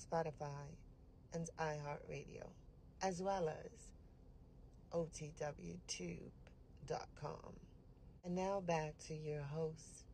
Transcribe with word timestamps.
Spotify, 0.00 0.66
and 1.32 1.48
iHeartRadio, 1.58 2.46
as 3.02 3.20
well 3.22 3.48
as 3.48 3.90
OTWTube.com. 4.92 6.20
And 8.24 8.34
now 8.34 8.60
back 8.60 8.98
to 9.08 9.14
your 9.14 9.42
host, 9.42 10.04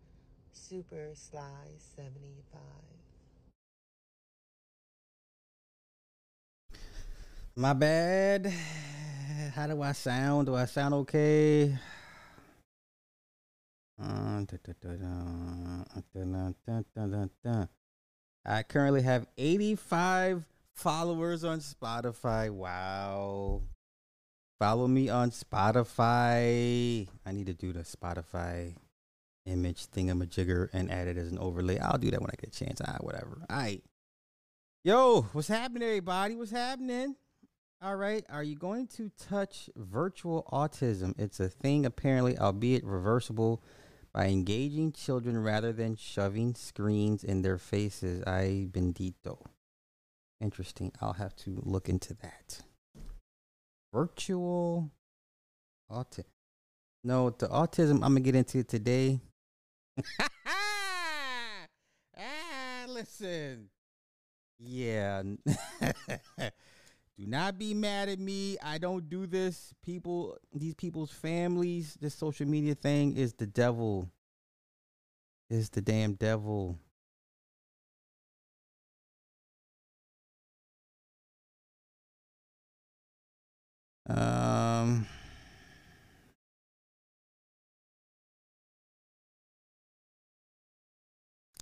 Super 0.53 1.11
Sly 1.15 1.79
75. 1.79 2.61
My 7.57 7.73
bad. 7.73 8.53
How 9.55 9.67
do 9.67 9.81
I 9.81 9.93
sound? 9.93 10.47
Do 10.47 10.55
I 10.55 10.67
sound 10.67 10.93
okay? 10.95 11.77
Uh, 13.99 14.43
da, 14.45 14.57
da, 14.63 14.73
da, 17.43 17.67
I 18.49 18.63
currently 18.63 19.03
have 19.03 19.27
85 19.37 20.45
followers 20.73 21.43
on 21.43 21.59
Spotify. 21.59 22.49
Wow. 22.49 23.63
Follow 24.61 24.87
me 24.87 25.09
on 25.09 25.33
Spotify. 25.33 27.09
I 27.27 27.33
need 27.33 27.47
to 27.47 27.55
do 27.55 27.73
the 27.73 27.81
Spotify 27.81 28.75
image 29.47 29.87
thingamajigger 29.89 30.69
and 30.73 30.93
add 30.93 31.09
it 31.09 31.17
as 31.17 31.33
an 31.33 31.39
overlay. 31.39 31.79
I'll 31.81 31.99
do 31.99 32.11
that 32.13 32.21
when 32.21 32.31
I 32.31 32.41
get 32.41 32.55
a 32.55 32.65
chance. 32.65 32.81
Ah, 32.87 32.99
whatever. 33.01 33.43
All 33.51 33.57
right. 33.57 33.83
Yo, 34.85 35.23
what's 35.33 35.49
happening, 35.49 35.89
everybody? 35.89 36.37
What's 36.37 36.53
happening? 36.53 37.17
All 37.83 37.97
right. 37.97 38.25
Are 38.31 38.45
you 38.45 38.55
going 38.55 38.87
to 38.97 39.11
touch 39.29 39.69
virtual 39.75 40.49
autism? 40.53 41.19
It's 41.19 41.41
a 41.41 41.49
thing, 41.49 41.85
apparently, 41.85 42.39
albeit 42.39 42.85
reversible 42.85 43.61
by 44.17 44.29
engaging 44.29 44.93
children 44.93 45.37
rather 45.37 45.75
than 45.75 45.95
shoving 45.95 46.55
screens 46.55 47.23
in 47.23 47.43
their 47.43 47.59
faces. 47.59 48.25
I 48.27 48.67
bendito. 48.71 49.39
Interesting. 50.41 50.91
I'll 51.03 51.13
have 51.13 51.37
to 51.37 51.61
look 51.63 51.91
into 51.91 52.15
that. 52.15 52.63
Virtual 53.93 54.91
autism. 55.93 56.25
No, 57.05 57.29
the 57.29 57.49
autism 57.49 57.97
I'm 57.97 58.15
gonna 58.15 58.21
get 58.21 58.35
into 58.35 58.65
today. 58.65 59.21
ah, 62.17 62.87
listen. 62.89 63.69
Yeah. 64.59 65.25
do 67.19 67.27
not 67.27 67.59
be 67.59 67.73
mad 67.75 68.09
at 68.09 68.19
me. 68.19 68.59
I 68.63 68.79
don't 68.79 69.09
do 69.09 69.27
this. 69.27 69.73
People, 69.83 70.37
these 70.55 70.75
people's 70.75 71.11
families, 71.11 71.97
this 72.01 72.15
social 72.15 72.47
media 72.47 72.75
thing 72.75 73.17
is 73.17 73.33
the 73.35 73.47
devil. 73.47 74.11
Is 75.49 75.71
the 75.71 75.81
damn 75.81 76.15
devil. 76.15 76.79
Um 84.09 85.07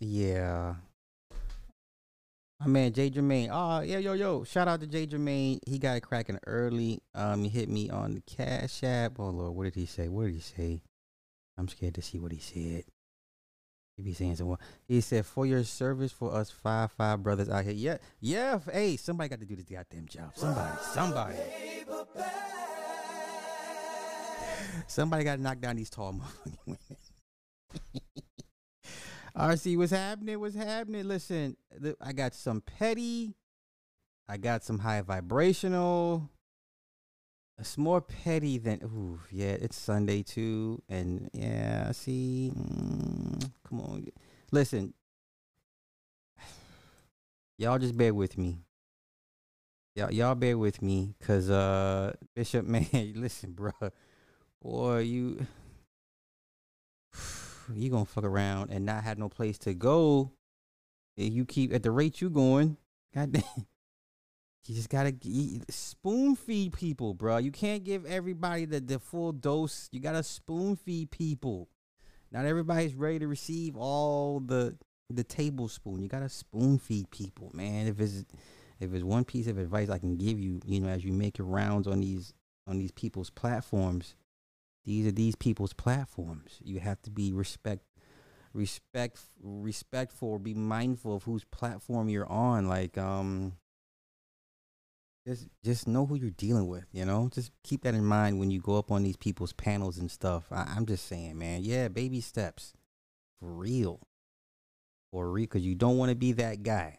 Yeah. 0.00 0.74
My 2.64 2.70
man 2.70 2.92
Jay 2.94 3.10
Jermaine. 3.10 3.50
Oh 3.52 3.80
yeah, 3.80 3.98
yo, 3.98 4.14
yo. 4.14 4.42
Shout 4.44 4.68
out 4.68 4.80
to 4.80 4.86
Jay 4.86 5.06
Jermaine. 5.06 5.58
He 5.66 5.78
got 5.78 5.98
it 5.98 6.00
cracking 6.00 6.38
early. 6.46 7.02
Um, 7.14 7.42
he 7.42 7.50
hit 7.50 7.68
me 7.68 7.90
on 7.90 8.14
the 8.14 8.22
Cash 8.22 8.82
App. 8.82 9.18
Oh 9.18 9.28
Lord, 9.28 9.54
what 9.54 9.64
did 9.64 9.74
he 9.74 9.84
say? 9.84 10.08
What 10.08 10.24
did 10.26 10.34
he 10.34 10.40
say? 10.40 10.82
I'm 11.58 11.68
scared 11.68 11.94
to 11.96 12.02
see 12.02 12.18
what 12.18 12.32
he 12.32 12.38
said. 12.38 12.84
He 13.96 14.02
be 14.02 14.14
saying 14.14 14.36
something. 14.36 14.56
He 14.88 15.02
said, 15.02 15.26
"For 15.26 15.44
your 15.44 15.62
service 15.62 16.10
for 16.10 16.34
us 16.34 16.50
five 16.50 16.90
five 16.92 17.22
brothers 17.22 17.50
out 17.50 17.64
here." 17.64 17.74
Yeah, 17.74 17.98
yeah. 18.20 18.58
Hey, 18.72 18.96
somebody 18.96 19.28
got 19.28 19.40
to 19.40 19.46
do 19.46 19.56
this 19.56 19.66
goddamn 19.66 20.06
job. 20.08 20.32
Somebody, 20.34 20.78
somebody. 20.80 21.36
Somebody 24.86 25.24
got 25.24 25.36
to 25.36 25.42
knock 25.42 25.60
down 25.60 25.76
these 25.76 25.90
tall 25.90 26.12
motherfucking 26.46 26.58
women. 26.66 26.78
RC, 29.36 29.76
what's 29.76 29.90
happening? 29.90 30.38
What's 30.38 30.54
happening? 30.54 31.08
Listen, 31.08 31.56
I 32.00 32.12
got 32.12 32.34
some 32.34 32.60
petty. 32.60 33.34
I 34.28 34.36
got 34.36 34.62
some 34.62 34.78
high 34.78 35.02
vibrational. 35.02 36.30
It's 37.58 37.76
more 37.76 38.00
petty 38.00 38.58
than 38.58 38.80
ooh, 38.84 39.20
yeah. 39.30 39.56
It's 39.60 39.76
Sunday 39.76 40.22
too, 40.22 40.82
and 40.88 41.30
yeah. 41.32 41.90
See, 41.92 42.52
mm, 42.56 43.50
come 43.68 43.80
on, 43.80 44.06
listen. 44.52 44.94
Y'all 47.58 47.78
just 47.78 47.96
bear 47.96 48.14
with 48.14 48.36
me. 48.38 48.58
Y'all, 49.94 50.12
y'all 50.12 50.34
bear 50.34 50.58
with 50.58 50.82
me, 50.82 51.14
cause 51.20 51.50
uh, 51.50 52.12
Bishop, 52.34 52.66
man, 52.66 52.86
listen, 53.14 53.52
bro, 53.52 53.72
boy, 54.60 54.98
you 54.98 55.46
you 57.72 57.90
gonna 57.90 58.04
fuck 58.04 58.24
around 58.24 58.70
and 58.70 58.84
not 58.84 59.04
have 59.04 59.18
no 59.18 59.28
place 59.28 59.58
to 59.58 59.74
go. 59.74 60.32
If 61.16 61.32
you 61.32 61.44
keep 61.44 61.72
at 61.72 61.82
the 61.82 61.90
rate 61.90 62.20
you 62.20 62.30
going, 62.30 62.76
goddamn, 63.14 63.42
you 64.66 64.74
just 64.74 64.88
gotta 64.88 65.14
spoon 65.70 66.36
feed 66.36 66.72
people, 66.72 67.14
bro. 67.14 67.36
You 67.36 67.52
can't 67.52 67.84
give 67.84 68.06
everybody 68.06 68.64
the, 68.64 68.80
the 68.80 68.98
full 68.98 69.32
dose. 69.32 69.88
You 69.92 70.00
gotta 70.00 70.22
spoon 70.22 70.76
feed 70.76 71.10
people. 71.10 71.68
Not 72.32 72.46
everybody's 72.46 72.94
ready 72.94 73.20
to 73.20 73.28
receive 73.28 73.76
all 73.76 74.40
the 74.40 74.76
the 75.10 75.24
tablespoon. 75.24 76.02
You 76.02 76.08
gotta 76.08 76.28
spoon 76.28 76.78
feed 76.78 77.10
people, 77.10 77.50
man. 77.54 77.86
If 77.86 78.00
it's 78.00 78.24
if 78.80 78.92
it's 78.92 79.04
one 79.04 79.24
piece 79.24 79.46
of 79.46 79.58
advice 79.58 79.88
I 79.88 79.98
can 79.98 80.16
give 80.16 80.40
you, 80.40 80.60
you 80.64 80.80
know, 80.80 80.88
as 80.88 81.04
you 81.04 81.12
make 81.12 81.38
your 81.38 81.46
rounds 81.46 81.86
on 81.86 82.00
these 82.00 82.32
on 82.66 82.78
these 82.78 82.92
people's 82.92 83.30
platforms, 83.30 84.14
these 84.84 85.06
are 85.06 85.12
these 85.12 85.34
people's 85.34 85.72
platforms. 85.72 86.58
You 86.62 86.80
have 86.80 87.00
to 87.02 87.10
be 87.10 87.32
respect, 87.32 87.84
respect, 88.52 89.18
respectful. 89.42 90.38
Be 90.38 90.54
mindful 90.54 91.16
of 91.16 91.22
whose 91.22 91.44
platform 91.44 92.08
you're 92.08 92.30
on. 92.30 92.68
Like, 92.68 92.98
um, 92.98 93.54
just 95.26 95.48
just 95.64 95.88
know 95.88 96.04
who 96.04 96.16
you're 96.16 96.30
dealing 96.30 96.68
with. 96.68 96.84
You 96.92 97.06
know, 97.06 97.30
just 97.32 97.50
keep 97.62 97.82
that 97.84 97.94
in 97.94 98.04
mind 98.04 98.38
when 98.38 98.50
you 98.50 98.60
go 98.60 98.76
up 98.76 98.90
on 98.90 99.02
these 99.02 99.16
people's 99.16 99.54
panels 99.54 99.96
and 99.96 100.10
stuff. 100.10 100.44
I, 100.50 100.74
I'm 100.76 100.84
just 100.84 101.06
saying, 101.06 101.38
man. 101.38 101.64
Yeah, 101.64 101.88
baby 101.88 102.20
steps, 102.20 102.74
for 103.40 103.48
real, 103.50 104.00
for 105.10 105.30
real. 105.30 105.46
Because 105.46 105.64
you 105.64 105.74
don't 105.74 105.96
want 105.96 106.10
to 106.10 106.16
be 106.16 106.32
that 106.32 106.62
guy. 106.62 106.98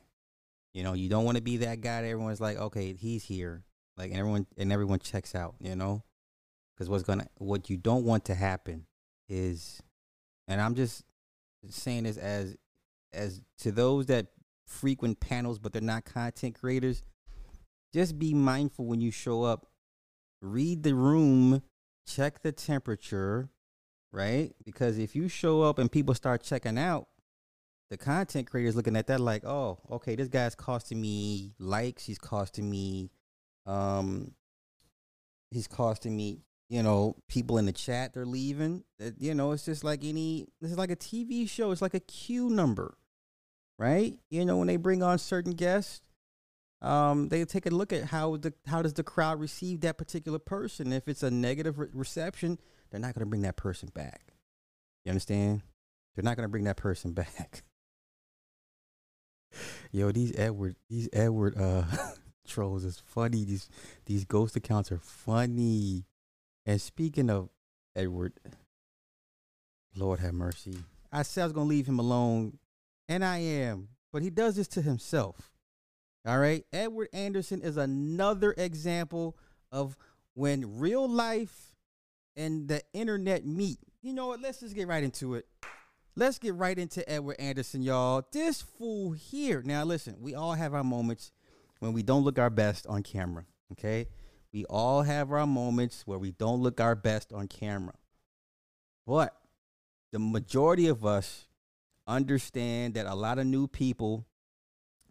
You 0.73 0.83
know, 0.83 0.93
you 0.93 1.07
don't 1.07 1.23
want 1.23 1.37
to 1.37 1.43
be 1.43 1.57
that 1.57 1.81
guy 1.81 2.01
that 2.01 2.07
everyone's 2.07 2.41
like, 2.41 2.57
okay, 2.57 2.93
he's 2.93 3.23
here. 3.23 3.63
Like, 3.95 4.09
and 4.09 4.19
everyone 4.19 4.47
and 4.57 4.73
everyone 4.73 4.99
checks 4.99 5.35
out. 5.35 5.53
You 5.59 5.75
know 5.75 6.03
because 6.75 6.89
what's 6.89 7.03
gonna 7.03 7.27
what 7.35 7.69
you 7.69 7.77
don't 7.77 8.05
want 8.05 8.25
to 8.25 8.35
happen 8.35 8.85
is, 9.29 9.81
and 10.47 10.61
I'm 10.61 10.75
just 10.75 11.03
saying 11.69 12.03
this 12.03 12.17
as 12.17 12.57
as 13.13 13.41
to 13.59 13.71
those 13.71 14.07
that 14.07 14.27
frequent 14.67 15.19
panels 15.19 15.59
but 15.59 15.73
they're 15.73 15.81
not 15.81 16.05
content 16.05 16.59
creators. 16.59 17.03
Just 17.93 18.19
be 18.19 18.33
mindful 18.33 18.85
when 18.85 18.99
you 18.99 19.11
show 19.11 19.43
up. 19.43 19.67
Read 20.41 20.83
the 20.83 20.93
room, 20.93 21.63
check 22.05 22.41
the 22.41 22.51
temperature, 22.51 23.49
right? 24.11 24.53
Because 24.65 24.97
if 24.97 25.15
you 25.15 25.29
show 25.29 25.61
up 25.61 25.79
and 25.79 25.91
people 25.91 26.13
start 26.13 26.43
checking 26.43 26.77
out, 26.77 27.07
the 27.89 27.97
content 27.97 28.49
creators 28.49 28.75
looking 28.75 28.97
at 28.97 29.07
that 29.07 29.21
like, 29.21 29.45
oh, 29.45 29.79
okay, 29.89 30.15
this 30.15 30.27
guy's 30.27 30.55
costing 30.55 30.99
me 30.99 31.53
likes, 31.57 32.05
he's 32.05 32.19
costing 32.19 32.69
me 32.69 33.11
um 33.65 34.31
he's 35.49 35.67
costing 35.67 36.15
me 36.15 36.39
you 36.69 36.81
know, 36.81 37.15
people 37.27 37.57
in 37.57 37.65
the 37.65 37.71
chat 37.71 38.13
they're 38.13 38.25
leaving. 38.25 38.83
You 39.19 39.35
know, 39.35 39.51
it's 39.51 39.65
just 39.65 39.83
like 39.83 40.03
any. 40.03 40.47
This 40.61 40.71
is 40.71 40.77
like 40.77 40.91
a 40.91 40.95
TV 40.95 41.49
show. 41.49 41.71
It's 41.71 41.81
like 41.81 41.93
a 41.93 41.99
queue 41.99 42.49
number, 42.49 42.97
right? 43.77 44.15
You 44.29 44.45
know, 44.45 44.57
when 44.57 44.67
they 44.67 44.77
bring 44.77 45.03
on 45.03 45.17
certain 45.19 45.53
guests, 45.53 46.01
um, 46.81 47.29
they 47.29 47.45
take 47.45 47.65
a 47.65 47.69
look 47.69 47.93
at 47.93 48.05
how 48.05 48.37
the 48.37 48.53
how 48.65 48.81
does 48.81 48.93
the 48.93 49.03
crowd 49.03 49.39
receive 49.39 49.81
that 49.81 49.97
particular 49.97 50.39
person. 50.39 50.91
If 50.91 51.07
it's 51.07 51.23
a 51.23 51.31
negative 51.31 51.79
re- 51.79 51.87
reception, 51.93 52.59
they're 52.89 52.99
not 52.99 53.13
going 53.13 53.25
to 53.25 53.29
bring 53.29 53.43
that 53.43 53.57
person 53.57 53.89
back. 53.93 54.33
You 55.03 55.11
understand? 55.11 55.61
They're 56.15 56.23
not 56.23 56.35
going 56.35 56.45
to 56.45 56.51
bring 56.51 56.63
that 56.65 56.77
person 56.77 57.11
back. 57.13 57.63
Yo, 59.91 60.11
these 60.11 60.33
Edward, 60.37 60.75
these 60.89 61.07
Edward 61.13 61.57
uh 61.57 61.83
trolls 62.47 62.83
is 62.83 63.01
funny. 63.05 63.45
These 63.45 63.69
these 64.05 64.25
ghost 64.25 64.55
accounts 64.55 64.91
are 64.91 64.99
funny. 64.99 66.05
And 66.65 66.81
speaking 66.81 67.29
of 67.29 67.49
Edward, 67.95 68.33
Lord 69.95 70.19
have 70.19 70.33
mercy. 70.33 70.77
I 71.11 71.21
said 71.23 71.41
I 71.41 71.45
was 71.45 71.53
gonna 71.53 71.69
leave 71.69 71.87
him 71.87 71.99
alone, 71.99 72.57
and 73.07 73.23
I 73.23 73.37
am, 73.37 73.89
but 74.11 74.21
he 74.21 74.29
does 74.29 74.55
this 74.55 74.67
to 74.69 74.81
himself. 74.81 75.51
All 76.25 76.39
right. 76.39 76.65
Edward 76.73 77.09
Anderson 77.13 77.61
is 77.61 77.77
another 77.77 78.55
example 78.57 79.37
of 79.71 79.95
when 80.33 80.79
real 80.79 81.07
life 81.07 81.75
and 82.35 82.67
the 82.67 82.81
internet 82.93 83.45
meet. 83.45 83.77
You 84.01 84.13
know 84.13 84.27
what? 84.27 84.41
Let's 84.41 84.59
just 84.59 84.75
get 84.75 84.87
right 84.87 85.03
into 85.03 85.35
it. 85.35 85.45
Let's 86.15 86.39
get 86.39 86.55
right 86.55 86.77
into 86.77 87.07
Edward 87.09 87.35
Anderson, 87.39 87.81
y'all. 87.81 88.25
This 88.31 88.61
fool 88.61 89.11
here. 89.11 89.61
Now, 89.63 89.83
listen, 89.83 90.15
we 90.19 90.33
all 90.33 90.53
have 90.53 90.73
our 90.73 90.83
moments 90.83 91.31
when 91.79 91.93
we 91.93 92.01
don't 92.01 92.23
look 92.23 92.39
our 92.39 92.49
best 92.49 92.87
on 92.87 93.03
camera. 93.03 93.45
Okay. 93.73 94.07
We 94.55 94.63
all 94.69 95.01
have 95.01 95.33
our 95.33 95.45
moments 95.45 96.03
where 96.07 96.17
we 96.17 96.31
don't 96.31 96.61
look 96.61 96.79
our 96.79 96.95
best 96.95 97.33
on 97.33 97.49
camera. 97.49 97.95
But 99.05 99.35
the 100.13 100.19
majority 100.19 100.87
of 100.87 101.05
us 101.05 101.49
understand 102.07 102.93
that 102.93 103.05
a 103.05 103.15
lot 103.15 103.37
of 103.37 103.47
new 103.47 103.67
people 103.67 104.25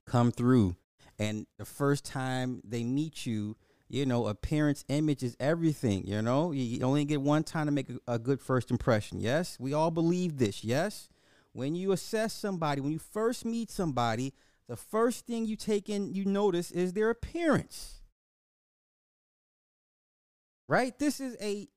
come 0.06 0.32
through. 0.32 0.76
And 1.19 1.46
the 1.58 1.67
first 1.67 2.06
time 2.06 2.62
they 2.64 2.85
meet 2.85 3.26
you, 3.26 3.58
you 3.87 4.06
know, 4.06 4.29
appearance, 4.29 4.82
image 4.88 5.23
is 5.23 5.37
everything. 5.38 6.06
You 6.06 6.23
know, 6.23 6.52
you 6.52 6.82
only 6.82 7.05
get 7.05 7.20
one 7.20 7.44
time 7.44 7.67
to 7.67 7.73
make 7.73 7.91
a, 7.91 8.14
a, 8.14 8.19
good 8.19 8.41
first 8.41 8.70
impression. 8.70 9.20
Yes, 9.20 9.58
we 9.61 9.75
all 9.75 9.91
believe 9.91 10.38
this. 10.38 10.64
Yes, 10.64 11.11
when 11.52 11.75
you 11.75 11.93
assess 11.93 12.32
somebody, 12.32 12.81
when 12.81 12.93
you 12.93 12.99
first 12.99 13.44
meet 13.44 13.70
somebody, 13.70 14.32
the 14.70 14.76
first 14.76 15.26
thing 15.26 15.44
you 15.44 15.56
take 15.56 15.91
in, 15.91 16.14
you 16.14 16.25
notice 16.25 16.70
is 16.70 16.94
their 16.94 17.11
appearance. 17.11 18.00
Right? 20.69 20.99
This 20.99 21.20
is 21.20 21.37
a, 21.40 21.69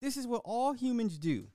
this 0.00 0.16
is 0.16 0.26
what 0.26 0.42
all 0.44 0.72
humans 0.72 1.18
do. 1.18 1.48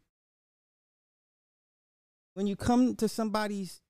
When 2.33 2.48
you 2.48 2.56
come 2.56 2.95
to 2.95 3.07
somebody's 3.07 3.81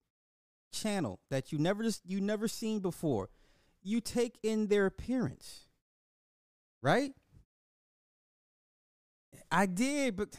channel 0.73 1.19
that 1.29 1.51
you 1.51 1.59
never 1.59 1.83
just 1.83 2.01
you 2.05 2.21
never 2.21 2.47
seen 2.47 2.79
before, 2.79 3.29
you 3.83 4.01
take 4.01 4.39
in 4.43 4.67
their 4.67 4.85
appearance 4.85 5.65
right? 6.81 7.13
I 9.51 9.65
did, 9.65 10.15
but 10.15 10.29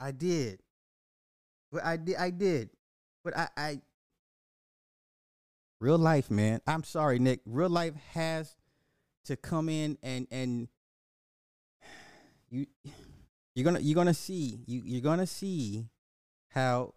I 0.00 0.10
did. 0.10 0.60
But 1.72 1.84
I 1.84 1.96
did 1.96 2.16
I 2.16 2.30
did. 2.30 2.70
But 3.24 3.36
I 3.36 3.48
I 3.56 3.80
real 5.80 5.98
life, 5.98 6.30
man. 6.30 6.60
I'm 6.66 6.84
sorry, 6.84 7.18
Nick. 7.18 7.40
Real 7.44 7.68
life 7.70 7.94
has 8.12 8.56
to 9.24 9.36
come 9.36 9.68
in 9.68 9.98
and 10.02 10.26
and 10.30 10.68
you 12.56 12.66
you're 13.54 13.64
gonna 13.64 13.80
you're 13.80 13.94
gonna 13.94 14.14
see 14.14 14.60
you 14.66 14.82
you're 14.84 15.00
gonna 15.00 15.26
see 15.26 15.86
how 16.48 16.92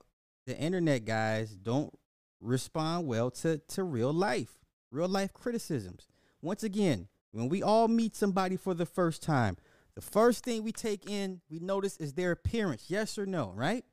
the 0.45 0.57
internet 0.57 1.05
guys 1.05 1.51
don't 1.51 1.93
respond 2.41 3.07
well 3.07 3.29
to 3.29 3.57
to 3.67 3.83
real 3.83 4.13
life 4.13 4.59
real 4.91 5.07
life 5.07 5.33
criticisms 5.33 6.07
once 6.41 6.63
again 6.63 7.07
when 7.31 7.49
we 7.49 7.61
all 7.61 7.87
meet 7.87 8.15
somebody 8.15 8.55
for 8.55 8.73
the 8.73 8.85
first 8.85 9.21
time, 9.21 9.57
the 9.95 10.01
first 10.01 10.43
thing 10.43 10.63
we 10.63 10.71
take 10.71 11.09
in, 11.09 11.41
we 11.49 11.59
notice 11.59 11.97
is 11.97 12.13
their 12.13 12.31
appearance. 12.31 12.85
Yes 12.87 13.17
or 13.17 13.25
no, 13.25 13.51
right? 13.55 13.85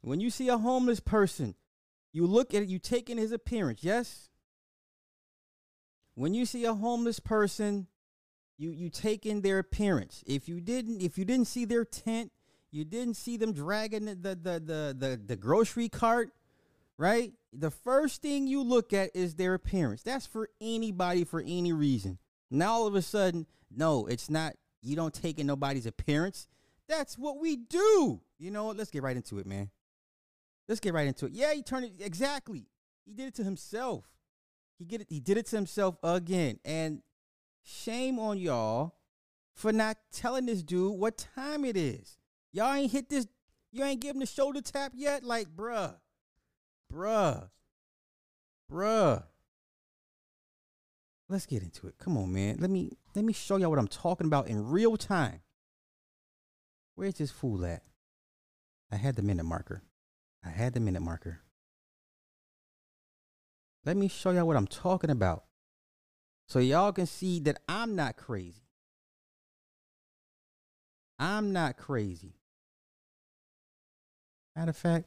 When 0.00 0.20
you 0.20 0.30
see 0.30 0.48
a 0.48 0.58
homeless 0.58 1.00
person, 1.00 1.54
you 2.12 2.26
look 2.26 2.52
at 2.54 2.62
it, 2.62 2.68
you 2.68 2.78
take 2.78 3.08
in 3.08 3.18
his 3.18 3.32
appearance. 3.32 3.84
Yes? 3.84 4.28
When 6.14 6.34
you 6.34 6.44
see 6.44 6.64
a 6.64 6.74
homeless 6.74 7.20
person, 7.20 7.86
you 8.62 8.70
you 8.70 8.88
take 8.88 9.26
in 9.26 9.40
their 9.40 9.58
appearance. 9.58 10.22
If 10.26 10.48
you 10.48 10.60
didn't 10.60 11.02
if 11.02 11.18
you 11.18 11.24
didn't 11.24 11.46
see 11.46 11.64
their 11.64 11.84
tent, 11.84 12.30
you 12.70 12.84
didn't 12.84 13.14
see 13.14 13.36
them 13.36 13.52
dragging 13.52 14.04
the 14.04 14.14
the 14.14 14.34
the 14.34 14.60
the, 14.60 14.96
the, 14.96 15.20
the 15.26 15.36
grocery 15.36 15.88
cart, 15.88 16.30
right? 16.96 17.32
The 17.52 17.70
first 17.70 18.22
thing 18.22 18.46
you 18.46 18.62
look 18.62 18.92
at 18.92 19.10
is 19.14 19.34
their 19.34 19.54
appearance. 19.54 20.02
That's 20.02 20.26
for 20.26 20.48
anybody 20.60 21.24
for 21.24 21.40
any 21.40 21.72
reason. 21.72 22.18
Now 22.50 22.72
all 22.72 22.86
of 22.86 22.94
a 22.94 23.02
sudden, 23.02 23.46
no, 23.70 24.06
it's 24.06 24.30
not. 24.30 24.54
You 24.80 24.96
don't 24.96 25.14
take 25.14 25.38
in 25.38 25.46
nobody's 25.46 25.86
appearance. 25.86 26.46
That's 26.88 27.18
what 27.18 27.38
we 27.40 27.56
do. 27.56 28.20
You 28.38 28.50
know 28.50 28.64
what? 28.64 28.76
Let's 28.76 28.90
get 28.90 29.02
right 29.02 29.16
into 29.16 29.38
it, 29.38 29.46
man. 29.46 29.70
Let's 30.68 30.80
get 30.80 30.94
right 30.94 31.06
into 31.06 31.26
it. 31.26 31.32
Yeah, 31.32 31.52
he 31.52 31.62
turned 31.62 31.86
it 31.86 31.92
exactly. 32.00 32.66
He 33.04 33.12
did 33.12 33.28
it 33.28 33.34
to 33.36 33.44
himself. 33.44 34.04
He 34.78 34.84
get 34.84 35.00
it. 35.00 35.08
He 35.10 35.20
did 35.20 35.36
it 35.36 35.46
to 35.46 35.56
himself 35.56 35.96
again. 36.02 36.58
And 36.64 37.02
shame 37.62 38.18
on 38.18 38.38
y'all 38.38 38.94
for 39.54 39.72
not 39.72 39.96
telling 40.12 40.46
this 40.46 40.62
dude 40.62 40.98
what 40.98 41.26
time 41.34 41.64
it 41.64 41.76
is. 41.76 42.18
Y'all 42.52 42.74
ain't 42.74 42.92
hit 42.92 43.08
this. 43.08 43.26
You 43.70 43.84
ain't 43.84 44.00
give 44.00 44.14
him 44.14 44.20
the 44.20 44.26
shoulder 44.26 44.60
tap 44.60 44.92
yet. 44.94 45.24
Like, 45.24 45.48
bruh, 45.48 45.94
bruh, 46.92 47.48
bruh. 48.70 49.24
Let's 51.28 51.46
get 51.46 51.62
into 51.62 51.86
it. 51.86 51.94
Come 51.98 52.18
on, 52.18 52.32
man. 52.32 52.58
Let 52.60 52.68
me 52.68 52.90
let 53.14 53.24
me 53.24 53.32
show 53.32 53.56
y'all 53.56 53.70
what 53.70 53.78
I'm 53.78 53.88
talking 53.88 54.26
about 54.26 54.48
in 54.48 54.68
real 54.68 54.96
time. 54.98 55.40
Where's 56.94 57.14
this 57.14 57.30
fool 57.30 57.64
at? 57.64 57.82
I 58.90 58.96
had 58.96 59.16
the 59.16 59.22
minute 59.22 59.44
marker. 59.44 59.82
I 60.44 60.50
had 60.50 60.74
the 60.74 60.80
minute 60.80 61.00
marker. 61.00 61.40
Let 63.86 63.96
me 63.96 64.08
show 64.08 64.30
y'all 64.30 64.46
what 64.46 64.56
I'm 64.56 64.66
talking 64.66 65.10
about. 65.10 65.44
So 66.48 66.58
y'all 66.58 66.92
can 66.92 67.06
see 67.06 67.40
that 67.40 67.60
I'm 67.68 67.96
not 67.96 68.16
crazy. 68.16 68.62
I'm 71.18 71.52
not 71.52 71.76
crazy. 71.76 72.34
Matter 74.56 74.70
of 74.70 74.76
fact, 74.76 75.06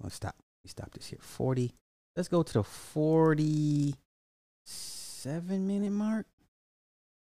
let's 0.00 0.14
stop. 0.14 0.36
Let 0.62 0.70
stop 0.70 0.92
this 0.92 1.08
here. 1.08 1.18
40. 1.20 1.74
Let's 2.16 2.28
go 2.28 2.42
to 2.42 2.52
the 2.52 2.62
47 2.62 3.96
minute 5.66 5.92
mark. 5.92 6.26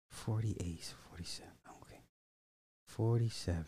48, 0.10 0.94
47. 1.12 1.51
Okay. 1.84 2.01
47. 2.86 3.65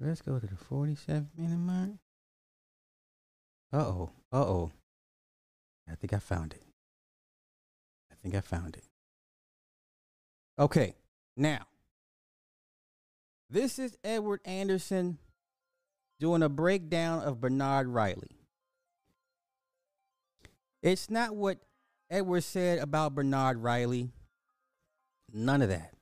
Let's 0.00 0.22
go 0.22 0.38
to 0.38 0.46
the 0.46 0.56
47 0.56 1.30
minute 1.36 1.58
mark. 1.58 1.90
Uh 3.72 3.78
oh. 3.78 4.10
Uh 4.32 4.36
oh. 4.36 4.72
I 5.90 5.94
think 5.94 6.12
I 6.12 6.18
found 6.18 6.52
it. 6.52 6.62
I 8.10 8.14
think 8.22 8.34
I 8.34 8.40
found 8.40 8.76
it. 8.76 8.84
Okay. 10.58 10.94
Now, 11.36 11.66
this 13.50 13.78
is 13.78 13.96
Edward 14.02 14.40
Anderson 14.44 15.18
doing 16.18 16.42
a 16.42 16.48
breakdown 16.48 17.22
of 17.22 17.40
Bernard 17.40 17.88
Riley. 17.88 18.36
It's 20.82 21.10
not 21.10 21.34
what 21.34 21.58
Edward 22.10 22.42
said 22.42 22.78
about 22.78 23.14
Bernard 23.14 23.58
Riley. 23.58 24.10
None 25.32 25.62
of 25.62 25.68
that. 25.68 25.92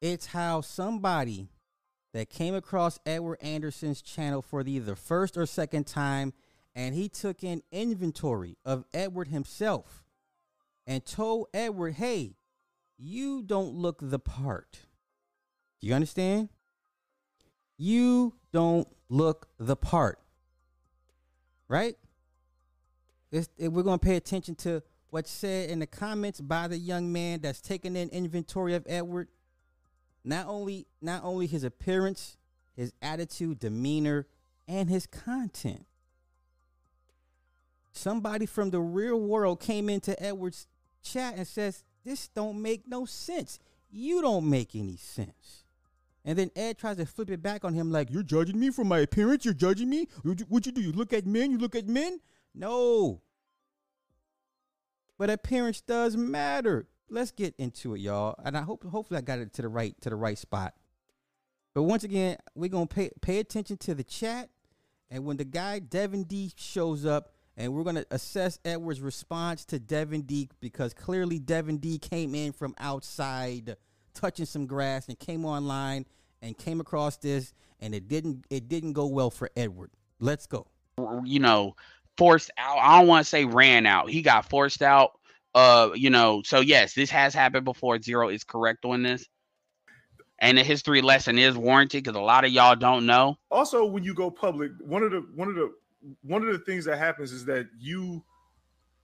It's 0.00 0.26
how 0.26 0.60
somebody 0.60 1.48
that 2.12 2.30
came 2.30 2.54
across 2.54 2.98
Edward 3.04 3.38
Anderson's 3.42 4.02
channel 4.02 4.42
for 4.42 4.62
the, 4.62 4.78
the 4.78 4.96
first 4.96 5.36
or 5.36 5.46
second 5.46 5.86
time 5.86 6.32
and 6.74 6.94
he 6.94 7.08
took 7.08 7.42
an 7.42 7.62
inventory 7.70 8.56
of 8.64 8.84
Edward 8.92 9.28
himself 9.28 10.04
and 10.86 11.04
told 11.04 11.46
Edward, 11.54 11.94
hey, 11.94 12.36
you 12.98 13.42
don't 13.42 13.74
look 13.74 13.98
the 14.00 14.18
part. 14.18 14.80
Do 15.80 15.86
you 15.86 15.94
understand? 15.94 16.48
You 17.76 18.34
don't 18.52 18.88
look 19.08 19.48
the 19.58 19.76
part. 19.76 20.18
Right? 21.68 21.96
It's, 23.32 23.48
we're 23.58 23.82
going 23.82 23.98
to 23.98 24.04
pay 24.04 24.16
attention 24.16 24.54
to 24.56 24.82
what's 25.10 25.30
said 25.30 25.70
in 25.70 25.78
the 25.78 25.86
comments 25.86 26.40
by 26.40 26.68
the 26.68 26.78
young 26.78 27.12
man 27.12 27.40
that's 27.40 27.60
taking 27.60 27.96
an 27.96 28.10
inventory 28.10 28.74
of 28.74 28.84
Edward. 28.88 29.28
Not 30.24 30.46
only 30.46 30.86
not 31.02 31.22
only 31.22 31.46
his 31.46 31.64
appearance, 31.64 32.36
his 32.76 32.92
attitude, 33.02 33.58
demeanor, 33.58 34.26
and 34.66 34.88
his 34.88 35.06
content. 35.06 35.84
Somebody 37.94 38.46
from 38.46 38.70
the 38.70 38.80
real 38.80 39.20
world 39.20 39.60
came 39.60 39.88
into 39.88 40.20
Edward's 40.22 40.66
chat 41.02 41.36
and 41.36 41.46
says, 41.46 41.84
"This 42.04 42.28
don't 42.28 42.60
make 42.60 42.86
no 42.86 43.04
sense. 43.06 43.58
You 43.90 44.20
don't 44.20 44.50
make 44.50 44.74
any 44.74 44.96
sense." 44.96 45.64
And 46.24 46.38
then 46.38 46.50
Ed 46.56 46.78
tries 46.78 46.96
to 46.96 47.06
flip 47.06 47.30
it 47.30 47.42
back 47.42 47.64
on 47.64 47.74
him 47.74 47.92
like, 47.92 48.10
You're 48.10 48.22
judging 48.22 48.58
me 48.58 48.70
for 48.70 48.84
my 48.84 49.00
appearance? 49.00 49.44
You're 49.44 49.52
judging 49.52 49.90
me? 49.90 50.08
What 50.22 50.64
you 50.64 50.72
do? 50.72 50.80
You 50.80 50.92
look 50.92 51.12
at 51.12 51.26
men? 51.26 51.50
You 51.50 51.58
look 51.58 51.76
at 51.76 51.86
men? 51.86 52.20
No. 52.54 53.20
But 55.18 55.30
appearance 55.30 55.80
does 55.82 56.16
matter. 56.16 56.88
Let's 57.10 57.30
get 57.30 57.54
into 57.58 57.94
it, 57.94 58.00
y'all. 58.00 58.36
And 58.42 58.56
I 58.56 58.62
hope 58.62 58.84
hopefully 58.84 59.18
I 59.18 59.20
got 59.20 59.38
it 59.38 59.52
to 59.54 59.62
the 59.62 59.68
right 59.68 59.94
to 60.00 60.10
the 60.10 60.16
right 60.16 60.38
spot. 60.38 60.74
But 61.74 61.82
once 61.82 62.04
again, 62.04 62.38
we're 62.54 62.70
gonna 62.70 62.86
pay 62.86 63.10
pay 63.20 63.38
attention 63.38 63.76
to 63.78 63.94
the 63.94 64.04
chat, 64.04 64.48
and 65.10 65.24
when 65.24 65.36
the 65.36 65.44
guy 65.44 65.80
Devin 65.80 66.24
D 66.24 66.52
shows 66.56 67.04
up, 67.04 67.33
and 67.56 67.72
we're 67.72 67.84
gonna 67.84 68.04
assess 68.10 68.58
Edward's 68.64 69.00
response 69.00 69.64
to 69.66 69.78
Devin 69.78 70.22
D 70.22 70.48
because 70.60 70.94
clearly 70.94 71.38
Devin 71.38 71.78
D 71.78 71.98
came 71.98 72.34
in 72.34 72.52
from 72.52 72.74
outside, 72.78 73.76
touching 74.14 74.46
some 74.46 74.66
grass, 74.66 75.08
and 75.08 75.18
came 75.18 75.44
online 75.44 76.06
and 76.42 76.56
came 76.56 76.80
across 76.80 77.16
this, 77.16 77.52
and 77.80 77.94
it 77.94 78.08
didn't 78.08 78.44
it 78.50 78.68
didn't 78.68 78.92
go 78.92 79.06
well 79.06 79.30
for 79.30 79.50
Edward. 79.56 79.90
Let's 80.20 80.46
go. 80.46 80.66
You 81.24 81.40
know, 81.40 81.76
forced 82.16 82.50
out. 82.58 82.78
I 82.78 82.98
don't 82.98 83.08
want 83.08 83.24
to 83.24 83.28
say 83.28 83.44
ran 83.44 83.86
out. 83.86 84.10
He 84.10 84.22
got 84.22 84.48
forced 84.48 84.82
out. 84.82 85.12
Uh, 85.54 85.90
you 85.94 86.10
know, 86.10 86.42
so 86.44 86.60
yes, 86.60 86.94
this 86.94 87.10
has 87.10 87.34
happened 87.34 87.64
before. 87.64 88.00
Zero 88.00 88.28
is 88.28 88.42
correct 88.42 88.84
on 88.84 89.02
this. 89.02 89.26
And 90.40 90.58
the 90.58 90.64
history 90.64 91.00
lesson 91.00 91.38
is 91.38 91.56
warranted 91.56 92.02
because 92.02 92.16
a 92.18 92.22
lot 92.22 92.44
of 92.44 92.50
y'all 92.50 92.74
don't 92.74 93.06
know. 93.06 93.36
Also, 93.52 93.84
when 93.84 94.02
you 94.02 94.14
go 94.14 94.30
public, 94.30 94.72
one 94.80 95.04
of 95.04 95.12
the 95.12 95.24
one 95.34 95.48
of 95.48 95.54
the 95.54 95.72
one 96.22 96.42
of 96.42 96.48
the 96.52 96.58
things 96.60 96.84
that 96.86 96.98
happens 96.98 97.32
is 97.32 97.44
that 97.46 97.68
you 97.78 98.24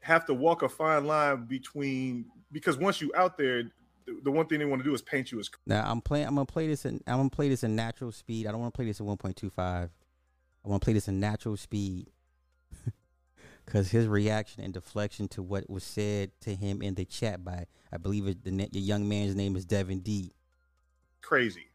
have 0.01 0.27
to 0.27 0.35
walk 0.35 0.63
a 0.63 0.69
fine 0.69 1.07
line 1.07 1.47
between 1.47 2.27
because 2.53 2.79
once 2.79 3.01
you 3.01 3.13
out 3.17 3.39
there, 3.39 3.65
the, 4.07 4.21
the 4.25 4.31
one 4.31 4.47
thing 4.47 4.59
they 4.61 4.65
want 4.67 4.81
to 4.83 4.89
do 4.89 4.95
is 4.95 5.03
paint 5.03 5.33
you 5.33 5.41
as 5.41 5.51
Now 5.67 5.91
I'm 5.91 6.01
playing. 6.01 6.27
I'm 6.27 6.35
gonna 6.35 6.47
play 6.47 6.67
this 6.69 6.85
in. 6.87 7.01
I'm 7.07 7.19
gonna 7.19 7.31
play 7.31 7.49
this 7.49 7.65
in 7.65 7.77
natural 7.77 8.13
speed. 8.13 8.47
I 8.47 8.53
don't 8.53 8.61
want 8.61 8.75
to 8.75 8.79
play 8.79 8.87
this 8.87 9.01
in 9.01 9.07
1.25. 9.07 9.59
I 9.59 9.89
want 10.69 10.83
to 10.83 10.85
play 10.85 10.95
this 10.95 11.09
in 11.09 11.21
natural 11.21 11.57
speed 11.57 12.09
because 13.67 13.91
his 13.91 14.07
reaction 14.09 14.63
and 14.65 14.75
deflection 14.75 15.29
to 15.29 15.43
what 15.43 15.71
was 15.71 15.85
said 15.85 16.33
to 16.43 16.55
him 16.55 16.83
in 16.83 16.95
the 16.95 17.05
chat 17.07 17.45
by 17.45 17.67
I 17.93 17.99
believe 17.99 18.27
it, 18.29 18.45
the, 18.45 18.51
the 18.51 18.81
young 18.81 19.09
man's 19.09 19.35
name 19.35 19.57
is 19.57 19.65
Devin 19.65 20.01
D. 20.01 20.33
crazy, 21.23 21.67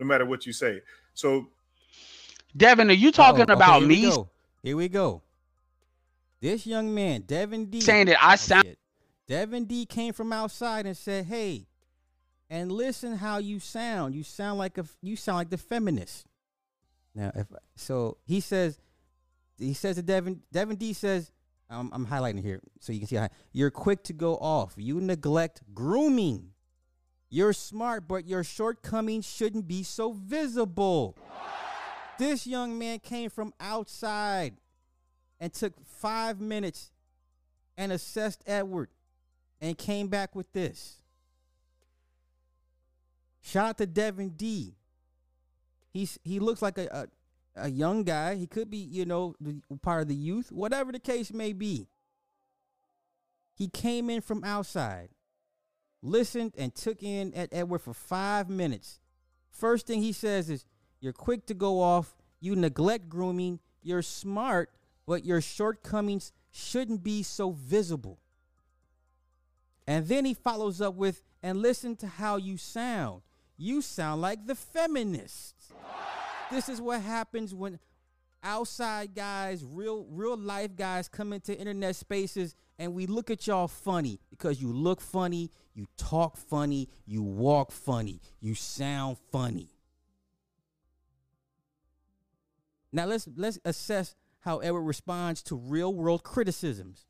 no 0.00 0.06
matter 0.06 0.26
what 0.26 0.46
you 0.46 0.52
say. 0.52 0.82
So 1.14 1.48
Devin, 2.56 2.90
are 2.90 2.94
you 2.94 3.12
talking 3.12 3.46
Oh, 3.52 3.54
okay, 3.54 3.54
about 3.54 3.80
here 3.80 3.88
me 3.88 3.96
go. 3.96 4.30
Here 4.62 4.76
we 4.76 4.88
go. 4.88 5.22
This 6.40 6.66
young 6.66 6.94
man, 6.94 7.22
Devin 7.22 7.66
D. 7.66 7.80
saying 7.80 8.06
that 8.06 8.22
I 8.22 8.36
sound? 8.36 8.76
Devin 9.26 9.64
D 9.64 9.86
came 9.86 10.12
from 10.12 10.32
outside 10.32 10.86
and 10.86 10.96
said, 10.96 11.26
"Hey, 11.26 11.66
and 12.48 12.72
listen 12.72 13.16
how 13.16 13.38
you 13.38 13.60
sound. 13.60 14.14
You 14.14 14.22
sound 14.22 14.58
like 14.58 14.78
a 14.78 14.84
you 15.02 15.16
sound 15.16 15.36
like 15.36 15.50
the 15.50 15.58
feminist." 15.58 16.26
Now, 17.14 17.32
if 17.34 17.46
so, 17.74 18.18
he 18.24 18.40
says, 18.40 18.78
he 19.58 19.74
says 19.74 19.96
to 19.96 20.02
Devin. 20.02 20.42
Devin 20.52 20.76
D 20.76 20.92
says, 20.92 21.32
I'm, 21.70 21.90
I'm 21.92 22.06
highlighting 22.06 22.42
here 22.42 22.60
so 22.80 22.92
you 22.92 22.98
can 22.98 23.08
see 23.08 23.16
how 23.16 23.28
you're 23.52 23.70
quick 23.70 24.02
to 24.04 24.12
go 24.12 24.36
off. 24.36 24.74
You 24.76 25.00
neglect 25.00 25.62
grooming. 25.72 26.50
You're 27.28 27.52
smart, 27.52 28.08
but 28.08 28.26
your 28.26 28.42
shortcomings 28.42 29.24
shouldn't 29.24 29.68
be 29.68 29.84
so 29.84 30.12
visible. 30.12 31.16
This 32.20 32.46
young 32.46 32.78
man 32.78 32.98
came 32.98 33.30
from 33.30 33.54
outside 33.58 34.58
and 35.40 35.50
took 35.54 35.72
five 35.86 36.38
minutes 36.38 36.92
and 37.78 37.90
assessed 37.90 38.44
Edward 38.46 38.90
and 39.58 39.78
came 39.78 40.08
back 40.08 40.36
with 40.36 40.52
this. 40.52 40.96
Shout 43.40 43.68
out 43.70 43.78
to 43.78 43.86
Devin 43.86 44.34
D. 44.36 44.74
He's 45.94 46.18
he 46.22 46.40
looks 46.40 46.60
like 46.60 46.76
a, 46.76 47.08
a, 47.56 47.64
a 47.64 47.70
young 47.70 48.04
guy. 48.04 48.34
He 48.34 48.46
could 48.46 48.68
be, 48.68 48.76
you 48.76 49.06
know, 49.06 49.34
part 49.80 50.02
of 50.02 50.08
the 50.08 50.14
youth, 50.14 50.52
whatever 50.52 50.92
the 50.92 50.98
case 50.98 51.32
may 51.32 51.54
be. 51.54 51.88
He 53.54 53.66
came 53.68 54.10
in 54.10 54.20
from 54.20 54.44
outside, 54.44 55.08
listened 56.02 56.52
and 56.58 56.74
took 56.74 57.02
in 57.02 57.32
at 57.32 57.48
Edward 57.50 57.78
for 57.78 57.94
five 57.94 58.50
minutes. 58.50 59.00
First 59.50 59.86
thing 59.86 60.02
he 60.02 60.12
says 60.12 60.50
is, 60.50 60.66
You're 61.00 61.12
quick 61.12 61.46
to 61.46 61.54
go 61.54 61.80
off, 61.80 62.16
you 62.40 62.56
neglect 62.56 63.08
grooming, 63.08 63.60
you're 63.82 64.02
smart, 64.02 64.70
but 65.06 65.24
your 65.24 65.40
shortcomings 65.40 66.32
shouldn't 66.50 67.02
be 67.02 67.22
so 67.22 67.52
visible. 67.52 68.18
And 69.86 70.06
then 70.06 70.24
he 70.24 70.34
follows 70.34 70.80
up 70.80 70.94
with, 70.94 71.22
and 71.42 71.60
listen 71.60 71.96
to 71.96 72.06
how 72.06 72.36
you 72.36 72.56
sound. 72.58 73.22
You 73.56 73.82
sound 73.82 74.20
like 74.20 74.46
the 74.46 74.54
feminists. 74.54 75.72
This 76.50 76.68
is 76.68 76.80
what 76.80 77.00
happens 77.00 77.54
when 77.54 77.78
outside 78.42 79.14
guys, 79.14 79.64
real 79.64 80.06
real 80.10 80.36
life 80.36 80.74
guys 80.76 81.08
come 81.08 81.32
into 81.32 81.56
internet 81.58 81.94
spaces 81.94 82.54
and 82.78 82.94
we 82.94 83.06
look 83.06 83.30
at 83.30 83.46
y'all 83.46 83.68
funny 83.68 84.18
because 84.30 84.60
you 84.60 84.72
look 84.72 85.00
funny, 85.00 85.50
you 85.74 85.86
talk 85.96 86.36
funny, 86.36 86.88
you 87.04 87.22
walk 87.22 87.70
funny, 87.70 88.20
you 88.40 88.54
sound 88.54 89.18
funny. 89.30 89.68
Now 92.92 93.06
let's 93.06 93.28
let's 93.36 93.58
assess 93.64 94.14
how 94.40 94.58
Edward 94.58 94.82
responds 94.82 95.42
to 95.44 95.56
real 95.56 95.94
world 95.94 96.22
criticisms. 96.24 97.06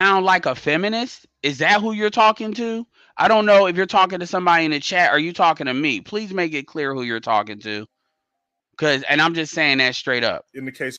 sound 0.00 0.24
like 0.24 0.46
a 0.46 0.54
feminist? 0.54 1.26
Is 1.42 1.58
that 1.58 1.80
who 1.80 1.92
you're 1.92 2.10
talking 2.10 2.54
to? 2.54 2.86
I 3.16 3.28
don't 3.28 3.46
know 3.46 3.66
if 3.66 3.76
you're 3.76 3.86
talking 3.86 4.20
to 4.20 4.26
somebody 4.26 4.64
in 4.64 4.70
the 4.70 4.80
chat 4.80 5.12
or 5.12 5.18
you 5.18 5.32
talking 5.32 5.66
to 5.66 5.74
me. 5.74 6.00
Please 6.00 6.32
make 6.32 6.54
it 6.54 6.66
clear 6.66 6.94
who 6.94 7.02
you're 7.02 7.20
talking 7.20 7.60
to. 7.60 7.86
Cause 8.78 9.04
and 9.08 9.20
I'm 9.20 9.34
just 9.34 9.52
saying 9.52 9.78
that 9.78 9.94
straight 9.94 10.24
up. 10.24 10.46
in 10.54 10.64
the 10.64 10.72
case 10.72 10.96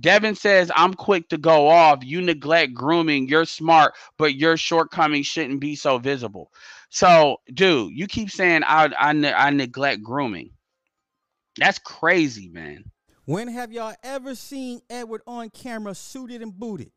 Devin 0.00 0.36
says, 0.36 0.70
I'm 0.74 0.94
quick 0.94 1.28
to 1.30 1.38
go 1.38 1.68
off. 1.68 1.98
You 2.02 2.22
neglect 2.22 2.74
grooming. 2.74 3.28
You're 3.28 3.44
smart, 3.44 3.94
but 4.18 4.34
your 4.36 4.56
shortcomings 4.56 5.26
shouldn't 5.26 5.60
be 5.60 5.74
so 5.76 5.98
visible. 5.98 6.50
So, 6.90 7.38
dude, 7.52 7.92
you 7.92 8.06
keep 8.06 8.30
saying 8.30 8.62
I 8.64 8.90
I, 8.98 9.12
ne- 9.12 9.32
I 9.32 9.50
neglect 9.50 10.02
grooming. 10.02 10.50
That's 11.58 11.78
crazy, 11.78 12.48
man. 12.48 12.84
When 13.24 13.48
have 13.48 13.72
y'all 13.72 13.94
ever 14.02 14.34
seen 14.34 14.80
Edward 14.90 15.22
on 15.26 15.50
camera 15.50 15.94
suited 15.94 16.42
and 16.42 16.58
booted? 16.58 16.90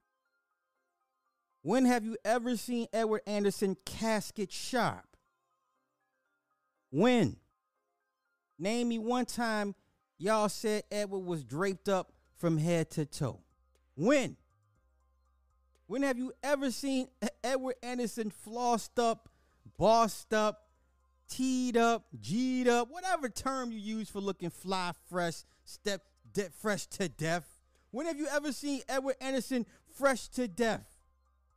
When 1.62 1.86
have 1.86 2.04
you 2.04 2.18
ever 2.26 2.58
seen 2.58 2.88
Edward 2.94 3.22
Anderson 3.28 3.78
casket 3.86 4.52
sharp? 4.52 5.18
When? 6.92 7.38
Name 8.58 8.90
me 8.90 9.00
one 9.00 9.26
time 9.26 9.76
y'all 10.18 10.50
said 10.50 10.84
Edward 10.92 11.20
was 11.20 11.44
draped 11.44 11.90
up 11.90 12.12
from 12.38 12.58
head 12.58 12.90
to 12.92 13.06
toe. 13.06 13.42
When? 13.96 14.38
When 15.88 16.02
have 16.02 16.18
you 16.18 16.34
ever 16.42 16.72
seen 16.72 17.08
Edward 17.44 17.76
Anderson 17.84 18.32
flossed 18.48 18.98
up, 18.98 19.30
bossed 19.78 20.34
up, 20.34 20.68
teed 21.30 21.78
up, 21.78 22.06
G'd 22.20 22.68
up, 22.68 22.90
whatever 22.90 23.30
term 23.30 23.72
you 23.72 23.80
use 23.80 24.10
for 24.10 24.20
looking 24.20 24.50
fly, 24.50 24.94
fresh, 25.10 25.44
step, 25.64 26.02
de- 26.36 26.50
fresh 26.62 26.86
to 26.88 27.10
death? 27.10 27.56
When 27.92 28.06
have 28.06 28.20
you 28.20 28.28
ever 28.32 28.52
seen 28.52 28.82
Edward 28.88 29.16
Anderson 29.20 29.66
fresh 29.98 30.28
to 30.30 30.48
death? 30.48 30.86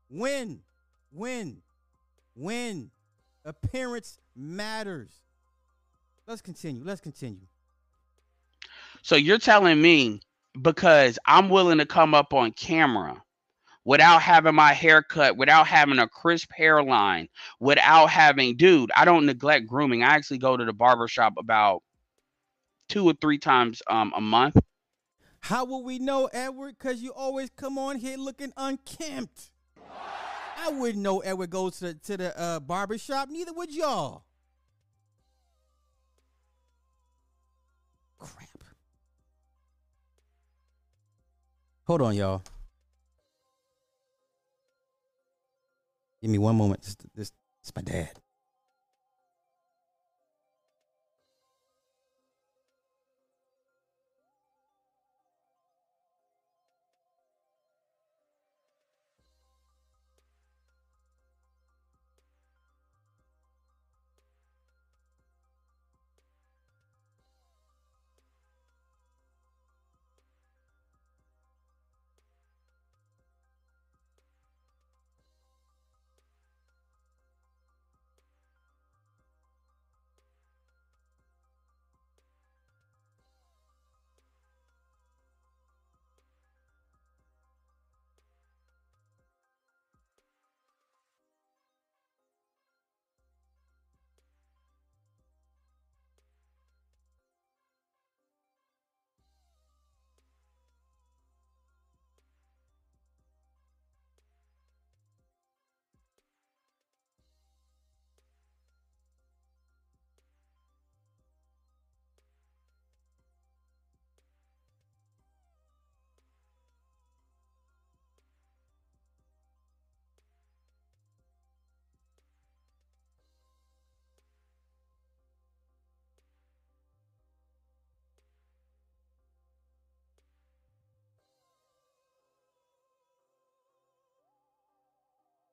When? 0.08 0.60
When? 1.12 1.58
When? 2.34 2.90
Appearance 3.44 4.18
matters. 4.34 5.10
Let's 6.26 6.40
continue. 6.40 6.82
Let's 6.84 7.00
continue. 7.00 7.46
So 9.02 9.16
you're 9.16 9.38
telling 9.38 9.80
me 9.80 10.20
because 10.60 11.18
I'm 11.26 11.48
willing 11.48 11.78
to 11.78 11.86
come 11.86 12.14
up 12.14 12.32
on 12.32 12.52
camera 12.52 13.22
without 13.84 14.20
having 14.20 14.54
my 14.54 14.74
hair 14.74 15.02
cut, 15.02 15.36
without 15.36 15.66
having 15.66 15.98
a 15.98 16.06
crisp 16.06 16.50
hairline, 16.54 17.28
without 17.58 18.10
having, 18.10 18.56
dude, 18.56 18.90
I 18.94 19.04
don't 19.06 19.26
neglect 19.26 19.66
grooming. 19.66 20.02
I 20.02 20.08
actually 20.08 20.38
go 20.38 20.56
to 20.56 20.64
the 20.64 20.72
barber 20.72 21.08
shop 21.08 21.34
about 21.38 21.82
two 22.88 23.08
or 23.08 23.14
three 23.14 23.38
times 23.38 23.80
um, 23.88 24.12
a 24.14 24.20
month. 24.20 24.56
How 25.40 25.64
will 25.64 25.82
we 25.82 25.98
know, 25.98 26.26
Edward? 26.32 26.76
Because 26.78 27.02
you 27.02 27.12
always 27.12 27.50
come 27.50 27.78
on 27.78 27.96
here 27.96 28.16
looking 28.16 28.52
unkempt. 28.56 29.50
I 30.60 30.70
wouldn't 30.70 31.02
know 31.02 31.20
Edward 31.20 31.50
goes 31.50 31.78
to 31.78 31.94
to 31.94 32.16
the 32.16 32.38
uh, 32.38 32.60
barber 32.60 32.98
shop. 32.98 33.28
Neither 33.30 33.52
would 33.52 33.74
y'all. 33.74 34.24
Crap. 38.18 38.48
Hold 41.86 42.02
on, 42.02 42.14
y'all. 42.14 42.42
Give 46.20 46.30
me 46.30 46.38
one 46.38 46.56
moment. 46.56 46.82
This, 46.82 46.96
this, 47.14 47.32
this 47.62 47.72
my 47.74 47.82
dad. 47.82 48.10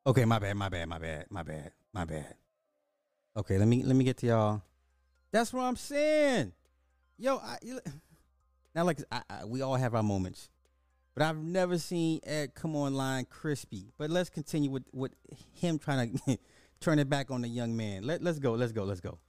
Okay, 0.08 0.26
my 0.26 0.40
bad, 0.40 0.56
my 0.58 0.70
bad, 0.70 0.88
my 0.90 1.00
bad, 1.00 1.26
my 1.30 1.44
bad, 1.44 1.72
my 1.94 2.06
bad. 2.06 2.36
Okay, 3.38 3.58
let 3.58 3.68
me 3.68 3.84
let 3.84 3.96
me 3.96 4.04
get 4.06 4.18
to 4.18 4.28
y'all. 4.28 4.64
That's 5.32 5.54
what 5.54 5.64
I'm 5.64 5.76
saying. 5.78 6.54
Yo, 7.18 7.38
I, 7.38 7.58
now 8.76 8.86
like 8.86 9.00
I, 9.12 9.22
I, 9.30 9.46
we 9.46 9.62
all 9.62 9.76
have 9.76 9.96
our 9.96 10.04
moments, 10.04 10.50
but 11.16 11.24
I've 11.24 11.38
never 11.38 11.78
seen 11.80 12.20
Ed 12.24 12.56
come 12.56 12.76
online 12.76 13.26
crispy. 13.26 13.92
But 13.98 14.10
let's 14.12 14.30
continue 14.30 14.72
with 14.72 14.86
with 14.94 15.14
him 15.54 15.80
trying 15.80 16.20
to 16.28 16.38
turn 16.82 17.00
it 17.00 17.10
back 17.10 17.32
on 17.32 17.42
the 17.42 17.50
young 17.50 17.78
man. 17.78 18.04
Let 18.06 18.24
let's 18.24 18.40
go, 18.40 18.54
let's 18.54 18.74
go, 18.74 18.84
let's 18.84 19.02
go. 19.02 19.20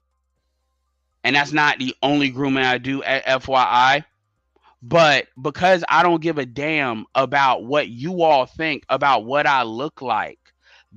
and 1.24 1.36
that's 1.36 1.52
not 1.52 1.78
the 1.78 1.94
only 2.02 2.30
grooming 2.30 2.64
I 2.64 2.78
do 2.78 3.02
at 3.02 3.24
FYI. 3.26 4.04
But 4.82 5.28
because 5.40 5.84
I 5.88 6.02
don't 6.02 6.22
give 6.22 6.38
a 6.38 6.46
damn 6.46 7.06
about 7.14 7.64
what 7.64 7.88
you 7.88 8.22
all 8.22 8.46
think 8.46 8.84
about 8.88 9.24
what 9.24 9.46
I 9.46 9.64
look 9.64 10.02
like, 10.02 10.45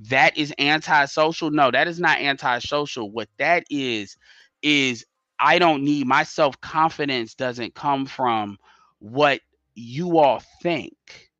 that 0.08 0.36
is 0.36 0.52
antisocial. 0.58 1.50
No, 1.50 1.70
that 1.70 1.86
is 1.88 2.00
not 2.00 2.20
antisocial. 2.20 3.10
What 3.10 3.28
that 3.38 3.64
is, 3.70 4.16
is 4.62 5.04
I 5.38 5.58
don't 5.58 5.84
need 5.84 6.06
my 6.06 6.22
self 6.22 6.60
confidence 6.60 7.34
doesn't 7.34 7.74
come 7.74 8.06
from 8.06 8.58
what 8.98 9.40
you 9.74 10.18
all 10.18 10.42
think. 10.62 11.30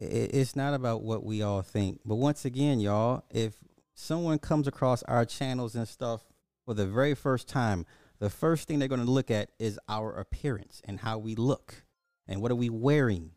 It's 0.00 0.56
not 0.56 0.74
about 0.74 1.02
what 1.02 1.24
we 1.24 1.42
all 1.42 1.62
think. 1.62 2.00
But 2.04 2.16
once 2.16 2.44
again, 2.44 2.80
y'all, 2.80 3.24
if 3.30 3.54
someone 3.94 4.38
comes 4.38 4.66
across 4.66 5.02
our 5.04 5.24
channels 5.24 5.74
and 5.74 5.86
stuff 5.86 6.22
for 6.64 6.74
the 6.74 6.86
very 6.86 7.14
first 7.14 7.48
time, 7.48 7.86
the 8.18 8.30
first 8.30 8.66
thing 8.66 8.78
they're 8.78 8.88
going 8.88 9.04
to 9.04 9.10
look 9.10 9.30
at 9.30 9.50
is 9.58 9.78
our 9.88 10.12
appearance 10.18 10.82
and 10.84 11.00
how 11.00 11.18
we 11.18 11.34
look 11.34 11.84
and 12.26 12.42
what 12.42 12.50
are 12.50 12.56
we 12.56 12.68
wearing. 12.68 13.32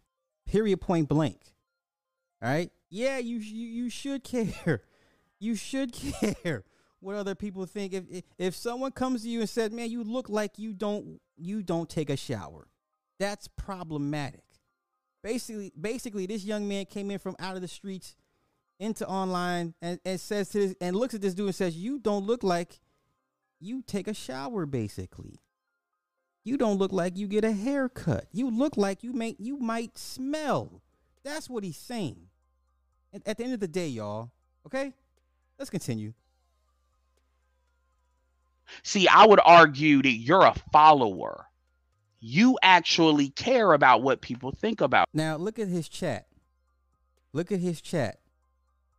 Period 0.48 0.82
point 0.82 1.08
blank. 1.08 1.40
All 2.42 2.50
right? 2.50 2.72
Yeah, 2.96 3.18
you 3.18 3.40
you, 3.40 3.68
you 3.68 3.90
should 3.90 4.24
care. 4.24 4.82
You 5.38 5.56
should 5.56 5.92
care 5.92 6.64
what 7.02 7.18
other 7.18 7.36
people 7.36 7.66
think. 7.66 7.94
If, 7.94 8.24
if 8.38 8.56
someone 8.56 8.94
comes 8.94 9.24
to 9.24 9.30
you 9.30 9.42
and 9.42 9.50
says, 9.50 9.70
"Man, 9.70 9.92
you 9.92 10.02
look 10.02 10.30
like 10.30 10.58
you 10.58 10.74
don't 10.74 11.20
you 11.36 11.62
don't 11.62 11.90
take 11.90 12.10
a 12.10 12.16
shower." 12.16 12.70
That's 13.20 13.50
problematic. 13.50 14.46
Basically 15.22 15.74
basically 15.80 16.26
this 16.26 16.46
young 16.46 16.70
man 16.70 16.86
came 16.86 17.12
in 17.12 17.20
from 17.20 17.36
out 17.38 17.58
of 17.58 17.62
the 17.62 17.68
streets 17.68 18.16
into 18.80 19.06
online 19.06 19.74
and, 19.82 20.00
and 20.06 20.20
says 20.20 20.48
to 20.50 20.60
this 20.60 20.76
and 20.80 20.96
looks 20.96 21.14
at 21.14 21.22
this 21.22 21.34
dude 21.34 21.48
and 21.48 21.56
says 21.56 21.76
you 21.76 22.00
don't 22.00 22.26
look 22.26 22.44
like 22.44 22.80
you 23.60 23.84
take 23.86 24.08
a 24.08 24.14
shower 24.14 24.66
basically. 24.66 25.42
You 26.46 26.56
don't 26.56 26.78
look 26.78 26.94
like 26.94 27.18
you 27.18 27.28
get 27.28 27.44
a 27.44 27.52
haircut. 27.52 28.28
You 28.32 28.50
look 28.50 28.78
like 28.78 29.04
you 29.04 29.12
make 29.12 29.36
you 29.38 29.60
might 29.60 29.98
smell. 29.98 30.82
That's 31.26 31.50
what 31.50 31.66
he's 31.66 31.78
saying 31.78 32.30
at, 33.26 33.38
the 33.38 33.44
end 33.44 33.54
of 33.54 33.60
the 33.60 33.68
day 33.68 33.88
y'all 33.88 34.32
okay 34.66 34.94
let's 35.58 35.70
continue 35.70 36.14
See, 38.84 39.08
I 39.08 39.26
would 39.26 39.40
argue 39.44 40.02
that 40.02 40.10
you're 40.10 40.44
a 40.44 40.56
follower. 40.72 41.48
You 42.20 42.58
actually 42.62 43.30
care 43.30 43.74
about 43.74 44.02
what 44.02 44.22
people 44.22 44.52
think 44.52 44.82
about. 44.82 45.08
Now 45.14 45.36
look 45.38 45.60
at 45.60 45.68
his 45.68 45.88
chat. 45.88 46.28
Look 47.34 47.52
at 47.52 47.60
his 47.60 47.82
chat. 47.82 48.20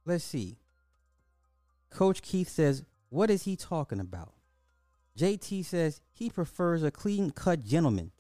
Let's 0.04 0.24
see. 0.24 0.58
Coach 1.90 2.22
Keith 2.22 2.48
says, 2.48 2.84
"What 3.08 3.30
is 3.30 3.44
he 3.44 3.56
talking 3.56 3.98
about?" 3.98 4.34
JT 5.16 5.64
says 5.64 6.00
he 6.12 6.28
prefers 6.30 6.82
a 6.82 6.90
clean-cut 6.90 7.64
gentleman. 7.64 8.12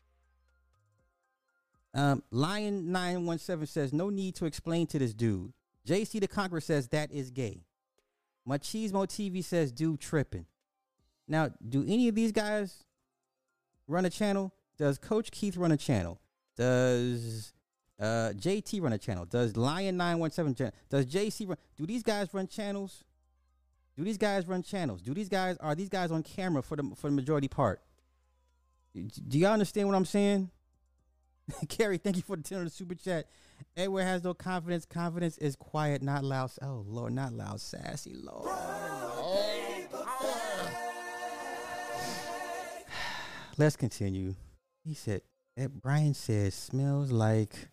Um, 1.92 2.22
Lion 2.30 2.90
nine 2.90 3.26
one 3.26 3.38
seven 3.38 3.66
says, 3.66 3.92
"No 3.92 4.08
need 4.10 4.34
to 4.36 4.46
explain 4.46 4.86
to 4.88 4.98
this 4.98 5.14
dude." 5.14 5.52
JC 5.86 6.20
the 6.20 6.28
Conqueror 6.28 6.60
says 6.60 6.88
that 6.88 7.12
is 7.12 7.30
gay. 7.30 7.64
Machismo 8.48 9.06
TV 9.06 9.42
says, 9.42 9.72
"Dude 9.72 10.00
tripping." 10.00 10.46
Now, 11.28 11.50
do 11.66 11.82
any 11.82 12.08
of 12.08 12.14
these 12.14 12.32
guys 12.32 12.84
run 13.86 14.04
a 14.04 14.10
channel? 14.10 14.52
Does 14.78 14.98
Coach 14.98 15.30
Keith 15.30 15.56
run 15.56 15.72
a 15.72 15.76
channel? 15.76 16.20
Does 16.56 17.52
uh, 17.98 18.32
JT 18.36 18.82
run 18.82 18.92
a 18.92 18.98
channel? 18.98 19.24
Does 19.24 19.56
Lion 19.56 19.96
nine 19.96 20.18
one 20.18 20.30
seven 20.30 20.54
does 20.54 21.06
JC 21.06 21.48
run? 21.48 21.56
Do 21.76 21.86
these 21.86 22.02
guys 22.02 22.32
run 22.32 22.46
channels? 22.46 23.04
Do 23.96 24.04
these 24.04 24.18
guys 24.18 24.46
run 24.46 24.62
channels? 24.62 25.00
Do 25.00 25.14
these 25.14 25.28
guys 25.28 25.56
are 25.60 25.74
these 25.74 25.88
guys 25.88 26.10
on 26.10 26.22
camera 26.22 26.62
for 26.62 26.76
the 26.76 26.92
for 26.96 27.08
the 27.08 27.16
majority 27.16 27.48
part? 27.48 27.80
Do 28.94 29.38
y'all 29.38 29.52
understand 29.52 29.88
what 29.88 29.94
I'm 29.94 30.04
saying? 30.04 30.50
Carrie, 31.68 31.98
thank 31.98 32.16
you 32.16 32.22
for 32.22 32.36
the 32.36 32.42
ten 32.42 32.58
of 32.58 32.64
the 32.64 32.70
super 32.70 32.94
chat. 32.94 33.26
Edward 33.76 34.04
has 34.04 34.24
no 34.24 34.34
confidence. 34.34 34.86
Confidence 34.86 35.38
is 35.38 35.56
quiet, 35.56 36.02
not 36.02 36.24
loud. 36.24 36.50
Oh 36.62 36.84
Lord, 36.86 37.12
not 37.12 37.32
loud, 37.32 37.60
sassy 37.60 38.14
Lord. 38.14 38.48
Let's 43.58 43.76
continue. 43.76 44.34
He 44.84 44.94
said, 44.94 45.22
Ed 45.56 45.80
Brian 45.80 46.14
says 46.14 46.54
smells 46.54 47.10
like 47.10 47.68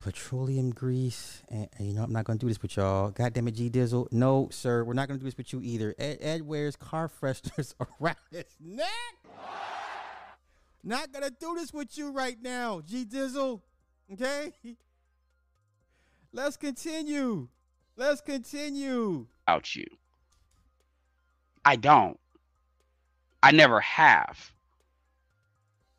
petroleum 0.00 0.70
grease. 0.70 1.42
And, 1.48 1.68
and 1.76 1.88
you 1.88 1.94
know, 1.94 2.02
I'm 2.02 2.12
not 2.12 2.24
gonna 2.24 2.38
do 2.38 2.48
this 2.48 2.62
with 2.62 2.76
y'all. 2.76 3.10
God 3.10 3.32
damn 3.32 3.48
it, 3.48 3.52
G 3.52 3.68
Dizzle. 3.68 4.06
No, 4.12 4.48
sir, 4.50 4.84
we're 4.84 4.94
not 4.94 5.08
gonna 5.08 5.18
do 5.18 5.24
this 5.24 5.36
with 5.36 5.52
you 5.52 5.60
either. 5.62 5.94
Ed, 5.98 6.18
Ed 6.20 6.42
wears 6.42 6.76
car 6.76 7.08
fresheners 7.08 7.74
around 8.00 8.16
his 8.30 8.44
neck. 8.60 8.88
Not 10.84 11.12
gonna 11.12 11.30
do 11.30 11.54
this 11.56 11.72
with 11.72 11.98
you 11.98 12.10
right 12.12 12.36
now, 12.40 12.80
G 12.80 13.04
Dizzle. 13.04 13.60
Okay? 14.12 14.52
Let's 16.32 16.56
continue. 16.56 17.48
Let's 17.96 18.20
continue. 18.20 19.26
about 19.46 19.74
you. 19.74 19.86
I 21.64 21.76
don't. 21.76 22.18
I 23.42 23.52
never 23.52 23.80
have. 23.80 24.52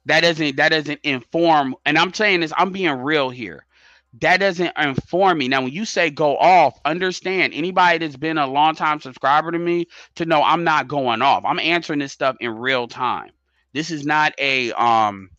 That 0.06 0.22
doesn't 0.22 0.56
that 0.56 0.70
doesn't 0.70 1.02
inform 1.04 1.76
and 1.86 1.98
I'm 1.98 2.14
saying 2.14 2.40
this 2.40 2.54
I'm 2.58 2.72
being 2.72 2.92
real 2.92 3.30
here. 3.30 3.66
That 4.22 4.38
doesn't 4.40 4.72
inform 4.78 5.38
me. 5.38 5.48
Now 5.48 5.64
when 5.64 5.74
you 5.74 5.86
say 5.86 6.10
go 6.10 6.38
off, 6.38 6.80
understand 6.86 7.54
anybody 7.54 8.00
that's 8.00 8.16
been 8.18 8.38
a 8.38 8.48
long 8.48 8.76
time 8.76 9.02
subscriber 9.02 9.52
to 9.52 9.60
me 9.60 9.88
to 10.16 10.26
know 10.26 10.42
I'm 10.42 10.64
not 10.64 10.88
going 10.88 11.22
off. 11.22 11.44
I'm 11.46 11.60
answering 11.60 12.00
this 12.00 12.14
stuff 12.14 12.38
in 12.40 12.58
real 12.58 12.88
time. 12.88 13.32
This 13.74 13.92
is 13.92 14.06
not 14.06 14.34
a 14.40 14.72
um 14.72 15.30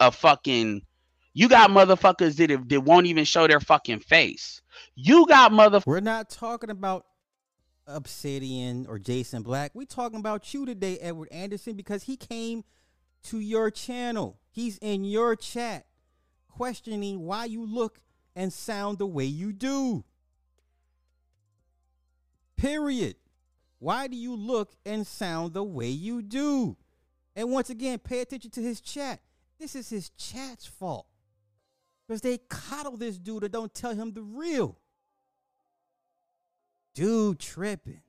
a 0.00 0.10
fucking 0.10 0.82
you 1.36 1.50
got 1.50 1.68
motherfuckers 1.68 2.36
that 2.36 2.66
that 2.66 2.80
won't 2.80 3.06
even 3.06 3.26
show 3.26 3.46
their 3.46 3.60
fucking 3.60 4.00
face. 4.00 4.62
You 4.94 5.26
got 5.26 5.52
mother 5.52 5.82
We're 5.84 6.00
not 6.00 6.30
talking 6.30 6.70
about 6.70 7.04
Obsidian 7.86 8.86
or 8.88 8.98
Jason 8.98 9.42
Black. 9.42 9.72
We're 9.74 9.84
talking 9.84 10.18
about 10.18 10.54
you 10.54 10.64
today, 10.64 10.96
Edward 10.96 11.28
Anderson, 11.30 11.76
because 11.76 12.04
he 12.04 12.16
came 12.16 12.64
to 13.24 13.38
your 13.38 13.70
channel. 13.70 14.38
He's 14.50 14.78
in 14.78 15.04
your 15.04 15.36
chat 15.36 15.84
questioning 16.48 17.20
why 17.20 17.44
you 17.44 17.66
look 17.66 18.00
and 18.34 18.50
sound 18.50 18.96
the 18.96 19.06
way 19.06 19.26
you 19.26 19.52
do. 19.52 20.06
Period. 22.56 23.16
Why 23.78 24.06
do 24.06 24.16
you 24.16 24.34
look 24.34 24.72
and 24.86 25.06
sound 25.06 25.52
the 25.52 25.64
way 25.64 25.90
you 25.90 26.22
do? 26.22 26.78
And 27.34 27.50
once 27.50 27.68
again, 27.68 27.98
pay 27.98 28.22
attention 28.22 28.52
to 28.52 28.62
his 28.62 28.80
chat. 28.80 29.20
This 29.58 29.76
is 29.76 29.90
his 29.90 30.08
chat's 30.08 30.64
fault. 30.64 31.06
Because 32.06 32.20
they 32.20 32.38
coddle 32.48 32.96
this 32.96 33.18
dude 33.18 33.44
and 33.44 33.52
don't 33.52 33.74
tell 33.74 33.94
him 33.94 34.12
the 34.12 34.22
real. 34.22 34.78
Dude 36.94 37.38
tripping. 37.38 38.02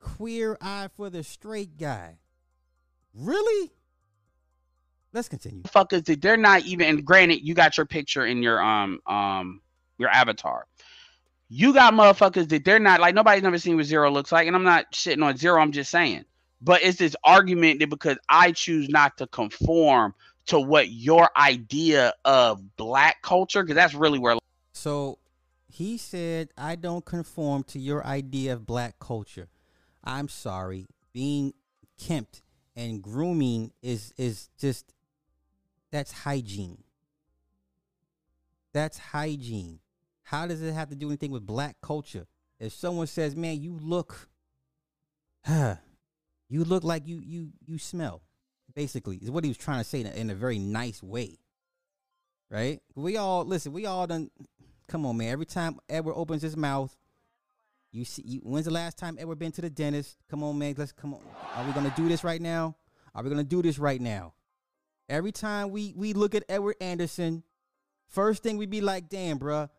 Queer 0.00 0.58
eye 0.60 0.88
for 0.96 1.08
the 1.08 1.22
straight 1.22 1.78
guy. 1.78 2.18
Really? 3.14 3.72
Let's 5.12 5.28
continue. 5.28 5.62
that 5.62 6.18
they're 6.20 6.36
not 6.36 6.62
even 6.64 6.88
and 6.88 7.04
granted 7.04 7.40
you 7.46 7.54
got 7.54 7.76
your 7.76 7.86
picture 7.86 8.26
in 8.26 8.42
your 8.42 8.60
um 8.60 8.98
um 9.06 9.60
your 9.96 10.08
avatar 10.08 10.66
you 11.48 11.72
got 11.72 11.94
motherfuckers 11.94 12.48
that 12.48 12.64
they're 12.64 12.80
not 12.80 13.00
like 13.00 13.14
nobody's 13.14 13.42
never 13.42 13.58
seen 13.58 13.76
what 13.76 13.84
zero 13.84 14.10
looks 14.10 14.32
like 14.32 14.48
and 14.48 14.56
i'm 14.56 14.64
not 14.64 14.90
shitting 14.92 15.24
on 15.24 15.36
zero 15.36 15.60
i'm 15.60 15.70
just 15.70 15.90
saying 15.90 16.24
but 16.60 16.82
it's 16.82 16.98
this 16.98 17.14
argument 17.22 17.78
that 17.78 17.90
because 17.90 18.18
i 18.28 18.50
choose 18.50 18.88
not 18.88 19.16
to 19.16 19.26
conform 19.28 20.14
to 20.46 20.60
what 20.60 20.90
your 20.90 21.30
idea 21.36 22.12
of 22.24 22.76
black 22.76 23.22
culture 23.22 23.62
because 23.62 23.74
that's 23.76 23.94
really 23.94 24.18
where 24.18 24.36
So 24.72 25.18
he 25.68 25.96
said, 25.98 26.50
I 26.56 26.76
don't 26.76 27.04
conform 27.04 27.64
to 27.64 27.78
your 27.78 28.04
idea 28.06 28.52
of 28.52 28.66
black 28.66 28.98
culture. 28.98 29.48
I'm 30.04 30.28
sorry. 30.28 30.86
Being 31.12 31.54
kempt 31.98 32.42
and 32.76 33.02
grooming 33.02 33.72
is 33.82 34.12
is 34.16 34.50
just 34.58 34.92
that's 35.90 36.12
hygiene. 36.12 36.82
That's 38.72 38.98
hygiene. 38.98 39.78
How 40.24 40.46
does 40.46 40.60
it 40.62 40.72
have 40.72 40.90
to 40.90 40.96
do 40.96 41.08
anything 41.08 41.30
with 41.30 41.46
black 41.46 41.76
culture? 41.80 42.26
If 42.58 42.72
someone 42.72 43.06
says, 43.06 43.36
"Man, 43.36 43.62
you 43.62 43.78
look 43.80 44.28
huh, 45.44 45.76
you 46.48 46.64
look 46.64 46.84
like 46.84 47.06
you 47.06 47.20
you 47.24 47.52
you 47.64 47.78
smell." 47.78 48.22
Basically, 48.74 49.16
is 49.16 49.30
what 49.30 49.44
he 49.44 49.50
was 49.50 49.56
trying 49.56 49.78
to 49.78 49.84
say 49.84 50.00
in 50.00 50.06
a, 50.06 50.10
in 50.10 50.30
a 50.30 50.34
very 50.34 50.58
nice 50.58 51.02
way. 51.02 51.38
Right? 52.50 52.80
We 52.94 53.16
all 53.16 53.44
listen, 53.44 53.72
we 53.72 53.86
all 53.86 54.06
done 54.06 54.30
Come 54.86 55.06
on, 55.06 55.16
man. 55.16 55.30
Every 55.30 55.46
time 55.46 55.78
Edward 55.88 56.14
opens 56.14 56.42
his 56.42 56.56
mouth, 56.56 56.94
you 57.90 58.04
see. 58.04 58.22
You, 58.24 58.40
when's 58.40 58.66
the 58.66 58.72
last 58.72 58.98
time 58.98 59.16
Edward 59.18 59.38
been 59.38 59.52
to 59.52 59.62
the 59.62 59.70
dentist? 59.70 60.18
Come 60.28 60.42
on, 60.42 60.58
man. 60.58 60.74
Let's 60.76 60.92
come 60.92 61.14
on. 61.14 61.20
Are 61.54 61.66
we 61.66 61.72
gonna 61.72 61.92
do 61.96 62.08
this 62.08 62.24
right 62.24 62.40
now? 62.40 62.76
Are 63.14 63.22
we 63.22 63.30
gonna 63.30 63.44
do 63.44 63.62
this 63.62 63.78
right 63.78 64.00
now? 64.00 64.34
Every 65.08 65.32
time 65.32 65.70
we 65.70 65.94
we 65.96 66.12
look 66.12 66.34
at 66.34 66.44
Edward 66.48 66.76
Anderson, 66.80 67.42
first 68.08 68.42
thing 68.42 68.56
we 68.56 68.66
be 68.66 68.80
like, 68.80 69.08
"Damn, 69.08 69.38
bruh, 69.38 69.70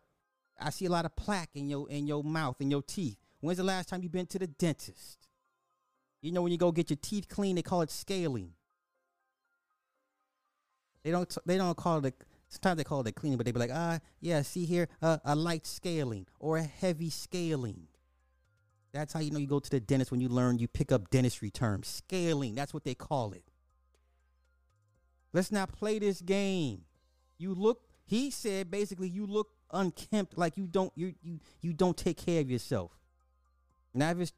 I 0.59 0.69
see 0.69 0.85
a 0.85 0.89
lot 0.89 1.05
of 1.05 1.15
plaque 1.15 1.51
in 1.55 1.69
your 1.69 1.89
in 1.89 2.07
your 2.07 2.23
mouth 2.23 2.59
and 2.59 2.71
your 2.71 2.81
teeth." 2.81 3.17
When's 3.41 3.57
the 3.57 3.63
last 3.63 3.89
time 3.89 4.01
you 4.01 4.09
been 4.09 4.25
to 4.27 4.39
the 4.39 4.47
dentist? 4.47 5.27
You 6.21 6.31
know 6.31 6.41
when 6.41 6.51
you 6.51 6.57
go 6.57 6.71
get 6.71 6.89
your 6.89 6.97
teeth 6.99 7.27
clean, 7.27 7.55
they 7.55 7.61
call 7.61 7.81
it 7.81 7.91
scaling. 7.91 8.53
They 11.05 11.11
don't 11.11 11.37
they 11.45 11.57
don't 11.57 11.77
call 11.77 12.03
it 12.03 12.05
a, 12.07 12.25
sometimes 12.49 12.77
they 12.77 12.83
call 12.83 13.01
it 13.01 13.07
a 13.07 13.11
cleaning, 13.11 13.37
but 13.37 13.45
they 13.45 13.51
be 13.51 13.59
like, 13.59 13.69
ah, 13.71 13.99
yeah, 14.21 14.41
see 14.41 14.65
here, 14.65 14.87
uh, 15.03 15.19
a 15.23 15.35
light 15.35 15.67
scaling 15.67 16.25
or 16.39 16.57
a 16.57 16.63
heavy 16.63 17.11
scaling. 17.11 17.87
That's 18.91 19.13
how 19.13 19.19
you 19.19 19.29
know 19.29 19.37
you 19.37 19.45
go 19.45 19.59
to 19.59 19.69
the 19.69 19.79
dentist 19.79 20.09
when 20.09 20.19
you 20.19 20.29
learn 20.29 20.57
you 20.57 20.67
pick 20.67 20.91
up 20.91 21.11
dentistry 21.11 21.51
terms. 21.51 21.87
Scaling, 21.87 22.55
that's 22.55 22.73
what 22.73 22.85
they 22.85 22.95
call 22.95 23.33
it. 23.33 23.43
Let's 25.31 25.51
not 25.51 25.71
play 25.71 25.99
this 25.99 26.21
game. 26.21 26.85
You 27.37 27.53
look 27.53 27.81
he 28.07 28.31
said 28.31 28.71
basically 28.71 29.09
you 29.09 29.27
look 29.27 29.49
unkempt 29.71 30.39
like 30.39 30.57
you 30.57 30.65
don't 30.65 30.91
you 30.95 31.13
you 31.21 31.39
you 31.61 31.73
don't 31.73 31.95
take 31.95 32.17
care 32.17 32.41
of 32.41 32.49
yourself. 32.49 32.93
Now, 33.95 34.11
if 34.11 34.19
it's, 34.19 34.33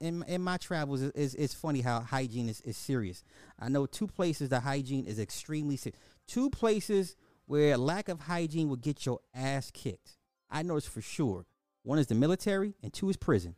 in, 0.00 0.24
in 0.26 0.42
my 0.42 0.56
travels, 0.56 1.02
it's, 1.02 1.34
it's 1.34 1.54
funny 1.54 1.82
how 1.82 2.00
hygiene 2.00 2.48
is, 2.48 2.60
is 2.62 2.76
serious. 2.76 3.22
I 3.58 3.68
know 3.68 3.86
two 3.86 4.08
places 4.08 4.48
that 4.48 4.64
hygiene 4.64 5.06
is 5.06 5.20
extremely 5.20 5.76
serious. 5.76 6.00
Two 6.26 6.50
places 6.50 7.14
where 7.46 7.76
lack 7.78 8.08
of 8.08 8.20
hygiene 8.22 8.68
will 8.68 8.76
get 8.76 9.06
your 9.06 9.20
ass 9.32 9.70
kicked. 9.70 10.18
I 10.50 10.62
know 10.62 10.74
this 10.74 10.86
for 10.86 11.00
sure. 11.00 11.46
One 11.84 12.00
is 12.00 12.08
the 12.08 12.16
military, 12.16 12.74
and 12.82 12.92
two 12.92 13.08
is 13.08 13.16
prison. 13.16 13.54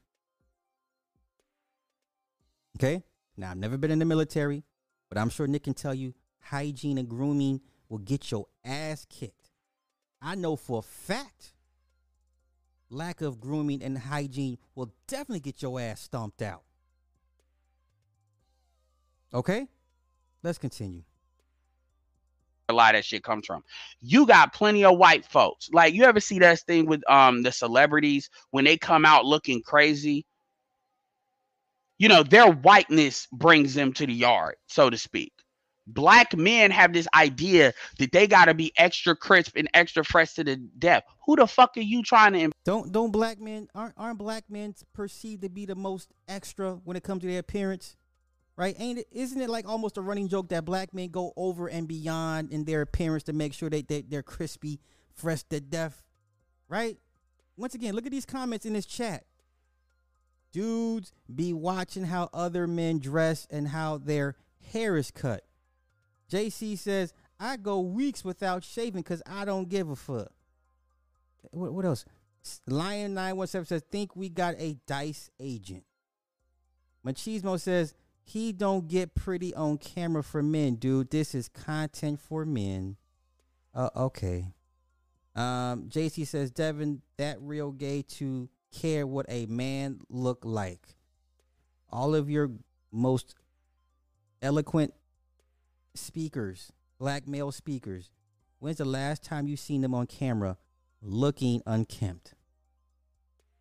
Okay? 2.77 3.03
Now, 3.37 3.51
I've 3.51 3.57
never 3.57 3.79
been 3.79 3.91
in 3.91 3.99
the 3.99 4.05
military, 4.05 4.63
but 5.09 5.17
I'm 5.17 5.31
sure 5.31 5.47
Nick 5.47 5.65
can 5.65 5.75
tell 5.75 5.95
you 5.95 6.13
hygiene 6.41 6.99
and 6.99 7.09
grooming 7.09 7.63
will 7.89 7.99
get 7.99 8.31
your 8.31 8.47
ass 8.63 9.07
kicked. 9.09 9.51
I 10.21 10.35
know 10.35 10.57
for 10.57 10.81
a 10.81 10.83
fact 10.83 11.55
lack 12.91 13.21
of 13.21 13.41
grooming 13.41 13.83
and 13.83 13.97
hygiene 13.97 14.59
will 14.75 14.93
definitely 15.07 15.41
get 15.41 15.63
your 15.63 15.81
ass 15.81 16.01
stomped 16.01 16.43
out. 16.43 16.63
Okay? 19.33 19.69
Let's 20.43 20.59
continue. 20.59 21.03
A 22.69 22.73
lot 22.73 22.95
of 22.95 22.99
that 22.99 23.05
shit 23.05 23.25
comes 23.25 23.47
from. 23.47 23.65
You 24.01 24.27
got 24.27 24.53
plenty 24.53 24.85
of 24.85 24.97
white 24.97 25.25
folks. 25.25 25.71
Like 25.73 25.95
you 25.95 26.05
ever 26.05 26.21
see 26.21 26.39
that 26.41 26.61
thing 26.61 26.87
with 26.87 27.09
um 27.11 27.43
the 27.43 27.53
celebrities 27.53 28.31
when 28.51 28.65
they 28.65 28.77
come 28.77 29.05
out 29.05 29.25
looking 29.25 29.63
crazy? 29.63 30.25
You 31.99 32.09
know, 32.09 32.23
their 32.23 32.51
whiteness 32.51 33.27
brings 33.33 33.75
them 33.75 33.93
to 33.95 34.07
the 34.07 34.13
yard, 34.13 34.57
so 34.69 34.89
to 34.89 34.97
speak 34.97 35.33
black 35.95 36.37
men 36.37 36.71
have 36.71 36.93
this 36.93 37.09
idea 37.15 37.73
that 37.99 38.13
they 38.13 38.27
got 38.27 38.47
to 38.47 38.55
be 38.55 38.73
extra 38.77 39.15
crisp 39.17 39.57
and 39.57 39.69
extra 39.75 40.05
fresh 40.05 40.35
to 40.35 40.45
the 40.45 40.57
death. 40.57 41.05
Who 41.27 41.37
the 41.37 41.47
fuck 41.47 41.77
are 41.77 41.81
you 41.81 42.03
trying 42.03 42.33
to? 42.35 42.39
Imp- 42.39 42.55
don't 42.65 42.93
don't 42.93 43.11
black 43.11 43.41
men 43.41 43.69
aren't 43.75 43.95
aren't 43.97 44.19
black 44.19 44.45
men 44.49 44.75
perceived 44.93 45.43
to 45.43 45.49
be 45.49 45.67
the 45.67 45.75
most 45.75 46.09
extra 46.29 46.73
when 46.85 46.97
it 46.97 47.03
comes 47.03 47.23
to 47.23 47.29
their 47.29 47.41
appearance? 47.41 47.97
Right? 48.57 48.77
Ain't 48.79 48.99
it? 48.99 49.07
Isn't 49.11 49.41
it 49.41 49.49
like 49.49 49.67
almost 49.67 49.97
a 49.97 50.03
running 50.03 50.29
joke 50.29 50.49
that 50.51 50.65
black 50.65 50.93
men 50.93 51.09
go 51.09 51.33
over 51.37 51.69
and 51.69 51.89
beyond 51.89 52.53
in 52.53 52.65
their 52.65 52.83
appearance 52.83 53.23
to 53.25 53.33
make 53.33 53.55
sure 53.55 53.71
that 53.71 53.89
they, 53.89 54.03
they're 54.03 54.23
crispy, 54.23 54.81
fresh 55.15 55.43
to 55.45 55.61
death? 55.61 56.03
Right? 56.69 56.99
Once 57.57 57.75
again, 57.75 57.95
look 57.95 58.07
at 58.07 58.13
these 58.13 58.27
comments 58.27 58.67
in 58.67 58.75
this 58.75 58.87
chat. 58.87 59.25
Dudes 60.53 61.13
be 61.33 61.53
watching 61.53 62.05
how 62.05 62.29
other 62.35 62.67
men 62.67 62.99
dress 62.99 63.47
and 63.51 63.69
how 63.69 63.99
their 63.99 64.37
hair 64.73 64.97
is 64.97 65.11
cut. 65.11 65.45
JC 66.31 66.79
says, 66.79 67.13
I 67.39 67.57
go 67.57 67.81
weeks 67.81 68.25
without 68.25 68.65
shaving 68.65 69.03
because 69.03 69.23
I 69.27 69.45
don't 69.45 69.69
give 69.69 69.91
a 69.91 69.97
fuck. 69.97 70.31
What, 71.51 71.73
what 71.73 71.85
else? 71.85 72.05
Lion 72.67 73.15
917 73.15 73.67
says, 73.67 73.83
think 73.91 74.17
we 74.17 74.29
got 74.29 74.55
a 74.59 74.77
dice 74.87 75.31
agent. 75.41 75.85
Machismo 77.05 77.59
says, 77.59 77.95
he 78.23 78.53
don't 78.53 78.87
get 78.87 79.15
pretty 79.15 79.55
on 79.55 79.79
camera 79.79 80.23
for 80.23 80.43
men, 80.43 80.77
dude. 80.77 81.11
This 81.11 81.35
is 81.35 81.49
content 81.49 82.21
for 82.21 82.45
men. 82.45 82.97
Uh, 83.75 83.91
okay. 83.97 84.53
Um, 85.35 85.89
JC 85.89 86.27
says, 86.27 86.51
Devin, 86.51 87.03
that 87.17 87.39
real 87.41 87.73
gay 87.73 88.03
to 88.03 88.49
care 88.73 89.07
what 89.07 89.27
a 89.29 89.47
man 89.47 90.01
look 90.09 90.45
like. 90.45 90.97
All 91.91 92.15
of 92.15 92.31
your 92.31 92.51
most 92.93 93.35
eloquent 94.43 94.95
speakers, 95.95 96.73
black 96.99 97.27
male 97.27 97.53
speakers, 97.53 98.11
when's 98.59 98.79
the 98.79 98.85
last 98.85 99.25
time 99.25 99.49
you 99.49 99.57
seen 99.57 99.81
them 99.81 99.95
on 99.95 100.07
camera 100.07 100.57
looking 101.03 101.63
unkempt? 101.67 102.35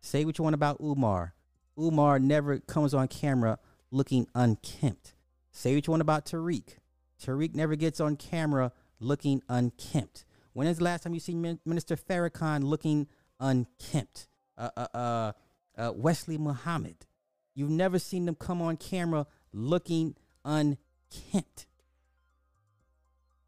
Say 0.00 0.24
what 0.24 0.38
you 0.38 0.44
want 0.44 0.54
about 0.54 0.80
Umar. 0.80 1.34
Umar 1.78 2.18
never 2.18 2.58
comes 2.58 2.94
on 2.94 3.08
camera 3.08 3.58
looking 3.90 4.26
unkempt. 4.34 5.14
Say 5.50 5.74
what 5.74 5.86
you 5.86 5.90
want 5.90 6.00
about 6.02 6.26
Tariq. 6.26 6.76
Tariq 7.22 7.54
never 7.54 7.76
gets 7.76 8.00
on 8.00 8.16
camera 8.16 8.72
looking 8.98 9.42
unkempt. 9.48 10.24
When 10.52 10.66
is 10.66 10.78
the 10.78 10.84
last 10.84 11.02
time 11.02 11.14
you 11.14 11.20
seen 11.20 11.58
Minister 11.64 11.96
Farrakhan 11.96 12.64
looking 12.64 13.08
unkempt? 13.38 14.28
Uh, 14.56 14.70
uh, 14.76 14.86
uh, 14.94 15.32
uh, 15.76 15.92
Wesley 15.94 16.38
Muhammad. 16.38 17.06
You've 17.54 17.70
never 17.70 17.98
seen 17.98 18.26
them 18.26 18.34
come 18.34 18.60
on 18.62 18.76
camera 18.76 19.26
looking 19.52 20.16
unkempt. 20.44 21.66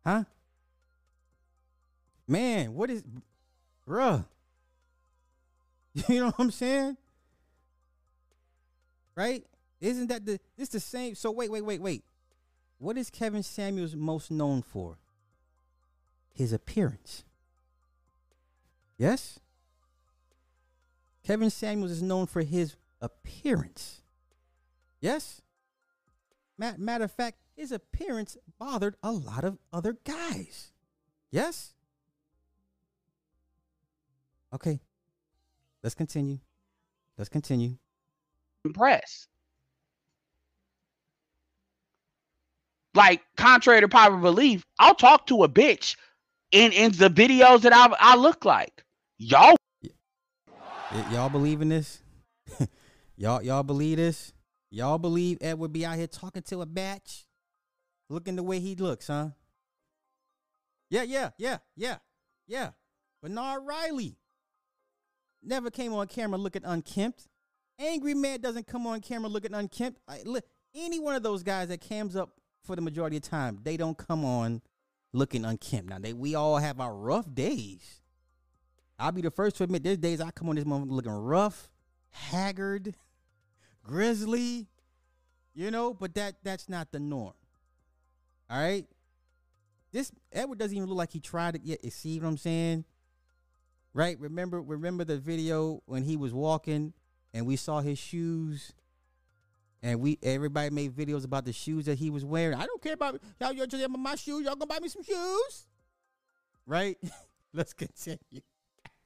Huh? 0.05 0.25
Man, 2.27 2.75
what 2.75 2.91
is 2.91 3.03
bruh? 3.88 4.25
You 6.09 6.21
know 6.21 6.27
what 6.27 6.35
I'm 6.38 6.51
saying? 6.51 6.97
Right? 9.15 9.45
Isn't 9.81 10.09
that 10.09 10.25
the 10.25 10.41
it's 10.57 10.71
the 10.71 10.81
same? 10.81 11.15
So 11.15 11.31
wait, 11.31 11.51
wait, 11.51 11.62
wait, 11.62 11.83
wait. 11.83 12.05
What 12.79 12.97
is 12.97 13.11
Kevin 13.11 13.43
Samuels 13.43 13.95
most 13.95 14.31
known 14.31 14.62
for? 14.62 14.99
His 16.33 16.53
appearance. 16.53 17.25
Yes? 18.97 19.38
Kevin 21.25 21.51
Samuels 21.51 21.93
is 21.93 22.03
known 22.03 22.27
for 22.27 22.43
his 22.43 22.77
appearance. 23.01 24.01
Yes? 25.01 25.43
Matter 26.57 27.05
of 27.05 27.12
fact, 27.12 27.38
his 27.57 27.73
appearance 27.73 28.37
bothered 28.59 28.97
a 29.03 29.12
lot 29.12 29.45
of 29.45 29.59
other 29.73 29.97
guys. 30.05 30.73
Yes? 31.31 31.75
Okay. 34.55 34.81
Let's 35.83 35.95
continue. 35.95 36.38
Let's 37.19 37.29
continue. 37.29 37.77
Impress. 38.65 39.27
Like, 42.95 43.23
contrary 43.37 43.81
to 43.81 43.88
popular 43.88 44.21
belief, 44.21 44.65
I'll 44.79 44.95
talk 44.95 45.27
to 45.29 45.45
a 45.45 45.49
bitch 45.49 45.97
in, 46.51 46.73
in 46.73 46.93
the 46.93 47.09
videos 47.09 47.62
that 47.62 47.73
I, 47.75 47.95
I 47.99 48.17
look 48.17 48.45
like. 48.45 48.85
Y'all. 49.19 49.57
Y- 49.83 51.07
y'all 51.11 51.31
believe 51.31 51.62
in 51.62 51.71
this? 51.71 52.03
y'all 53.17 53.43
y'all 53.43 53.62
believe 53.62 53.97
this? 53.97 54.35
Y'all 54.71 54.99
believe 54.99 55.38
Ed 55.41 55.59
would 55.59 55.73
be 55.73 55.87
out 55.87 55.97
here 55.97 56.07
talking 56.07 56.43
to 56.43 56.61
a 56.61 56.67
batch? 56.67 57.27
Looking 58.12 58.37
the 58.37 58.42
way 58.42 58.61
he 58.61 58.75
looks, 58.75 59.07
huh? 59.07 59.29
Yeah, 60.90 61.05
yeah, 61.05 61.31
yeah, 61.38 61.59
yeah, 61.75 61.96
yeah. 62.46 62.70
Bernard 63.22 63.64
Riley 63.64 64.18
never 65.42 65.70
came 65.70 65.94
on 65.94 66.07
camera 66.09 66.37
looking 66.37 66.62
unkempt. 66.62 67.27
Angry 67.79 68.12
Man 68.12 68.42
doesn't 68.42 68.66
come 68.66 68.87
on 68.87 69.01
camera 69.01 69.31
looking 69.31 69.55
unkempt. 69.55 69.98
I, 70.07 70.20
look, 70.27 70.44
any 70.75 71.01
one 71.01 71.14
of 71.14 71.22
those 71.22 71.42
guys 71.42 71.68
that 71.68 71.81
cams 71.81 72.14
up 72.14 72.33
for 72.62 72.77
the 72.77 72.83
majority 72.83 73.16
of 73.16 73.22
time, 73.22 73.59
they 73.62 73.79
don't 73.79 73.96
come 73.96 74.27
on 74.27 74.61
looking 75.14 75.46
unkempt. 75.46 75.88
Now, 75.88 75.98
they 75.98 76.12
we 76.12 76.35
all 76.35 76.59
have 76.59 76.81
our 76.81 76.94
rough 76.94 77.35
days. 77.35 78.03
I'll 78.98 79.12
be 79.12 79.22
the 79.22 79.31
first 79.31 79.57
to 79.57 79.64
admit 79.64 79.85
there's 79.85 79.96
days 79.96 80.20
I 80.20 80.33
come 80.33 80.51
on 80.51 80.57
this 80.57 80.66
moment 80.66 80.92
looking 80.92 81.12
rough, 81.12 81.70
haggard, 82.11 82.94
grizzly, 83.83 84.68
you 85.55 85.70
know, 85.70 85.94
but 85.94 86.14
that 86.16 86.35
that's 86.44 86.68
not 86.68 86.92
the 86.92 87.01
norm. 87.01 87.33
All 88.53 88.59
right. 88.59 88.85
This 89.93 90.12
Edward 90.31 90.59
doesn't 90.59 90.77
even 90.77 90.88
look 90.88 90.99
like 90.99 91.11
he 91.11 91.21
tried 91.21 91.55
it 91.57 91.62
yet. 91.65 91.83
You 91.83 91.91
see 91.91 92.21
what 92.21 92.29
I'm 92.29 92.37
saying? 92.37 92.85
Right? 93.95 94.19
Remember, 94.21 94.61
remember 94.61 95.05
the 95.05 95.19
video 95.19 95.83
when 95.87 96.03
he 96.03 96.19
was 96.19 96.35
walking 96.35 96.93
and 97.33 97.47
we 97.47 97.57
saw 97.57 97.81
his 97.81 97.99
shoes 97.99 98.75
and 99.83 100.01
we 100.01 100.19
everybody 100.23 100.69
made 100.69 100.93
videos 100.93 101.25
about 101.25 101.47
the 101.47 101.53
shoes 101.53 101.87
that 101.87 101.99
he 101.99 102.11
was 102.11 102.27
wearing. 102.27 102.59
I 102.59 102.67
don't 102.67 102.83
care 102.83 102.93
about 102.93 103.21
y'all. 103.41 103.53
Y'all 103.53 103.67
just 103.67 103.88
my 103.88 104.17
shoes. 104.17 104.45
Y'all 104.45 104.55
gonna 104.55 104.67
buy 104.67 104.81
me 104.81 104.88
some 104.88 105.03
shoes, 105.03 105.67
right? 106.67 106.99
Let's 107.55 107.73
continue. 107.73 108.19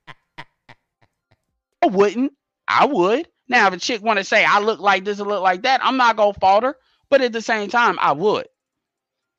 I 0.39 1.87
wouldn't. 1.87 2.33
I 2.67 2.87
would. 2.87 3.29
Now, 3.49 3.69
if 3.69 3.75
a 3.75 3.79
chick 3.79 4.03
want 4.03 4.19
to 4.19 4.25
say 4.25 4.45
I 4.45 4.59
look 4.59 4.81
like 4.81 5.05
this 5.05 5.21
or 5.21 5.27
look 5.27 5.43
like 5.43 5.63
that, 5.63 5.85
I'm 5.85 5.97
not 5.97 6.17
gonna 6.17 6.35
falter. 6.35 6.77
But 7.09 7.21
at 7.21 7.33
the 7.33 7.43
same 7.43 7.71
time, 7.71 7.97
I 8.01 8.11
would. 8.11 8.49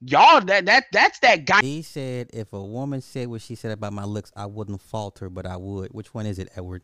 Y'all, 0.02 0.42
that 0.42 0.66
that 0.66 0.86
that's 0.92 1.20
that 1.20 1.46
guy. 1.46 1.62
He 1.62 1.82
said 1.82 2.30
if 2.32 2.54
a 2.54 2.62
woman 2.62 3.02
said 3.02 3.28
what 3.28 3.42
she 3.42 3.56
said 3.56 3.72
about 3.72 3.94
my 3.94 4.04
looks, 4.04 4.32
I 4.36 4.46
wouldn't 4.46 4.82
falter, 4.82 5.30
but 5.30 5.48
I 5.48 5.58
would. 5.58 5.92
Which 5.92 6.14
one 6.14 6.28
is 6.28 6.38
it, 6.38 6.50
Edward? 6.56 6.84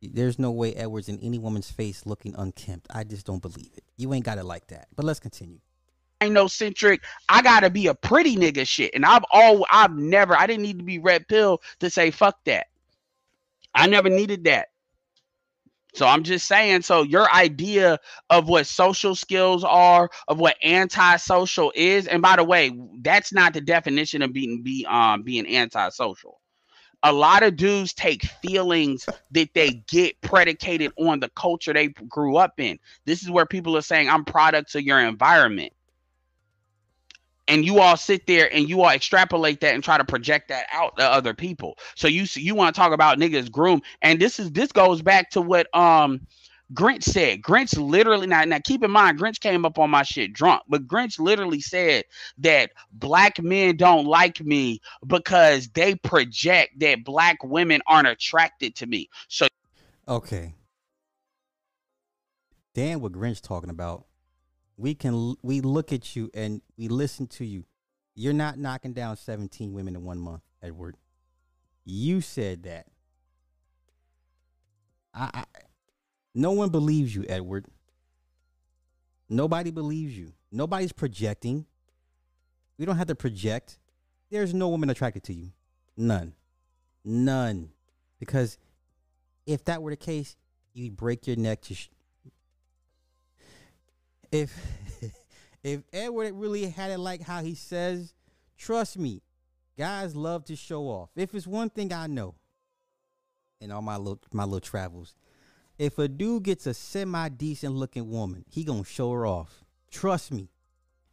There's 0.00 0.38
no 0.38 0.50
way 0.50 0.74
Edward's 0.74 1.08
in 1.08 1.20
any 1.20 1.38
woman's 1.38 1.70
face 1.70 2.06
looking 2.06 2.34
unkempt. 2.36 2.88
I 2.92 3.04
just 3.04 3.26
don't 3.26 3.42
believe 3.42 3.70
it. 3.76 3.84
You 3.96 4.12
ain't 4.14 4.24
got 4.24 4.38
it 4.38 4.44
like 4.44 4.66
that. 4.68 4.88
But 4.96 5.04
let's 5.04 5.20
continue. 5.20 5.60
I 6.20 6.26
ain't 6.26 6.34
no 6.34 6.48
centric. 6.48 7.02
I 7.28 7.42
gotta 7.42 7.68
be 7.68 7.86
a 7.86 7.94
pretty 7.94 8.34
nigga 8.36 8.66
shit. 8.66 8.94
And 8.94 9.04
I've 9.04 9.24
all 9.30 9.66
I've 9.70 9.94
never 9.94 10.36
I 10.36 10.46
didn't 10.46 10.62
need 10.62 10.78
to 10.78 10.84
be 10.84 10.98
red 10.98 11.28
pill 11.28 11.60
to 11.80 11.90
say 11.90 12.10
fuck 12.10 12.42
that. 12.44 12.68
I 13.74 13.86
never 13.86 14.08
needed 14.08 14.44
that. 14.44 14.68
So 15.94 16.06
I'm 16.06 16.22
just 16.22 16.46
saying, 16.46 16.82
so 16.82 17.02
your 17.02 17.30
idea 17.30 17.98
of 18.30 18.48
what 18.48 18.66
social 18.66 19.14
skills 19.14 19.62
are, 19.62 20.10
of 20.26 20.38
what 20.40 20.56
antisocial 20.62 21.72
is, 21.74 22.06
and 22.06 22.22
by 22.22 22.36
the 22.36 22.44
way, 22.44 22.70
that's 23.02 23.32
not 23.32 23.52
the 23.52 23.60
definition 23.60 24.22
of 24.22 24.32
being 24.32 24.62
be 24.62 24.86
um 24.88 25.22
being 25.22 25.46
antisocial. 25.46 26.40
A 27.02 27.12
lot 27.12 27.42
of 27.42 27.56
dudes 27.56 27.92
take 27.92 28.24
feelings 28.24 29.08
that 29.32 29.52
they 29.54 29.82
get 29.88 30.20
predicated 30.20 30.92
on 30.96 31.20
the 31.20 31.28
culture 31.30 31.72
they 31.72 31.88
grew 31.88 32.36
up 32.36 32.54
in. 32.58 32.78
This 33.04 33.22
is 33.22 33.30
where 33.30 33.44
people 33.44 33.76
are 33.76 33.82
saying, 33.82 34.08
I'm 34.08 34.24
products 34.24 34.76
of 34.76 34.82
your 34.82 35.00
environment 35.00 35.72
and 37.48 37.64
you 37.64 37.80
all 37.80 37.96
sit 37.96 38.26
there 38.26 38.52
and 38.54 38.68
you 38.68 38.82
all 38.82 38.90
extrapolate 38.90 39.60
that 39.60 39.74
and 39.74 39.82
try 39.82 39.98
to 39.98 40.04
project 40.04 40.48
that 40.48 40.66
out 40.72 40.96
to 40.96 41.04
other 41.04 41.34
people. 41.34 41.76
So 41.94 42.08
you 42.08 42.26
you 42.34 42.54
want 42.54 42.74
to 42.74 42.78
talk 42.78 42.92
about 42.92 43.18
niggas 43.18 43.50
groom, 43.50 43.82
and 44.02 44.20
this 44.20 44.38
is 44.38 44.50
this 44.52 44.72
goes 44.72 45.02
back 45.02 45.30
to 45.30 45.42
what 45.42 45.74
um 45.76 46.26
Grinch 46.72 47.02
said. 47.02 47.42
Grinch 47.42 47.76
literally 47.78 48.26
now 48.26 48.44
now 48.44 48.58
keep 48.64 48.82
in 48.82 48.90
mind 48.90 49.18
Grinch 49.18 49.40
came 49.40 49.64
up 49.64 49.78
on 49.78 49.90
my 49.90 50.02
shit 50.02 50.32
drunk, 50.32 50.62
but 50.68 50.86
Grinch 50.86 51.18
literally 51.18 51.60
said 51.60 52.04
that 52.38 52.70
black 52.92 53.42
men 53.42 53.76
don't 53.76 54.06
like 54.06 54.40
me 54.40 54.80
because 55.06 55.68
they 55.68 55.94
project 55.96 56.78
that 56.80 57.04
black 57.04 57.42
women 57.42 57.80
aren't 57.86 58.08
attracted 58.08 58.74
to 58.76 58.86
me. 58.86 59.08
So 59.28 59.48
okay. 60.08 60.54
Dan, 62.74 63.00
what 63.00 63.12
Grinch 63.12 63.42
talking 63.42 63.68
about 63.68 64.06
we 64.82 64.96
can 64.96 65.36
we 65.42 65.60
look 65.60 65.92
at 65.92 66.16
you 66.16 66.28
and 66.34 66.60
we 66.76 66.88
listen 66.88 67.28
to 67.28 67.44
you. 67.44 67.64
You're 68.16 68.32
not 68.32 68.58
knocking 68.58 68.92
down 68.92 69.16
17 69.16 69.72
women 69.72 69.94
in 69.94 70.02
one 70.02 70.18
month, 70.18 70.42
Edward. 70.60 70.96
You 71.84 72.20
said 72.20 72.64
that. 72.64 72.86
I, 75.14 75.30
I 75.32 75.44
no 76.34 76.50
one 76.50 76.70
believes 76.70 77.14
you, 77.14 77.24
Edward. 77.28 77.66
Nobody 79.28 79.70
believes 79.70 80.18
you. 80.18 80.32
Nobody's 80.50 80.92
projecting. 80.92 81.64
We 82.76 82.84
don't 82.84 82.96
have 82.96 83.06
to 83.06 83.14
project. 83.14 83.78
There's 84.30 84.52
no 84.52 84.68
woman 84.68 84.90
attracted 84.90 85.22
to 85.24 85.32
you. 85.32 85.52
None. 85.96 86.32
None. 87.04 87.68
Because 88.18 88.58
if 89.46 89.64
that 89.66 89.80
were 89.80 89.90
the 89.90 89.96
case, 89.96 90.36
you'd 90.74 90.96
break 90.96 91.28
your 91.28 91.36
neck 91.36 91.60
to 91.62 91.74
sh- 91.74 91.88
if 94.32 94.52
if 95.62 95.82
Edward 95.92 96.34
really 96.34 96.68
had 96.68 96.90
it 96.90 96.98
like 96.98 97.22
how 97.22 97.42
he 97.42 97.54
says, 97.54 98.14
trust 98.56 98.98
me, 98.98 99.22
guys 99.78 100.16
love 100.16 100.44
to 100.46 100.56
show 100.56 100.84
off. 100.84 101.10
If 101.14 101.34
it's 101.34 101.46
one 101.46 101.70
thing 101.70 101.92
I 101.92 102.06
know 102.08 102.34
in 103.60 103.70
all 103.70 103.82
my 103.82 103.96
little 103.96 104.20
my 104.32 104.44
little 104.44 104.60
travels, 104.60 105.14
if 105.78 105.98
a 105.98 106.08
dude 106.08 106.44
gets 106.44 106.66
a 106.66 106.74
semi 106.74 107.28
decent 107.28 107.76
looking 107.76 108.10
woman, 108.10 108.44
he 108.48 108.64
gonna 108.64 108.84
show 108.84 109.12
her 109.12 109.26
off. 109.26 109.64
Trust 109.90 110.32
me. 110.32 110.48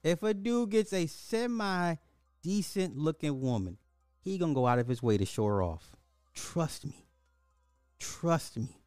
If 0.01 0.23
a 0.23 0.33
dude 0.33 0.71
gets 0.71 0.93
a 0.93 1.05
semi 1.05 1.95
decent 2.41 2.97
looking 2.97 3.41
woman, 3.41 3.77
he 4.21 4.37
gonna 4.37 4.53
go 4.53 4.65
out 4.65 4.79
of 4.79 4.87
his 4.87 5.03
way 5.03 5.17
to 5.17 5.25
show 5.25 5.45
her 5.45 5.61
off. 5.61 5.95
Trust 6.33 6.85
me. 6.85 7.05
Trust 7.99 8.57
me. 8.57 8.79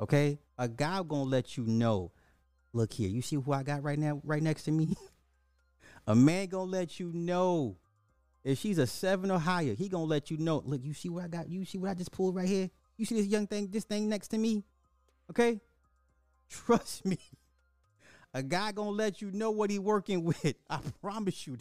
Okay? 0.00 0.38
A 0.58 0.68
guy 0.68 1.02
gonna 1.02 1.24
let 1.24 1.56
you 1.56 1.64
know 1.66 2.12
Look 2.72 2.92
here, 2.92 3.08
you 3.08 3.22
see 3.22 3.36
who 3.36 3.52
I 3.52 3.62
got 3.62 3.82
right 3.82 3.98
now, 3.98 4.20
right 4.24 4.42
next 4.42 4.64
to 4.64 4.70
me? 4.70 4.94
a 6.06 6.14
man 6.14 6.46
gonna 6.46 6.70
let 6.70 6.98
you 6.98 7.12
know 7.12 7.76
if 8.44 8.58
she's 8.58 8.78
a 8.78 8.86
seven 8.86 9.30
or 9.30 9.38
higher. 9.38 9.74
He 9.74 9.88
gonna 9.88 10.04
let 10.04 10.30
you 10.30 10.38
know. 10.38 10.62
Look, 10.64 10.82
you 10.82 10.94
see 10.94 11.08
what 11.08 11.24
I 11.24 11.28
got? 11.28 11.48
You 11.48 11.64
see 11.64 11.78
what 11.78 11.90
I 11.90 11.94
just 11.94 12.12
pulled 12.12 12.34
right 12.34 12.48
here? 12.48 12.70
You 12.96 13.04
see 13.04 13.16
this 13.16 13.26
young 13.26 13.46
thing, 13.46 13.68
this 13.70 13.84
thing 13.84 14.08
next 14.08 14.28
to 14.28 14.38
me? 14.38 14.64
Okay, 15.30 15.60
trust 16.48 17.04
me. 17.04 17.18
A 18.34 18.42
guy 18.42 18.72
gonna 18.72 18.90
let 18.90 19.20
you 19.20 19.30
know 19.30 19.50
what 19.50 19.70
he 19.70 19.78
working 19.78 20.24
with. 20.24 20.54
I 20.70 20.78
promise 21.00 21.46
you. 21.46 21.58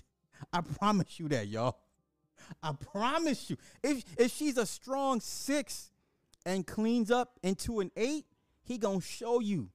I 0.54 0.62
promise 0.62 1.20
you 1.20 1.28
that, 1.30 1.48
y'all. 1.48 1.78
I 2.64 2.74
promise 2.74 3.50
you. 3.50 3.58
If 3.84 4.04
if 4.18 4.32
she's 4.32 4.58
a 4.58 4.66
strong 4.66 5.20
six 5.20 5.92
and 6.46 6.66
cleans 6.66 7.12
up 7.12 7.38
into 7.44 7.82
an 7.82 7.92
eight, 7.98 8.26
he 8.64 8.78
gonna 8.78 9.02
show 9.02 9.42
you. 9.42 9.70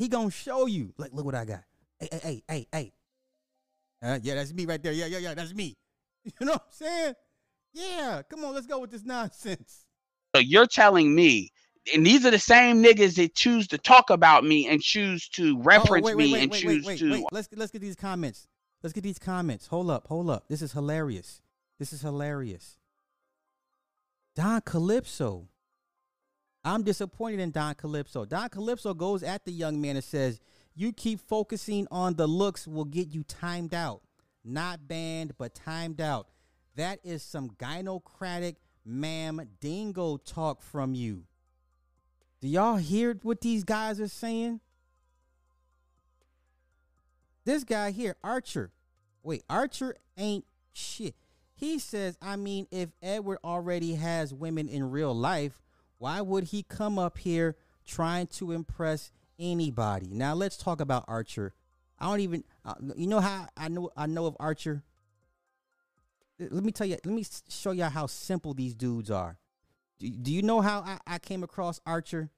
He 0.00 0.08
gonna 0.08 0.30
show 0.30 0.64
you. 0.64 0.94
Like, 0.96 1.12
look 1.12 1.26
what 1.26 1.34
I 1.34 1.44
got. 1.44 1.62
Hey, 1.98 2.08
hey, 2.10 2.20
hey, 2.22 2.42
hey, 2.48 2.66
hey. 2.72 2.92
Uh, 4.02 4.18
yeah, 4.22 4.34
that's 4.36 4.54
me 4.54 4.64
right 4.64 4.82
there. 4.82 4.94
Yeah, 4.94 5.04
yeah, 5.04 5.18
yeah, 5.18 5.34
that's 5.34 5.54
me. 5.54 5.76
You 6.24 6.46
know 6.46 6.52
what 6.52 6.64
I'm 6.66 6.72
saying? 6.72 7.14
Yeah, 7.72 8.22
come 8.28 8.44
on, 8.44 8.54
let's 8.54 8.66
go 8.66 8.78
with 8.78 8.90
this 8.90 9.04
nonsense. 9.04 9.86
So 10.34 10.40
you're 10.40 10.66
telling 10.66 11.14
me, 11.14 11.50
and 11.94 12.04
these 12.04 12.24
are 12.26 12.30
the 12.30 12.38
same 12.38 12.82
niggas 12.82 13.16
that 13.16 13.34
choose 13.34 13.66
to 13.68 13.78
talk 13.78 14.10
about 14.10 14.44
me 14.44 14.68
and 14.68 14.82
choose 14.82 15.28
to 15.30 15.58
oh, 15.58 15.62
reference 15.62 16.06
oh, 16.06 16.08
wait, 16.08 16.16
wait, 16.16 16.24
me 16.24 16.32
wait, 16.32 16.42
and 16.42 16.52
choose 16.52 16.98
to. 17.00 17.26
Let's 17.30 17.48
let's 17.54 17.70
get 17.70 17.80
these 17.80 17.96
comments. 17.96 18.48
Let's 18.82 18.94
get 18.94 19.02
these 19.02 19.18
comments. 19.18 19.66
Hold 19.66 19.90
up, 19.90 20.06
hold 20.08 20.30
up. 20.30 20.48
This 20.48 20.62
is 20.62 20.72
hilarious. 20.72 21.42
This 21.78 21.92
is 21.92 22.00
hilarious. 22.00 22.78
Don 24.34 24.62
Calypso 24.62 25.48
I'm 26.64 26.82
disappointed 26.82 27.40
in 27.40 27.50
Don 27.52 27.74
Calypso. 27.74 28.24
Don 28.24 28.48
Calypso 28.48 28.92
goes 28.94 29.22
at 29.22 29.44
the 29.44 29.52
young 29.52 29.80
man 29.80 29.96
and 29.96 30.04
says, 30.04 30.40
You 30.74 30.92
keep 30.92 31.20
focusing 31.20 31.86
on 31.90 32.14
the 32.14 32.26
looks 32.26 32.66
will 32.66 32.84
get 32.84 33.08
you 33.08 33.24
timed 33.24 33.74
out. 33.74 34.02
Not 34.44 34.86
banned, 34.86 35.36
but 35.38 35.54
timed 35.54 36.00
out. 36.00 36.28
That 36.76 37.00
is 37.02 37.22
some 37.22 37.50
gynocratic 37.58 38.56
ma'am 38.84 39.40
dingo 39.60 40.18
talk 40.18 40.62
from 40.62 40.94
you. 40.94 41.24
Do 42.40 42.48
y'all 42.48 42.76
hear 42.76 43.18
what 43.22 43.40
these 43.40 43.64
guys 43.64 44.00
are 44.00 44.08
saying? 44.08 44.60
This 47.44 47.64
guy 47.64 47.90
here, 47.90 48.16
Archer. 48.22 48.70
Wait, 49.22 49.42
Archer 49.48 49.96
ain't 50.16 50.44
shit. 50.72 51.14
He 51.54 51.78
says, 51.78 52.16
I 52.22 52.36
mean, 52.36 52.66
if 52.70 52.90
Edward 53.02 53.38
already 53.44 53.94
has 53.96 54.32
women 54.32 54.68
in 54.68 54.90
real 54.90 55.14
life, 55.14 55.60
why 56.00 56.20
would 56.22 56.44
he 56.44 56.62
come 56.62 56.98
up 56.98 57.18
here 57.18 57.56
trying 57.86 58.26
to 58.26 58.52
impress 58.52 59.12
anybody? 59.38 60.08
Now 60.10 60.32
let's 60.32 60.56
talk 60.56 60.80
about 60.80 61.04
Archer. 61.06 61.52
I 61.98 62.06
don't 62.06 62.20
even 62.20 62.42
uh, 62.64 62.72
you 62.96 63.06
know 63.06 63.20
how 63.20 63.48
I 63.54 63.68
know 63.68 63.90
I 63.94 64.06
know 64.06 64.24
of 64.24 64.34
Archer. 64.40 64.82
Let 66.38 66.64
me 66.64 66.72
tell 66.72 66.86
you. 66.86 66.96
Let 67.04 67.14
me 67.14 67.22
show 67.50 67.72
you 67.72 67.84
how 67.84 68.06
simple 68.06 68.54
these 68.54 68.74
dudes 68.74 69.10
are. 69.10 69.36
Do, 69.98 70.08
do 70.08 70.32
you 70.32 70.40
know 70.40 70.62
how 70.62 70.80
I, 70.80 70.98
I 71.06 71.18
came 71.18 71.44
across 71.44 71.78
Archer? 71.84 72.30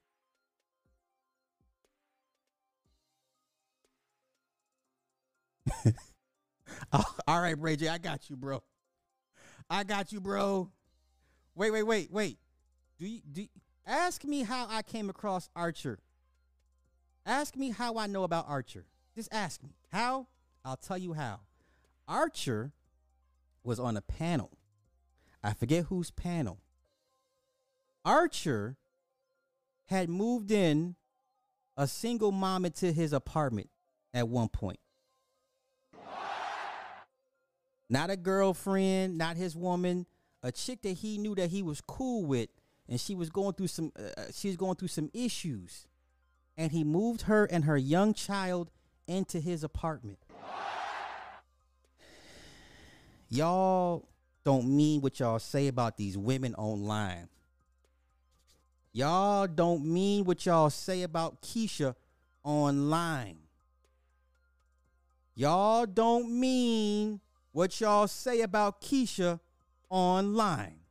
oh, 6.91 7.15
all 7.25 7.41
right, 7.41 7.57
Ray 7.57 7.77
J, 7.77 7.87
I 7.87 7.97
got 7.97 8.29
you, 8.29 8.35
bro. 8.35 8.61
I 9.69 9.85
got 9.85 10.11
you, 10.11 10.19
bro. 10.19 10.69
Wait, 11.55 11.71
wait, 11.71 11.83
wait, 11.83 12.11
wait. 12.11 12.39
Do 13.03 13.09
you 13.09 13.19
do 13.29 13.45
ask 13.85 14.23
me 14.23 14.43
how 14.43 14.65
I 14.69 14.81
came 14.81 15.09
across 15.09 15.49
Archer? 15.57 15.99
Ask 17.25 17.57
me 17.57 17.71
how 17.71 17.97
I 17.97 18.07
know 18.07 18.23
about 18.23 18.45
Archer. 18.47 18.85
Just 19.13 19.27
ask 19.33 19.61
me. 19.61 19.75
How? 19.91 20.27
I'll 20.63 20.77
tell 20.77 20.97
you 20.97 21.11
how. 21.11 21.41
Archer 22.07 22.71
was 23.61 23.77
on 23.77 23.97
a 23.97 24.01
panel. 24.01 24.51
I 25.43 25.51
forget 25.51 25.87
whose 25.87 26.11
panel. 26.11 26.61
Archer 28.05 28.77
had 29.87 30.07
moved 30.07 30.49
in 30.49 30.95
a 31.75 31.87
single 31.87 32.31
mom 32.31 32.63
into 32.63 32.93
his 32.93 33.11
apartment 33.11 33.69
at 34.13 34.29
one 34.29 34.47
point. 34.47 34.79
Not 37.89 38.09
a 38.09 38.15
girlfriend, 38.15 39.17
not 39.17 39.35
his 39.35 39.57
woman, 39.57 40.05
a 40.41 40.53
chick 40.53 40.83
that 40.83 40.93
he 40.93 41.17
knew 41.17 41.35
that 41.35 41.49
he 41.49 41.61
was 41.61 41.81
cool 41.81 42.23
with 42.23 42.47
and 42.87 42.99
she 42.99 43.15
was 43.15 43.29
going 43.29 43.53
through 43.53 43.67
some 43.67 43.91
uh, 43.97 44.21
uh, 44.21 44.25
she 44.33 44.47
was 44.47 44.57
going 44.57 44.75
through 44.75 44.87
some 44.87 45.09
issues 45.13 45.87
and 46.57 46.71
he 46.71 46.83
moved 46.83 47.23
her 47.23 47.45
and 47.45 47.65
her 47.65 47.77
young 47.77 48.13
child 48.13 48.69
into 49.07 49.39
his 49.39 49.63
apartment 49.63 50.19
y'all 53.29 54.07
don't 54.43 54.67
mean 54.67 55.01
what 55.01 55.19
y'all 55.19 55.39
say 55.39 55.67
about 55.67 55.97
these 55.97 56.17
women 56.17 56.53
online 56.55 57.27
Y'all 58.95 59.47
don't 59.47 59.83
mean 59.83 60.23
what 60.23 60.45
y'all 60.45 60.69
say 60.69 61.01
about 61.01 61.41
Keisha 61.41 61.95
online. 62.43 63.39
Y'all 65.33 65.87
don't 65.87 66.39
mean 66.39 67.19
what 67.51 67.81
y'all 67.81 68.07
say 68.07 68.41
about 68.41 68.81
Keisha 68.81 69.39
online. 69.89 70.82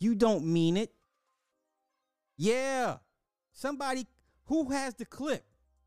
You 0.00 0.14
don't 0.14 0.44
mean 0.46 0.76
it. 0.76 0.92
Yeah. 2.36 2.96
Somebody 3.52 4.06
who 4.46 4.70
has 4.70 4.94
the 4.94 5.04
clip? 5.04 5.44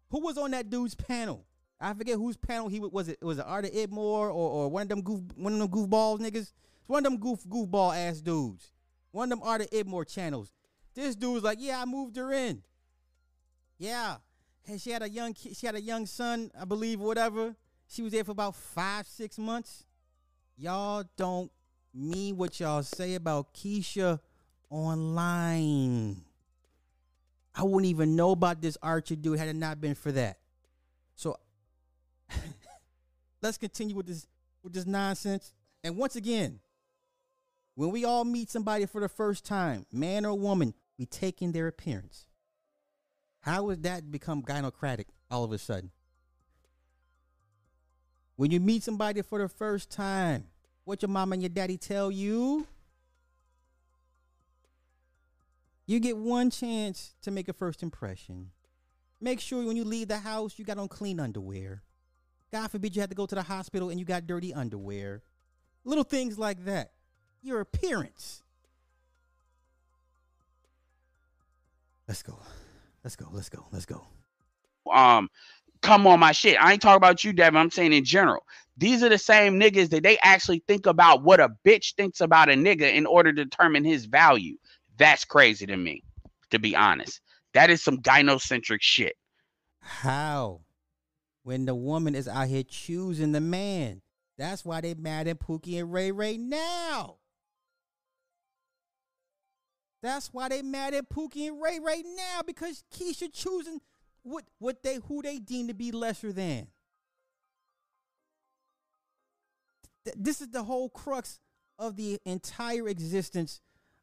Who 0.09 0.21
was 0.21 0.37
on 0.37 0.51
that 0.51 0.69
dude's 0.69 0.95
panel? 0.95 1.45
I 1.81 1.93
forget 1.93 2.15
whose 2.15 2.37
panel 2.37 2.69
he 2.69 2.79
was. 2.79 2.91
Was 2.91 3.09
it 3.09 3.17
was 3.21 3.39
it 3.39 3.45
Arthur 3.45 3.69
Idmore 3.69 4.29
or, 4.29 4.31
or 4.31 4.69
one 4.69 4.83
of 4.83 4.89
them 4.89 5.01
goof 5.01 5.21
one 5.35 5.53
of 5.53 5.59
them 5.59 5.67
goofballs 5.67 6.19
niggas? 6.19 6.35
It's 6.35 6.53
one 6.87 7.05
of 7.05 7.11
them 7.11 7.19
goof 7.19 7.43
goofball 7.43 7.95
ass 7.95 8.21
dudes. 8.21 8.71
One 9.11 9.31
of 9.31 9.39
them 9.39 9.47
Arthur 9.47 9.65
Idmore 9.73 10.05
channels. 10.05 10.53
This 10.93 11.15
dude 11.15 11.33
was 11.33 11.43
like, 11.43 11.57
yeah, 11.59 11.81
I 11.81 11.85
moved 11.85 12.15
her 12.17 12.31
in. 12.31 12.61
Yeah, 13.79 14.17
and 14.67 14.79
she 14.79 14.91
had 14.91 15.01
a 15.01 15.09
young 15.09 15.33
ki- 15.33 15.55
she 15.55 15.65
had 15.65 15.75
a 15.75 15.81
young 15.81 16.05
son, 16.05 16.51
I 16.57 16.65
believe, 16.65 16.99
whatever. 16.99 17.55
She 17.87 18.01
was 18.01 18.13
there 18.13 18.23
for 18.23 18.31
about 18.31 18.55
five 18.55 19.07
six 19.07 19.37
months. 19.37 19.85
Y'all 20.55 21.03
don't 21.17 21.51
mean 21.93 22.37
what 22.37 22.59
y'all 22.59 22.83
say 22.83 23.15
about 23.15 23.53
Keisha 23.53 24.19
online. 24.69 26.23
I 27.55 27.63
wouldn't 27.63 27.85
even 27.85 28.15
know 28.15 28.31
about 28.31 28.61
this 28.61 28.77
Archer 28.81 29.15
dude 29.15 29.37
had 29.37 29.47
it 29.47 29.55
not 29.55 29.79
been 29.79 29.95
for 29.95 30.11
that. 30.11 30.39
So 31.15 31.37
let's 33.41 33.57
continue 33.57 33.95
with 33.95 34.07
this 34.07 34.27
with 34.63 34.73
this 34.73 34.85
nonsense. 34.85 35.53
And 35.83 35.97
once 35.97 36.15
again, 36.15 36.59
when 37.75 37.91
we 37.91 38.05
all 38.05 38.23
meet 38.23 38.49
somebody 38.49 38.85
for 38.85 39.01
the 39.01 39.09
first 39.09 39.45
time, 39.45 39.85
man 39.91 40.25
or 40.25 40.37
woman, 40.37 40.73
we 40.97 41.05
take 41.05 41.41
in 41.41 41.51
their 41.51 41.67
appearance. 41.67 42.27
How 43.41 43.69
has 43.69 43.79
that 43.79 44.09
become 44.09 44.43
gynocratic 44.47 45.07
all 45.29 45.43
of 45.43 45.51
a 45.51 45.57
sudden? 45.57 45.91
When 48.35 48.51
you 48.51 48.59
meet 48.59 48.83
somebody 48.83 49.21
for 49.21 49.39
the 49.39 49.49
first 49.49 49.91
time, 49.91 50.45
what 50.85 51.01
your 51.01 51.09
mama 51.09 51.33
and 51.33 51.41
your 51.41 51.49
daddy 51.49 51.77
tell 51.77 52.11
you? 52.11 52.67
You 55.85 55.99
get 55.99 56.17
one 56.17 56.49
chance 56.49 57.15
to 57.21 57.31
make 57.31 57.49
a 57.49 57.53
first 57.53 57.83
impression. 57.83 58.51
Make 59.19 59.39
sure 59.39 59.65
when 59.65 59.75
you 59.75 59.83
leave 59.83 60.07
the 60.07 60.19
house, 60.19 60.57
you 60.57 60.65
got 60.65 60.77
on 60.77 60.87
clean 60.87 61.19
underwear. 61.19 61.83
God 62.51 62.69
forbid 62.71 62.95
you 62.95 63.01
had 63.01 63.09
to 63.09 63.15
go 63.15 63.25
to 63.25 63.35
the 63.35 63.43
hospital 63.43 63.89
and 63.89 63.99
you 63.99 64.05
got 64.05 64.27
dirty 64.27 64.53
underwear. 64.53 65.23
Little 65.83 66.03
things 66.03 66.37
like 66.37 66.65
that. 66.65 66.91
Your 67.41 67.59
appearance. 67.59 68.43
Let's 72.07 72.21
go. 72.21 72.37
Let's 73.03 73.15
go. 73.15 73.27
Let's 73.31 73.49
go. 73.49 73.65
Let's 73.71 73.85
go. 73.85 74.05
um 74.91 75.29
come 75.83 76.07
on 76.07 76.19
my 76.19 76.31
shit. 76.31 76.57
I 76.59 76.71
ain't 76.71 76.81
talking 76.81 76.97
about 76.97 77.23
you, 77.23 77.33
Devin. 77.33 77.59
I'm 77.59 77.69
saying 77.69 77.93
in 77.93 78.03
general. 78.05 78.43
These 78.77 79.03
are 79.03 79.09
the 79.09 79.19
same 79.19 79.59
niggas 79.59 79.89
that 79.89 80.01
they 80.01 80.17
actually 80.23 80.63
think 80.67 80.87
about 80.87 81.21
what 81.21 81.39
a 81.39 81.49
bitch 81.63 81.93
thinks 81.95 82.21
about 82.21 82.49
a 82.49 82.53
nigga 82.53 82.91
in 82.91 83.05
order 83.05 83.31
to 83.31 83.43
determine 83.43 83.83
his 83.83 84.05
value. 84.05 84.55
That's 84.97 85.25
crazy 85.25 85.67
to 85.67 85.77
me, 85.77 86.03
to 86.49 86.57
be 86.57 86.75
honest. 86.75 87.21
That 87.53 87.69
is 87.69 87.83
some 87.83 87.99
gynocentric 87.99 88.79
shit. 88.81 89.13
How? 89.79 90.61
When 91.43 91.65
the 91.65 91.75
woman 91.75 92.15
is 92.15 92.27
out 92.27 92.47
here 92.47 92.63
choosing 92.63 93.31
the 93.31 93.41
man. 93.41 94.01
That's 94.37 94.65
why 94.65 94.81
they 94.81 94.95
mad 94.95 95.27
at 95.27 95.39
Pookie 95.39 95.79
and 95.79 95.93
Ray 95.93 96.11
Ray 96.11 96.37
now. 96.37 97.17
That's 100.01 100.33
why 100.33 100.49
they 100.49 100.61
mad 100.63 100.95
at 100.95 101.09
Pookie 101.09 101.47
and 101.47 101.61
Ray 101.61 101.79
Ray 101.79 102.03
now 102.03 102.41
because 102.45 102.83
Keisha 102.93 103.31
choosing 103.31 103.81
what 104.23 104.45
what 104.59 104.83
they 104.83 104.95
who 105.07 105.21
they 105.21 105.39
deem 105.39 105.67
to 105.67 105.73
be 105.73 105.91
lesser 105.91 106.31
than. 106.31 106.67
Th- 110.05 110.15
This 110.17 110.41
is 110.41 110.49
the 110.49 110.63
whole 110.63 110.89
crux 110.89 111.39
of 111.77 111.95
the 111.95 112.19
entire 112.25 112.87
existence 112.87 113.61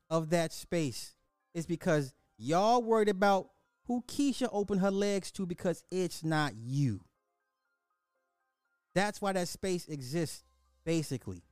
of 0.09 0.31
that 0.31 0.53
space. 0.53 1.15
Is 1.53 1.67
because 1.67 2.15
y'all 2.39 2.83
worried 2.83 3.09
about 3.09 3.49
who 3.87 4.03
Keisha 4.07 4.49
opened 4.53 4.81
her 4.81 4.91
legs 4.91 5.33
to 5.33 5.47
because 5.47 5.83
it's 5.91 6.23
not 6.23 6.55
you. 6.57 7.01
That's 8.95 9.21
why 9.21 9.33
that 9.33 9.49
space 9.49 9.89
exists, 9.89 10.45
basically. 10.85 11.43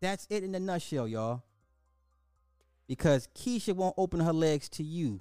That's 0.00 0.26
it 0.30 0.44
in 0.44 0.54
a 0.54 0.60
nutshell, 0.60 1.08
y'all. 1.08 1.42
Because 2.86 3.28
Keisha 3.34 3.74
won't 3.74 3.94
open 3.98 4.20
her 4.20 4.32
legs 4.32 4.68
to 4.70 4.82
you, 4.82 5.20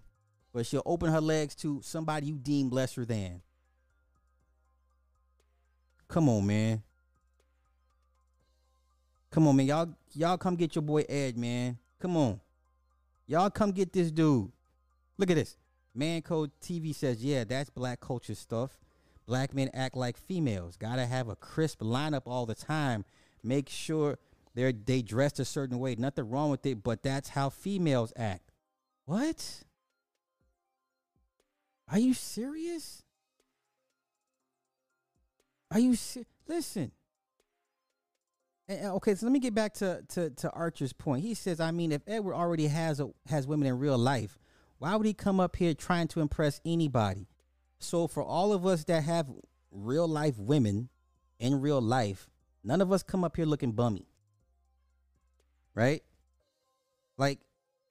but 0.56 0.66
she'll 0.66 0.82
open 0.86 1.12
her 1.12 1.20
legs 1.20 1.54
to 1.54 1.82
somebody 1.84 2.28
you 2.28 2.36
deem 2.36 2.70
lesser 2.70 3.04
than. 3.04 3.42
Come 6.08 6.30
on, 6.30 6.48
man. 6.48 6.82
Come 9.32 9.50
on, 9.50 9.58
man. 9.58 9.66
Y'all, 9.66 9.90
y'all 10.14 10.38
come 10.38 10.56
get 10.56 10.74
your 10.74 10.82
boy 10.82 11.04
Ed, 11.10 11.38
man. 11.38 11.78
Come 12.00 12.16
on. 12.16 12.40
Y'all 13.28 13.50
come 13.50 13.72
get 13.72 13.92
this 13.92 14.12
dude. 14.12 14.50
Look 15.18 15.30
at 15.30 15.36
this. 15.36 15.58
Man 15.94 16.22
Code 16.22 16.52
TV 16.62 16.96
says, 16.96 17.22
yeah, 17.22 17.44
that's 17.44 17.70
black 17.70 18.00
culture 18.00 18.34
stuff. 18.34 18.78
Black 19.26 19.54
men 19.54 19.70
act 19.74 19.98
like 19.98 20.16
females. 20.18 20.78
Gotta 20.78 21.06
have 21.06 21.28
a 21.28 21.36
crisp 21.36 21.82
lineup 21.82 22.28
all 22.28 22.46
the 22.46 22.56
time. 22.56 23.04
Make 23.44 23.68
sure 23.68 24.20
they're 24.54 24.72
they 24.72 25.02
dressed 25.02 25.38
a 25.38 25.46
certain 25.46 25.80
way. 25.80 25.96
Nothing 25.96 26.30
wrong 26.30 26.50
with 26.50 26.66
it, 26.66 26.82
but 26.82 27.04
that's 27.04 27.28
how 27.28 27.50
females 27.50 28.14
act. 28.16 28.54
What? 29.04 29.66
Are 31.88 32.00
you 32.00 32.14
serious? 32.14 33.04
Are 35.72 35.80
you 35.80 35.96
ser- 35.96 36.26
listen? 36.48 36.92
Okay, 38.70 39.14
so 39.14 39.26
let 39.28 39.32
me 39.32 39.40
get 39.40 39.54
back 39.54 39.74
to, 39.76 40.04
to 40.10 40.32
to 40.32 40.50
Archer's 40.52 40.94
point. 40.94 41.24
He 41.24 41.36
says, 41.36 41.60
I 41.60 41.70
mean, 41.70 41.92
if 41.92 42.02
Edward 42.08 42.34
already 42.34 42.66
has 42.68 43.00
a, 43.00 43.10
has 43.28 43.46
women 43.46 43.68
in 43.68 43.78
real 43.78 43.98
life, 43.98 44.40
why 44.80 44.96
would 44.96 45.06
he 45.06 45.14
come 45.14 45.40
up 45.40 45.56
here 45.56 45.76
trying 45.76 46.08
to 46.10 46.20
impress 46.20 46.60
anybody? 46.66 47.28
So 47.78 48.08
for 48.08 48.24
all 48.24 48.54
of 48.54 48.66
us 48.66 48.84
that 48.86 49.04
have 49.04 49.28
real 49.72 50.08
life 50.08 50.40
women 50.40 50.90
in 51.40 51.62
real 51.62 51.82
life, 51.82 52.28
none 52.64 52.82
of 52.82 52.92
us 52.92 53.04
come 53.04 53.24
up 53.24 53.36
here 53.36 53.46
looking 53.46 53.74
bummy. 53.74 54.08
Right? 55.76 56.04
Like, 57.18 57.40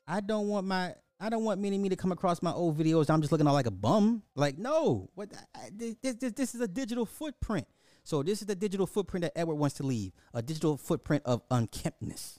I 0.09 0.21
don't 0.21 0.49
want 0.49 0.67
my 0.67 0.95
I 1.21 1.29
don't 1.31 1.45
want 1.45 1.61
many 1.61 1.79
me 1.79 1.89
to 1.89 1.97
come 1.97 2.13
across 2.13 2.43
my 2.43 2.53
old 2.53 2.79
videos. 2.79 3.09
I'm 3.09 3.21
just 3.21 3.33
looking 3.33 3.47
all 3.47 3.55
like 3.55 3.67
a 3.67 3.71
bum. 3.71 4.23
Like, 4.35 4.59
no, 4.59 5.11
what? 5.15 5.33
This, 5.73 5.95
this 6.03 6.33
this 6.33 6.55
is 6.55 6.61
a 6.61 6.69
digital 6.69 7.07
footprint. 7.07 7.67
So 8.03 8.23
this 8.23 8.41
is 8.43 8.47
the 8.47 8.55
digital 8.55 8.87
footprint 8.87 9.23
that 9.23 9.39
Edward 9.39 9.55
wants 9.55 9.77
to 9.77 9.83
leave. 9.83 10.13
A 10.35 10.43
digital 10.43 10.77
footprint 10.77 11.23
of 11.25 11.49
unkemptness. 11.49 12.39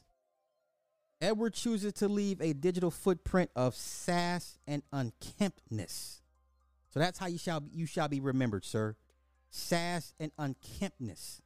Edward 1.21 1.53
chooses 1.53 1.93
to 1.93 2.07
leave 2.07 2.41
a 2.41 2.53
digital 2.53 2.91
footprint 2.91 3.49
of 3.55 3.73
sass 3.73 4.59
and 4.67 4.83
unkemptness. 4.93 6.19
So 6.89 6.99
that's 6.99 7.17
how 7.17 7.27
you 7.27 7.37
shall 7.37 7.61
be, 7.61 7.71
you 7.73 7.85
shall 7.85 8.07
be 8.07 8.19
remembered, 8.19 8.65
sir. 8.65 8.95
Sass 9.49 10.13
and 10.19 10.31
unkemptness. 10.37 11.39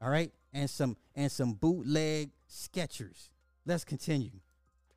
All 0.00 0.10
right, 0.10 0.32
and 0.52 0.68
some 0.68 0.96
and 1.14 1.30
some 1.30 1.52
bootleg 1.52 2.30
Skechers. 2.50 3.30
Let's 3.64 3.84
continue. 3.84 4.40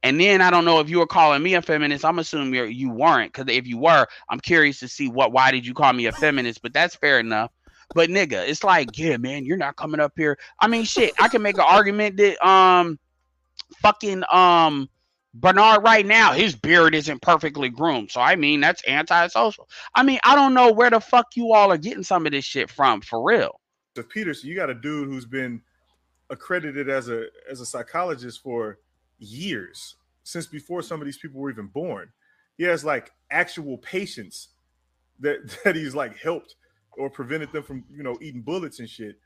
And 0.03 0.19
then 0.19 0.41
I 0.41 0.49
don't 0.49 0.65
know 0.65 0.79
if 0.79 0.89
you 0.89 0.99
were 0.99 1.07
calling 1.07 1.43
me 1.43 1.55
a 1.55 1.61
feminist. 1.61 2.05
I'm 2.05 2.19
assuming 2.19 2.53
you're, 2.53 2.65
you 2.65 2.89
weren't, 2.89 3.33
because 3.33 3.53
if 3.53 3.67
you 3.67 3.77
were, 3.77 4.07
I'm 4.29 4.39
curious 4.39 4.79
to 4.79 4.87
see 4.87 5.09
what. 5.09 5.33
Why 5.33 5.51
did 5.51 5.65
you 5.65 5.73
call 5.73 5.91
me 5.91 6.05
a 6.05 6.11
feminist? 6.11 6.61
But 6.61 6.73
that's 6.73 6.95
fair 6.95 7.19
enough. 7.19 7.51
But 7.93 8.09
nigga, 8.09 8.47
it's 8.47 8.63
like, 8.63 8.97
yeah, 8.97 9.17
man, 9.17 9.45
you're 9.45 9.57
not 9.57 9.75
coming 9.75 9.99
up 9.99 10.13
here. 10.15 10.37
I 10.59 10.67
mean, 10.67 10.83
shit, 10.83 11.13
I 11.19 11.27
can 11.27 11.41
make 11.41 11.57
an 11.57 11.65
argument 11.67 12.17
that 12.17 12.47
um, 12.47 12.99
fucking 13.81 14.23
um, 14.31 14.87
Bernard 15.33 15.83
right 15.83 16.05
now, 16.05 16.33
his 16.33 16.55
beard 16.55 16.95
isn't 16.95 17.21
perfectly 17.21 17.69
groomed. 17.69 18.11
So 18.11 18.21
I 18.21 18.35
mean, 18.35 18.61
that's 18.61 18.87
antisocial. 18.87 19.67
I 19.95 20.03
mean, 20.03 20.19
I 20.23 20.35
don't 20.35 20.53
know 20.53 20.71
where 20.71 20.89
the 20.89 20.99
fuck 20.99 21.27
you 21.35 21.53
all 21.53 21.71
are 21.71 21.77
getting 21.77 22.03
some 22.03 22.25
of 22.25 22.31
this 22.31 22.45
shit 22.45 22.69
from, 22.69 23.01
for 23.01 23.23
real. 23.23 23.59
So 23.95 24.03
Peterson, 24.03 24.49
you 24.49 24.55
got 24.55 24.69
a 24.69 24.75
dude 24.75 25.07
who's 25.07 25.25
been 25.25 25.61
accredited 26.29 26.89
as 26.89 27.09
a 27.09 27.25
as 27.49 27.59
a 27.59 27.65
psychologist 27.65 28.41
for 28.43 28.77
years, 29.19 29.95
since 30.23 30.47
before 30.47 30.81
some 30.81 30.99
of 31.01 31.05
these 31.05 31.17
people 31.17 31.39
were 31.39 31.49
even 31.51 31.67
born. 31.67 32.09
He 32.57 32.63
has 32.65 32.83
like 32.83 33.11
actual 33.31 33.77
patients 33.77 34.49
that 35.19 35.37
that 35.63 35.75
he's 35.75 35.95
like 35.95 36.17
helped 36.17 36.55
or 36.97 37.09
prevented 37.09 37.51
them 37.51 37.63
from 37.63 37.83
you 37.91 38.03
know 38.03 38.17
eating 38.21 38.41
bullets 38.41 38.79
and 38.79 38.89
shit. 38.89 39.17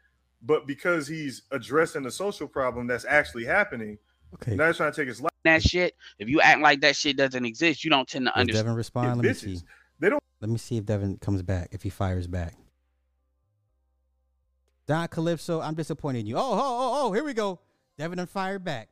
But 0.46 0.68
because 0.68 1.08
he's 1.08 1.44
addressing 1.52 2.04
the 2.04 2.12
social 2.12 2.48
problem 2.48 2.86
that's 2.88 3.06
actually 3.06 3.46
happening, 3.46 3.98
Okay. 4.36 4.56
now 4.56 4.68
he's 4.68 4.78
trying 4.78 4.92
to 4.92 4.96
take 5.00 5.08
his 5.08 5.22
life. 5.22 5.32
That 5.46 5.62
shit, 5.62 5.96
if 6.20 6.28
you 6.28 6.42
act 6.42 6.62
like 6.62 6.82
that 6.82 6.96
shit 6.96 7.18
doesn't 7.18 7.46
exist, 7.46 7.84
you 7.84 7.90
don't 7.90 8.08
tend 8.08 8.26
to 8.26 8.32
Does 8.32 8.40
understand. 8.42 8.66
Devin 8.66 8.76
respond? 8.76 9.18
Let 9.22 9.26
me 9.26 9.34
see. 9.34 9.60
They 10.00 10.10
don't 10.10 10.24
Let 10.42 10.50
me 10.50 10.58
see 10.58 10.78
if 10.78 10.86
Devin 10.86 11.18
comes 11.18 11.42
back. 11.44 11.70
If 11.72 11.84
he 11.84 11.90
fires 11.90 12.28
back. 12.28 12.56
Don 14.88 15.08
Calypso, 15.08 15.62
I'm 15.62 15.76
disappointed 15.76 16.20
in 16.20 16.26
you. 16.28 16.36
Oh, 16.36 16.42
oh, 16.42 16.60
oh, 16.60 17.08
oh, 17.08 17.12
here 17.14 17.24
we 17.24 17.34
go. 17.34 17.60
Devin 17.98 18.18
done 18.18 18.28
fired 18.28 18.64
back. 18.64 18.90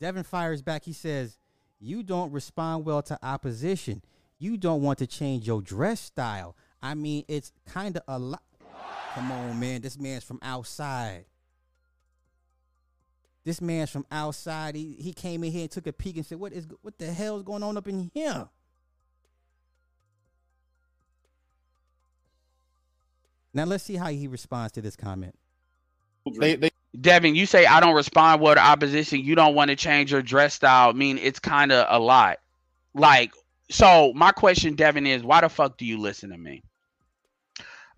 Devin 0.00 0.24
fires 0.24 0.62
back. 0.62 0.84
He 0.84 0.92
says, 0.92 1.38
You 1.78 2.02
don't 2.02 2.32
respond 2.32 2.84
well 2.84 3.02
to 3.02 3.18
opposition. 3.22 4.02
You 4.38 4.56
don't 4.56 4.82
want 4.82 4.98
to 5.00 5.06
change 5.06 5.46
your 5.46 5.60
dress 5.60 6.00
style. 6.00 6.56
I 6.82 6.94
mean, 6.94 7.24
it's 7.28 7.52
kind 7.66 7.96
of 7.96 8.02
a 8.08 8.18
lot. 8.18 8.42
Come 9.14 9.30
on, 9.30 9.60
man. 9.60 9.82
This 9.82 9.98
man's 9.98 10.24
from 10.24 10.38
outside. 10.40 11.26
This 13.44 13.60
man's 13.60 13.90
from 13.90 14.06
outside. 14.10 14.74
He, 14.74 14.96
he 14.98 15.12
came 15.12 15.44
in 15.44 15.52
here 15.52 15.62
and 15.62 15.70
took 15.70 15.86
a 15.86 15.92
peek 15.92 16.16
and 16.16 16.24
said, 16.24 16.38
"What 16.38 16.52
is 16.52 16.66
what 16.82 16.98
the 16.98 17.12
hell 17.12 17.36
is 17.36 17.42
going 17.42 17.62
on 17.62 17.76
up 17.76 17.88
in 17.88 18.10
here?" 18.14 18.48
Now 23.52 23.64
let's 23.64 23.82
see 23.82 23.96
how 23.96 24.08
he 24.08 24.28
responds 24.28 24.72
to 24.72 24.82
this 24.82 24.94
comment. 24.94 25.39
They, 26.38 26.56
they 26.56 26.70
Devin, 27.00 27.34
you 27.34 27.46
say 27.46 27.66
I 27.66 27.80
don't 27.80 27.94
respond 27.94 28.40
well 28.40 28.54
to 28.54 28.60
opposition. 28.60 29.20
You 29.20 29.34
don't 29.34 29.54
want 29.54 29.70
to 29.70 29.76
change 29.76 30.12
your 30.12 30.22
dress 30.22 30.54
style. 30.54 30.90
I 30.90 30.92
mean, 30.92 31.18
it's 31.18 31.38
kind 31.38 31.72
of 31.72 31.86
a 31.88 31.98
lot. 31.98 32.38
Like, 32.94 33.32
so 33.70 34.12
my 34.14 34.32
question, 34.32 34.74
Devin, 34.74 35.06
is 35.06 35.22
why 35.22 35.40
the 35.40 35.48
fuck 35.48 35.78
do 35.78 35.84
you 35.86 35.98
listen 35.98 36.30
to 36.30 36.38
me? 36.38 36.62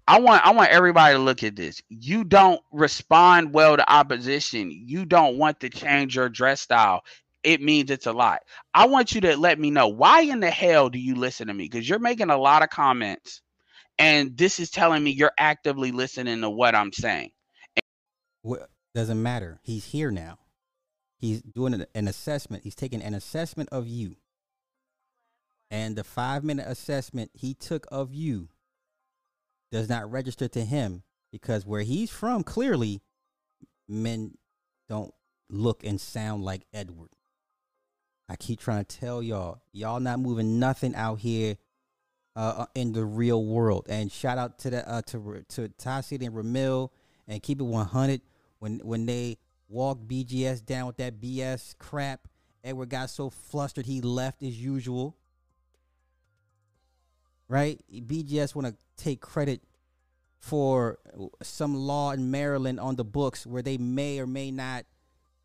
I 0.07 0.20
want 0.20 0.45
I 0.45 0.53
want 0.53 0.70
everybody 0.70 1.14
to 1.14 1.22
look 1.22 1.43
at 1.43 1.57
this. 1.57 1.80
You 1.89 2.24
don't 2.24 2.61
respond 2.72 3.55
well 3.55 3.76
to 3.76 3.93
opposition. 3.93 4.70
You 4.70 5.05
don't 5.05 5.39
want 5.39 5.61
to 5.61 5.70
change 5.70 6.16
your 6.16 6.28
dress 6.28 6.61
style. 6.61 7.03
It 7.45 7.61
means 7.62 7.91
it's 7.91 8.07
a 8.07 8.12
lot. 8.12 8.43
I 8.74 8.87
want 8.87 9.14
you 9.14 9.20
to 9.22 9.37
let 9.37 9.59
me 9.59 9.70
know 9.70 9.89
why 9.89 10.22
in 10.22 10.41
the 10.41 10.51
hell 10.51 10.91
do 10.91 10.99
you 10.99 11.14
listen 11.14 11.49
to 11.49 11.55
me? 11.55 11.64
Because 11.64 11.89
you're 11.89 11.99
making 11.99 12.30
a 12.30 12.37
lot 12.37 12.62
of 12.62 12.70
comments, 12.70 13.41
and 13.99 14.37
this 14.37 14.61
is 14.61 14.70
telling 14.70 15.03
me 15.03 15.12
you're 15.12 15.33
actively 15.39 15.93
listening 15.93 16.41
to 16.43 16.51
what 16.51 16.74
I'm 16.74 16.93
saying. 16.93 17.30
What 18.43 18.68
doesn't 18.95 19.22
matter. 19.22 19.59
He's 19.62 19.86
here 19.86 20.11
now. 20.11 20.38
He's 21.18 21.40
doing 21.40 21.84
an, 21.95 22.09
assessment. 22.09 22.64
He's 22.64 22.74
taking 22.74 23.03
an 23.03 23.14
assessment 23.14 23.68
of 23.70 23.86
you. 23.86 24.16
And 25.70 25.97
the 25.97 26.05
five 26.05 26.45
minute 26.45 26.66
assessment 26.68 27.30
he 27.32 27.55
took 27.55 27.86
of 27.90 28.12
you 28.12 28.49
does 29.70 29.88
not 29.88 30.11
register 30.11 30.49
to 30.49 30.64
him 30.64 31.03
because 31.30 31.64
where 31.64 31.82
he's 31.82 32.11
from, 32.11 32.43
clearly, 32.43 33.01
men 33.88 34.36
don't 34.88 35.14
look 35.49 35.84
and 35.84 36.01
sound 36.01 36.45
like 36.45 36.66
Edward. 36.74 37.11
I 38.28 38.36
keep 38.36 38.61
trying 38.61 38.84
to 38.84 38.99
tell 38.99 39.22
y'all, 39.22 39.62
y'all 39.72 40.01
not 40.01 40.18
moving 40.18 40.59
nothing 40.59 40.95
out 40.95 41.20
here 41.20 41.57
uh, 42.36 42.66
in 42.74 42.93
the 42.93 43.05
real 43.05 43.45
world. 43.45 43.86
And 43.88 44.11
shout 44.11 44.38
out 44.38 44.59
to 44.61 44.70
the 44.70 44.88
uh, 44.88 45.03
to 45.03 45.45
to 45.51 45.68
Tassie 45.68 46.20
and 46.24 46.34
Ramil 46.34 46.90
and 47.28 47.43
keep 47.43 47.61
it 47.61 47.64
100 47.64 48.20
when 48.62 48.78
when 48.84 49.06
they 49.06 49.38
walked 49.68 50.06
BGS 50.06 50.64
down 50.64 50.86
with 50.86 50.96
that 50.98 51.20
BS 51.20 51.76
crap. 51.78 52.28
Edward 52.62 52.90
got 52.90 53.10
so 53.10 53.28
flustered 53.28 53.86
he 53.86 54.00
left 54.00 54.40
as 54.40 54.56
usual. 54.56 55.16
Right? 57.48 57.82
BGS 57.92 58.54
want 58.54 58.68
to 58.68 59.02
take 59.02 59.20
credit 59.20 59.62
for 60.38 60.98
some 61.42 61.74
law 61.74 62.12
in 62.12 62.30
Maryland 62.30 62.78
on 62.78 62.94
the 62.94 63.04
books 63.04 63.44
where 63.44 63.62
they 63.62 63.78
may 63.78 64.20
or 64.20 64.28
may 64.28 64.52
not 64.52 64.84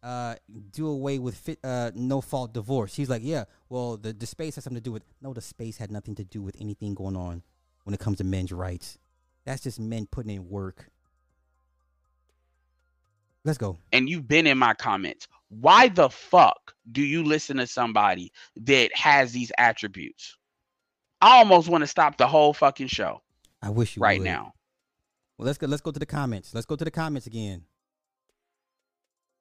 uh, 0.04 0.36
do 0.72 0.88
away 0.88 1.18
with 1.18 1.36
fit, 1.36 1.58
uh, 1.64 1.90
no 1.96 2.22
fault 2.22 2.54
divorce. 2.54 2.96
He's 2.96 3.10
like, 3.10 3.24
yeah, 3.26 3.46
well, 3.68 3.98
the, 3.98 4.14
the 4.14 4.28
space 4.28 4.56
has 4.56 4.64
something 4.64 4.82
to 4.82 4.84
do 4.84 4.92
with. 4.92 5.04
No, 5.24 5.34
the 5.34 5.42
space 5.42 5.78
had 5.78 5.92
nothing 5.92 6.14
to 6.16 6.24
do 6.24 6.44
with 6.44 6.56
anything 6.60 6.94
going 6.94 7.16
on 7.16 7.42
when 7.84 7.96
it 7.96 8.00
comes 8.00 8.20
to 8.20 8.24
men's 8.24 8.52
rights. 8.52 9.00
That's 9.44 9.64
just 9.64 9.80
men 9.80 10.06
putting 10.06 10.36
in 10.36 10.48
work. 10.48 10.92
Let's 13.48 13.58
go. 13.58 13.78
and 13.94 14.08
you've 14.10 14.28
been 14.28 14.46
in 14.46 14.58
my 14.58 14.74
comments. 14.74 15.28
Why 15.50 15.88
the 15.88 16.10
fuck 16.10 16.74
do 16.92 17.02
you 17.02 17.24
listen 17.24 17.58
to 17.58 17.66
somebody 17.68 18.32
that 18.58 18.96
has 18.96 19.32
these 19.32 19.52
attributes? 19.58 20.38
I 21.22 21.38
almost 21.40 21.70
want 21.70 21.82
to 21.82 21.88
stop 21.88 22.18
the 22.18 22.28
whole 22.28 22.54
fucking 22.54 22.88
show 22.88 23.22
I 23.62 23.70
wish 23.70 23.96
you 23.96 24.02
right 24.02 24.20
would. 24.20 24.26
now. 24.26 24.54
Well, 25.38 25.46
let's 25.46 25.58
go. 25.58 25.66
Let's 25.68 25.82
go 25.82 25.92
to 25.92 26.00
the 26.00 26.06
comments. 26.06 26.54
Let's 26.54 26.66
go 26.66 26.76
to 26.76 26.84
the 26.84 26.92
comments 26.92 27.26
again. 27.26 27.64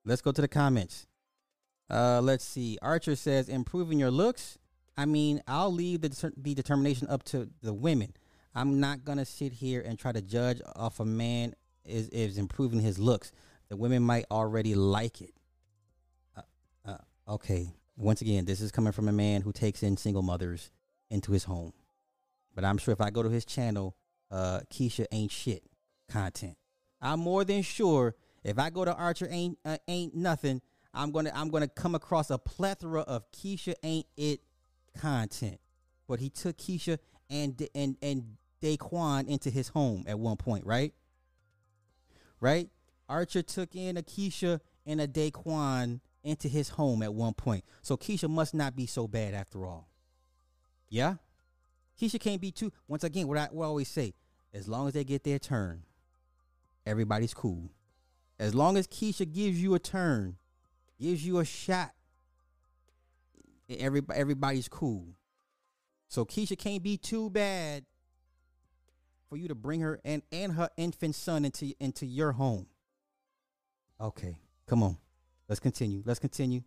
Let's 0.04 0.22
go 0.22 0.30
to 0.32 0.40
the 0.40 0.48
comments. 0.48 1.06
Uh, 1.90 2.20
let's 2.22 2.44
see. 2.44 2.78
Archer 2.82 3.16
says, 3.16 3.48
"Improving 3.48 3.98
your 3.98 4.10
looks." 4.10 4.58
I 4.96 5.04
mean, 5.04 5.42
I'll 5.46 5.72
leave 5.72 6.00
the 6.02 6.32
the 6.36 6.54
determination 6.54 7.08
up 7.08 7.24
to 7.24 7.50
the 7.62 7.74
women. 7.74 8.14
I'm 8.54 8.78
not 8.80 9.04
gonna 9.04 9.24
sit 9.24 9.54
here 9.54 9.82
and 9.82 9.98
try 9.98 10.12
to 10.12 10.22
judge 10.22 10.60
off 10.76 11.00
a 11.00 11.04
man 11.04 11.54
is 11.84 12.08
is 12.10 12.38
improving 12.38 12.80
his 12.80 12.98
looks. 12.98 13.32
The 13.68 13.76
women 13.76 14.02
might 14.02 14.24
already 14.30 14.74
like 14.74 15.20
it. 15.20 15.34
Uh, 16.36 16.42
uh, 16.86 17.32
okay. 17.32 17.74
Once 17.96 18.20
again, 18.20 18.44
this 18.44 18.60
is 18.60 18.70
coming 18.70 18.92
from 18.92 19.08
a 19.08 19.12
man 19.12 19.42
who 19.42 19.52
takes 19.52 19.82
in 19.82 19.96
single 19.96 20.22
mothers 20.22 20.70
into 21.10 21.32
his 21.32 21.44
home. 21.44 21.72
But 22.54 22.64
I'm 22.64 22.78
sure 22.78 22.92
if 22.92 23.00
I 23.00 23.10
go 23.10 23.22
to 23.22 23.30
his 23.30 23.44
channel, 23.44 23.96
uh, 24.30 24.60
Keisha 24.72 25.06
ain't 25.12 25.30
shit 25.30 25.62
content. 26.08 26.56
I'm 27.00 27.20
more 27.20 27.44
than 27.44 27.62
sure 27.62 28.14
if 28.44 28.58
I 28.58 28.70
go 28.70 28.84
to 28.84 28.94
Archer 28.94 29.28
ain't 29.30 29.58
uh, 29.64 29.78
ain't 29.88 30.14
nothing, 30.14 30.62
I'm 30.94 31.10
gonna 31.10 31.32
I'm 31.34 31.50
gonna 31.50 31.68
come 31.68 31.94
across 31.94 32.30
a 32.30 32.38
plethora 32.38 33.00
of 33.00 33.30
Keisha 33.32 33.74
ain't 33.82 34.06
it 34.16 34.40
content. 34.96 35.58
But 36.08 36.20
he 36.20 36.30
took 36.30 36.56
Keisha 36.56 36.98
and 37.28 37.68
and 37.74 37.96
and 38.00 38.36
Daquan 38.62 39.26
into 39.26 39.50
his 39.50 39.68
home 39.68 40.04
at 40.06 40.18
one 40.18 40.36
point, 40.36 40.64
right? 40.64 40.94
Right? 42.40 42.68
Archer 43.08 43.42
took 43.42 43.74
in 43.74 43.96
a 43.96 44.04
and 44.86 45.00
a 45.00 45.08
Daquan 45.08 46.00
into 46.22 46.48
his 46.48 46.70
home 46.70 47.02
at 47.02 47.14
one 47.14 47.34
point. 47.34 47.64
So 47.82 47.96
Keisha 47.96 48.28
must 48.28 48.54
not 48.54 48.74
be 48.74 48.86
so 48.86 49.06
bad 49.06 49.34
after 49.34 49.64
all. 49.64 49.88
Yeah? 50.88 51.14
Keisha 52.00 52.20
can't 52.20 52.40
be 52.40 52.50
too. 52.50 52.72
Once 52.88 53.04
again, 53.04 53.28
what 53.28 53.38
I, 53.38 53.48
what 53.50 53.64
I 53.64 53.68
always 53.68 53.88
say, 53.88 54.14
as 54.52 54.68
long 54.68 54.88
as 54.88 54.94
they 54.94 55.04
get 55.04 55.24
their 55.24 55.38
turn, 55.38 55.82
everybody's 56.84 57.34
cool. 57.34 57.70
As 58.38 58.54
long 58.54 58.76
as 58.76 58.86
Keisha 58.86 59.30
gives 59.30 59.60
you 59.60 59.74
a 59.74 59.78
turn, 59.78 60.36
gives 61.00 61.24
you 61.24 61.38
a 61.38 61.44
shot, 61.44 61.92
every, 63.70 64.02
everybody's 64.14 64.68
cool. 64.68 65.06
So 66.08 66.24
Keisha 66.24 66.58
can't 66.58 66.82
be 66.82 66.96
too 66.96 67.30
bad 67.30 67.84
for 69.28 69.36
you 69.36 69.48
to 69.48 69.54
bring 69.54 69.80
her 69.80 70.00
and, 70.04 70.22
and 70.30 70.52
her 70.52 70.70
infant 70.76 71.14
son 71.14 71.44
into 71.44 71.74
into 71.80 72.06
your 72.06 72.32
home. 72.32 72.66
Okay, 74.00 74.36
come 74.66 74.82
on. 74.82 74.96
Let's 75.48 75.60
continue. 75.60 76.02
Let's 76.04 76.18
continue. 76.18 76.62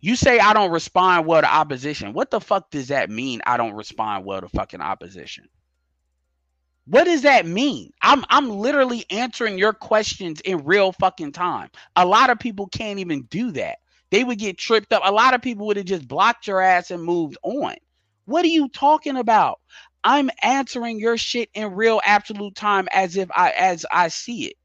You 0.00 0.16
say 0.16 0.38
I 0.38 0.52
don't 0.52 0.70
respond 0.70 1.26
well 1.26 1.42
to 1.42 1.52
opposition. 1.52 2.12
What 2.12 2.30
the 2.30 2.40
fuck 2.40 2.70
does 2.70 2.88
that 2.88 3.10
mean? 3.10 3.42
I 3.44 3.56
don't 3.56 3.74
respond 3.74 4.24
well 4.24 4.40
to 4.40 4.48
fucking 4.48 4.80
opposition. 4.80 5.48
What 6.86 7.04
does 7.04 7.22
that 7.22 7.46
mean? 7.46 7.90
I'm 8.00 8.24
I'm 8.28 8.50
literally 8.50 9.04
answering 9.10 9.58
your 9.58 9.72
questions 9.72 10.40
in 10.40 10.64
real 10.64 10.92
fucking 10.92 11.32
time. 11.32 11.70
A 11.94 12.06
lot 12.06 12.30
of 12.30 12.38
people 12.38 12.66
can't 12.68 12.98
even 12.98 13.22
do 13.24 13.52
that. 13.52 13.78
They 14.10 14.24
would 14.24 14.38
get 14.38 14.58
tripped 14.58 14.92
up. 14.92 15.02
A 15.04 15.12
lot 15.12 15.34
of 15.34 15.42
people 15.42 15.66
would 15.66 15.76
have 15.76 15.86
just 15.86 16.08
blocked 16.08 16.46
your 16.46 16.60
ass 16.60 16.90
and 16.90 17.02
moved 17.02 17.36
on. 17.42 17.76
What 18.24 18.44
are 18.44 18.48
you 18.48 18.68
talking 18.68 19.16
about? 19.16 19.60
I'm 20.04 20.30
answering 20.42 20.98
your 20.98 21.16
shit 21.16 21.50
in 21.54 21.74
real 21.74 22.00
absolute 22.04 22.54
time 22.56 22.88
as 22.92 23.16
if 23.16 23.30
I 23.34 23.50
as 23.50 23.86
I 23.90 24.08
see 24.08 24.46
it. 24.46 24.56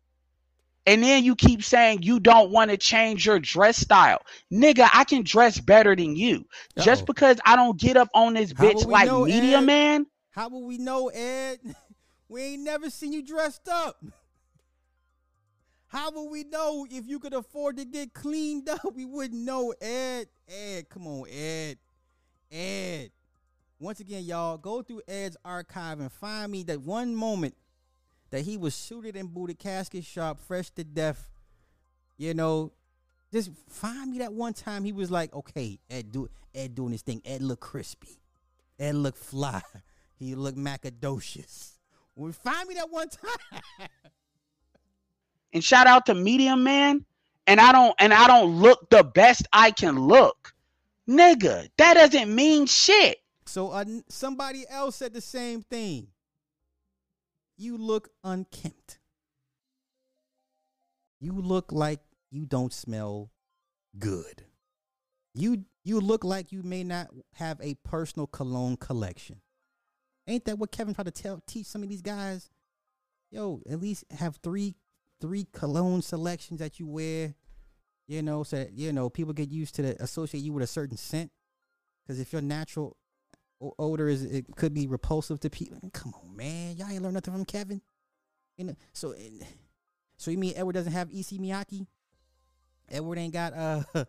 And 0.88 1.04
then 1.04 1.26
you 1.26 1.36
keep 1.36 1.64
saying 1.64 2.04
you 2.04 2.22
don't 2.22 2.50
want 2.50 2.72
to 2.72 2.78
change 2.78 3.26
your 3.26 3.40
dress 3.40 3.78
style. 3.78 4.22
Nigga, 4.52 4.90
I 4.94 5.04
can 5.04 5.24
dress 5.24 5.60
better 5.60 5.94
than 5.94 6.16
you. 6.16 6.46
Just 6.80 7.02
Uh-oh. 7.02 7.08
because 7.08 7.40
I 7.46 7.58
don't 7.58 7.78
get 7.78 7.98
up 7.98 8.08
on 8.14 8.36
this 8.36 8.54
bitch 8.54 8.86
like 8.88 9.08
know, 9.08 9.26
media 9.26 9.58
Ed? 9.58 9.62
man. 9.62 10.08
How 10.32 10.48
will 10.48 10.66
we 10.66 10.78
know, 10.78 11.10
Ed? 11.10 11.60
We 12.30 12.42
ain't 12.42 12.64
never 12.64 12.90
seen 12.90 13.14
you 13.14 13.24
dressed 13.24 13.70
up. 13.70 14.04
How 15.88 16.12
will 16.12 16.30
we 16.30 16.44
know 16.44 16.86
if 16.90 17.08
you 17.08 17.20
could 17.20 17.34
afford 17.34 17.78
to 17.78 17.86
get 17.86 18.14
cleaned 18.14 18.68
up? 18.68 18.82
We 18.94 19.06
wouldn't 19.06 19.46
know, 19.46 19.74
Ed. 19.80 20.28
Ed, 20.46 20.90
come 20.90 21.08
on, 21.08 21.30
Ed. 21.30 21.78
Ed. 22.52 23.12
Once 23.80 24.02
again, 24.02 24.24
y'all, 24.24 24.58
go 24.58 24.82
through 24.82 25.04
Ed's 25.08 25.38
archive 25.46 26.02
and 26.02 26.12
find 26.12 26.52
me 26.52 26.64
that 26.64 26.82
one 26.82 27.16
moment 27.16 27.56
that 28.32 28.42
he 28.42 28.58
was 28.58 28.76
suited 28.76 29.16
and 29.16 29.34
booted, 29.34 29.60
casket 29.60 30.04
sharp, 30.04 30.40
fresh 30.40 30.70
to 30.72 30.84
death. 30.84 31.30
You 32.18 32.34
know, 32.34 32.74
just 33.32 33.52
find 33.70 34.12
me 34.12 34.20
that 34.20 34.34
one 34.34 34.54
time 34.54 34.84
he 34.84 34.92
was 34.92 35.12
like, 35.12 35.34
okay, 35.34 35.80
Ed 35.90 36.12
do 36.12 36.30
Ed 36.54 36.76
doing 36.76 36.92
his 36.92 37.02
thing. 37.02 37.22
Ed 37.26 37.42
look 37.42 37.60
crispy. 37.60 38.20
Ed 38.80 38.96
look 38.96 39.16
fly. 39.16 39.62
He 40.20 40.34
look 40.34 40.56
macadocious. 40.56 41.74
Well, 42.16 42.32
find 42.32 42.68
me 42.68 42.74
that 42.74 42.90
one 42.90 43.08
time. 43.80 43.88
and 45.54 45.64
shout 45.64 45.86
out 45.86 46.08
to 46.08 46.16
Medium 46.16 46.64
Man. 46.64 47.06
And 47.46 47.62
I 47.62 47.72
don't 47.72 47.94
and 48.00 48.12
I 48.12 48.26
don't 48.26 48.60
look 48.60 48.90
the 48.90 49.04
best 49.04 49.48
I 49.54 49.70
can 49.70 50.00
look. 50.00 50.56
Nigga, 51.08 51.70
that 51.78 51.94
doesn't 51.94 52.34
mean 52.34 52.66
shit. 52.66 53.20
So 53.46 53.70
uh, 53.70 53.86
somebody 54.10 54.66
else 54.68 54.96
said 54.98 55.14
the 55.14 55.22
same 55.22 55.62
thing. 55.62 56.08
You 57.58 57.78
look 57.78 58.10
unkempt. 58.24 59.00
You 61.20 61.34
look 61.34 61.72
like 61.72 62.00
you 62.30 62.46
don't 62.46 62.72
smell 62.72 63.32
good. 63.98 64.44
You 65.34 65.66
You 65.84 66.00
look 66.00 66.24
like 66.24 66.52
you 66.52 66.62
may 66.64 66.84
not 66.84 67.08
have 67.34 67.60
a 67.62 67.76
personal 67.84 68.28
cologne 68.28 68.78
collection. 68.78 69.42
Ain't 70.28 70.46
that 70.46 70.60
what 70.60 70.72
Kevin 70.72 70.94
tried 70.94 71.06
to 71.06 71.12
tell 71.12 71.42
teach 71.48 71.66
some 71.66 71.84
of 71.84 71.90
these 71.90 72.02
guys? 72.02 72.50
Yo, 73.32 73.62
at 73.70 73.80
least 73.80 74.04
have 74.12 74.38
three 74.44 74.76
three 75.20 75.48
cologne 75.52 76.02
selections 76.02 76.60
that 76.60 76.80
you 76.80 76.88
wear. 76.88 77.34
You 78.08 78.22
know, 78.22 78.44
so 78.44 78.58
that, 78.58 78.74
you 78.74 78.94
know 78.94 79.10
people 79.10 79.34
get 79.34 79.50
used 79.50 79.76
to 79.76 79.82
the, 79.82 80.04
associate 80.04 80.42
you 80.42 80.54
with 80.54 80.64
a 80.64 80.68
certain 80.68 80.98
scent. 80.98 81.32
Because 82.04 82.20
if 82.20 82.32
your 82.32 82.42
natural 82.42 82.98
odor 83.60 84.08
is, 84.08 84.24
it 84.24 84.46
could 84.56 84.74
be 84.74 84.88
repulsive 84.88 85.40
to 85.42 85.50
people. 85.50 85.80
Come 85.94 86.14
on, 86.14 86.36
man, 86.36 86.78
y'all 86.78 86.90
ain't 86.90 87.02
learned 87.02 87.16
nothing 87.16 87.34
from 87.34 87.46
Kevin. 87.46 87.82
You 88.58 88.66
know, 88.66 88.76
so 88.94 89.14
so 90.18 90.32
you 90.32 90.38
mean 90.38 90.54
Edward 90.56 90.74
doesn't 90.74 90.92
have 90.92 91.12
Issey 91.12 91.38
Miyake? 91.38 91.86
Edward 92.90 93.18
ain't 93.18 93.34
got 93.34 93.54
uh 93.54 93.84
uh 93.96 94.06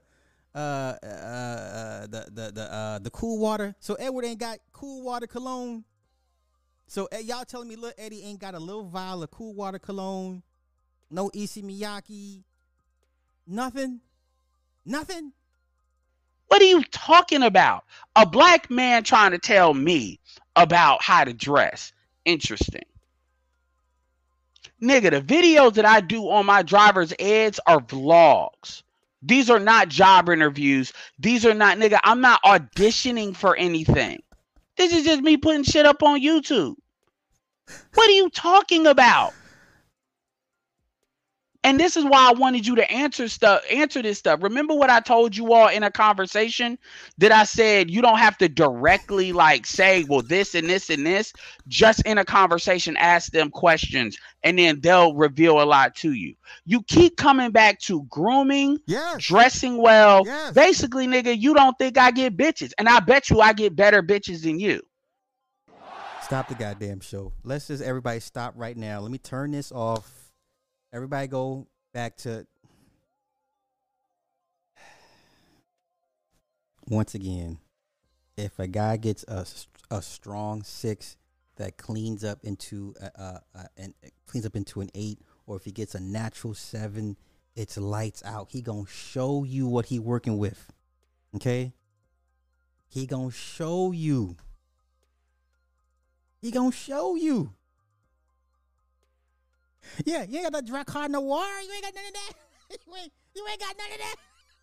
uh, 0.55 1.07
uh 1.07 2.07
the 2.07 2.29
the 2.33 2.53
the 2.53 2.73
uh 2.73 2.99
the 2.99 3.11
cool 3.11 3.39
water. 3.39 3.75
So 3.79 3.95
Edward 3.95 4.25
ain't 4.25 4.41
got 4.41 4.59
cool 4.73 5.03
water 5.03 5.27
cologne. 5.27 5.85
So 6.87 7.07
eh, 7.13 7.19
y'all 7.21 7.45
telling 7.45 7.69
me 7.69 7.77
little 7.77 7.93
Eddie 7.99 8.23
ain't 8.25 8.41
got 8.41 8.55
a 8.55 8.59
little 8.59 8.85
vial 8.85 9.23
of 9.23 9.31
cool 9.31 9.55
water 9.55 9.79
cologne, 9.79 10.43
no 11.11 11.31
Issey 11.35 11.63
Miyake, 11.63 12.45
nothing, 13.47 14.01
nothing. 14.87 15.33
What 16.49 16.61
are 16.63 16.67
you 16.67 16.83
talking 16.85 17.43
about? 17.43 17.85
A 18.17 18.27
black 18.27 18.71
man 18.71 19.05
trying 19.05 19.31
to 19.31 19.39
tell 19.39 19.73
me 19.75 20.19
about 20.57 21.03
how 21.03 21.25
to 21.25 21.33
dress. 21.33 21.93
Interesting. 22.25 22.85
Nigga, 24.83 25.11
the 25.11 25.21
videos 25.21 25.75
that 25.75 25.85
I 25.85 26.01
do 26.01 26.29
on 26.31 26.47
my 26.47 26.63
driver's 26.63 27.13
eds 27.19 27.61
are 27.67 27.81
vlogs. 27.81 28.83
These 29.23 29.51
are 29.51 29.59
not 29.59 29.89
job 29.89 30.29
interviews. 30.29 30.93
These 31.19 31.45
are 31.45 31.55
not, 31.55 31.79
nigga, 31.79 31.99
I'm 32.05 32.21
not 32.21 32.43
auditioning 32.45 33.35
for 33.35 33.57
anything. 33.57 34.23
This 34.77 34.93
is 34.93 35.05
just 35.05 35.23
me 35.23 35.37
putting 35.37 35.65
shit 35.65 35.87
up 35.87 36.03
on 36.03 36.23
YouTube. 36.23 36.77
What 37.95 38.09
are 38.09 38.13
you 38.13 38.31
talking 38.31 38.87
about? 38.87 39.35
And 41.69 41.79
this 41.79 41.99
is 41.99 42.05
why 42.07 42.31
I 42.31 42.33
wanted 42.33 42.67
you 42.67 42.77
to 42.77 42.91
answer 42.91 43.29
stuff, 43.29 43.63
answer 43.71 44.01
this 44.01 44.19
stuff. 44.19 44.43
Remember 44.43 44.73
what 44.73 44.89
I 44.89 45.01
told 45.01 45.37
you 45.37 45.53
all 45.53 45.69
in 45.69 45.83
a 45.83 45.91
conversation 45.91 46.79
that 47.19 47.31
I 47.31 47.45
said 47.45 47.91
you 47.91 48.01
don't 48.01 48.17
have 48.17 48.39
to 48.39 48.49
directly 48.49 49.35
like 49.35 49.67
say, 49.67 50.03
well, 50.05 50.23
this 50.23 50.55
and 50.55 50.67
this 50.67 50.89
and 50.89 51.05
this. 51.05 51.35
Just 51.67 52.01
in 52.07 52.17
a 52.17 52.25
conversation, 52.25 52.97
ask 52.97 53.33
them 53.33 53.51
questions, 53.51 54.17
and 54.43 54.59
then 54.59 54.81
they'll 54.81 55.15
reveal 55.15 55.61
a 55.61 55.65
lot 55.65 55.95
to 55.97 56.13
you. 56.15 56.35
You 56.65 56.81
keep 56.85 57.19
coming 57.19 57.51
back 57.51 57.81
to 57.81 58.03
grooming, 58.05 58.79
Yes. 58.87 59.23
dressing 59.23 59.77
well. 59.77 60.23
Yes. 60.25 60.55
Basically, 60.55 61.07
nigga, 61.07 61.39
you 61.39 61.53
don't 61.53 61.77
think 61.77 61.99
I 61.99 62.13
get 62.13 62.35
bitches, 62.35 62.73
and 62.79 62.89
I 62.89 63.01
bet 63.01 63.29
you 63.29 63.43
I 63.43 63.53
get 63.53 63.77
better 63.77 64.03
bitches 64.03 64.43
than 64.43 64.59
you. 64.59 64.81
Stop 66.23 66.49
the 66.49 66.55
goddamn 66.55 67.01
show. 67.01 67.35
Let's 67.45 67.67
just 67.67 67.83
everybody 67.83 68.21
stop 68.21 68.55
right 68.57 68.77
now. 68.77 69.01
Let 69.01 69.11
me 69.11 69.19
turn 69.19 69.51
this 69.51 69.71
off. 69.71 70.18
Everybody 70.93 71.27
go 71.27 71.67
back 71.93 72.17
to 72.19 72.47
once 76.89 77.15
again. 77.15 77.59
If 78.37 78.59
a 78.59 78.67
guy 78.67 78.97
gets 78.97 79.25
a, 79.29 79.45
a 79.91 80.01
strong 80.01 80.63
six 80.63 81.17
that 81.57 81.77
cleans 81.77 82.25
up 82.25 82.39
into 82.43 82.95
a, 83.01 83.21
a, 83.21 83.43
a 83.57 83.89
cleans 84.27 84.47
up 84.47 84.57
into 84.57 84.81
an 84.81 84.91
eight, 84.95 85.21
or 85.47 85.57
if 85.57 85.65
he 85.65 85.73
gets 85.73 85.95
a 85.95 86.01
natural 86.01 86.55
seven, 86.55 87.17
it's 87.55 87.77
lights 87.77 88.23
out. 88.25 88.49
He 88.53 88.63
gonna 88.63 88.87
show 88.87 89.45
you 89.45 89.67
what 89.67 89.87
he 89.87 89.99
working 89.99 90.39
with. 90.39 90.73
Okay. 91.35 91.75
He 92.89 93.07
gonna 93.07 93.31
show 93.31 93.93
you. 93.93 94.37
He 96.41 96.51
gonna 96.51 96.73
show 96.73 97.17
you. 97.17 97.53
Yeah, 100.05 100.25
you 100.29 100.39
ain't 100.39 100.53
got 100.53 100.65
the 100.65 100.73
Drakkar 100.73 101.09
Noir. 101.09 101.47
You 101.65 101.73
ain't 101.73 101.83
got 101.83 101.95
none 101.95 102.05
of 102.07 102.13
that. 102.13 102.33
you, 102.87 102.95
ain't, 102.97 103.13
you 103.35 103.47
ain't 103.51 103.61
got 103.61 103.77
none 103.79 103.93
of 103.93 103.99
that. 103.99 104.17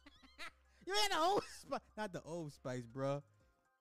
you 0.86 0.94
ain't 0.94 1.12
the 1.12 1.20
old 1.20 1.44
spice. 1.62 1.80
Not 1.98 2.14
the 2.14 2.22
old 2.24 2.54
spice, 2.54 2.86
bro. 2.86 3.22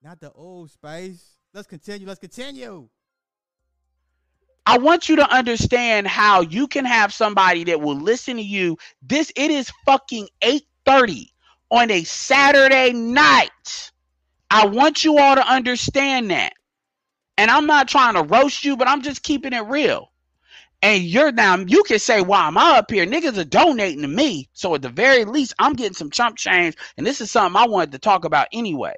Not 0.03 0.21
the 0.21 0.33
old 0.33 0.71
spice. 0.71 1.37
Let's 1.53 1.67
continue. 1.67 2.07
Let's 2.07 2.21
continue. 2.21 2.89
I 4.67 4.79
want 4.79 5.09
you 5.09 5.17
to 5.17 5.31
understand 5.31 6.07
how 6.07 6.41
you 6.41 6.67
can 6.67 6.85
have 6.85 7.13
somebody 7.13 7.65
that 7.65 7.81
will 7.81 7.97
listen 7.97 8.37
to 8.37 8.43
you. 8.43 8.79
This 9.03 9.31
it 9.37 9.51
is 9.51 9.71
fucking 9.85 10.29
8:30 10.43 11.27
on 11.71 11.91
a 11.91 12.05
Saturday 12.05 12.93
night. 12.93 13.93
I 14.51 14.67
want 14.67 15.05
you 15.05 15.19
all 15.19 15.35
to 15.35 15.47
understand 15.47 16.31
that. 16.31 16.53
And 17.37 17.51
I'm 17.51 17.67
not 17.67 17.89
trying 17.89 18.15
to 18.15 18.23
roast 18.23 18.65
you, 18.65 18.77
but 18.77 18.89
I'm 18.89 19.03
just 19.03 19.23
keeping 19.23 19.53
it 19.53 19.65
real. 19.67 20.13
And 20.85 21.03
you're 21.03 21.33
now 21.33 21.57
you 21.57 21.83
can 21.85 21.99
say, 21.99 22.21
why 22.21 22.47
am 22.47 22.59
I 22.59 22.77
up 22.77 22.91
here? 22.91 23.07
Niggas 23.07 23.39
are 23.39 23.45
donating 23.45 24.03
to 24.03 24.09
me. 24.09 24.51
So 24.53 24.75
at 24.75 24.83
the 24.83 24.91
very 24.91 25.25
least, 25.25 25.55
I'm 25.59 25.73
getting 25.73 25.95
some 25.95 26.11
chump 26.11 26.37
change. 26.37 26.77
And 26.99 27.07
this 27.07 27.23
is 27.23 27.31
something 27.31 27.59
I 27.59 27.67
wanted 27.67 27.93
to 27.93 27.99
talk 27.99 28.27
about 28.27 28.49
anyway. 28.53 28.95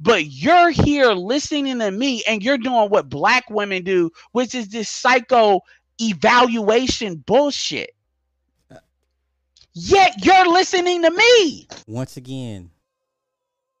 But 0.00 0.24
you're 0.24 0.70
here 0.70 1.12
listening 1.12 1.80
to 1.80 1.90
me 1.90 2.24
and 2.26 2.42
you're 2.42 2.56
doing 2.56 2.88
what 2.88 3.10
black 3.10 3.50
women 3.50 3.84
do, 3.84 4.10
which 4.32 4.54
is 4.54 4.70
this 4.70 4.88
psycho 4.88 5.60
evaluation 6.00 7.16
bullshit. 7.16 7.90
Yet 9.74 10.24
you're 10.24 10.50
listening 10.50 11.02
to 11.02 11.10
me. 11.10 11.68
Once 11.86 12.16
again, 12.16 12.70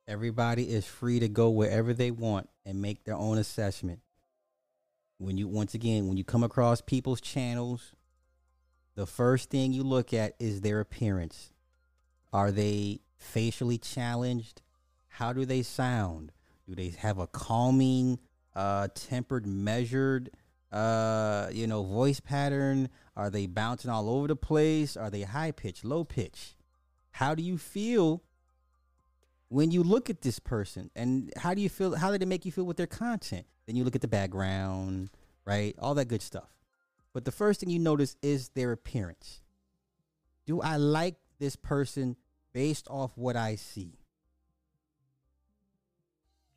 everybody 0.06 0.64
is 0.64 0.84
free 0.84 1.18
to 1.20 1.28
go 1.28 1.48
wherever 1.48 1.94
they 1.94 2.10
want 2.10 2.50
and 2.66 2.82
make 2.82 3.04
their 3.04 3.16
own 3.16 3.38
assessment. 3.38 4.00
When 5.18 5.36
you 5.36 5.48
once 5.48 5.74
again, 5.74 6.06
when 6.06 6.16
you 6.16 6.24
come 6.24 6.44
across 6.44 6.80
people's 6.80 7.20
channels, 7.20 7.94
the 8.94 9.06
first 9.06 9.50
thing 9.50 9.72
you 9.72 9.82
look 9.82 10.14
at 10.14 10.34
is 10.38 10.60
their 10.60 10.80
appearance. 10.80 11.52
Are 12.32 12.52
they 12.52 13.00
facially 13.16 13.78
challenged? 13.78 14.62
How 15.08 15.32
do 15.32 15.44
they 15.44 15.62
sound? 15.62 16.32
Do 16.68 16.74
they 16.74 16.94
have 16.98 17.18
a 17.18 17.26
calming, 17.26 18.18
uh, 18.54 18.88
tempered, 18.94 19.46
measured, 19.46 20.30
uh, 20.70 21.48
you 21.52 21.66
know, 21.66 21.82
voice 21.82 22.20
pattern? 22.20 22.88
Are 23.16 23.30
they 23.30 23.46
bouncing 23.46 23.90
all 23.90 24.08
over 24.08 24.28
the 24.28 24.36
place? 24.36 24.96
Are 24.96 25.10
they 25.10 25.22
high 25.22 25.50
pitch, 25.50 25.82
low 25.82 26.04
pitch? 26.04 26.54
How 27.10 27.34
do 27.34 27.42
you 27.42 27.58
feel 27.58 28.22
when 29.48 29.72
you 29.72 29.82
look 29.82 30.10
at 30.10 30.20
this 30.20 30.38
person? 30.38 30.90
And 30.94 31.32
how 31.36 31.54
do 31.54 31.60
you 31.60 31.68
feel? 31.68 31.96
How 31.96 32.12
did 32.12 32.22
it 32.22 32.26
make 32.26 32.44
you 32.44 32.52
feel 32.52 32.64
with 32.64 32.76
their 32.76 32.86
content? 32.86 33.46
Then 33.68 33.76
you 33.76 33.84
look 33.84 33.94
at 33.94 34.00
the 34.00 34.08
background, 34.08 35.10
right? 35.44 35.76
All 35.78 35.94
that 35.96 36.06
good 36.06 36.22
stuff. 36.22 36.48
But 37.12 37.26
the 37.26 37.30
first 37.30 37.60
thing 37.60 37.68
you 37.68 37.78
notice 37.78 38.16
is 38.22 38.48
their 38.48 38.72
appearance. 38.72 39.42
Do 40.46 40.62
I 40.62 40.76
like 40.76 41.16
this 41.38 41.54
person 41.54 42.16
based 42.54 42.88
off 42.88 43.12
what 43.14 43.36
I 43.36 43.56
see? 43.56 43.98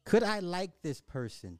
Could 0.05 0.23
I 0.23 0.39
like 0.39 0.71
this 0.83 1.01
person 1.01 1.59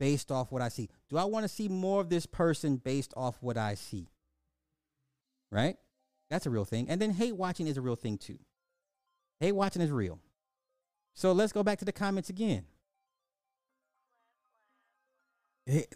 based 0.00 0.32
off 0.32 0.50
what 0.50 0.62
I 0.62 0.68
see? 0.68 0.88
Do 1.08 1.16
I 1.16 1.24
want 1.24 1.44
to 1.44 1.48
see 1.48 1.68
more 1.68 2.00
of 2.00 2.08
this 2.08 2.26
person 2.26 2.76
based 2.76 3.14
off 3.16 3.36
what 3.40 3.56
I 3.56 3.76
see? 3.76 4.08
Right? 5.52 5.76
That's 6.28 6.46
a 6.46 6.50
real 6.50 6.64
thing. 6.64 6.90
And 6.90 7.00
then 7.00 7.12
hate 7.12 7.36
watching 7.36 7.68
is 7.68 7.76
a 7.76 7.82
real 7.82 7.94
thing 7.94 8.18
too. 8.18 8.40
Hate 9.38 9.52
watching 9.52 9.80
is 9.80 9.92
real. 9.92 10.18
So 11.14 11.30
let's 11.30 11.52
go 11.52 11.62
back 11.62 11.78
to 11.78 11.84
the 11.84 11.92
comments 11.92 12.30
again. 12.30 12.64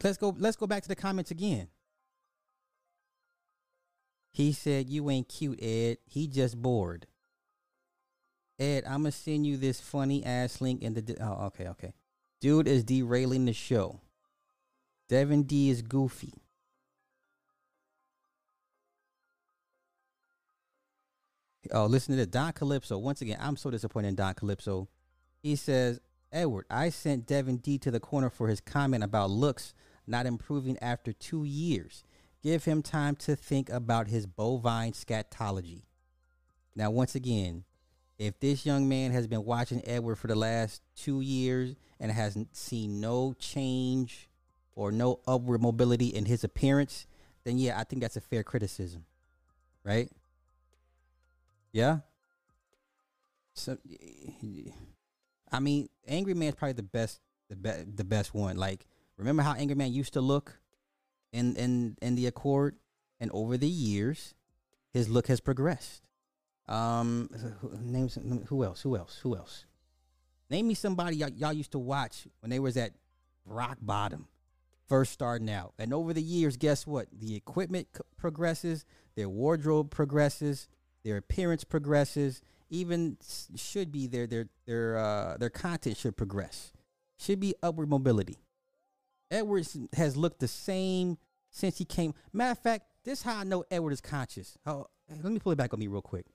Let's 0.02 0.16
go 0.18 0.34
let's 0.36 0.56
go 0.56 0.66
back 0.66 0.82
to 0.82 0.88
the 0.88 0.96
comments 0.96 1.30
again. 1.30 1.68
He 4.32 4.52
said 4.52 4.88
you 4.88 5.10
ain't 5.10 5.28
cute, 5.28 5.62
Ed. 5.62 5.98
He 6.06 6.26
just 6.26 6.60
bored. 6.60 7.06
Ed, 8.58 8.84
I'm 8.84 9.02
gonna 9.02 9.12
send 9.12 9.46
you 9.46 9.56
this 9.56 9.80
funny 9.80 10.24
ass 10.24 10.60
link 10.60 10.82
in 10.82 10.94
the. 10.94 11.02
di- 11.02 11.16
Oh, 11.20 11.46
okay, 11.46 11.68
okay. 11.68 11.94
Dude 12.40 12.68
is 12.68 12.84
derailing 12.84 13.44
the 13.44 13.52
show. 13.52 14.00
Devin 15.08 15.44
D 15.44 15.70
is 15.70 15.82
goofy. 15.82 16.34
Oh, 21.72 21.86
listen 21.86 22.12
to 22.12 22.16
this. 22.16 22.26
Don 22.26 22.52
Calypso. 22.52 22.98
Once 22.98 23.20
again, 23.20 23.38
I'm 23.40 23.56
so 23.56 23.70
disappointed 23.70 24.08
in 24.08 24.14
Don 24.14 24.34
Calypso. 24.34 24.88
He 25.42 25.56
says, 25.56 26.00
Edward, 26.32 26.66
I 26.70 26.90
sent 26.90 27.26
Devin 27.26 27.58
D 27.58 27.78
to 27.78 27.90
the 27.90 28.00
corner 28.00 28.30
for 28.30 28.48
his 28.48 28.60
comment 28.60 29.02
about 29.02 29.30
looks 29.30 29.74
not 30.06 30.26
improving 30.26 30.78
after 30.80 31.12
two 31.12 31.44
years. 31.44 32.04
Give 32.42 32.64
him 32.64 32.82
time 32.82 33.16
to 33.16 33.36
think 33.36 33.68
about 33.68 34.08
his 34.08 34.26
bovine 34.26 34.92
scatology. 34.92 35.82
Now, 36.74 36.90
once 36.90 37.14
again, 37.14 37.64
if 38.18 38.38
this 38.38 38.64
young 38.64 38.88
man 38.88 39.12
has 39.12 39.26
been 39.26 39.44
watching 39.44 39.82
Edward 39.86 40.16
for 40.16 40.26
the 40.26 40.34
last 40.34 40.82
two 40.94 41.20
years 41.20 41.74
and 41.98 42.12
has 42.12 42.38
seen 42.52 43.00
no 43.00 43.34
change 43.38 44.28
or 44.74 44.92
no 44.92 45.20
upward 45.26 45.60
mobility 45.60 46.08
in 46.08 46.26
his 46.26 46.44
appearance, 46.44 47.06
then 47.44 47.58
yeah, 47.58 47.78
I 47.78 47.84
think 47.84 48.02
that's 48.02 48.16
a 48.16 48.20
fair 48.20 48.42
criticism, 48.42 49.04
right? 49.84 50.10
Yeah. 51.72 52.00
So 53.54 53.78
I 55.52 55.60
mean, 55.60 55.88
Angry 56.06 56.34
Man's 56.34 56.54
probably 56.54 56.74
the 56.74 56.82
best, 56.82 57.20
the 57.48 57.56
be- 57.56 57.84
the 57.94 58.04
best 58.04 58.34
one. 58.34 58.56
Like, 58.56 58.86
remember 59.16 59.42
how 59.42 59.54
Angry 59.54 59.74
Man 59.76 59.92
used 59.92 60.12
to 60.14 60.20
look 60.20 60.58
in 61.32 61.56
in 61.56 61.96
in 62.02 62.14
the 62.14 62.26
Accord, 62.26 62.76
and 63.18 63.30
over 63.32 63.56
the 63.56 63.68
years, 63.68 64.34
his 64.92 65.08
look 65.08 65.26
has 65.28 65.40
progressed. 65.40 66.02
Um, 66.68 67.28
who- 67.60 67.76
name 67.80 68.08
some, 68.08 68.44
who 68.46 68.62
else? 68.64 68.82
Who 68.82 68.96
else? 68.96 69.18
Who 69.22 69.36
else? 69.36 69.64
Name 70.48 70.68
me 70.68 70.74
somebody 70.74 71.16
y'all, 71.16 71.28
y'all 71.30 71.52
used 71.52 71.72
to 71.72 71.78
watch 71.78 72.26
when 72.40 72.50
they 72.50 72.58
was 72.58 72.76
at 72.76 72.92
rock 73.44 73.78
bottom, 73.80 74.26
first 74.88 75.12
starting 75.12 75.50
out. 75.50 75.74
And 75.78 75.92
over 75.94 76.12
the 76.12 76.22
years, 76.22 76.56
guess 76.56 76.86
what? 76.86 77.06
The 77.12 77.34
equipment 77.36 77.88
c- 77.96 78.02
progresses, 78.16 78.84
their 79.16 79.28
wardrobe 79.28 79.90
progresses, 79.90 80.68
their 81.04 81.16
appearance 81.16 81.64
progresses. 81.64 82.42
Even 82.70 83.16
should 83.56 83.90
be 83.90 84.06
their 84.06 84.26
their 84.26 84.46
their 84.66 84.96
uh, 84.96 85.36
their 85.38 85.50
content 85.50 85.96
should 85.96 86.16
progress. 86.16 86.72
Should 87.18 87.40
be 87.40 87.54
upward 87.62 87.88
mobility. 87.90 88.38
Edwards 89.30 89.76
has 89.94 90.16
looked 90.16 90.40
the 90.40 90.48
same 90.48 91.18
since 91.50 91.78
he 91.78 91.84
came. 91.84 92.14
Matter 92.32 92.52
of 92.52 92.58
fact, 92.58 92.84
this 93.04 93.22
how 93.22 93.38
I 93.38 93.44
know 93.44 93.64
Edward 93.70 93.92
is 93.92 94.00
conscious. 94.00 94.56
Oh, 94.66 94.86
let 95.08 95.24
me 95.32 95.38
pull 95.38 95.52
it 95.52 95.56
back 95.56 95.74
on 95.74 95.80
me 95.80 95.88
real 95.88 96.00
quick. 96.02 96.26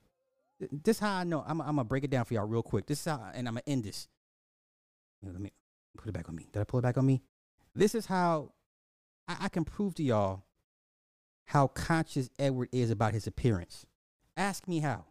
Th- 0.58 0.70
This 0.84 0.98
how 0.98 1.14
I 1.14 1.24
know. 1.24 1.42
I'm, 1.46 1.60
I'm 1.60 1.76
gonna 1.76 1.84
break 1.84 2.04
it 2.04 2.10
down 2.10 2.24
for 2.24 2.34
y'all 2.34 2.46
real 2.46 2.62
quick. 2.62 2.86
This 2.86 3.00
is 3.00 3.04
how, 3.06 3.30
and 3.34 3.48
I'm 3.48 3.54
gonna 3.54 3.62
end 3.66 3.84
this. 3.84 4.08
Let 5.22 5.40
me 5.40 5.52
put 5.96 6.08
it 6.08 6.12
back 6.12 6.28
on 6.28 6.36
me. 6.36 6.48
Did 6.52 6.60
I 6.60 6.64
pull 6.64 6.78
it 6.80 6.82
back 6.82 6.98
on 6.98 7.06
me? 7.06 7.22
This 7.74 7.94
is 7.94 8.06
how 8.06 8.52
I, 9.26 9.36
I 9.42 9.48
can 9.48 9.64
prove 9.64 9.94
to 9.96 10.02
y'all 10.02 10.44
how 11.46 11.68
conscious 11.68 12.28
Edward 12.38 12.68
is 12.72 12.90
about 12.90 13.12
his 13.14 13.26
appearance. 13.26 13.86
Ask 14.36 14.68
me 14.68 14.80
how. 14.80 15.04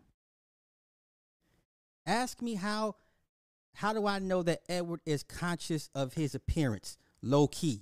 Ask 2.06 2.42
me 2.42 2.56
how. 2.56 2.96
How 3.80 3.92
do 3.92 4.08
I 4.08 4.20
know 4.20 4.42
that 4.42 4.62
Edward 4.70 5.02
is 5.06 5.22
conscious 5.22 5.90
of 5.94 6.14
his 6.14 6.34
appearance, 6.34 6.98
low 7.22 7.48
key? 7.48 7.82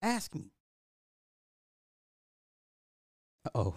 Ask 0.00 0.32
me. 0.32 0.52
Oh, 3.52 3.74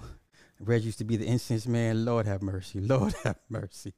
Reg 0.60 0.84
used 0.84 1.00
to 1.00 1.04
be 1.04 1.18
the 1.18 1.26
incense 1.26 1.66
man. 1.68 2.06
Lord 2.06 2.28
have 2.28 2.42
mercy. 2.42 2.80
Lord 2.80 3.16
have 3.24 3.40
mercy. 3.50 3.96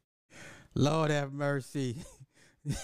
Lord 0.74 1.10
have 1.10 1.32
mercy. 1.32 2.02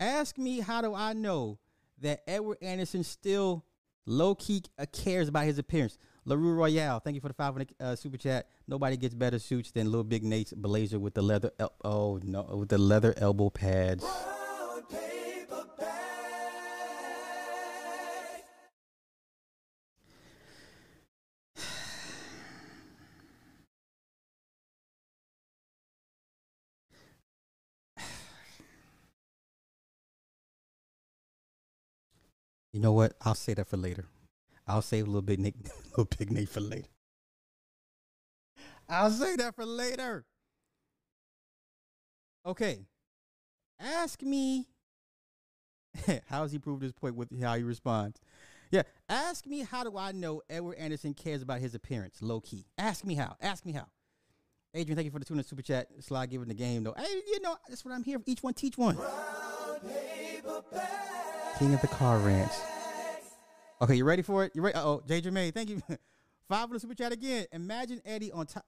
Ask 0.00 0.38
me 0.38 0.60
how 0.60 0.82
do 0.82 0.94
I 0.94 1.12
know 1.12 1.58
that 2.00 2.22
Edward 2.26 2.58
Anderson 2.60 3.02
still 3.02 3.64
low 4.04 4.34
key 4.34 4.62
cares 4.92 5.28
about 5.28 5.44
his 5.44 5.58
appearance. 5.58 5.98
LaRue 6.28 6.54
Royale, 6.54 6.98
thank 6.98 7.14
you 7.14 7.20
for 7.20 7.28
the 7.28 7.34
500 7.34 7.72
uh, 7.78 7.94
super 7.94 8.16
chat. 8.16 8.48
Nobody 8.66 8.96
gets 8.96 9.14
better 9.14 9.38
suits 9.38 9.70
than 9.70 9.86
Little 9.86 10.02
Big 10.02 10.24
Nate's 10.24 10.52
blazer 10.52 10.98
with 10.98 11.14
the 11.14 11.22
leather 11.22 11.52
el- 11.60 11.72
oh 11.84 12.20
no 12.24 12.42
with 12.42 12.68
the 12.68 12.78
leather 12.78 13.14
elbow 13.16 13.48
pads. 13.48 14.04
You 32.72 32.82
know 32.82 32.92
what? 32.92 33.14
I'll 33.22 33.34
say 33.34 33.54
that 33.54 33.68
for 33.68 33.78
later. 33.78 34.04
I'll 34.66 34.82
save 34.82 35.04
a 35.04 35.06
little 35.06 35.22
big 35.22 35.38
Nate, 35.38 35.54
little 35.90 36.08
big 36.18 36.30
Nate 36.30 36.48
for 36.48 36.60
later. 36.60 36.88
I'll 38.88 39.10
say 39.10 39.36
that 39.36 39.54
for 39.54 39.64
later. 39.64 40.24
Okay. 42.44 42.86
Ask 43.80 44.22
me 44.22 44.66
how 46.28 46.42
has 46.42 46.52
he 46.52 46.58
proved 46.58 46.82
his 46.82 46.92
point 46.92 47.16
with 47.16 47.28
how 47.42 47.56
he 47.56 47.62
responds. 47.62 48.20
Yeah, 48.70 48.82
ask 49.08 49.46
me 49.46 49.60
how 49.60 49.84
do 49.84 49.96
I 49.96 50.12
know 50.12 50.42
Edward 50.50 50.76
Anderson 50.76 51.14
cares 51.14 51.42
about 51.42 51.60
his 51.60 51.74
appearance, 51.74 52.20
low 52.20 52.40
key. 52.40 52.66
Ask 52.76 53.04
me 53.04 53.14
how. 53.14 53.36
Ask 53.40 53.64
me 53.64 53.72
how. 53.72 53.86
Adrian, 54.74 54.96
thank 54.96 55.04
you 55.06 55.10
for 55.10 55.18
the 55.18 55.24
tuna 55.24 55.42
super 55.42 55.62
chat. 55.62 55.88
Slide 56.00 56.30
giving 56.30 56.48
the 56.48 56.54
game 56.54 56.84
though. 56.84 56.94
Hey, 56.96 57.22
you 57.26 57.40
know 57.40 57.56
that's 57.68 57.84
what 57.84 57.94
I'm 57.94 58.02
here. 58.02 58.18
for. 58.18 58.24
Each 58.26 58.42
one 58.42 58.54
teach 58.54 58.76
one. 58.76 58.96
King 61.58 61.74
of 61.74 61.80
the 61.80 61.88
car 61.88 62.18
ranch. 62.18 62.52
Okay, 63.80 63.94
you 63.94 64.04
ready 64.04 64.22
for 64.22 64.44
it? 64.44 64.52
You 64.54 64.62
ready? 64.62 64.78
Oh, 64.78 65.02
J. 65.06 65.20
Jermaine, 65.20 65.52
thank 65.52 65.68
you. 65.68 65.82
Five 66.48 66.64
on 66.64 66.72
the 66.72 66.80
super 66.80 66.94
chat 66.94 67.12
again. 67.12 67.46
Imagine 67.52 68.00
Eddie 68.06 68.32
on 68.32 68.46
top. 68.46 68.64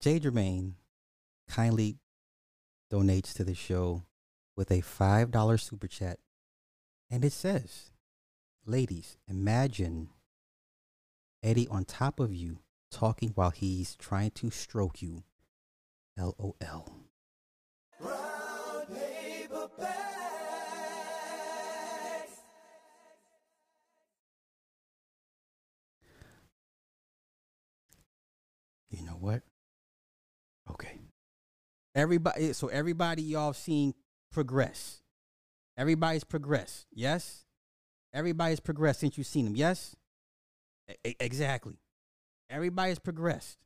J. 0.00 0.18
Jermaine 0.18 0.72
kindly 1.48 1.98
donates 2.90 3.34
to 3.34 3.44
the 3.44 3.54
show 3.54 4.02
with 4.56 4.70
a 4.70 4.80
$5 4.80 5.60
super 5.60 5.86
chat. 5.86 6.18
And 7.10 7.24
it 7.24 7.32
says, 7.32 7.90
Ladies, 8.64 9.18
imagine 9.28 10.08
Eddie 11.42 11.68
on 11.68 11.84
top 11.84 12.20
of 12.20 12.32
you 12.32 12.58
talking 12.92 13.30
while 13.30 13.50
he's 13.50 13.96
trying 13.96 14.30
to 14.32 14.50
stroke 14.50 15.02
you. 15.02 15.24
LOL. 16.16 17.02
You 28.90 29.06
know 29.06 29.16
what? 29.18 29.42
Okay. 30.70 31.00
Everybody, 31.94 32.52
so 32.52 32.68
everybody 32.68 33.22
y'all 33.22 33.54
seen 33.54 33.94
progress. 34.30 35.00
Everybody's 35.78 36.24
progressed. 36.24 36.86
Yes? 36.92 37.46
Everybody's 38.12 38.60
progressed 38.60 39.00
since 39.00 39.16
you've 39.16 39.26
seen 39.26 39.46
them. 39.46 39.56
Yes? 39.56 39.96
Exactly. 41.04 41.78
Everybody's 42.52 42.98
progressed. 42.98 43.56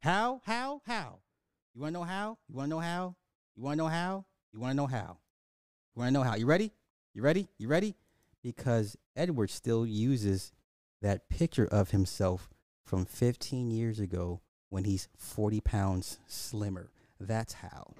How? 0.00 0.42
How? 0.44 0.82
How? 0.86 1.20
You 1.74 1.80
want 1.80 1.94
to 1.94 2.00
know 2.00 2.04
how? 2.04 2.36
You 2.46 2.56
want 2.56 2.66
to 2.66 2.70
know 2.70 2.80
how? 2.80 3.16
You 3.56 3.62
want 3.62 3.78
to 3.78 3.78
know 3.78 3.88
how? 3.88 4.26
You 4.52 4.60
want 4.60 4.72
to 4.72 4.76
know 4.76 4.86
how? 4.86 5.16
You 5.96 6.00
want 6.00 6.08
to 6.08 6.12
know 6.12 6.22
how? 6.22 6.34
You 6.36 6.44
ready? 6.44 6.72
You 7.14 7.22
ready? 7.22 7.48
You 7.56 7.68
ready? 7.68 7.96
Because 8.42 8.98
Edward 9.16 9.48
still 9.48 9.86
uses 9.86 10.52
that 11.00 11.30
picture 11.30 11.66
of 11.66 11.90
himself 11.90 12.50
from 12.84 13.06
15 13.06 13.70
years 13.70 13.98
ago 13.98 14.42
when 14.68 14.84
he's 14.84 15.08
40 15.16 15.62
pounds 15.62 16.18
slimmer. 16.26 16.90
That's 17.18 17.54
how. 17.54 17.94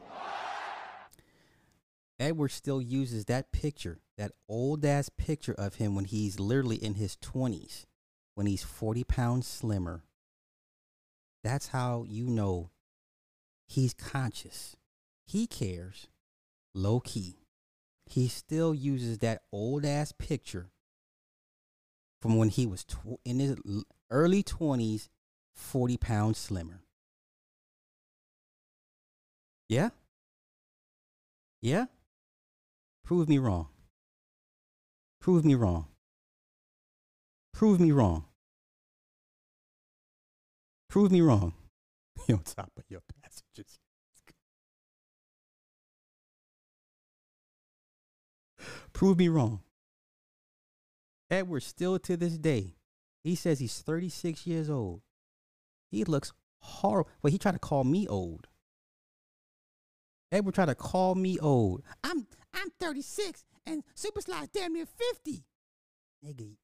Edward 2.21 2.51
still 2.51 2.83
uses 2.83 3.25
that 3.27 3.51
picture, 3.51 4.01
that 4.19 4.33
old 4.47 4.85
ass 4.85 5.09
picture 5.09 5.55
of 5.55 5.77
him 5.77 5.95
when 5.95 6.05
he's 6.05 6.39
literally 6.39 6.77
in 6.77 6.95
his 6.95 7.17
20s, 7.17 7.87
when 8.35 8.47
he's 8.47 8.63
40 8.63 9.05
pounds 9.05 9.47
slimmer. 9.47 10.03
That's 11.49 11.69
how 11.69 12.05
you 12.07 12.27
know 12.27 12.69
he's 13.67 13.95
conscious. 13.95 14.77
He 15.27 15.47
cares, 15.47 16.07
low 16.75 17.01
key. 17.01 17.39
He 18.05 18.29
still 18.29 18.75
uses 18.75 19.21
that 19.21 19.41
old 19.51 19.87
ass 19.87 20.13
picture 20.13 20.69
from 22.21 22.37
when 22.37 22.51
he 22.51 22.67
was 22.67 22.85
tw- 22.85 23.19
in 23.25 23.39
his 23.39 23.57
early 24.11 24.43
20s, 24.43 25.09
40 25.55 25.97
pounds 25.97 26.37
slimmer. 26.37 26.83
Yeah? 29.71 29.89
Yeah? 31.63 31.87
Prove 33.07 33.27
me 33.27 33.39
wrong. 33.39 33.69
Prove 35.19 35.47
me 35.47 35.55
wrong. 35.55 35.87
Prove 37.55 37.81
me 37.81 37.91
wrong. 37.91 38.28
Prove 40.89 41.13
me 41.13 41.21
wrong. 41.21 41.53
You're 42.27 42.39
on 42.39 42.45
top 42.45 42.73
of 42.77 42.85
your 42.89 43.01
passages. 43.23 43.79
Prove 48.93 49.19
me 49.19 49.29
wrong. 49.29 49.61
Edward 51.31 51.63
still 51.63 51.99
to 51.99 52.17
this 52.17 52.39
day, 52.39 52.75
he 53.23 53.35
says 53.35 53.61
he's 53.61 53.79
36 53.81 54.47
years 54.47 54.71
old. 54.71 55.03
He 55.91 56.05
looks 56.05 56.33
horrible. 56.61 57.11
Well, 57.23 57.31
he 57.31 57.39
tried 57.39 57.53
to 57.53 57.59
call 57.59 57.85
me 57.85 58.07
old. 58.09 58.47
Edward 60.33 60.55
tried 60.55 60.67
to 60.67 60.75
call 60.75 61.15
me 61.15 61.39
old. 61.39 61.83
I'm 62.03 62.27
I'm 62.53 62.71
36 62.81 63.45
and 63.67 63.83
Super 63.95 64.21
Sly's 64.21 64.49
damn 64.49 64.73
near 64.73 64.87
50. 64.87 65.45
Nigga, 66.25 66.57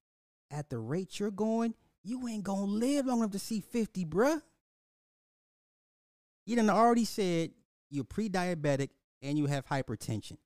at 0.51 0.71
the 0.71 0.79
rate 0.79 1.21
you're 1.21 1.31
going, 1.31 1.75
you 2.05 2.29
ain't 2.29 2.45
gonna 2.45 2.65
live 2.65 3.07
long 3.07 3.19
enough 3.19 3.33
to 3.33 3.39
see 3.39 3.61
50, 3.61 4.05
bruh. 4.05 4.41
You 6.47 6.57
done 6.57 6.71
already 6.71 7.07
said 7.07 7.51
you're 7.91 8.05
pre-diabetic 8.05 8.91
and 9.23 9.39
you 9.39 9.47
have 9.47 9.67
hypertension. 9.67 10.37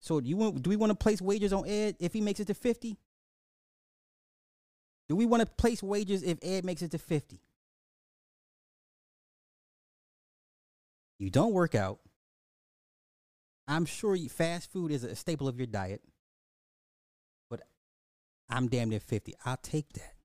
So 0.00 0.20
do 0.20 0.28
you 0.28 0.36
want? 0.36 0.62
Do 0.62 0.70
we 0.70 0.76
want 0.76 0.90
to 0.90 0.96
place 0.96 1.20
wagers 1.20 1.52
on 1.52 1.68
Ed 1.68 1.96
if 1.98 2.12
he 2.12 2.20
makes 2.20 2.40
it 2.40 2.46
to 2.46 2.54
fifty? 2.54 2.98
Do 5.08 5.16
we 5.16 5.26
want 5.26 5.40
to 5.40 5.46
place 5.46 5.82
wagers 5.82 6.22
if 6.22 6.38
Ed 6.42 6.64
makes 6.64 6.82
it 6.82 6.92
to 6.92 6.98
fifty? 6.98 7.40
You 11.18 11.30
don't 11.30 11.52
work 11.52 11.74
out. 11.74 11.98
I'm 13.66 13.84
sure 13.84 14.14
you, 14.14 14.28
fast 14.28 14.72
food 14.72 14.92
is 14.92 15.02
a 15.04 15.16
staple 15.16 15.48
of 15.48 15.58
your 15.58 15.66
diet, 15.66 16.00
but 17.50 17.62
I'm 18.48 18.68
damn 18.68 18.88
near 18.88 19.00
fifty. 19.00 19.34
I'll 19.44 19.58
take 19.58 19.92
that. 19.94 20.17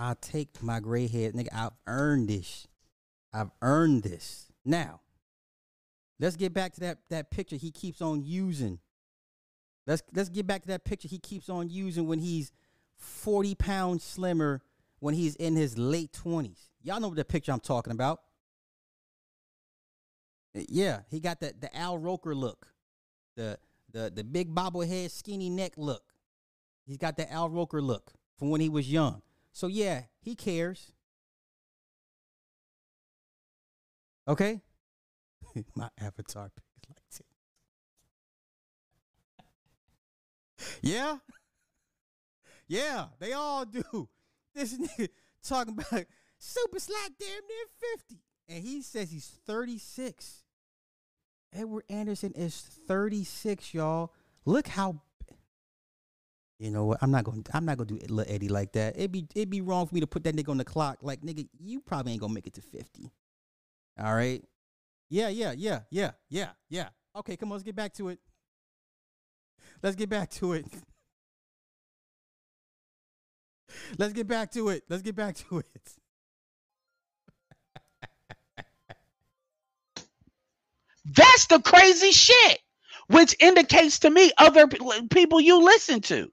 I'll 0.00 0.14
take 0.14 0.62
my 0.62 0.80
gray 0.80 1.06
head, 1.08 1.34
nigga. 1.34 1.48
I've 1.52 1.74
earned 1.86 2.26
this. 2.28 2.66
I've 3.34 3.50
earned 3.60 4.02
this. 4.02 4.50
Now, 4.64 5.02
let's 6.18 6.36
get 6.36 6.54
back 6.54 6.72
to 6.74 6.80
that 6.80 6.98
that 7.10 7.30
picture 7.30 7.56
he 7.56 7.70
keeps 7.70 8.00
on 8.00 8.22
using. 8.24 8.78
Let's 9.86 10.02
let's 10.14 10.30
get 10.30 10.46
back 10.46 10.62
to 10.62 10.68
that 10.68 10.86
picture 10.86 11.06
he 11.06 11.18
keeps 11.18 11.50
on 11.50 11.68
using 11.68 12.08
when 12.08 12.18
he's 12.18 12.50
40 12.96 13.54
pounds 13.56 14.02
slimmer 14.02 14.62
when 15.00 15.14
he's 15.14 15.36
in 15.36 15.54
his 15.54 15.76
late 15.76 16.12
20s. 16.12 16.68
Y'all 16.82 16.98
know 16.98 17.08
what 17.08 17.18
the 17.18 17.24
picture 17.24 17.52
I'm 17.52 17.60
talking 17.60 17.92
about. 17.92 18.22
Eh, 20.54 20.64
yeah, 20.70 21.00
he 21.10 21.20
got 21.20 21.40
the 21.40 21.54
the 21.60 21.76
Al 21.76 21.98
Roker 21.98 22.34
look. 22.34 22.68
The 23.36 23.58
the 23.92 24.10
the 24.14 24.24
big 24.24 24.54
bobblehead 24.54 25.10
skinny 25.10 25.50
neck 25.50 25.74
look. 25.76 26.04
He's 26.86 26.96
got 26.96 27.18
the 27.18 27.30
Al 27.30 27.50
Roker 27.50 27.82
look 27.82 28.12
from 28.38 28.48
when 28.48 28.62
he 28.62 28.70
was 28.70 28.90
young. 28.90 29.20
So 29.52 29.66
yeah, 29.66 30.02
he 30.20 30.34
cares. 30.34 30.92
Okay? 34.28 34.60
My 35.74 35.88
avatar 36.00 36.50
pic 36.54 36.64
like 36.88 36.98
it. 37.18 37.26
Yeah? 40.82 41.16
Yeah, 42.68 43.06
they 43.18 43.32
all 43.32 43.64
do. 43.64 44.08
This 44.54 44.76
nigga 44.76 45.08
talking 45.42 45.74
about 45.78 46.06
super 46.38 46.78
slack 46.78 47.12
damn 47.18 47.28
near 47.28 47.96
50. 47.98 48.20
And 48.48 48.64
he 48.64 48.82
says 48.82 49.10
he's 49.10 49.38
36. 49.46 50.44
Edward 51.52 51.84
Anderson 51.88 52.32
is 52.34 52.60
36, 52.60 53.74
y'all. 53.74 54.12
Look 54.44 54.68
how 54.68 55.02
you 56.60 56.70
know 56.70 56.84
what? 56.84 56.98
I'm 57.00 57.10
not 57.10 57.24
gonna 57.24 57.42
I'm 57.54 57.64
not 57.64 57.78
gonna 57.78 57.88
do 57.88 57.98
little 58.08 58.20
Eddie 58.32 58.50
like 58.50 58.72
that. 58.72 58.96
It'd 58.96 59.10
be 59.10 59.26
it'd 59.34 59.48
be 59.48 59.62
wrong 59.62 59.86
for 59.86 59.94
me 59.94 60.02
to 60.02 60.06
put 60.06 60.24
that 60.24 60.36
nigga 60.36 60.50
on 60.50 60.58
the 60.58 60.64
clock. 60.64 60.98
Like 61.00 61.22
nigga, 61.22 61.48
you 61.58 61.80
probably 61.80 62.12
ain't 62.12 62.20
gonna 62.20 62.34
make 62.34 62.46
it 62.46 62.52
to 62.54 62.60
50. 62.60 63.10
All 63.98 64.14
right. 64.14 64.44
Yeah, 65.08 65.28
yeah, 65.28 65.52
yeah, 65.56 65.80
yeah, 65.90 66.10
yeah, 66.28 66.50
yeah. 66.68 66.90
Okay, 67.16 67.36
come 67.36 67.48
on, 67.48 67.54
let's 67.54 67.64
get 67.64 67.74
back 67.74 67.94
to 67.94 68.10
it. 68.10 68.20
Let's 69.82 69.96
get 69.96 70.10
back 70.10 70.28
to 70.32 70.52
it. 70.52 70.66
Let's 73.98 74.12
get 74.12 74.26
back 74.26 74.50
to 74.52 74.70
it. 74.70 74.82
Let's 74.88 75.02
get 75.02 75.14
back 75.14 75.36
to 75.36 75.58
it. 75.58 75.92
That's 81.04 81.46
the 81.46 81.60
crazy 81.60 82.10
shit, 82.10 82.58
which 83.08 83.36
indicates 83.40 84.00
to 84.00 84.10
me 84.10 84.32
other 84.38 84.66
people 84.66 85.40
you 85.40 85.62
listen 85.62 86.00
to. 86.02 86.32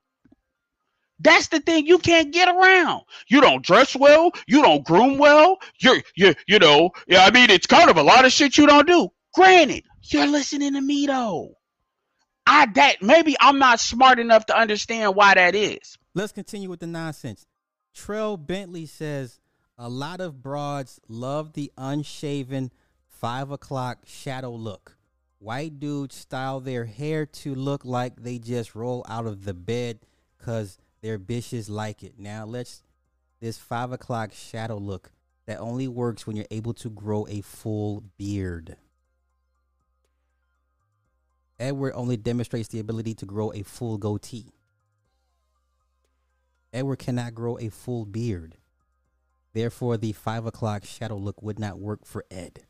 That's 1.19 1.47
the 1.47 1.59
thing 1.59 1.87
you 1.87 1.97
can't 1.97 2.31
get 2.31 2.47
around. 2.47 3.01
You 3.27 3.41
don't 3.41 3.65
dress 3.65 3.95
well. 3.95 4.31
You 4.47 4.61
don't 4.61 4.85
groom 4.85 5.17
well. 5.17 5.57
You're, 5.79 6.01
you, 6.15 6.35
you 6.47 6.59
know, 6.59 6.91
yeah, 7.07 7.25
I 7.25 7.31
mean, 7.31 7.49
it's 7.49 7.65
kind 7.65 7.89
of 7.89 7.97
a 7.97 8.03
lot 8.03 8.25
of 8.25 8.31
shit 8.31 8.57
you 8.57 8.67
don't 8.67 8.87
do. 8.87 9.09
Granted, 9.33 9.83
you're 10.03 10.27
listening 10.27 10.73
to 10.73 10.81
me 10.81 11.07
though. 11.07 11.57
I 12.45 12.65
that 12.75 13.01
maybe 13.01 13.35
I'm 13.41 13.59
not 13.59 13.79
smart 13.79 14.19
enough 14.19 14.45
to 14.47 14.57
understand 14.57 15.15
why 15.15 15.33
that 15.33 15.53
is. 15.53 15.97
Let's 16.13 16.31
continue 16.31 16.69
with 16.69 16.79
the 16.79 16.87
nonsense. 16.87 17.45
Trell 17.95 18.37
Bentley 18.37 18.85
says 18.85 19.39
a 19.77 19.89
lot 19.89 20.21
of 20.21 20.41
broads 20.41 20.99
love 21.07 21.53
the 21.53 21.71
unshaven 21.77 22.71
five 23.05 23.51
o'clock 23.51 23.99
shadow 24.05 24.51
look. 24.51 24.97
White 25.39 25.79
dudes 25.79 26.15
style 26.15 26.59
their 26.59 26.85
hair 26.85 27.25
to 27.25 27.53
look 27.53 27.85
like 27.85 28.23
they 28.23 28.39
just 28.39 28.75
roll 28.75 29.05
out 29.07 29.27
of 29.27 29.43
the 29.43 29.53
bed 29.53 29.99
because 30.37 30.77
their 31.01 31.19
bitches 31.19 31.69
like 31.69 32.03
it. 32.03 32.15
Now 32.17 32.45
let's 32.45 32.83
this 33.39 33.57
five 33.57 33.91
o'clock 33.91 34.33
shadow 34.33 34.77
look 34.77 35.11
that 35.45 35.59
only 35.59 35.87
works 35.87 36.25
when 36.25 36.35
you're 36.35 36.45
able 36.51 36.73
to 36.75 36.89
grow 36.89 37.25
a 37.29 37.41
full 37.41 38.03
beard. 38.17 38.77
Edward 41.59 41.93
only 41.95 42.17
demonstrates 42.17 42.67
the 42.67 42.79
ability 42.79 43.13
to 43.15 43.25
grow 43.25 43.51
a 43.53 43.63
full 43.63 43.97
goatee. 43.97 44.53
Edward 46.73 46.99
cannot 46.99 47.33
grow 47.33 47.57
a 47.57 47.69
full 47.69 48.05
beard. 48.05 48.57
Therefore, 49.53 49.97
the 49.97 50.11
five 50.11 50.45
o'clock 50.45 50.85
shadow 50.85 51.17
look 51.17 51.41
would 51.41 51.57
not 51.57 51.79
work 51.79 52.05
for 52.05 52.25
Ed. 52.29 52.65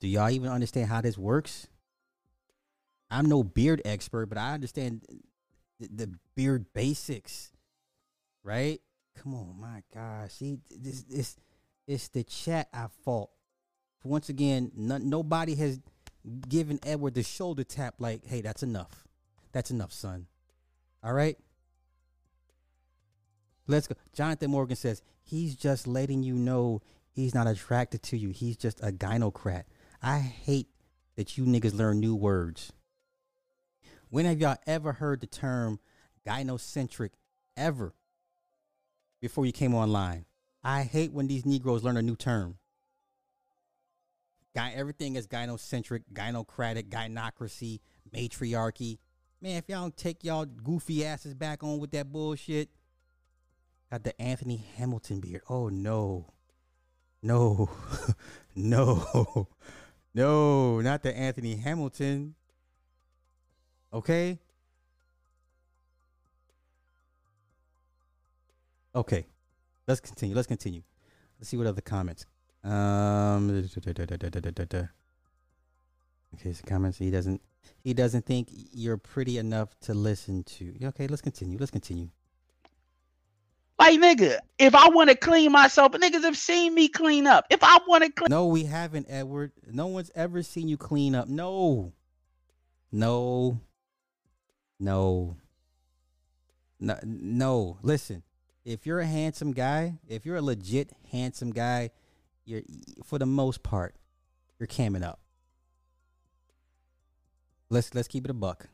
Do 0.00 0.08
y'all 0.08 0.30
even 0.30 0.50
understand 0.50 0.88
how 0.88 1.00
this 1.00 1.16
works? 1.16 1.68
I'm 3.08 3.26
no 3.26 3.44
beard 3.44 3.82
expert, 3.84 4.26
but 4.26 4.38
I 4.38 4.54
understand 4.54 5.04
the, 5.80 5.88
the 5.88 6.14
beard 6.34 6.66
basics, 6.74 7.52
right? 8.42 8.80
Come 9.16 9.34
on, 9.34 9.56
my 9.60 9.82
gosh. 9.94 10.32
See, 10.32 10.58
this 10.70 11.02
this 11.02 11.36
it's 11.86 12.08
the 12.08 12.24
chat 12.24 12.68
I 12.72 12.86
fault. 13.04 13.30
Once 14.04 14.28
again, 14.28 14.70
no, 14.74 14.98
nobody 14.98 15.54
has 15.56 15.80
given 16.48 16.78
Edward 16.84 17.14
the 17.14 17.22
shoulder 17.22 17.64
tap 17.64 17.94
like, 17.98 18.24
hey, 18.26 18.40
that's 18.40 18.62
enough. 18.62 19.06
That's 19.52 19.70
enough, 19.70 19.92
son. 19.92 20.26
All 21.02 21.12
right? 21.12 21.36
Let's 23.66 23.86
go. 23.86 23.94
Jonathan 24.12 24.50
Morgan 24.50 24.76
says, 24.76 25.02
he's 25.22 25.54
just 25.54 25.86
letting 25.86 26.22
you 26.22 26.34
know 26.34 26.80
he's 27.12 27.34
not 27.34 27.46
attracted 27.46 28.02
to 28.04 28.16
you. 28.16 28.30
He's 28.30 28.56
just 28.56 28.80
a 28.80 28.92
gynocrat. 28.92 29.64
I 30.02 30.18
hate 30.18 30.68
that 31.16 31.36
you 31.36 31.44
niggas 31.44 31.74
learn 31.74 32.00
new 32.00 32.14
words. 32.14 32.72
When 34.12 34.26
have 34.26 34.42
y'all 34.42 34.58
ever 34.66 34.92
heard 34.92 35.22
the 35.22 35.26
term 35.26 35.80
gynocentric 36.28 37.12
ever 37.56 37.94
before 39.22 39.46
you 39.46 39.52
came 39.52 39.74
online? 39.74 40.26
I 40.62 40.82
hate 40.82 41.14
when 41.14 41.28
these 41.28 41.46
Negroes 41.46 41.82
learn 41.82 41.96
a 41.96 42.02
new 42.02 42.14
term. 42.14 42.58
Guy, 44.54 44.74
everything 44.76 45.16
is 45.16 45.26
gynocentric, 45.26 46.02
gynocratic, 46.12 46.90
gynocracy, 46.90 47.80
matriarchy. 48.14 48.98
Man, 49.40 49.56
if 49.56 49.66
y'all 49.70 49.80
don't 49.80 49.96
take 49.96 50.24
y'all 50.24 50.44
goofy 50.44 51.06
asses 51.06 51.32
back 51.32 51.62
on 51.62 51.78
with 51.78 51.90
that 51.92 52.12
bullshit, 52.12 52.68
got 53.90 54.04
the 54.04 54.20
Anthony 54.20 54.62
Hamilton 54.76 55.20
beard. 55.20 55.40
Oh 55.48 55.70
no, 55.70 56.34
no, 57.22 57.70
no, 58.54 59.48
no, 60.14 60.80
not 60.82 61.02
the 61.02 61.16
Anthony 61.16 61.56
Hamilton. 61.56 62.34
Okay. 63.92 64.38
Okay. 68.94 69.26
Let's 69.86 70.00
continue. 70.00 70.34
Let's 70.34 70.48
continue. 70.48 70.82
Let's 71.38 71.50
see 71.50 71.56
what 71.56 71.66
other 71.66 71.80
comments. 71.80 72.26
Um. 72.64 73.48
Okay, 76.34 76.52
so 76.52 76.62
comments. 76.66 76.98
He 76.98 77.10
doesn't. 77.10 77.40
He 77.82 77.94
doesn't 77.94 78.24
think 78.24 78.48
you're 78.72 78.96
pretty 78.96 79.38
enough 79.38 79.78
to 79.80 79.94
listen 79.94 80.44
to. 80.44 80.74
Okay, 80.84 81.06
let's 81.06 81.22
continue. 81.22 81.58
Let's 81.58 81.70
continue. 81.70 82.08
Like 83.78 83.98
nigga, 83.98 84.38
if 84.58 84.74
I 84.76 84.88
want 84.90 85.10
to 85.10 85.16
clean 85.16 85.50
myself, 85.50 85.92
niggas 85.92 86.22
have 86.22 86.36
seen 86.36 86.74
me 86.74 86.86
clean 86.88 87.26
up. 87.26 87.46
If 87.50 87.64
I 87.64 87.78
want 87.88 88.04
to 88.04 88.12
clean, 88.12 88.28
No, 88.30 88.46
we 88.46 88.64
haven't, 88.64 89.06
Edward. 89.08 89.50
No 89.70 89.88
one's 89.88 90.10
ever 90.14 90.42
seen 90.42 90.68
you 90.68 90.76
clean 90.76 91.16
up. 91.16 91.28
No. 91.28 91.92
No. 92.92 93.60
No. 94.82 95.36
No. 96.80 96.98
No. 97.04 97.78
Listen, 97.82 98.24
if 98.64 98.84
you're 98.84 98.98
a 98.98 99.06
handsome 99.06 99.52
guy, 99.52 99.94
if 100.08 100.26
you're 100.26 100.36
a 100.36 100.42
legit 100.42 100.90
handsome 101.10 101.52
guy, 101.52 101.90
you're 102.44 102.62
for 103.04 103.18
the 103.18 103.26
most 103.26 103.62
part, 103.62 103.94
you're 104.58 104.66
camming 104.66 105.04
up. 105.04 105.20
Let's 107.70 107.94
let's 107.94 108.08
keep 108.08 108.24
it 108.24 108.30
a 108.30 108.34
buck. 108.34 108.68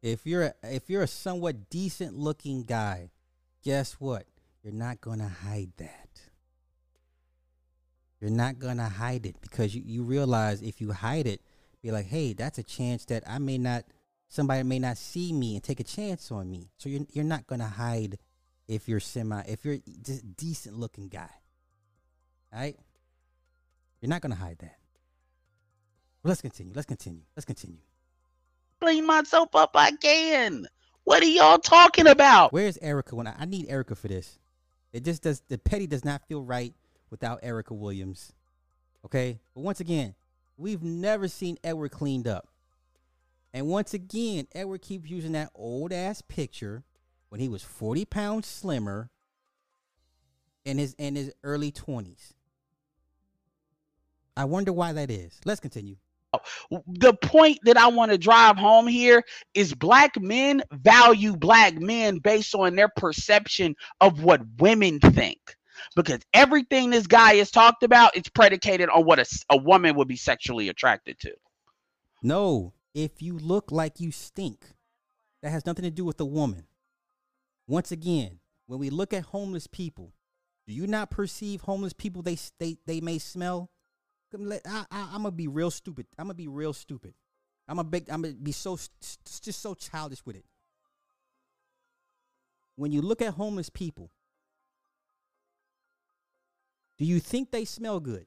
If 0.00 0.26
you're 0.26 0.44
a, 0.44 0.54
if 0.62 0.88
you're 0.88 1.02
a 1.02 1.08
somewhat 1.08 1.68
decent 1.68 2.16
looking 2.16 2.62
guy, 2.62 3.10
guess 3.62 3.94
what? 3.94 4.24
You're 4.62 4.72
not 4.72 5.02
gonna 5.02 5.28
hide 5.28 5.72
that. 5.76 6.08
You're 8.18 8.30
not 8.30 8.58
gonna 8.58 8.88
hide 8.88 9.26
it 9.26 9.36
because 9.42 9.74
you, 9.74 9.82
you 9.84 10.02
realize 10.02 10.62
if 10.62 10.80
you 10.80 10.92
hide 10.92 11.26
it, 11.26 11.42
be 11.82 11.90
like, 11.90 12.06
hey, 12.06 12.32
that's 12.32 12.58
a 12.58 12.62
chance 12.62 13.04
that 13.06 13.22
I 13.26 13.38
may 13.38 13.58
not 13.58 13.84
somebody 14.28 14.62
may 14.62 14.78
not 14.78 14.98
see 14.98 15.32
me 15.32 15.54
and 15.54 15.64
take 15.64 15.80
a 15.80 15.84
chance 15.84 16.30
on 16.30 16.50
me. 16.50 16.70
So 16.76 16.88
you're 16.88 17.06
you're 17.12 17.24
not 17.24 17.46
gonna 17.46 17.68
hide 17.68 18.18
if 18.66 18.88
you're 18.88 19.00
semi 19.00 19.42
if 19.42 19.64
you're 19.64 19.78
just 20.02 20.36
decent 20.36 20.78
looking 20.78 21.08
guy. 21.08 21.30
Right? 22.52 22.76
You're 24.00 24.10
not 24.10 24.20
gonna 24.20 24.34
hide 24.34 24.58
that. 24.60 24.76
But 26.22 26.30
let's 26.30 26.40
continue. 26.40 26.72
Let's 26.74 26.86
continue. 26.86 27.22
Let's 27.36 27.44
continue. 27.44 27.78
clean 28.80 29.06
myself 29.06 29.54
up, 29.54 29.74
again. 29.74 30.66
What 31.04 31.22
are 31.22 31.26
y'all 31.26 31.58
talking 31.58 32.06
about? 32.06 32.52
Where's 32.52 32.76
Erica? 32.78 33.16
When 33.16 33.26
I, 33.26 33.34
I 33.38 33.44
need 33.46 33.66
Erica 33.68 33.94
for 33.94 34.08
this, 34.08 34.38
it 34.92 35.04
just 35.04 35.22
does. 35.22 35.42
The 35.48 35.58
petty 35.58 35.86
does 35.86 36.04
not 36.04 36.26
feel 36.28 36.42
right 36.42 36.74
without 37.10 37.40
Erica 37.42 37.74
Williams. 37.74 38.32
Okay, 39.04 39.40
but 39.54 39.62
once 39.62 39.80
again, 39.80 40.14
we've 40.56 40.82
never 40.82 41.28
seen 41.28 41.56
Edward 41.64 41.92
cleaned 41.92 42.26
up. 42.26 42.48
And 43.52 43.66
once 43.66 43.94
again, 43.94 44.46
Edward 44.54 44.82
keeps 44.82 45.08
using 45.08 45.32
that 45.32 45.50
old 45.54 45.92
ass 45.92 46.22
picture 46.22 46.84
when 47.28 47.40
he 47.40 47.48
was 47.48 47.62
40 47.62 48.04
pounds 48.04 48.46
slimmer 48.46 49.10
in 50.64 50.78
his 50.78 50.94
in 50.98 51.16
his 51.16 51.32
early 51.42 51.72
20s. 51.72 52.32
I 54.36 54.44
wonder 54.44 54.72
why 54.72 54.92
that 54.92 55.10
is. 55.10 55.40
Let's 55.44 55.60
continue. 55.60 55.96
The 56.86 57.14
point 57.14 57.58
that 57.64 57.78
I 57.78 57.88
want 57.88 58.12
to 58.12 58.18
drive 58.18 58.56
home 58.56 58.86
here 58.86 59.24
is 59.54 59.74
black 59.74 60.20
men 60.20 60.62
value 60.70 61.36
black 61.36 61.74
men 61.74 62.18
based 62.18 62.54
on 62.54 62.76
their 62.76 62.88
perception 62.88 63.74
of 64.00 64.22
what 64.22 64.42
women 64.58 65.00
think. 65.00 65.38
Because 65.96 66.20
everything 66.34 66.90
this 66.90 67.06
guy 67.06 67.36
has 67.36 67.50
talked 67.50 67.82
about, 67.82 68.16
it's 68.16 68.28
predicated 68.28 68.90
on 68.90 69.06
what 69.06 69.18
a, 69.18 69.24
a 69.50 69.56
woman 69.56 69.96
would 69.96 70.08
be 70.08 70.16
sexually 70.16 70.68
attracted 70.68 71.18
to. 71.20 71.32
No, 72.22 72.74
if 73.04 73.22
you 73.22 73.38
look 73.38 73.70
like 73.70 74.00
you 74.00 74.10
stink, 74.10 74.64
that 75.42 75.50
has 75.50 75.64
nothing 75.64 75.84
to 75.84 75.90
do 75.90 76.04
with 76.04 76.16
the 76.16 76.26
woman. 76.26 76.64
Once 77.68 77.92
again, 77.92 78.40
when 78.66 78.80
we 78.80 78.90
look 78.90 79.12
at 79.12 79.22
homeless 79.26 79.68
people, 79.68 80.12
do 80.66 80.74
you 80.74 80.86
not 80.86 81.08
perceive 81.10 81.60
homeless 81.60 81.92
people 81.92 82.22
they 82.22 82.36
they, 82.58 82.76
they 82.86 83.00
may 83.00 83.18
smell? 83.18 83.70
I, 84.34 84.84
I'm 84.90 85.22
gonna 85.22 85.30
be 85.30 85.46
real 85.46 85.70
stupid. 85.70 86.06
I'm 86.18 86.26
gonna 86.26 86.34
be 86.34 86.48
real 86.48 86.72
stupid. 86.72 87.14
I'm 87.68 87.78
a 87.78 87.84
big. 87.84 88.10
I'm 88.10 88.22
gonna 88.22 88.34
be 88.34 88.52
so 88.52 88.76
just 89.40 89.62
so 89.62 89.74
childish 89.74 90.26
with 90.26 90.36
it. 90.36 90.44
When 92.74 92.90
you 92.90 93.00
look 93.00 93.22
at 93.22 93.34
homeless 93.34 93.70
people, 93.70 94.10
do 96.98 97.04
you 97.04 97.20
think 97.20 97.52
they 97.52 97.64
smell 97.64 98.00
good? 98.00 98.26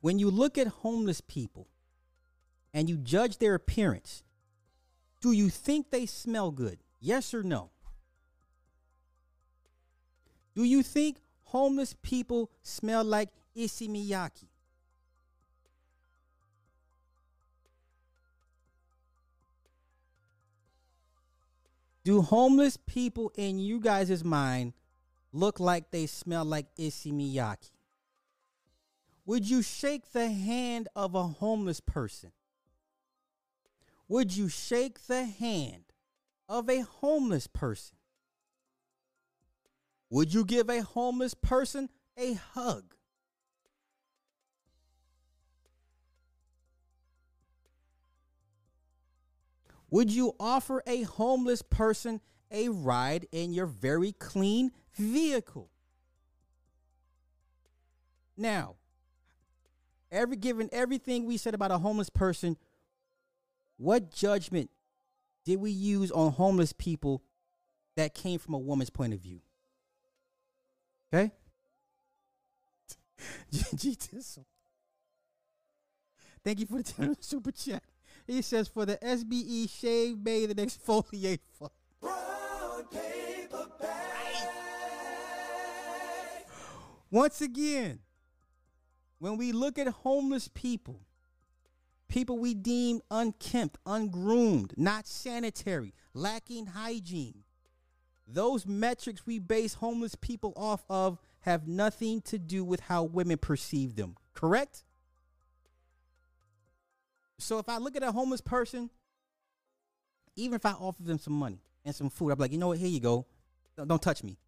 When 0.00 0.18
you 0.18 0.30
look 0.30 0.56
at 0.56 0.66
homeless 0.66 1.20
people 1.20 1.68
and 2.72 2.88
you 2.88 2.96
judge 2.96 3.38
their 3.38 3.54
appearance, 3.54 4.22
do 5.20 5.32
you 5.32 5.50
think 5.50 5.90
they 5.90 6.06
smell 6.06 6.50
good? 6.50 6.78
Yes 7.00 7.34
or 7.34 7.42
no? 7.42 7.70
Do 10.54 10.64
you 10.64 10.82
think 10.82 11.18
homeless 11.44 11.94
people 12.02 12.50
smell 12.62 13.04
like 13.04 13.28
Issey 13.54 13.88
Miyake? 13.88 14.46
Do 22.02 22.22
homeless 22.22 22.78
people 22.78 23.30
in 23.36 23.58
you 23.58 23.78
guys' 23.78 24.24
mind 24.24 24.72
look 25.32 25.60
like 25.60 25.90
they 25.90 26.06
smell 26.06 26.46
like 26.46 26.66
Issey 26.78 27.12
Miyake? 27.12 27.70
Would 29.26 29.48
you 29.48 29.62
shake 29.62 30.12
the 30.12 30.30
hand 30.30 30.88
of 30.96 31.14
a 31.14 31.22
homeless 31.22 31.80
person? 31.80 32.32
Would 34.08 34.36
you 34.36 34.48
shake 34.48 35.06
the 35.06 35.24
hand 35.24 35.84
of 36.48 36.68
a 36.68 36.80
homeless 36.80 37.46
person? 37.46 37.96
Would 40.10 40.34
you 40.34 40.44
give 40.44 40.68
a 40.68 40.82
homeless 40.82 41.34
person 41.34 41.88
a 42.16 42.34
hug? 42.34 42.94
Would 49.90 50.12
you 50.12 50.34
offer 50.38 50.82
a 50.86 51.02
homeless 51.02 51.62
person 51.62 52.20
a 52.50 52.68
ride 52.68 53.26
in 53.32 53.52
your 53.52 53.66
very 53.66 54.12
clean 54.12 54.72
vehicle? 54.94 55.70
Now, 58.36 58.76
every 60.10 60.36
given 60.36 60.68
everything 60.72 61.26
we 61.26 61.36
said 61.36 61.54
about 61.54 61.70
a 61.70 61.78
homeless 61.78 62.10
person, 62.10 62.56
what 63.76 64.10
judgment 64.10 64.70
did 65.44 65.60
we 65.60 65.70
use 65.70 66.10
on 66.10 66.32
homeless 66.32 66.72
people 66.72 67.22
that 67.96 68.14
came 68.14 68.38
from 68.38 68.54
a 68.54 68.58
woman's 68.58 68.90
point 68.90 69.14
of 69.14 69.20
view? 69.20 69.40
Okay? 71.12 71.32
G 73.76 73.96
Thank 76.42 76.60
you 76.60 76.66
for 76.66 76.82
the 76.82 77.16
super 77.20 77.52
chat. 77.52 77.82
He 78.26 78.42
says 78.42 78.68
for 78.68 78.86
the 78.86 78.96
SBE 78.98 79.68
shave 79.70 80.22
bay 80.22 80.46
the 80.46 80.54
next 80.54 80.82
exfoliate 80.84 81.40
fuck. 81.58 81.72
Once 87.10 87.40
again, 87.40 87.98
when 89.20 89.36
we 89.36 89.52
look 89.52 89.78
at 89.78 89.86
homeless 89.86 90.48
people, 90.48 91.02
people 92.08 92.38
we 92.38 92.54
deem 92.54 93.00
unkempt, 93.10 93.78
ungroomed, 93.86 94.74
not 94.76 95.06
sanitary, 95.06 95.94
lacking 96.14 96.66
hygiene, 96.66 97.44
those 98.26 98.66
metrics 98.66 99.26
we 99.26 99.38
base 99.38 99.74
homeless 99.74 100.14
people 100.14 100.52
off 100.56 100.84
of 100.88 101.18
have 101.40 101.68
nothing 101.68 102.22
to 102.22 102.38
do 102.38 102.64
with 102.64 102.80
how 102.80 103.04
women 103.04 103.36
perceive 103.36 103.94
them, 103.94 104.16
correct? 104.34 104.84
So 107.38 107.58
if 107.58 107.68
I 107.68 107.78
look 107.78 107.96
at 107.96 108.02
a 108.02 108.12
homeless 108.12 108.40
person, 108.40 108.90
even 110.36 110.54
if 110.54 110.64
I 110.64 110.72
offer 110.72 111.02
them 111.02 111.18
some 111.18 111.34
money 111.34 111.60
and 111.84 111.94
some 111.94 112.08
food, 112.08 112.30
I'm 112.30 112.38
like, 112.38 112.52
you 112.52 112.58
know 112.58 112.68
what? 112.68 112.78
Here 112.78 112.88
you 112.88 113.00
go. 113.00 113.26
Don't, 113.76 113.88
don't 113.88 114.02
touch 114.02 114.22
me. 114.22 114.38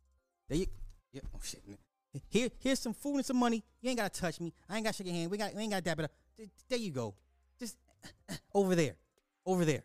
There 0.49 0.59
you. 0.59 0.67
Yeah. 1.13 1.23
Oh 1.35 1.41
shit. 1.43 1.63
Here, 2.29 2.49
here's 2.59 2.79
some 2.79 2.93
food 2.93 3.17
and 3.17 3.27
some 3.27 3.39
money. 3.39 3.65
You 3.81 3.91
ain't 3.91 3.99
gotta 3.99 4.21
touch 4.21 4.41
me. 4.41 4.53
I 4.69 4.77
ain't 4.77 4.85
gotta 4.85 4.97
shake 4.97 5.07
your 5.07 5.17
hand. 5.17 5.31
We 5.31 5.39
got, 5.39 5.55
we 5.55 5.63
ain't 5.63 5.71
gotta 5.71 5.83
dab 5.83 6.01
it 6.01 6.05
up. 6.05 6.11
There 6.69 6.79
you 6.79 6.91
go. 6.91 7.15
Just 7.59 7.77
over 8.55 8.75
there, 8.75 8.97
over 9.47 9.65
there. 9.65 9.83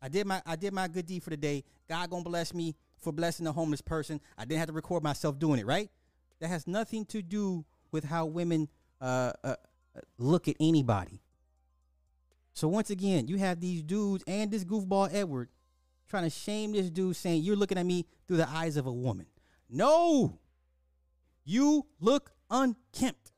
I 0.00 0.08
did 0.08 0.26
my, 0.26 0.40
I 0.46 0.56
did 0.56 0.72
my 0.72 0.86
good 0.88 1.06
deed 1.06 1.22
for 1.22 1.30
the 1.30 1.36
day. 1.36 1.64
God 1.88 2.10
gonna 2.10 2.22
bless 2.22 2.54
me 2.54 2.76
for 2.98 3.12
blessing 3.12 3.46
a 3.46 3.52
homeless 3.52 3.80
person. 3.80 4.20
I 4.38 4.44
didn't 4.44 4.60
have 4.60 4.68
to 4.68 4.74
record 4.74 5.02
myself 5.02 5.38
doing 5.38 5.58
it. 5.58 5.66
Right? 5.66 5.90
That 6.40 6.48
has 6.48 6.66
nothing 6.66 7.04
to 7.06 7.22
do 7.22 7.64
with 7.90 8.04
how 8.04 8.26
women 8.26 8.68
uh, 9.00 9.32
uh, 9.42 9.56
look 10.18 10.48
at 10.48 10.56
anybody. 10.60 11.22
So 12.52 12.68
once 12.68 12.90
again, 12.90 13.26
you 13.26 13.36
have 13.38 13.60
these 13.60 13.82
dudes 13.82 14.24
and 14.26 14.50
this 14.50 14.64
goofball 14.64 15.12
Edward 15.12 15.48
trying 16.08 16.24
to 16.24 16.30
shame 16.30 16.72
this 16.72 16.90
dude, 16.90 17.16
saying 17.16 17.42
you're 17.42 17.56
looking 17.56 17.78
at 17.78 17.84
me 17.86 18.06
through 18.26 18.38
the 18.38 18.48
eyes 18.48 18.76
of 18.76 18.86
a 18.86 18.92
woman. 18.92 19.26
No. 19.68 20.38
You 21.46 21.86
look 22.00 22.32
unkempt. 22.50 23.32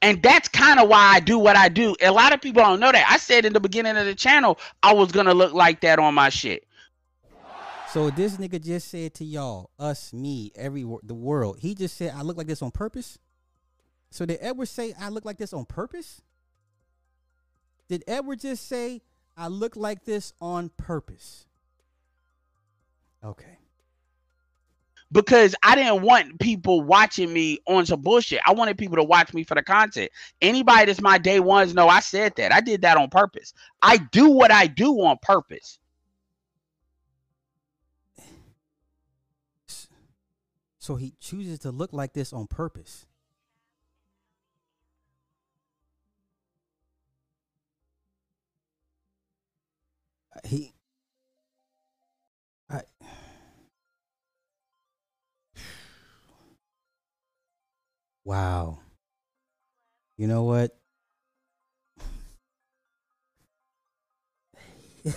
And 0.00 0.22
that's 0.22 0.48
kind 0.48 0.78
of 0.78 0.88
why 0.88 1.14
I 1.14 1.20
do 1.20 1.38
what 1.38 1.56
I 1.56 1.68
do. 1.68 1.96
A 2.02 2.12
lot 2.12 2.32
of 2.32 2.40
people 2.40 2.62
don't 2.62 2.78
know 2.78 2.92
that. 2.92 3.06
I 3.10 3.16
said 3.16 3.44
in 3.44 3.52
the 3.52 3.60
beginning 3.60 3.96
of 3.96 4.04
the 4.06 4.14
channel, 4.14 4.58
I 4.82 4.92
was 4.92 5.10
going 5.12 5.26
to 5.26 5.34
look 5.34 5.54
like 5.54 5.80
that 5.80 5.98
on 5.98 6.14
my 6.14 6.28
shit. 6.28 6.66
So 7.90 8.10
this 8.10 8.36
nigga 8.36 8.62
just 8.62 8.88
said 8.88 9.14
to 9.14 9.24
y'all, 9.24 9.70
us, 9.78 10.12
me, 10.12 10.52
every 10.56 10.84
the 11.04 11.14
world. 11.14 11.58
He 11.60 11.74
just 11.74 11.96
said 11.96 12.12
I 12.14 12.22
look 12.22 12.36
like 12.36 12.48
this 12.48 12.60
on 12.60 12.70
purpose. 12.70 13.18
So 14.10 14.26
did 14.26 14.38
Edward 14.40 14.66
say 14.66 14.94
I 15.00 15.08
look 15.08 15.24
like 15.24 15.38
this 15.38 15.52
on 15.52 15.64
purpose? 15.64 16.20
Did 17.88 18.04
Edward 18.06 18.40
just 18.40 18.68
say 18.68 19.02
I 19.36 19.48
look 19.48 19.74
like 19.76 20.04
this 20.04 20.32
on 20.40 20.70
purpose? 20.76 21.46
Okay. 23.24 23.58
Because 25.12 25.54
I 25.62 25.76
didn't 25.76 26.02
want 26.02 26.40
people 26.40 26.82
watching 26.82 27.32
me 27.32 27.60
on 27.66 27.86
some 27.86 28.00
bullshit. 28.00 28.40
I 28.44 28.52
wanted 28.52 28.76
people 28.76 28.96
to 28.96 29.04
watch 29.04 29.32
me 29.32 29.44
for 29.44 29.54
the 29.54 29.62
content. 29.62 30.10
Anybody 30.42 30.86
that's 30.86 31.00
my 31.00 31.18
day 31.18 31.38
ones 31.40 31.72
know 31.72 31.88
I 31.88 32.00
said 32.00 32.34
that. 32.36 32.52
I 32.52 32.60
did 32.60 32.82
that 32.82 32.96
on 32.96 33.10
purpose. 33.10 33.54
I 33.80 33.98
do 33.98 34.28
what 34.30 34.50
I 34.50 34.66
do 34.66 35.00
on 35.02 35.16
purpose. 35.22 35.78
So 40.78 40.96
he 40.96 41.14
chooses 41.20 41.60
to 41.60 41.70
look 41.70 41.92
like 41.92 42.12
this 42.12 42.32
on 42.32 42.46
purpose. 42.46 43.06
He 50.44 50.74
Wow. 58.24 58.78
You 60.16 60.26
know 60.26 60.44
what? 60.44 60.76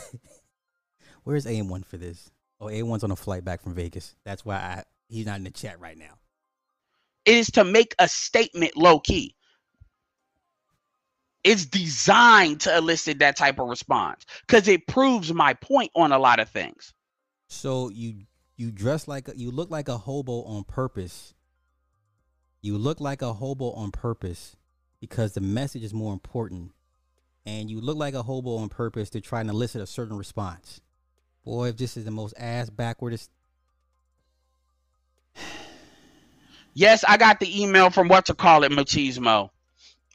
Where's 1.24 1.45
AM1 1.45 1.86
for 1.86 1.97
this? 1.97 2.32
Oh, 2.60 2.66
AM1's 2.66 3.03
on 3.03 3.12
a 3.12 3.16
flight 3.16 3.45
back 3.45 3.62
from 3.62 3.76
Vegas. 3.76 4.16
That's 4.26 4.43
why 4.43 4.55
I 4.55 4.84
he's 5.10 5.26
not 5.26 5.38
in 5.38 5.43
the 5.43 5.51
chat 5.51 5.80
right 5.80 5.97
now. 5.97 6.18
It 7.26 7.36
is 7.36 7.47
to 7.51 7.64
make 7.64 7.95
a 7.99 8.08
statement 8.08 8.76
low 8.76 8.99
key. 8.99 9.36
It's 11.43 11.66
designed 11.66 12.62
to 12.62 12.76
elicit 12.76 13.20
that 13.20 13.38
type 13.38 13.60
of 13.60 13.70
response 13.70 14.26
because 14.45 14.68
it 14.68 14.88
proves 14.88 15.32
my 15.34 15.53
point 15.53 15.91
on 15.95 16.12
a 16.12 16.20
lot 16.20 16.39
of 16.39 16.49
things. 16.49 16.93
So 17.47 17.89
you 17.89 18.24
you 18.58 18.72
dress 18.72 19.08
like 19.08 19.28
a, 19.30 19.38
you 19.38 19.51
look 19.51 19.70
like 19.70 19.88
a 19.88 19.97
hobo 19.97 20.43
on 20.43 20.64
purpose. 20.64 21.34
You 22.68 22.78
look 22.78 22.99
like 22.99 23.22
a 23.22 23.32
hobo 23.32 23.72
on 23.72 23.91
purpose 23.91 24.57
because 24.99 25.32
the 25.32 25.39
message 25.39 25.86
is 25.86 25.93
more 25.93 26.11
important. 26.11 26.74
And 27.45 27.72
you 27.72 27.80
look 27.80 27.95
like 27.95 28.13
a 28.13 28.22
hobo 28.22 28.57
on 28.57 28.68
purpose 28.68 29.09
to 29.11 29.22
try 29.22 29.39
and 29.39 29.49
elicit 29.49 29.82
a 29.82 29.88
certain 29.88 30.18
response. 30.18 30.82
Boy, 31.45 31.70
if 31.70 31.78
this 31.78 31.95
is 31.95 32.03
the 32.03 32.11
most 32.11 32.34
ass 32.38 32.70
backwardest. 32.70 33.30
Yes, 36.74 37.03
I 37.07 37.18
got 37.18 37.39
the 37.39 37.63
email 37.63 37.89
from 37.89 38.07
what 38.07 38.28
to 38.28 38.36
call 38.36 38.63
it 38.63 38.72
Machismo. 38.72 39.49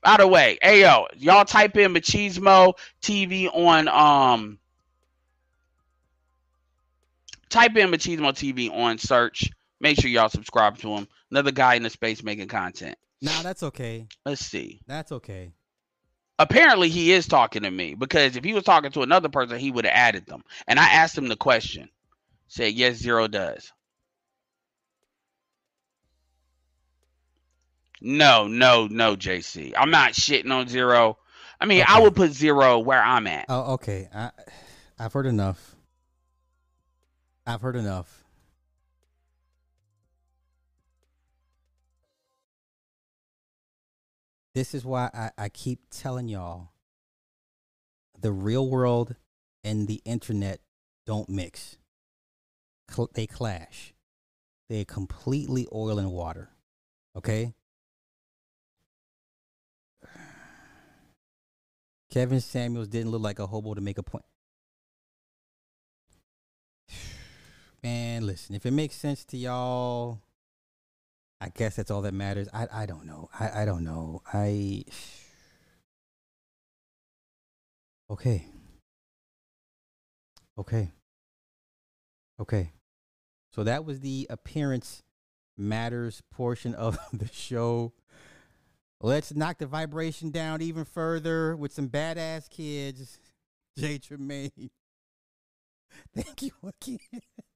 By 0.05 0.19
the 0.19 0.29
way, 0.29 0.59
hey 0.63 0.83
yo, 0.83 1.09
y'all 1.17 1.45
type 1.45 1.77
in 1.77 1.93
Machismo 1.93 2.75
TV 3.01 3.49
on 3.53 3.89
um 3.89 4.61
type 7.49 7.77
in 7.77 7.91
Machismo 7.91 8.31
TV 8.31 8.71
on 8.71 8.99
search. 8.99 9.51
Make 9.81 10.01
sure 10.01 10.09
y'all 10.09 10.29
subscribe 10.29 10.79
to 10.79 10.91
him. 10.91 11.09
Another 11.33 11.51
guy 11.51 11.77
in 11.77 11.83
the 11.83 11.89
space 11.89 12.23
making 12.23 12.49
content. 12.49 12.99
Nah, 13.23 13.41
that's 13.41 13.63
okay. 13.63 14.07
Let's 14.27 14.45
see. 14.45 14.83
That's 14.87 15.13
okay. 15.13 15.55
Apparently 16.39 16.91
he 16.91 17.11
is 17.13 17.27
talking 17.27 17.63
to 17.63 17.71
me 17.71 17.95
because 17.95 18.37
if 18.37 18.45
he 18.45 18.53
was 18.53 18.65
talking 18.65 18.91
to 18.93 19.01
another 19.01 19.31
person, 19.31 19.59
he 19.59 19.71
would 19.71 19.87
have 19.87 19.95
added 19.95 20.27
them. 20.27 20.45
And 20.69 20.79
I 20.79 20.85
asked 20.91 21.17
him 21.17 21.29
the 21.29 21.37
question. 21.37 21.89
Said 22.49 22.75
yes, 22.75 22.97
zero 22.97 23.29
does. 23.29 23.73
No, 28.03 28.47
no, 28.47 28.87
no, 28.91 29.17
JC. 29.17 29.73
I'm 29.75 29.91
not 29.91 30.13
shitting 30.13 30.53
on 30.53 30.69
zero. 30.69 31.17
I 31.59 31.65
mean, 31.65 31.83
I 31.89 32.03
would 32.03 32.15
put 32.15 32.33
zero 32.33 32.79
where 32.81 33.03
I'm 33.03 33.27
at. 33.27 33.47
Oh, 33.49 33.73
okay. 33.75 34.11
I 34.15 34.33
I've 34.99 35.15
heard 35.15 35.25
enough. 35.25 35.77
I've 37.47 37.63
heard 37.63 37.77
enough. 37.77 38.22
This 44.55 44.75
is 44.75 44.85
why 44.85 45.11
I, 45.15 45.31
I 45.39 45.49
keep 45.49 45.81
telling 45.91 46.29
y'all 46.29 46.73
the 48.21 48.33
real 48.33 48.69
world 48.69 49.17
and 49.65 49.89
the 49.89 50.01
internet 50.05 50.61
don't 51.07 51.29
mix. 51.29 51.79
Cl- 52.91 53.11
they 53.15 53.27
clash. 53.27 53.95
They're 54.69 54.85
completely 54.85 55.67
oil 55.73 55.99
and 55.99 56.13
water. 56.13 56.51
Okay? 57.17 57.55
Kevin 62.11 62.41
Samuels 62.41 62.89
didn't 62.89 63.11
look 63.11 63.23
like 63.23 63.39
a 63.39 63.47
hobo 63.47 63.73
to 63.73 63.81
make 63.81 63.97
a 63.97 64.03
point. 64.03 64.25
Man, 67.83 68.27
listen, 68.27 68.55
if 68.55 68.67
it 68.67 68.73
makes 68.73 68.97
sense 68.97 69.25
to 69.27 69.39
y'all, 69.39 70.21
I 71.43 71.49
guess 71.49 71.75
that's 71.75 71.91
all 71.91 72.03
that 72.03 72.15
matters. 72.15 72.49
I 72.55 72.69
I 72.73 72.87
don't 72.87 73.05
know. 73.05 73.29
I 73.39 73.63
I 73.63 73.65
don't 73.65 73.83
know. 73.83 74.23
I 74.33 74.85
Okay. 78.09 78.47
Okay. 80.57 80.93
Okay. 82.39 82.73
So 83.53 83.65
that 83.65 83.85
was 83.85 83.99
the 84.01 84.29
appearance 84.31 85.03
matters 85.59 86.23
portion 86.31 86.77
of 86.77 86.97
the 87.13 87.27
show. 87.27 87.93
Let's 89.01 89.35
knock 89.35 89.59
the 89.59 89.67
vibration 89.67 90.31
down 90.31 90.63
even 90.63 90.85
further 90.85 91.57
with 91.57 91.73
some 91.73 91.89
badass 91.89 92.49
kids. 92.49 93.19
Jay 93.77 93.99
Tremaine. 93.99 94.71
Thank 96.15 96.43
you 96.43 96.53
again 96.63 96.99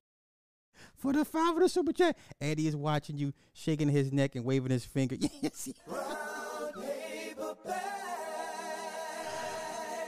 for 1.06 1.12
the 1.12 1.24
five 1.24 1.54
of 1.54 1.60
the 1.60 1.68
super 1.68 1.92
chat. 1.92 2.16
Eddie 2.40 2.66
is 2.66 2.74
watching 2.74 3.16
you, 3.16 3.32
shaking 3.52 3.88
his 3.88 4.12
neck 4.12 4.34
and 4.34 4.44
waving 4.44 4.72
his 4.72 4.84
finger. 4.84 5.16
Yes. 5.40 5.68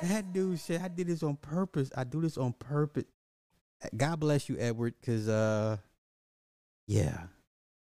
That 0.03 0.33
dude 0.33 0.61
said, 0.61 0.81
I 0.81 0.89
did 0.89 1.09
this 1.09 1.25
on 1.25 1.37
purpose. 1.37 1.91
I 1.97 2.05
do 2.05 2.21
this 2.21 2.39
on 2.39 2.53
purpose. 2.53 3.05
God 3.97 4.21
bless 4.21 4.49
you, 4.49 4.57
Edward, 4.59 4.95
because, 5.01 5.29
uh, 5.29 5.77
yeah. 6.87 7.25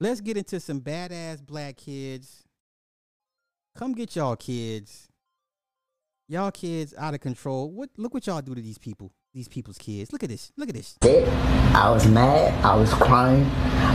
Let's 0.01 0.21
get 0.21 0.37
into 0.37 0.59
some 0.59 0.81
badass 0.81 1.45
black 1.45 1.77
kids. 1.77 2.45
Come 3.77 3.93
get 3.93 4.17
y'all 4.17 4.37
kids. 4.37 5.09
Y'all 6.29 6.51
kids 6.51 6.93
out 6.99 7.15
of 7.15 7.21
control. 7.21 7.71
What 7.71 7.91
look 7.97 8.15
what 8.15 8.27
y'all 8.27 8.43
do 8.43 8.55
to 8.55 8.61
these 8.61 8.79
people. 8.79 9.13
These 9.39 9.47
people's 9.47 9.79
kids. 9.79 10.13
Look 10.13 10.25
at 10.25 10.31
this. 10.31 10.51
Look 10.57 10.69
at 10.69 10.75
this. 10.75 10.99
I 11.01 11.91
was 11.91 12.09
mad. 12.09 12.53
I 12.65 12.75
was 12.75 12.93
crying. 12.93 13.45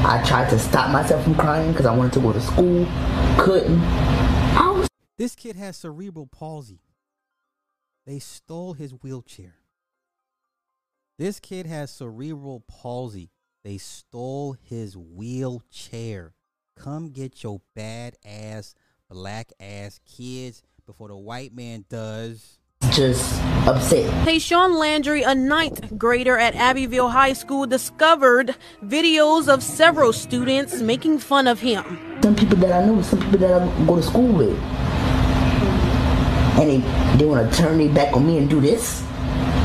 I 0.06 0.24
tried 0.26 0.50
to 0.52 0.58
stop 0.58 0.90
myself 0.90 1.22
from 1.22 1.36
crying 1.36 1.74
because 1.74 1.86
I 1.86 1.94
wanted 1.94 2.14
to 2.14 2.22
go 2.22 2.32
to 2.32 2.40
school. 2.40 2.88
Couldn't. 3.38 3.82
I 3.82 4.72
was 4.74 4.88
This 5.18 5.36
kid 5.36 5.58
has 5.58 5.76
cerebral 5.76 6.28
palsy. 6.28 6.80
They 8.06 8.20
stole 8.20 8.72
his 8.72 8.92
wheelchair. 8.92 9.56
This 11.20 11.42
kid 11.42 11.66
has 11.66 11.92
cerebral 11.92 12.64
palsy. 12.66 13.30
They 13.66 13.78
stole 13.78 14.54
his 14.54 14.96
wheelchair. 14.96 16.36
Come 16.78 17.10
get 17.10 17.44
your 17.44 17.60
bad 17.76 18.16
ass, 18.24 18.76
black 19.10 19.52
ass 19.60 20.00
kids 20.06 20.64
before 20.86 21.10
the 21.10 21.18
white 21.18 21.54
man 21.54 21.84
does. 21.90 22.60
Just 22.92 23.42
upset. 23.68 24.10
Tayshawn 24.26 24.78
Landry, 24.78 25.24
a 25.24 25.36
ninth 25.36 25.98
grader 25.98 26.38
at 26.38 26.56
Abbeville 26.56 27.10
High 27.10 27.34
School, 27.34 27.66
discovered 27.66 28.56
videos 28.84 29.48
of 29.48 29.64
several 29.64 30.14
students 30.14 30.82
making 30.82 31.20
fun 31.20 31.48
of 31.48 31.60
him. 31.60 32.20
Some 32.22 32.36
people 32.36 32.58
that 32.58 32.72
I 32.72 32.86
know, 32.86 33.02
some 33.02 33.20
people 33.20 33.40
that 33.40 33.62
I 33.62 33.86
go 33.86 33.96
to 33.96 34.04
school 34.04 34.32
with. 34.32 34.58
And 36.60 36.70
they, 36.70 37.18
they 37.18 37.26
want 37.26 37.52
to 37.52 37.58
turn 37.58 37.78
their 37.78 37.94
back 37.94 38.14
on 38.16 38.28
me 38.28 38.38
and 38.38 38.50
do 38.50 38.62
this. 38.62 39.04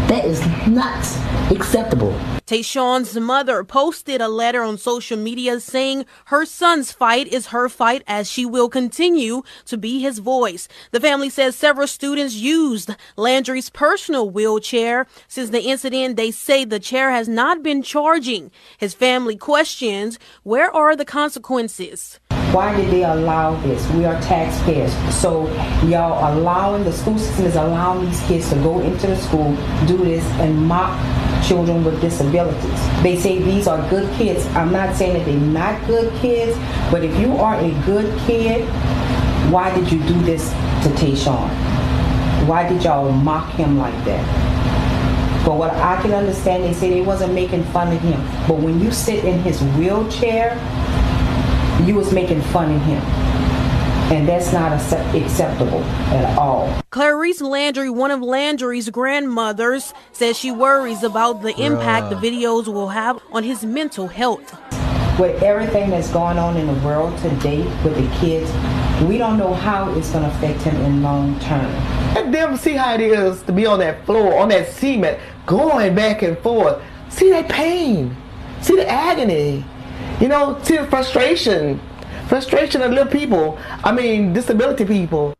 That 0.08 0.24
is 0.24 0.40
not 0.66 1.04
acceptable. 1.52 2.18
Tayshawn's 2.46 3.14
mother 3.20 3.62
posted 3.62 4.22
a 4.22 4.28
letter 4.28 4.62
on 4.62 4.78
social 4.78 5.18
media 5.18 5.60
saying 5.60 6.06
her 6.28 6.46
son's 6.46 6.92
fight 6.92 7.28
is 7.28 7.48
her 7.48 7.68
fight 7.68 8.04
as 8.06 8.30
she 8.30 8.46
will 8.46 8.70
continue 8.70 9.42
to 9.66 9.76
be 9.76 10.00
his 10.00 10.20
voice. 10.20 10.66
The 10.92 11.00
family 11.00 11.28
says 11.28 11.56
several 11.56 11.86
students 11.86 12.36
used 12.36 12.96
Landry's 13.18 13.68
personal 13.68 14.30
wheelchair. 14.30 15.06
Since 15.28 15.50
the 15.50 15.64
incident, 15.64 16.16
they 16.16 16.30
say 16.30 16.64
the 16.64 16.80
chair 16.80 17.10
has 17.10 17.28
not 17.28 17.62
been 17.62 17.82
charging. 17.82 18.50
His 18.78 18.94
family 18.94 19.36
questions, 19.36 20.18
where 20.42 20.74
are 20.74 20.96
the 20.96 21.04
consequences? 21.04 22.18
Why 22.52 22.74
did 22.74 22.90
they 22.90 23.04
allow 23.04 23.60
this? 23.60 23.86
We 23.90 24.06
are 24.06 24.18
taxpayers. 24.22 24.92
So 25.14 25.48
y'all 25.84 26.32
allowing, 26.32 26.84
the 26.84 26.92
school 26.92 27.18
system 27.18 27.44
is 27.44 27.56
allowing 27.56 28.06
these 28.06 28.20
kids 28.22 28.48
to 28.48 28.54
go 28.56 28.80
into 28.80 29.06
the 29.06 29.16
school, 29.16 29.54
do 29.86 29.98
this, 29.98 30.24
and 30.40 30.56
mock 30.66 30.98
children 31.46 31.84
with 31.84 32.00
disabilities. 32.00 33.02
They 33.02 33.16
say 33.16 33.42
these 33.42 33.68
are 33.68 33.78
good 33.90 34.10
kids. 34.14 34.46
I'm 34.56 34.72
not 34.72 34.96
saying 34.96 35.14
that 35.14 35.26
they're 35.26 35.38
not 35.38 35.86
good 35.86 36.12
kids, 36.20 36.56
but 36.90 37.04
if 37.04 37.18
you 37.20 37.36
are 37.36 37.54
a 37.56 37.70
good 37.84 38.18
kid, 38.20 38.64
why 39.52 39.74
did 39.74 39.92
you 39.92 39.98
do 40.04 40.18
this 40.22 40.48
to 40.84 40.88
Tayshawn? 40.96 41.48
Why 42.46 42.66
did 42.66 42.82
y'all 42.82 43.12
mock 43.12 43.52
him 43.52 43.76
like 43.76 44.04
that? 44.06 45.44
But 45.44 45.56
what 45.56 45.70
I 45.74 46.00
can 46.02 46.12
understand, 46.12 46.64
they 46.64 46.72
say 46.72 46.90
they 46.90 47.00
wasn't 47.00 47.32
making 47.32 47.64
fun 47.64 47.92
of 47.94 48.00
him. 48.00 48.20
But 48.46 48.58
when 48.58 48.80
you 48.80 48.90
sit 48.90 49.24
in 49.24 49.38
his 49.40 49.62
wheelchair, 49.78 50.54
you 51.84 51.94
was 51.94 52.12
making 52.12 52.42
fun 52.42 52.74
of 52.74 52.82
him. 52.82 53.02
And 54.10 54.26
that's 54.26 54.52
not 54.54 54.72
acceptable 54.72 55.82
at 56.14 56.38
all. 56.38 56.80
Clarice 56.90 57.42
Landry, 57.42 57.90
one 57.90 58.10
of 58.10 58.22
Landry's 58.22 58.88
grandmothers, 58.88 59.92
says 60.12 60.38
she 60.38 60.50
worries 60.50 61.02
about 61.02 61.42
the 61.42 61.54
impact 61.60 62.08
the 62.08 62.16
videos 62.16 62.68
will 62.68 62.88
have 62.88 63.20
on 63.32 63.42
his 63.42 63.64
mental 63.66 64.06
health. 64.06 64.58
With 65.20 65.42
everything 65.42 65.90
that's 65.90 66.10
going 66.10 66.38
on 66.38 66.56
in 66.56 66.66
the 66.68 66.86
world 66.86 67.18
today 67.18 67.62
with 67.84 67.96
the 67.96 68.16
kids, 68.16 68.50
we 69.06 69.18
don't 69.18 69.36
know 69.36 69.52
how 69.52 69.92
it's 69.94 70.10
going 70.10 70.24
to 70.24 70.30
affect 70.36 70.62
him 70.62 70.76
in 70.76 71.02
long 71.02 71.38
term. 71.40 71.70
Let 72.14 72.32
them 72.32 72.56
see 72.56 72.74
how 72.74 72.94
it 72.94 73.00
is 73.02 73.42
to 73.42 73.52
be 73.52 73.66
on 73.66 73.78
that 73.80 74.06
floor, 74.06 74.38
on 74.38 74.48
that 74.48 74.72
cement, 74.72 75.20
going 75.44 75.94
back 75.94 76.22
and 76.22 76.38
forth. 76.38 76.82
See 77.10 77.28
that 77.30 77.48
pain. 77.48 78.16
See 78.62 78.76
the 78.76 78.88
agony. 78.88 79.64
You 80.20 80.28
know, 80.28 80.58
see 80.62 80.76
the 80.76 80.86
frustration. 80.86 81.80
Frustration 82.28 82.82
of 82.82 82.90
little 82.90 83.06
people. 83.06 83.58
I 83.84 83.92
mean, 83.92 84.32
disability 84.32 84.84
people. 84.84 85.34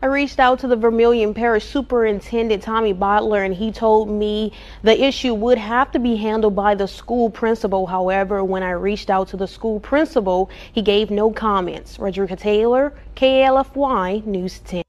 I 0.00 0.06
reached 0.06 0.38
out 0.38 0.60
to 0.60 0.68
the 0.68 0.76
Vermilion 0.76 1.34
Parish 1.34 1.64
Superintendent 1.64 2.62
Tommy 2.62 2.94
Bottler 2.94 3.44
and 3.44 3.52
he 3.52 3.72
told 3.72 4.08
me 4.08 4.52
the 4.82 5.02
issue 5.02 5.34
would 5.34 5.58
have 5.58 5.90
to 5.90 5.98
be 5.98 6.14
handled 6.14 6.54
by 6.54 6.76
the 6.76 6.86
school 6.86 7.30
principal. 7.30 7.86
However, 7.86 8.44
when 8.44 8.62
I 8.62 8.70
reached 8.70 9.10
out 9.10 9.26
to 9.28 9.36
the 9.36 9.48
school 9.48 9.80
principal, 9.80 10.50
he 10.72 10.82
gave 10.82 11.10
no 11.10 11.32
comments. 11.32 11.98
Rodrika 11.98 12.38
Taylor, 12.38 12.94
KLFY 13.16 14.24
News 14.24 14.60
10. 14.60 14.84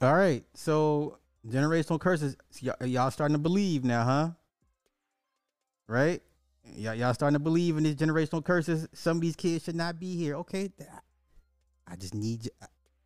All 0.00 0.14
right. 0.14 0.44
So 0.54 1.18
generational 1.48 1.98
curses. 1.98 2.36
Y- 2.62 2.86
y'all 2.86 3.10
starting 3.10 3.34
to 3.34 3.42
believe 3.42 3.84
now, 3.84 4.04
huh? 4.04 4.30
Right? 5.88 6.22
Y- 6.76 6.92
y'all 6.94 7.14
starting 7.14 7.34
to 7.34 7.42
believe 7.42 7.76
in 7.76 7.84
these 7.84 7.96
generational 7.96 8.44
curses. 8.44 8.86
Some 8.92 9.18
of 9.18 9.20
these 9.22 9.36
kids 9.36 9.64
should 9.64 9.76
not 9.76 9.98
be 9.98 10.16
here. 10.16 10.36
Okay. 10.36 10.70
I 11.86 11.96
just 11.96 12.14
need 12.14 12.44
you. 12.44 12.50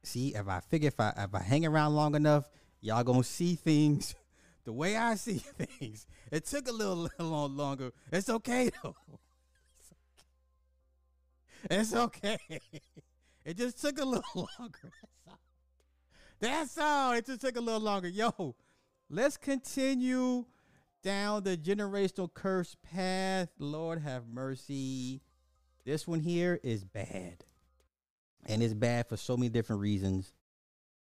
See, 0.02 0.34
if 0.34 0.48
I 0.48 0.60
figure 0.60 0.88
if 0.88 0.98
I 0.98 1.12
if 1.16 1.34
I 1.34 1.42
hang 1.42 1.66
around 1.66 1.94
long 1.94 2.14
enough, 2.14 2.48
y'all 2.80 3.04
gonna 3.04 3.22
see 3.22 3.54
things 3.54 4.14
the 4.64 4.72
way 4.72 4.96
I 4.96 5.14
see 5.14 5.38
things. 5.58 6.06
It 6.32 6.46
took 6.46 6.68
a 6.68 6.72
little, 6.72 6.96
little 7.18 7.48
longer. 7.48 7.92
It's 8.10 8.28
okay 8.28 8.70
though. 8.82 8.96
It's 11.70 11.94
okay. 11.94 12.38
It 13.44 13.56
just 13.56 13.80
took 13.80 13.98
a 13.98 14.04
little 14.04 14.48
longer. 14.58 14.92
That's 16.40 16.78
all. 16.78 17.12
It 17.12 17.26
just 17.26 17.42
took 17.42 17.56
a 17.56 17.60
little 17.60 17.80
longer. 17.80 18.08
Yo, 18.08 18.54
let's 19.10 19.36
continue 19.36 20.46
down 21.02 21.44
the 21.44 21.56
generational 21.56 22.32
curse 22.32 22.76
path. 22.82 23.48
Lord 23.58 24.00
have 24.02 24.28
mercy. 24.28 25.22
This 25.84 26.06
one 26.06 26.20
here 26.20 26.60
is 26.62 26.84
bad. 26.84 27.44
And 28.46 28.62
it's 28.62 28.74
bad 28.74 29.08
for 29.08 29.16
so 29.16 29.36
many 29.36 29.48
different 29.48 29.82
reasons. 29.82 30.32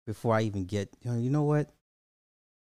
Before 0.06 0.34
I 0.34 0.44
even 0.44 0.66
get, 0.66 0.90
you 1.02 1.12
know, 1.12 1.18
you 1.18 1.30
know 1.30 1.44
what? 1.44 1.70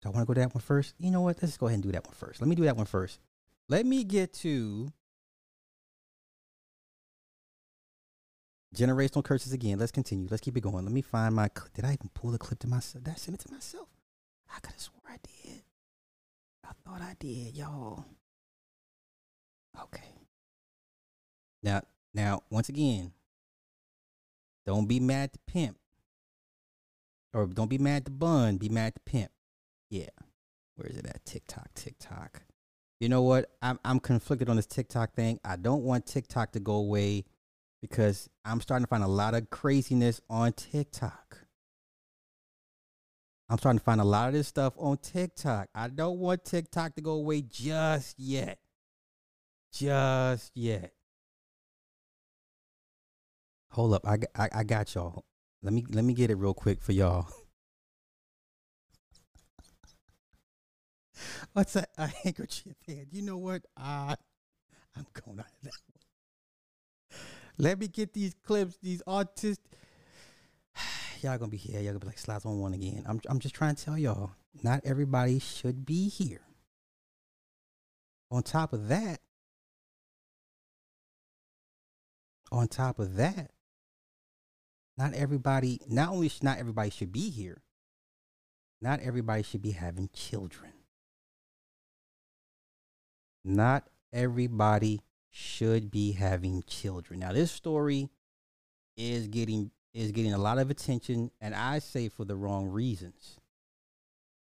Do 0.01 0.09
I 0.09 0.13
want 0.13 0.23
to 0.23 0.27
go 0.27 0.35
to 0.35 0.41
that 0.41 0.55
one 0.55 0.63
first? 0.63 0.95
You 0.99 1.11
know 1.11 1.21
what? 1.21 1.43
Let's 1.43 1.57
go 1.59 1.67
ahead 1.67 1.75
and 1.75 1.83
do 1.83 1.93
that 1.93 2.05
one 2.07 2.15
first. 2.15 2.41
Let 2.41 2.49
me 2.49 2.55
do 2.55 2.65
that 2.65 2.77
one 2.77 2.87
first. 2.87 3.21
Let 3.69 3.85
me 3.85 4.03
get 4.05 4.33
to 4.35 4.89
generational 8.75 9.25
curses 9.25 9.53
again. 9.53 9.79
Let's 9.79 9.93
continue. 9.93 10.27
Let's 10.31 10.41
keep 10.41 10.57
it 10.57 10.63
going. 10.63 10.85
Let 10.85 10.93
me 10.93 11.03
find 11.03 11.35
my. 11.35 11.49
Cl- 11.55 11.69
did 11.75 11.85
I 11.85 11.93
even 11.95 12.11
pull 12.15 12.31
the 12.31 12.39
clip 12.39 12.61
to 12.61 12.69
myself? 12.69 13.05
Did 13.05 13.13
I 13.13 13.17
send 13.17 13.35
it 13.35 13.47
to 13.47 13.53
myself? 13.53 13.89
I 14.55 14.61
could 14.61 14.73
have 14.73 14.81
swore 14.81 15.03
I 15.09 15.17
did. 15.23 15.64
I 16.65 16.73
thought 16.85 17.01
I 17.01 17.15
did, 17.19 17.57
y'all. 17.57 18.05
Okay. 19.83 20.15
Now, 21.63 21.83
now, 22.13 22.43
once 22.51 22.69
again, 22.69 23.13
don't 24.67 24.87
be 24.87 25.01
mad 25.01 25.33
to 25.33 25.39
pimp, 25.47 25.77
or 27.33 27.47
don't 27.47 27.71
be 27.71 27.79
mad 27.79 28.05
to 28.07 28.11
bun. 28.11 28.57
Be 28.57 28.69
mad 28.69 28.95
to 28.95 29.01
pimp. 29.01 29.31
Yeah. 29.91 30.09
Where 30.77 30.89
is 30.89 30.97
it 30.97 31.07
at? 31.07 31.25
TikTok, 31.25 31.73
TikTok. 31.75 32.43
You 33.01 33.09
know 33.09 33.23
what? 33.23 33.51
I'm 33.61 33.79
I'm 33.85 34.01
conflicted 34.01 34.49
on 34.49 34.57
this 34.57 34.67
TikTok 34.67 35.15
thing. 35.15 35.39
I 35.45 35.57
don't 35.57 35.83
want 35.83 36.07
TikTok 36.07 36.53
to 36.53 36.61
go 36.61 36.75
away 36.75 37.25
because 37.83 38.29
I'm 38.45 38.61
starting 38.61 38.85
to 38.85 38.89
find 38.89 39.05
a 39.05 39.09
lot 39.09 39.35
of 39.35 39.51
craziness 39.51 40.21
on 40.31 40.53
TikTok. 40.53 41.44
I'm 43.55 43.59
trying 43.59 43.79
to 43.79 43.85
find 43.85 44.01
a 44.01 44.05
lot 44.05 44.27
of 44.27 44.35
this 44.35 44.49
stuff 44.49 44.75
on 44.77 44.97
TikTok. 44.97 45.69
I 45.77 45.87
don't 45.87 46.19
want 46.19 46.45
TikTok 46.45 46.97
to 46.97 47.01
go 47.01 47.13
away 47.13 47.41
just 47.41 48.19
yet. 48.19 48.59
Just 49.73 50.51
yet. 50.57 50.93
Hold 53.71 53.95
up, 53.95 54.09
I, 54.09 54.19
I, 54.35 54.49
I 54.53 54.65
got 54.65 54.93
y'all. 54.97 55.25
Let 55.63 55.73
me 55.73 55.87
let 55.89 56.05
me 56.05 56.15
get 56.15 56.33
it 56.33 56.35
real 56.35 56.53
quick 56.53 56.83
for 56.83 56.91
y'all. 56.91 57.29
What's 61.53 61.75
that? 61.75 61.91
A 61.97 62.09
handkerchief 62.09 62.75
hand. 62.89 63.07
You 63.13 63.23
know 63.23 63.39
what? 63.39 63.63
Uh, 63.77 64.17
I'm 64.97 65.07
going 65.13 65.39
out 65.39 65.47
of 65.47 65.63
that 65.63 65.71
one. 67.09 67.19
Let 67.59 67.79
me 67.79 67.87
get 67.87 68.15
these 68.15 68.35
clips, 68.45 68.79
these 68.83 69.01
artists. 69.07 69.63
Y'all 71.25 71.39
gonna 71.39 71.51
be 71.51 71.57
here. 71.57 71.81
Y'all 71.81 71.95
gonna 71.95 72.01
be 72.01 72.07
like 72.09 72.19
slots 72.19 72.45
on 72.45 72.61
one 72.61 72.75
again. 72.75 73.03
I'm 73.07 73.19
I'm 73.31 73.39
just 73.39 73.55
trying 73.55 73.75
to 73.75 73.83
tell 73.83 73.97
y'all, 73.97 74.33
not 74.63 74.83
everybody 74.85 75.39
should 75.39 75.87
be 75.87 76.11
here. 76.11 76.43
On 78.31 78.43
top 78.43 78.75
of 78.75 78.89
that, 78.89 79.21
on 82.53 82.69
top 82.69 82.99
of 82.99 83.17
that, 83.17 83.53
not 84.99 85.15
everybody, 85.15 85.81
not 85.89 86.11
only 86.11 86.29
should 86.29 86.43
not 86.43 86.59
everybody 86.59 86.91
should 86.91 87.11
be 87.11 87.31
here, 87.31 87.63
not 88.83 89.01
everybody 89.01 89.43
should 89.43 89.63
be 89.63 89.71
having 89.71 90.11
children. 90.13 90.73
Not 93.43 93.89
everybody 94.13 95.01
should 95.31 95.91
be 95.91 96.13
having 96.13 96.63
children. 96.67 97.21
Now 97.21 97.33
this 97.33 97.51
story 97.51 98.11
is 98.99 99.27
getting 99.29 99.71
is 99.95 100.11
getting 100.11 100.35
a 100.35 100.39
lot 100.39 100.59
of 100.59 100.71
attention 100.71 101.31
and 101.41 101.55
I 101.55 101.79
say 101.79 102.09
for 102.09 102.25
the 102.25 102.35
wrong 102.35 102.69
reasons. 102.69 103.39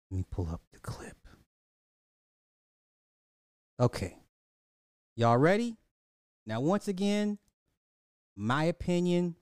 Let 0.10 0.18
me 0.18 0.26
pull 0.32 0.50
up 0.50 0.62
the 0.72 0.80
clip. 0.80 1.18
Okay. 3.80 4.18
Y'all 5.16 5.38
ready? 5.38 5.76
Now 6.46 6.62
once 6.62 6.88
again, 6.88 7.38
my 8.36 8.64
opinion, 8.64 9.36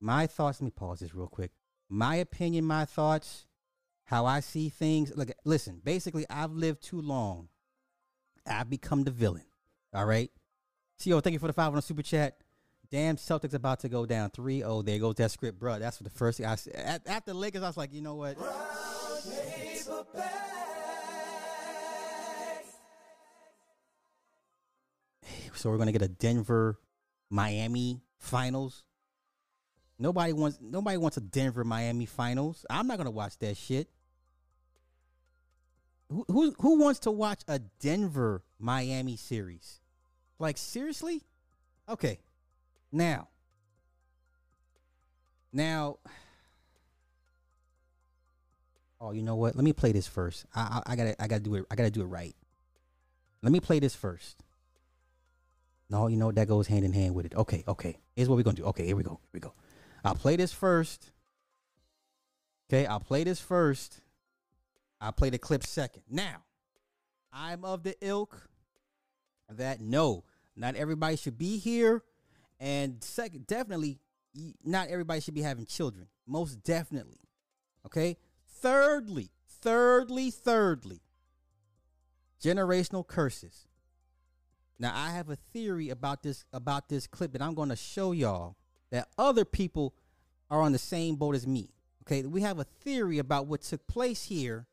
my 0.00 0.26
thoughts, 0.26 0.60
let 0.60 0.64
me 0.64 0.70
pause 0.70 1.00
this 1.00 1.14
real 1.14 1.28
quick. 1.28 1.52
My 1.90 2.16
opinion, 2.16 2.64
my 2.64 2.86
thoughts, 2.86 3.46
how 4.04 4.24
I 4.24 4.40
see 4.40 4.70
things. 4.70 5.12
Look, 5.14 5.30
listen, 5.44 5.80
basically 5.84 6.24
I've 6.30 6.52
lived 6.52 6.82
too 6.82 7.02
long. 7.02 7.48
I've 8.46 8.70
become 8.70 9.04
the 9.04 9.10
villain. 9.10 9.44
All 9.94 10.06
right. 10.06 10.30
CEO, 10.98 11.22
thank 11.22 11.34
you 11.34 11.38
for 11.38 11.46
the 11.46 11.52
five 11.52 11.68
on 11.68 11.76
the 11.76 11.82
super 11.82 12.02
chat. 12.02 12.39
Damn, 12.90 13.16
Celtics 13.16 13.54
about 13.54 13.80
to 13.80 13.88
go 13.88 14.04
down 14.04 14.30
3 14.30 14.58
0. 14.58 14.82
There 14.82 14.98
goes 14.98 15.14
that 15.16 15.30
script, 15.30 15.60
bro. 15.60 15.78
That's 15.78 16.00
what 16.00 16.12
the 16.12 16.18
first 16.18 16.38
thing 16.38 16.46
I 16.46 16.56
said. 16.56 17.02
After 17.06 17.32
Lakers, 17.32 17.62
I 17.62 17.68
was 17.68 17.76
like, 17.76 17.92
you 17.92 18.00
know 18.00 18.16
what? 18.16 18.36
So 25.54 25.68
we're 25.68 25.76
gonna 25.76 25.92
get 25.92 26.00
a 26.00 26.08
Denver 26.08 26.80
Miami 27.28 28.00
finals. 28.16 28.82
Nobody 29.98 30.32
wants 30.32 30.58
nobody 30.60 30.96
wants 30.96 31.18
a 31.18 31.20
Denver 31.20 31.64
Miami 31.64 32.06
finals. 32.06 32.64
I'm 32.70 32.86
not 32.86 32.96
gonna 32.96 33.10
watch 33.10 33.36
that 33.40 33.58
shit. 33.58 33.90
Who 36.08 36.24
who 36.28 36.54
who 36.58 36.78
wants 36.78 37.00
to 37.00 37.10
watch 37.10 37.42
a 37.46 37.58
Denver 37.78 38.42
Miami 38.58 39.16
series? 39.16 39.80
Like 40.38 40.56
seriously? 40.56 41.22
Okay. 41.88 42.20
Now. 42.92 43.28
Now. 45.52 45.98
Oh, 49.00 49.12
you 49.12 49.22
know 49.22 49.36
what? 49.36 49.56
Let 49.56 49.64
me 49.64 49.72
play 49.72 49.92
this 49.92 50.06
first. 50.06 50.44
I, 50.54 50.82
I 50.86 50.92
I 50.92 50.96
gotta 50.96 51.22
I 51.22 51.26
gotta 51.26 51.42
do 51.42 51.54
it. 51.56 51.64
I 51.70 51.74
gotta 51.74 51.90
do 51.90 52.02
it 52.02 52.06
right. 52.06 52.34
Let 53.42 53.52
me 53.52 53.60
play 53.60 53.78
this 53.78 53.94
first. 53.94 54.42
No, 55.88 56.06
you 56.06 56.16
know? 56.16 56.30
That 56.30 56.46
goes 56.46 56.66
hand 56.68 56.84
in 56.84 56.92
hand 56.92 57.14
with 57.14 57.26
it. 57.26 57.34
Okay, 57.34 57.64
okay. 57.66 57.96
Here's 58.14 58.28
what 58.28 58.36
we're 58.36 58.42
gonna 58.42 58.56
do. 58.56 58.64
Okay, 58.66 58.86
here 58.86 58.96
we 58.96 59.02
go. 59.02 59.20
Here 59.22 59.30
we 59.34 59.40
go. 59.40 59.54
I'll 60.04 60.14
play 60.14 60.36
this 60.36 60.52
first. 60.52 61.10
Okay, 62.68 62.86
I'll 62.86 63.00
play 63.00 63.24
this 63.24 63.40
first. 63.40 64.00
I'll 65.00 65.12
play 65.12 65.30
the 65.30 65.38
clip 65.38 65.64
second. 65.64 66.02
Now, 66.08 66.44
I'm 67.32 67.64
of 67.64 67.82
the 67.82 67.96
ilk 68.00 68.48
that 69.48 69.80
no, 69.80 70.24
not 70.54 70.76
everybody 70.76 71.16
should 71.16 71.38
be 71.38 71.58
here. 71.58 72.04
And 72.60 73.02
second, 73.02 73.46
definitely, 73.46 73.98
not 74.62 74.88
everybody 74.88 75.20
should 75.20 75.34
be 75.34 75.42
having 75.42 75.66
children. 75.66 76.06
Most 76.26 76.62
definitely. 76.62 77.20
Okay. 77.86 78.18
Thirdly, 78.60 79.30
thirdly, 79.48 80.30
thirdly, 80.30 81.00
generational 82.42 83.06
curses. 83.06 83.66
Now 84.78 84.92
I 84.94 85.10
have 85.10 85.28
a 85.30 85.36
theory 85.36 85.88
about 85.90 86.22
this 86.22 86.44
about 86.52 86.88
this 86.88 87.06
clip 87.06 87.32
that 87.32 87.42
I'm 87.42 87.54
going 87.54 87.68
to 87.70 87.76
show 87.76 88.12
y'all 88.12 88.56
that 88.90 89.08
other 89.18 89.44
people 89.44 89.94
are 90.50 90.60
on 90.60 90.72
the 90.72 90.78
same 90.78 91.16
boat 91.16 91.34
as 91.34 91.46
me. 91.46 91.70
Okay, 92.02 92.22
we 92.22 92.40
have 92.42 92.58
a 92.58 92.64
theory 92.64 93.18
about 93.18 93.46
what 93.46 93.62
took 93.62 93.86
place 93.86 94.24
here 94.24 94.66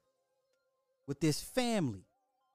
with 1.07 1.19
this 1.19 1.41
family. 1.41 2.05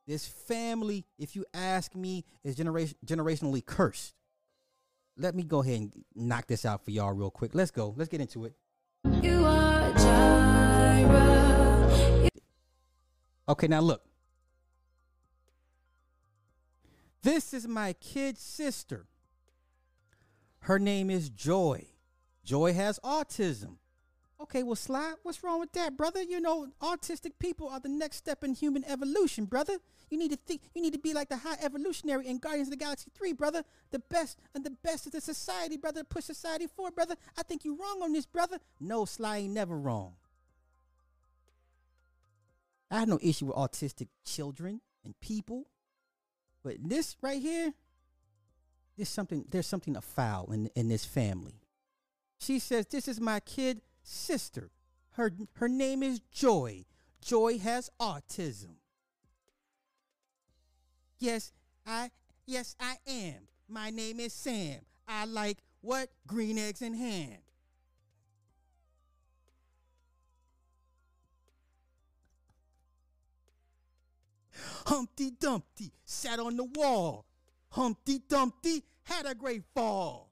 This 0.06 0.26
family, 0.26 1.04
if 1.18 1.36
you 1.36 1.44
ask 1.54 1.94
me, 1.94 2.24
is 2.42 2.56
generation 2.56 2.96
generationally 3.06 3.64
cursed. 3.64 4.14
Let 5.16 5.34
me 5.34 5.42
go 5.42 5.60
ahead 5.62 5.80
and 5.80 5.92
knock 6.14 6.46
this 6.46 6.64
out 6.64 6.84
for 6.84 6.90
y'all 6.90 7.12
real 7.12 7.30
quick. 7.30 7.54
Let's 7.54 7.70
go. 7.70 7.94
Let's 7.96 8.08
get 8.08 8.20
into 8.20 8.44
it. 8.44 8.54
You 9.22 9.44
are 9.44 9.92
Jireh. 9.92 11.42
Okay, 13.48 13.66
now 13.66 13.80
look. 13.80 14.02
This 17.22 17.52
is 17.54 17.68
my 17.68 17.92
kid's 17.94 18.40
sister. 18.40 19.06
Her 20.60 20.78
name 20.78 21.10
is 21.10 21.28
Joy. 21.28 21.86
Joy 22.44 22.72
has 22.72 22.98
autism. 23.00 23.76
Okay, 24.42 24.64
well, 24.64 24.74
Sly, 24.74 25.12
what's 25.22 25.44
wrong 25.44 25.60
with 25.60 25.72
that, 25.72 25.96
brother? 25.96 26.20
You 26.20 26.40
know, 26.40 26.66
autistic 26.82 27.32
people 27.38 27.68
are 27.68 27.78
the 27.78 27.88
next 27.88 28.16
step 28.16 28.42
in 28.42 28.54
human 28.54 28.84
evolution, 28.84 29.44
brother. 29.44 29.78
You 30.10 30.18
need 30.18 30.32
to 30.32 30.36
think. 30.36 30.62
You 30.74 30.82
need 30.82 30.94
to 30.94 30.98
be 30.98 31.14
like 31.14 31.28
the 31.28 31.36
high 31.36 31.56
evolutionary 31.62 32.26
in 32.26 32.38
Guardians 32.38 32.66
of 32.66 32.72
the 32.72 32.76
Galaxy 32.76 33.10
Three, 33.14 33.32
brother. 33.32 33.62
The 33.92 34.00
best 34.00 34.40
and 34.52 34.64
the 34.64 34.72
best 34.72 35.06
of 35.06 35.12
the 35.12 35.20
society, 35.20 35.76
brother. 35.76 36.02
Push 36.02 36.24
society 36.24 36.66
forward, 36.66 36.96
brother. 36.96 37.14
I 37.38 37.44
think 37.44 37.64
you're 37.64 37.76
wrong 37.76 38.00
on 38.02 38.12
this, 38.12 38.26
brother. 38.26 38.58
No, 38.80 39.04
Sly 39.04 39.38
ain't 39.38 39.54
never 39.54 39.78
wrong. 39.78 40.14
I 42.90 42.98
have 42.98 43.08
no 43.08 43.20
issue 43.22 43.46
with 43.46 43.56
autistic 43.56 44.08
children 44.24 44.80
and 45.04 45.18
people, 45.20 45.68
but 46.64 46.76
this 46.82 47.16
right 47.22 47.40
here, 47.40 47.74
there's 48.96 49.08
something. 49.08 49.44
There's 49.48 49.68
something 49.68 49.96
afoul 49.96 50.50
in 50.50 50.66
in 50.74 50.88
this 50.88 51.04
family. 51.04 51.60
She 52.38 52.58
says, 52.58 52.86
"This 52.86 53.06
is 53.06 53.20
my 53.20 53.38
kid 53.38 53.82
sister. 54.02 54.70
Her 55.12 55.32
her 55.54 55.68
name 55.68 56.02
is 56.02 56.20
Joy. 56.30 56.84
Joy 57.20 57.58
has 57.58 57.90
autism." 58.00 58.76
Yes, 61.18 61.52
I 61.86 62.10
yes 62.46 62.74
I 62.80 62.96
am. 63.06 63.48
My 63.68 63.90
name 63.90 64.20
is 64.20 64.32
Sam. 64.32 64.80
I 65.06 65.24
like 65.24 65.58
what 65.80 66.10
green 66.26 66.58
eggs 66.58 66.82
and 66.82 66.96
ham. 66.96 67.38
Humpty 74.86 75.30
Dumpty 75.30 75.92
sat 76.04 76.38
on 76.38 76.56
the 76.56 76.64
wall. 76.64 77.26
Humpty 77.70 78.18
Dumpty 78.28 78.82
had 79.04 79.26
a 79.26 79.34
great 79.34 79.62
fall. 79.74 80.31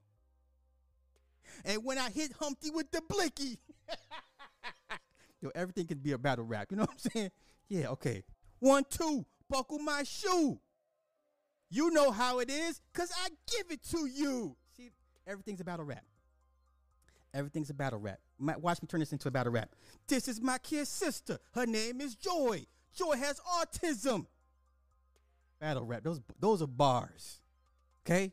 And 1.65 1.85
when 1.85 1.99
I 1.99 2.11
hit 2.11 2.33
Humpty 2.39 2.71
with 2.71 2.91
the 2.91 3.03
blicky, 3.09 3.59
yo, 5.41 5.51
everything 5.55 5.87
can 5.87 5.99
be 5.99 6.13
a 6.13 6.19
battle 6.19 6.45
rap. 6.45 6.69
You 6.71 6.77
know 6.77 6.83
what 6.85 6.93
I'm 6.93 7.11
saying? 7.13 7.31
Yeah, 7.69 7.89
okay. 7.91 8.25
One, 8.59 8.85
two, 8.89 9.25
buckle 9.49 9.79
my 9.79 10.03
shoe. 10.03 10.61
You 11.71 11.91
know 11.91 12.11
how 12.11 12.41
it 12.41 12.51
is, 12.51 12.81
cause 12.93 13.13
I 13.25 13.29
give 13.47 13.71
it 13.71 13.83
to 13.91 14.07
you. 14.07 14.57
See, 14.77 14.91
everything's 15.27 15.61
a 15.61 15.65
battle 15.65 15.85
rap. 15.85 16.05
Everything's 17.33 17.71
a 17.71 17.75
battle 17.75 18.01
rap. 18.01 18.19
Watch 18.39 18.83
me 18.83 18.89
turn 18.89 19.01
this 19.01 19.13
into 19.13 19.29
a 19.29 19.31
battle 19.31 19.53
rap. 19.53 19.71
This 20.09 20.27
is 20.27 20.41
my 20.41 20.59
kid's 20.59 20.89
sister. 20.89 21.39
Her 21.55 21.65
name 21.67 22.01
is 22.01 22.17
Joy. 22.17 22.67
Joy 22.93 23.17
has 23.17 23.41
autism. 23.41 24.27
Battle 25.61 25.85
rap. 25.85 26.03
Those 26.03 26.21
those 26.41 26.63
are 26.63 26.67
bars. 26.67 27.41
Okay? 28.05 28.33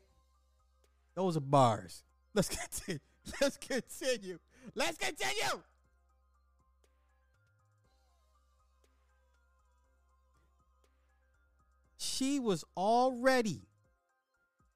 Those 1.14 1.36
are 1.36 1.40
bars. 1.40 2.02
Let's 2.34 2.48
continue. 2.48 2.98
Let's 3.40 3.56
continue. 3.56 4.38
Let's 4.74 4.98
continue. 4.98 5.62
She 11.96 12.38
was 12.40 12.64
already 12.76 13.62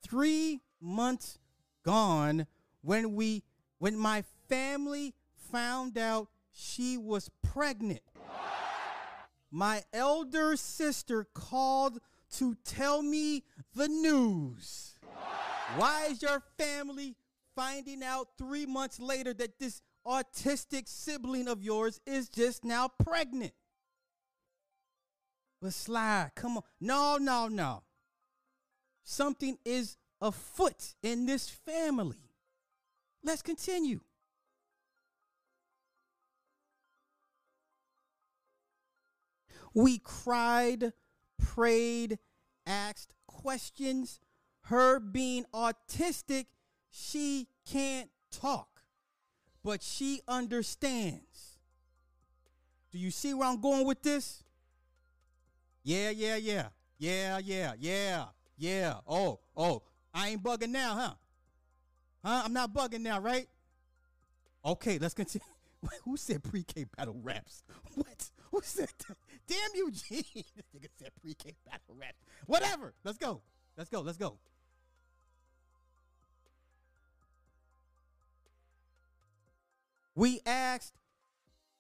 three 0.03 0.61
months 0.81 1.39
gone 1.85 2.47
when 2.83 3.15
we 3.15 3.43
when 3.79 3.97
my 3.97 4.25
family 4.49 5.15
found 5.51 5.99
out 5.99 6.29
she 6.53 6.97
was 6.97 7.31
pregnant. 7.43 8.03
My 9.51 9.83
elder 9.93 10.57
sister 10.57 11.27
called 11.35 11.99
to 12.37 12.57
tell 12.65 13.03
me 13.03 13.45
the 13.75 13.89
news. 13.89 14.95
Why 15.77 16.07
is 16.11 16.23
your 16.23 16.43
family 16.59 17.17
finding 17.55 18.03
out 18.03 18.29
three 18.39 18.67
months 18.67 19.01
later 19.01 19.35
that 19.35 19.59
this 19.59 19.83
autistic 20.07 20.89
sibling 20.89 21.49
of 21.49 21.63
yours 21.63 22.01
is 22.07 22.29
just 22.29 22.65
now 22.65 22.89
pregnant? 22.89 23.53
But 25.61 25.73
Sly, 25.75 26.31
come 26.35 26.57
on. 26.57 26.63
No, 26.81 27.19
no, 27.19 27.49
no. 27.49 27.85
Something 29.05 29.59
is 29.65 29.97
afoot 30.21 30.95
in 31.03 31.27
this 31.27 31.49
family. 31.49 32.31
Let's 33.25 33.43
continue. 33.43 34.01
We 39.75 39.99
cried, 39.99 40.93
prayed, 41.39 42.19
asked 42.67 43.15
questions. 43.27 44.21
Her 44.67 45.01
being 45.01 45.45
autistic, 45.55 46.47
she 46.93 47.49
can't 47.69 48.11
talk, 48.31 48.83
but 49.65 49.83
she 49.83 50.21
understands. 50.29 51.59
Do 52.93 52.99
you 52.99 53.11
see 53.11 53.33
where 53.33 53.49
I'm 53.49 53.61
going 53.61 53.87
with 53.87 54.03
this? 54.03 54.45
Yeah, 55.83 56.11
yeah, 56.11 56.37
yeah. 56.37 56.69
Yeah, 56.99 57.39
yeah, 57.39 57.73
yeah, 57.81 58.27
yeah. 58.57 58.95
Oh, 59.09 59.41
oh, 59.57 59.83
I 60.15 60.29
ain't 60.29 60.43
bugging 60.43 60.69
now, 60.69 60.95
huh? 60.95 61.15
Huh? 62.25 62.43
I'm 62.45 62.53
not 62.53 62.73
bugging 62.73 63.01
now, 63.01 63.19
right? 63.19 63.49
Okay, 64.65 64.99
let's 64.99 65.15
continue. 65.15 65.45
Who 66.05 66.17
said 66.17 66.45
pre-K 66.45 66.85
battle 66.97 67.19
raps? 67.23 67.65
What? 67.95 68.31
Who 68.53 68.61
said 68.63 68.89
that? 69.09 69.17
Damn 69.49 69.59
you, 69.75 69.91
G. 69.91 70.25
this 70.35 70.67
nigga 70.77 70.89
said 70.99 71.11
pre-K 71.21 71.55
battle 71.65 71.97
raps. 71.99 72.19
Whatever. 72.47 72.95
Let's 73.03 73.19
go. 73.19 73.43
Let's 73.77 73.91
go. 73.91 74.03
Let's 74.03 74.19
go. 74.19 74.39
We 80.15 80.41
asked, 80.45 80.95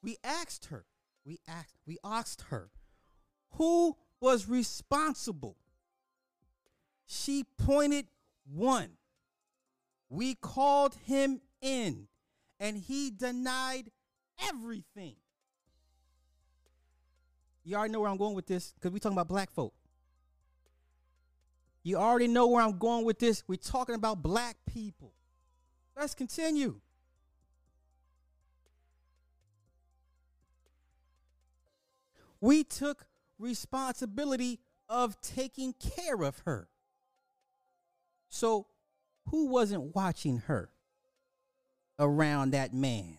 we 0.03 0.17
asked 0.25 0.67
her, 0.67 0.85
we 1.25 1.39
asked, 1.47 1.77
we 1.87 1.99
asked 2.05 2.43
her, 2.49 2.71
who 3.53 3.97
was 4.21 4.49
responsible? 4.49 5.57
She 7.07 7.45
pointed 7.59 8.07
one. 8.45 8.93
We 10.09 10.35
called 10.35 10.97
him 11.07 11.41
in 11.61 12.09
and 12.59 12.77
he 12.77 13.11
denied 13.11 13.91
everything. 14.49 15.17
You 17.65 17.77
already 17.77 17.93
know 17.93 18.01
where 18.01 18.11
I'm 18.11 18.17
going 18.17 18.35
with 18.35 18.47
this 18.47 18.73
because 18.73 18.93
we're 18.93 18.99
talking 18.99 19.17
about 19.17 19.29
black 19.29 19.51
folk. 19.51 19.75
You 21.83 21.97
already 21.97 22.29
know 22.29 22.47
where 22.47 22.63
I'm 22.63 22.79
going 22.79 23.05
with 23.05 23.19
this. 23.19 23.43
We're 23.47 23.57
talking 23.57 23.95
about 23.95 24.23
black 24.23 24.57
people. 24.67 25.13
Let's 25.97 26.15
continue. 26.15 26.81
We 32.43 32.65
took 32.65 33.07
responsibility 33.39 34.59
of 34.89 35.19
taking 35.21 35.75
care 35.75 36.23
of 36.23 36.41
her. 36.41 36.69
So, 38.29 38.67
who 39.29 39.47
wasn't 39.47 39.95
watching 39.95 40.39
her 40.39 40.71
around 42.01 42.51
that 42.51 42.75
man? 42.75 43.19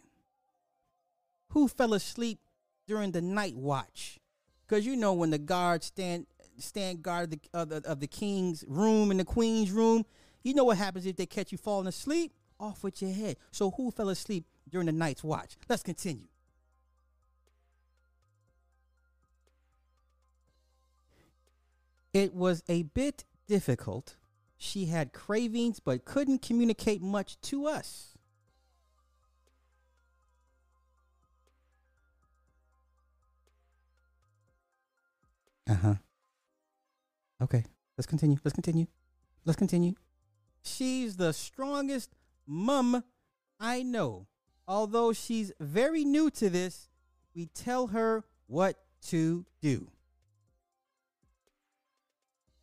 Who 1.52 1.70
fell 1.70 1.94
asleep 1.94 2.40
during 2.86 3.12
the 3.12 3.22
night 3.22 3.56
watch? 3.56 4.20
Because 4.68 4.86
you 4.86 4.98
know 4.98 5.14
when 5.14 5.30
the 5.30 5.38
guards 5.38 5.86
stand 5.86 6.28
stand 6.58 7.02
guard 7.02 7.34
of 7.34 7.40
the, 7.40 7.40
of 7.54 7.70
the 7.70 7.90
of 7.90 8.00
the 8.02 8.08
king's 8.08 8.66
room 8.68 9.10
and 9.10 9.22
the 9.22 9.26
queen's 9.26 9.72
room, 9.72 10.04
you 10.44 10.54
know 10.54 10.66
what 10.66 10.78
happens 10.78 11.06
if 11.06 11.16
they 11.16 11.26
catch 11.26 11.52
you 11.54 11.58
falling 11.58 11.88
asleep? 11.88 12.34
Off 12.60 12.84
with 12.84 13.02
your 13.02 13.12
head. 13.12 13.38
So 13.52 13.72
who 13.72 13.90
fell 13.90 14.10
asleep 14.10 14.46
during 14.70 14.88
the 14.88 14.92
night's 14.92 15.24
watch? 15.24 15.56
Let's 15.70 15.84
continue. 15.84 16.28
It 22.14 22.34
was 22.34 22.64
a 22.70 22.84
bit 22.84 23.26
difficult. 23.48 24.16
She 24.58 24.86
had 24.86 25.14
cravings 25.14 25.80
but 25.80 26.06
couldn't 26.06 26.42
communicate 26.42 27.02
much 27.02 27.42
to 27.42 27.66
us. 27.68 28.14
Uh 35.68 35.76
huh. 35.76 35.96
Okay, 37.42 37.64
let's 37.98 38.06
continue. 38.06 38.38
Let's 38.44 38.54
continue. 38.54 38.86
Let's 39.46 39.58
continue. 39.58 39.94
She's 40.62 41.18
the 41.18 41.34
strongest 41.34 42.12
mum 42.46 43.04
I 43.60 43.84
know. 43.84 44.28
Although 44.68 45.14
she's 45.14 45.52
very 45.60 46.06
new 46.06 46.30
to 46.32 46.50
this, 46.50 46.90
we 47.36 47.48
tell 47.48 47.88
her 47.88 48.24
what 48.48 48.78
to 49.08 49.46
do. 49.62 49.88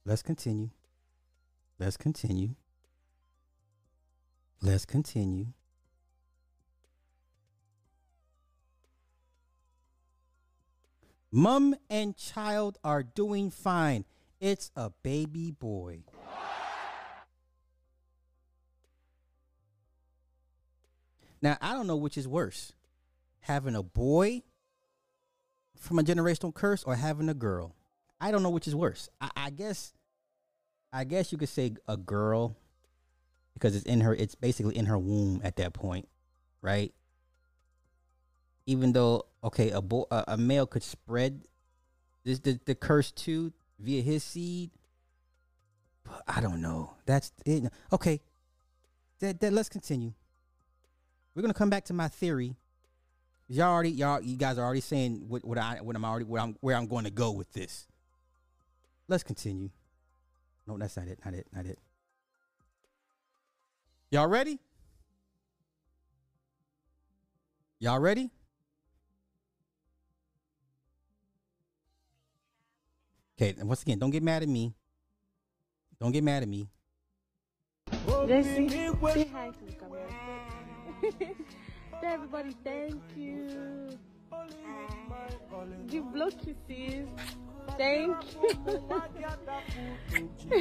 Let's 0.04 0.22
continue. 0.22 0.70
Let's 1.78 1.96
continue. 1.96 2.54
Let's 4.62 4.84
continue. 4.84 5.46
Mum 11.32 11.76
and 11.88 12.16
child 12.16 12.78
are 12.82 13.02
doing 13.02 13.50
fine. 13.50 14.04
It's 14.40 14.70
a 14.74 14.90
baby 15.02 15.50
boy. 15.50 16.00
Now, 21.42 21.56
I 21.60 21.72
don't 21.72 21.86
know 21.86 21.96
which 21.96 22.18
is 22.18 22.28
worse 22.28 22.72
having 23.40 23.74
a 23.74 23.82
boy 23.82 24.42
from 25.76 25.98
a 25.98 26.02
generational 26.02 26.52
curse 26.52 26.84
or 26.84 26.96
having 26.96 27.28
a 27.28 27.34
girl. 27.34 27.74
I 28.20 28.30
don't 28.30 28.42
know 28.42 28.50
which 28.50 28.68
is 28.68 28.74
worse. 28.74 29.08
I, 29.20 29.30
I 29.36 29.50
guess 29.50 29.92
I 30.92 31.04
guess 31.04 31.32
you 31.32 31.38
could 31.38 31.48
say 31.48 31.72
a 31.88 31.96
girl 31.96 32.56
because 33.54 33.76
it's 33.76 33.86
in 33.86 34.00
her 34.00 34.14
it's 34.14 34.34
basically 34.34 34.76
in 34.76 34.86
her 34.86 34.98
womb 34.98 35.40
at 35.42 35.56
that 35.56 35.72
point, 35.72 36.08
right? 36.60 36.92
Even 38.66 38.92
though 38.92 39.26
okay, 39.42 39.70
a 39.70 39.80
boy 39.80 40.04
a, 40.10 40.24
a 40.28 40.36
male 40.36 40.66
could 40.66 40.82
spread 40.82 41.42
this 42.24 42.40
the, 42.40 42.58
the 42.66 42.74
curse 42.74 43.10
too 43.10 43.52
via 43.78 44.02
his 44.02 44.22
seed. 44.22 44.70
But 46.04 46.22
I 46.28 46.40
don't 46.40 46.60
know. 46.60 46.94
That's 47.06 47.32
it. 47.46 47.64
Okay. 47.92 48.20
That, 49.20 49.40
that 49.40 49.52
let's 49.52 49.68
continue. 49.68 50.12
We're 51.34 51.42
gonna 51.42 51.54
come 51.54 51.70
back 51.70 51.84
to 51.86 51.94
my 51.94 52.08
theory. 52.08 52.56
Y'all 53.48 53.72
already 53.72 53.90
y'all 53.90 54.20
you 54.20 54.36
guys 54.36 54.58
are 54.58 54.64
already 54.64 54.80
saying 54.80 55.24
what, 55.28 55.44
what 55.44 55.58
I 55.58 55.78
what 55.80 55.96
I'm 55.96 56.04
already 56.04 56.24
where 56.24 56.40
I'm 56.40 56.56
where 56.60 56.76
I'm 56.76 56.86
going 56.86 57.04
to 57.04 57.10
go 57.10 57.32
with 57.32 57.52
this. 57.52 57.86
Let's 59.10 59.24
continue. 59.24 59.70
No, 60.68 60.78
that's 60.78 60.96
not 60.96 61.08
it. 61.08 61.18
Not 61.24 61.34
it. 61.34 61.46
Not 61.52 61.66
it. 61.66 61.80
Y'all 64.12 64.28
ready? 64.28 64.60
Y'all 67.80 67.98
ready? 67.98 68.30
Okay, 73.36 73.56
and 73.58 73.68
once 73.68 73.82
again, 73.82 73.98
don't 73.98 74.10
get 74.10 74.22
mad 74.22 74.44
at 74.44 74.48
me. 74.48 74.74
Don't 75.98 76.12
get 76.12 76.22
mad 76.22 76.44
at 76.44 76.48
me. 76.48 76.68
Jesse, 78.28 78.68
say 78.68 79.28
hi 79.32 79.50
to 79.50 79.64
the 79.66 79.72
camera. 79.72 80.06
Everybody 82.04 82.54
thank 82.62 83.02
you. 83.16 83.88
Give 85.88 86.12
blow 86.12 86.30
kisses. 86.30 87.08
Thank 87.80 88.26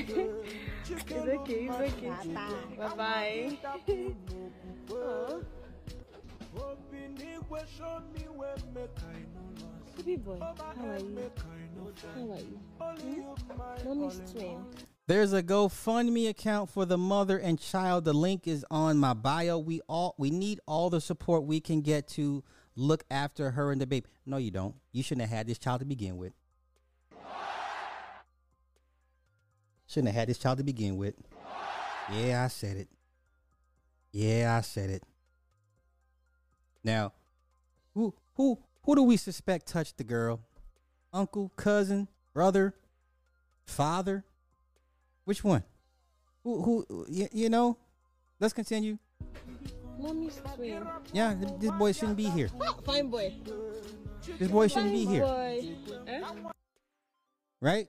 you. 0.10 0.44
it's 0.90 1.12
okay, 1.12 1.68
it's 1.68 1.76
okay. 1.76 2.14
Bye 2.78 2.96
bye. 2.96 3.58
oh. 4.90 5.41
Baby 9.98 10.16
boy, 10.16 10.40
how 10.40 10.56
are 10.88 10.98
you? 10.98 11.20
How 12.80 12.86
are 12.88 12.96
you? 13.00 13.36
Hmm? 13.52 13.88
Mommy's 13.88 14.22
twin. 14.32 14.64
There's 15.08 15.34
a 15.34 15.44
GoFundMe 15.44 16.30
account 16.30 16.70
for 16.70 16.86
the 16.86 16.98
mother 16.98 17.38
and 17.38 17.60
child. 17.60 18.06
The 18.06 18.14
link 18.14 18.48
is 18.48 18.66
on 18.72 18.98
my 18.98 19.14
bio. 19.14 19.58
We 19.58 19.82
all 19.90 20.16
we 20.18 20.30
need 20.30 20.62
all 20.66 20.90
the 20.90 21.02
support 21.02 21.44
we 21.44 21.60
can 21.60 21.82
get 21.82 22.08
to 22.10 22.46
look 22.78 23.04
after 23.12 23.52
her 23.52 23.74
and 23.74 23.82
the 23.82 23.88
baby. 23.88 24.06
No, 24.26 24.38
you 24.38 24.52
don't. 24.52 24.76
You 24.94 25.04
shouldn't 25.04 25.28
have 25.28 25.38
had 25.38 25.48
this 25.48 25.58
child 25.58 25.82
to 25.82 25.86
begin 25.86 26.16
with. 26.16 26.32
Shouldn't 29.90 30.10
have 30.10 30.20
had 30.20 30.30
this 30.30 30.38
child 30.38 30.60
to 30.60 30.64
begin 30.64 30.98
with. 30.98 31.16
Yeah, 32.14 32.44
I 32.44 32.48
said 32.48 32.78
it. 32.78 32.88
Yeah, 34.11 34.56
I 34.56 34.61
said 34.61 34.91
it. 34.91 35.03
Now, 36.84 37.14
who 37.95 38.14
who 38.36 38.60
who 38.84 38.95
do 38.95 39.02
we 39.02 39.18
suspect 39.18 39.66
touched 39.66 39.98
the 39.98 40.03
girl? 40.03 40.41
Uncle, 41.11 41.52
cousin, 41.56 42.07
brother, 42.36 42.76
father? 43.66 44.24
Which 45.26 45.44
one? 45.44 45.64
Who 46.44 46.61
who 46.61 47.06
you, 47.10 47.28
you 47.32 47.49
know? 47.49 47.76
Let's 48.40 48.53
continue. 48.53 48.99
Mommy's 49.99 50.40
twin. 50.56 50.88
Yeah, 51.14 51.34
this 51.60 51.72
boy 51.72 51.94
shouldn't 51.94 52.18
be 52.18 52.30
here. 52.30 52.49
Oh, 52.61 52.80
fine 52.86 53.10
boy. 53.10 53.34
This 54.38 54.49
boy 54.49 54.68
shouldn't 54.68 54.94
be 54.94 55.06
Fine 55.06 55.14
here. 55.16 55.24
Boy. 55.24 55.76
Eh? 56.07 56.22
Right? 57.60 57.88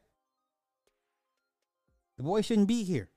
The 2.20 2.24
boy 2.24 2.42
shouldn't 2.42 2.68
be 2.68 2.84
here. 2.84 3.08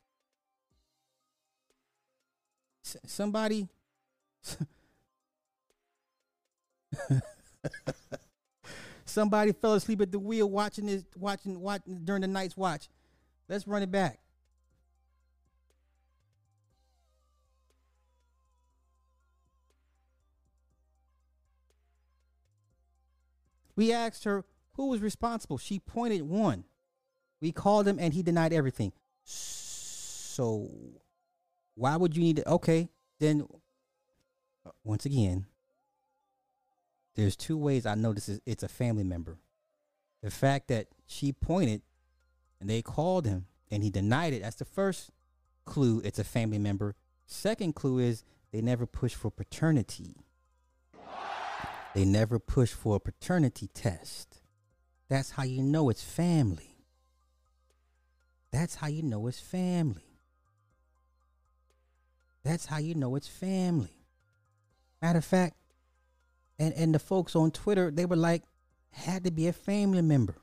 S- 2.85 2.95
somebody 3.05 3.67
Somebody 9.03 9.51
fell 9.51 9.73
asleep 9.73 9.99
at 9.99 10.13
the 10.13 10.19
wheel 10.19 10.49
watching 10.49 10.85
this 10.85 11.03
watching 11.17 11.59
watching 11.59 12.05
during 12.05 12.21
the 12.21 12.29
night's 12.29 12.55
watch. 12.55 12.87
Let's 13.49 13.67
run 13.67 13.83
it 13.83 13.91
back. 13.91 14.19
We 23.75 23.91
asked 23.91 24.23
her 24.23 24.45
who 24.75 24.87
was 24.87 25.01
responsible. 25.01 25.57
She 25.57 25.77
pointed 25.77 26.21
one. 26.21 26.63
We 27.43 27.51
called 27.51 27.85
him 27.85 27.97
and 27.99 28.13
he 28.13 28.23
denied 28.23 28.53
everything. 28.53 28.93
So 29.25 30.71
why 31.75 31.97
would 31.97 32.15
you 32.15 32.23
need 32.23 32.37
to 32.37 32.49
okay, 32.51 32.87
then 33.19 33.45
uh, 34.65 34.69
once 34.85 35.05
again, 35.05 35.45
there's 37.15 37.35
two 37.35 37.57
ways 37.57 37.85
I 37.85 37.95
know 37.95 38.13
this 38.13 38.29
is 38.29 38.39
it's 38.45 38.63
a 38.63 38.69
family 38.69 39.03
member. 39.03 39.39
The 40.21 40.31
fact 40.31 40.69
that 40.69 40.87
she 41.05 41.33
pointed 41.33 41.81
and 42.61 42.69
they 42.69 42.81
called 42.81 43.25
him 43.25 43.47
and 43.69 43.83
he 43.83 43.89
denied 43.89 44.31
it, 44.31 44.41
that's 44.41 44.55
the 44.55 44.63
first 44.63 45.09
clue 45.65 46.01
it's 46.05 46.19
a 46.19 46.23
family 46.23 46.59
member. 46.59 46.95
Second 47.25 47.75
clue 47.75 47.99
is 47.99 48.23
they 48.53 48.61
never 48.61 48.85
push 48.85 49.15
for 49.15 49.29
paternity. 49.29 50.15
They 51.93 52.05
never 52.05 52.39
push 52.39 52.71
for 52.71 52.95
a 52.95 53.01
paternity 53.01 53.67
test. 53.73 54.39
That's 55.09 55.31
how 55.31 55.43
you 55.43 55.61
know 55.61 55.89
it's 55.89 56.03
family. 56.03 56.72
That's 58.53 58.75
how 58.75 58.87
you 58.87 59.01
know 59.01 59.25
it's 59.25 59.39
family. 59.39 60.05
That's 62.43 62.67
how 62.67 62.77
you 62.77 62.93
know 62.93 63.15
it's 63.15 63.27
family. 63.27 64.05
Matter 65.01 65.17
of 65.17 65.25
fact, 65.25 65.55
and 66.59 66.71
and 66.75 66.93
the 66.93 66.99
folks 66.99 67.35
on 67.35 67.49
Twitter, 67.49 67.89
they 67.89 68.05
were 68.05 68.15
like, 68.15 68.43
had 68.91 69.23
to 69.23 69.31
be 69.31 69.47
a 69.47 69.53
family 69.53 70.03
member. 70.03 70.35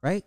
Right? 0.00 0.24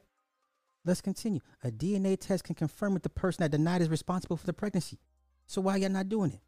Let's 0.84 1.00
continue. 1.00 1.40
A 1.64 1.72
DNA 1.72 2.20
test 2.20 2.44
can 2.44 2.56
confirm 2.56 2.98
if 2.98 3.04
the 3.04 3.10
person 3.10 3.44
that 3.44 3.52
denied 3.52 3.82
is 3.82 3.90
responsible 3.90 4.36
for 4.36 4.46
the 4.46 4.54
pregnancy. 4.54 5.00
So 5.48 5.62
why 5.62 5.78
y'all 5.78 5.90
not 5.90 6.10
doing 6.10 6.34
it? 6.34 6.42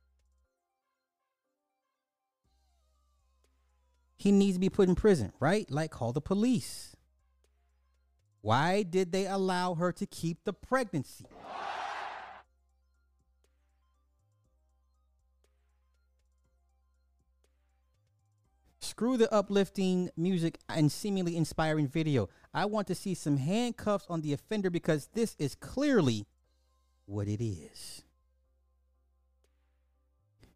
He 4.17 4.33
needs 4.33 4.57
to 4.57 4.59
be 4.59 4.69
put 4.69 4.89
in 4.89 4.95
prison, 4.95 5.31
right? 5.39 5.71
Like 5.71 5.91
call 5.91 6.11
the 6.11 6.19
police. 6.19 6.96
Why 8.41 8.83
did 8.83 9.11
they 9.11 9.27
allow 9.27 9.75
her 9.75 9.91
to 9.91 10.05
keep 10.05 10.43
the 10.43 10.53
pregnancy? 10.53 11.25
Screw 18.79 19.17
the 19.17 19.31
uplifting 19.31 20.09
music 20.17 20.57
and 20.67 20.91
seemingly 20.91 21.37
inspiring 21.37 21.87
video. 21.87 22.29
I 22.51 22.65
want 22.65 22.87
to 22.87 22.95
see 22.95 23.13
some 23.13 23.37
handcuffs 23.37 24.07
on 24.09 24.21
the 24.21 24.33
offender 24.33 24.71
because 24.71 25.09
this 25.13 25.35
is 25.37 25.53
clearly 25.53 26.25
what 27.05 27.27
it 27.27 27.43
is. 27.43 28.01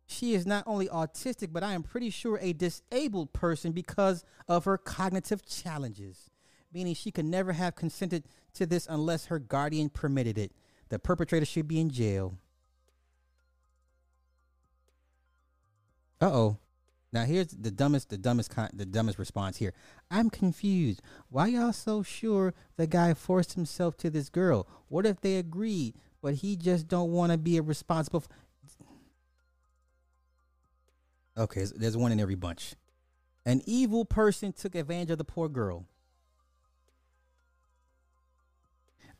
She 0.08 0.34
is 0.34 0.48
not 0.48 0.64
only 0.66 0.88
autistic, 0.88 1.54
but 1.54 1.64
I 1.64 1.74
am 1.74 1.84
pretty 1.84 2.10
sure 2.10 2.40
a 2.42 2.54
disabled 2.54 3.32
person 3.32 3.74
because 3.74 4.26
of 4.48 4.66
her 4.66 4.78
cognitive 4.78 5.46
challenges, 5.46 6.31
meaning 6.74 6.94
she 6.94 7.12
could 7.12 7.26
never 7.26 7.54
have 7.54 7.76
consented 7.76 8.24
to 8.54 8.66
this 8.66 8.88
unless 8.90 9.26
her 9.26 9.40
guardian 9.40 9.90
permitted 9.90 10.38
it. 10.38 10.52
The 10.90 11.00
perpetrator 11.00 11.46
should 11.46 11.68
be 11.68 11.80
in 11.80 11.90
jail. 11.90 12.38
Uh 16.20 16.32
oh. 16.32 16.58
Now 17.14 17.26
here's 17.26 17.48
the 17.48 17.72
dumbest, 17.72 18.10
the 18.10 18.18
dumbest, 18.18 18.52
con- 18.52 18.70
the 18.74 18.86
dumbest 18.86 19.20
response 19.20 19.58
here. 19.58 19.74
I'm 20.10 20.30
confused. 20.30 21.02
Why 21.30 21.48
y'all 21.48 21.74
so 21.74 22.04
sure 22.04 22.54
the 22.78 22.88
guy 22.88 23.14
forced 23.14 23.54
himself 23.54 23.98
to 23.98 24.10
this 24.10 24.30
girl? 24.30 24.68
What 24.88 25.06
if 25.06 25.20
they 25.20 25.36
agreed, 25.36 25.96
but 26.22 26.36
he 26.36 26.56
just 26.56 26.88
don't 26.88 27.12
want 27.12 27.32
to 27.34 27.38
be 27.38 27.58
a 27.58 27.62
responsible? 27.62 28.24
F- 28.64 28.78
okay, 31.38 31.66
there's 31.76 31.98
one 31.98 32.14
in 32.14 32.20
every 32.20 32.36
bunch. 32.36 32.76
An 33.46 33.62
evil 33.66 34.06
person 34.06 34.54
took 34.54 34.76
advantage 34.76 35.10
of 35.12 35.18
the 35.18 35.26
poor 35.26 35.50
girl. 35.50 35.86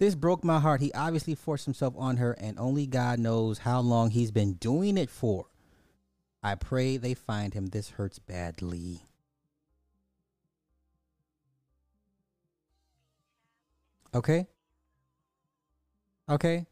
This 0.02 0.16
broke 0.16 0.44
my 0.44 0.60
heart. 0.60 0.82
He 0.82 0.92
obviously 0.94 1.36
forced 1.36 1.66
himself 1.66 1.94
on 1.96 2.18
her, 2.18 2.32
and 2.32 2.58
only 2.58 2.88
God 2.88 3.20
knows 3.20 3.60
how 3.60 3.82
long 3.82 4.10
he's 4.10 4.32
been 4.32 4.54
doing 4.54 4.98
it 4.98 5.12
for. 5.12 5.46
I 6.42 6.56
pray 6.56 6.98
they 6.98 7.14
find 7.14 7.54
him. 7.54 7.68
This 7.68 7.92
hurts 7.92 8.18
badly. 8.18 9.02
Okay? 14.16 14.48
Okay? 16.28 16.66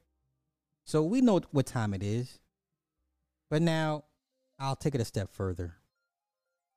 So 0.86 1.04
we 1.04 1.22
know 1.22 1.40
what 1.52 1.68
time 1.68 1.94
it 1.94 2.02
is. 2.02 2.40
But 3.48 3.62
now 3.62 4.06
I'll 4.58 4.76
take 4.76 4.96
it 4.96 5.02
a 5.02 5.06
step 5.06 5.30
further. 5.32 5.76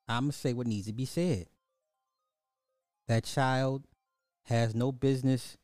I'm 0.07 0.25
gonna 0.25 0.33
say 0.35 0.53
what 0.53 0.67
needs 0.67 0.87
to 0.87 0.93
be 0.93 1.07
said. 1.07 1.47
That 3.09 3.25
child 3.25 3.85
has 4.43 4.75
no 4.75 4.93
business 4.93 5.57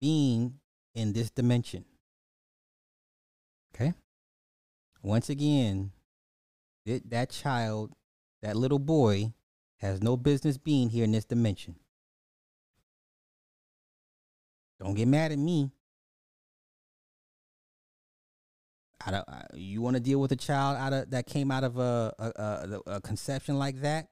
being 0.00 0.54
in 0.94 1.12
this 1.12 1.30
dimension. 1.30 1.84
Okay? 3.74 3.94
Once 5.02 5.28
again, 5.28 5.92
it, 6.84 7.08
that 7.10 7.30
child, 7.30 7.92
that 8.42 8.56
little 8.56 8.78
boy, 8.78 9.32
has 9.78 10.02
no 10.02 10.16
business 10.16 10.58
being 10.58 10.90
here 10.90 11.04
in 11.04 11.12
this 11.12 11.24
dimension. 11.24 11.74
Don't 14.78 14.94
get 14.94 15.08
mad 15.08 15.32
at 15.32 15.38
me. 15.38 15.70
I 19.04 19.10
don't, 19.10 19.28
I, 19.28 19.44
you 19.54 19.80
want 19.80 19.96
to 19.96 20.00
deal 20.00 20.20
with 20.20 20.32
a 20.32 20.36
child 20.36 20.76
out 20.76 20.92
of 20.92 21.10
that 21.10 21.26
came 21.26 21.50
out 21.50 21.64
of 21.64 21.78
a 21.78 22.12
a, 22.18 22.24
a 22.36 22.80
a 22.96 23.00
conception 23.00 23.58
like 23.58 23.80
that, 23.80 24.08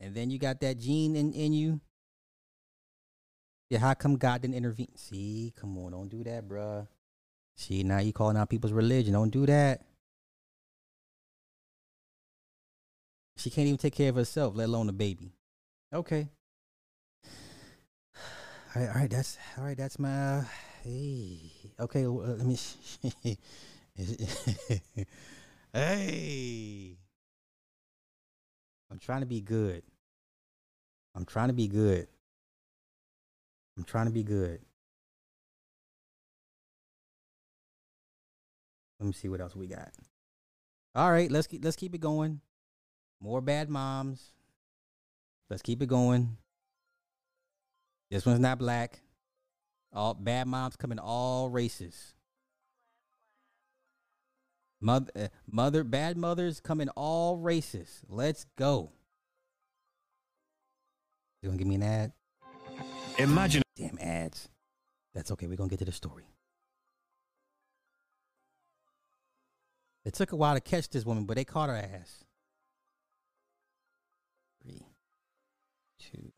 and 0.00 0.14
then 0.14 0.30
you 0.30 0.38
got 0.38 0.60
that 0.60 0.78
gene 0.78 1.14
in 1.14 1.32
in 1.32 1.52
you. 1.52 1.80
Yeah, 3.70 3.80
how 3.80 3.94
come 3.94 4.16
God 4.16 4.42
didn't 4.42 4.54
intervene? 4.54 4.88
See, 4.96 5.52
come 5.58 5.76
on, 5.78 5.92
don't 5.92 6.08
do 6.08 6.24
that, 6.24 6.48
bruh. 6.48 6.86
See, 7.56 7.82
now 7.82 7.98
you 7.98 8.12
calling 8.12 8.36
out 8.36 8.48
people's 8.48 8.72
religion. 8.72 9.12
Don't 9.12 9.30
do 9.30 9.44
that. 9.46 9.82
She 13.36 13.50
can't 13.50 13.66
even 13.66 13.78
take 13.78 13.94
care 13.94 14.08
of 14.08 14.16
herself, 14.16 14.54
let 14.56 14.68
alone 14.68 14.88
a 14.88 14.92
baby. 14.92 15.32
Okay. 15.92 16.28
All 18.74 18.82
right, 18.82 18.88
all 18.88 19.00
right. 19.00 19.10
That's 19.10 19.38
all 19.56 19.64
right. 19.64 19.76
That's 19.76 19.98
my. 19.98 20.08
Uh, 20.10 20.44
hey. 20.84 21.50
Okay. 21.80 22.04
Uh, 22.04 22.10
let 22.10 22.46
me. 22.46 22.58
hey. 25.72 26.96
I'm 28.90 28.98
trying 28.98 29.20
to 29.20 29.26
be 29.26 29.40
good. 29.40 29.82
I'm 31.14 31.24
trying 31.24 31.48
to 31.48 31.54
be 31.54 31.66
good. 31.66 32.08
I'm 33.78 33.84
trying 33.84 34.06
to 34.06 34.12
be 34.12 34.24
good. 34.24 34.60
Let 38.98 39.06
me 39.06 39.12
see 39.12 39.28
what 39.28 39.40
else 39.40 39.54
we 39.54 39.68
got. 39.68 39.92
All 40.96 41.12
right, 41.12 41.30
let's 41.30 41.46
keep 41.46 41.64
let's 41.64 41.76
keep 41.76 41.94
it 41.94 42.00
going. 42.00 42.40
More 43.20 43.40
bad 43.40 43.70
moms. 43.70 44.32
Let's 45.48 45.62
keep 45.62 45.80
it 45.80 45.86
going. 45.86 46.36
This 48.10 48.26
one's 48.26 48.40
not 48.40 48.58
black. 48.58 49.00
All 49.92 50.14
bad 50.14 50.48
moms 50.48 50.74
come 50.74 50.90
in 50.90 50.98
all 50.98 51.48
races. 51.48 52.14
Mother, 54.80 55.10
uh, 55.14 55.28
mother, 55.50 55.84
bad 55.84 56.16
mothers 56.16 56.58
come 56.58 56.80
in 56.80 56.88
all 56.90 57.36
races. 57.36 58.02
Let's 58.08 58.44
go. 58.56 58.90
You 61.42 61.48
gonna 61.48 61.58
give 61.58 61.68
me 61.68 61.76
an 61.76 61.82
ad? 61.84 62.12
Imagine. 63.18 63.62
Damn 63.76 63.98
ads. 64.00 64.48
That's 65.14 65.30
okay. 65.32 65.46
We're 65.46 65.56
gonna 65.56 65.70
get 65.70 65.80
to 65.80 65.84
the 65.84 65.92
story. 65.92 66.24
It 70.04 70.14
took 70.14 70.32
a 70.32 70.36
while 70.36 70.54
to 70.54 70.60
catch 70.60 70.88
this 70.88 71.04
woman, 71.04 71.24
but 71.24 71.36
they 71.36 71.44
caught 71.44 71.68
her 71.68 71.76
ass. 71.76 72.24
Three, 74.62 74.86
two, 75.98 76.32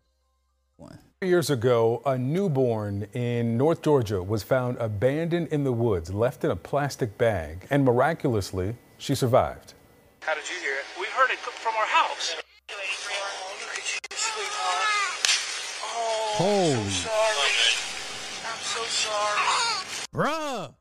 one. 0.77 0.99
Years 1.23 1.51
ago, 1.51 2.03
a 2.07 2.19
newborn 2.19 3.07
in 3.13 3.57
North 3.57 3.83
Georgia 3.83 4.23
was 4.23 4.43
found 4.43 4.79
abandoned 4.79 5.49
in 5.49 5.65
the 5.65 5.73
woods, 5.73 6.13
left 6.13 6.45
in 6.45 6.51
a 6.51 6.57
plastic 6.57 7.17
bag, 7.19 7.67
and 7.71 7.85
miraculously, 7.85 8.75
she 8.99 9.15
survived. 9.15 9.75
How 10.23 10.35
did 10.35 10.49
you 10.49 10.57
hear 10.57 10.75
it? 10.75 10.85
We 10.99 11.07
heard 11.07 11.31
it 11.31 11.39
from 11.39 11.75
our 11.77 11.87
house. 11.87 12.37
Holy. 16.43 16.73
I'm 16.73 16.89
sorry. 16.89 17.13
I'm 18.47 18.59
so 18.63 18.83
sorry. 18.85 19.41
Bruh. 20.15 20.75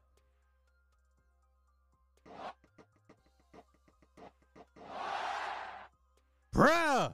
Bruh. 6.56 7.14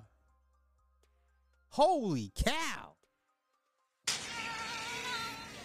Holy 1.70 2.32
cow. 2.36 2.92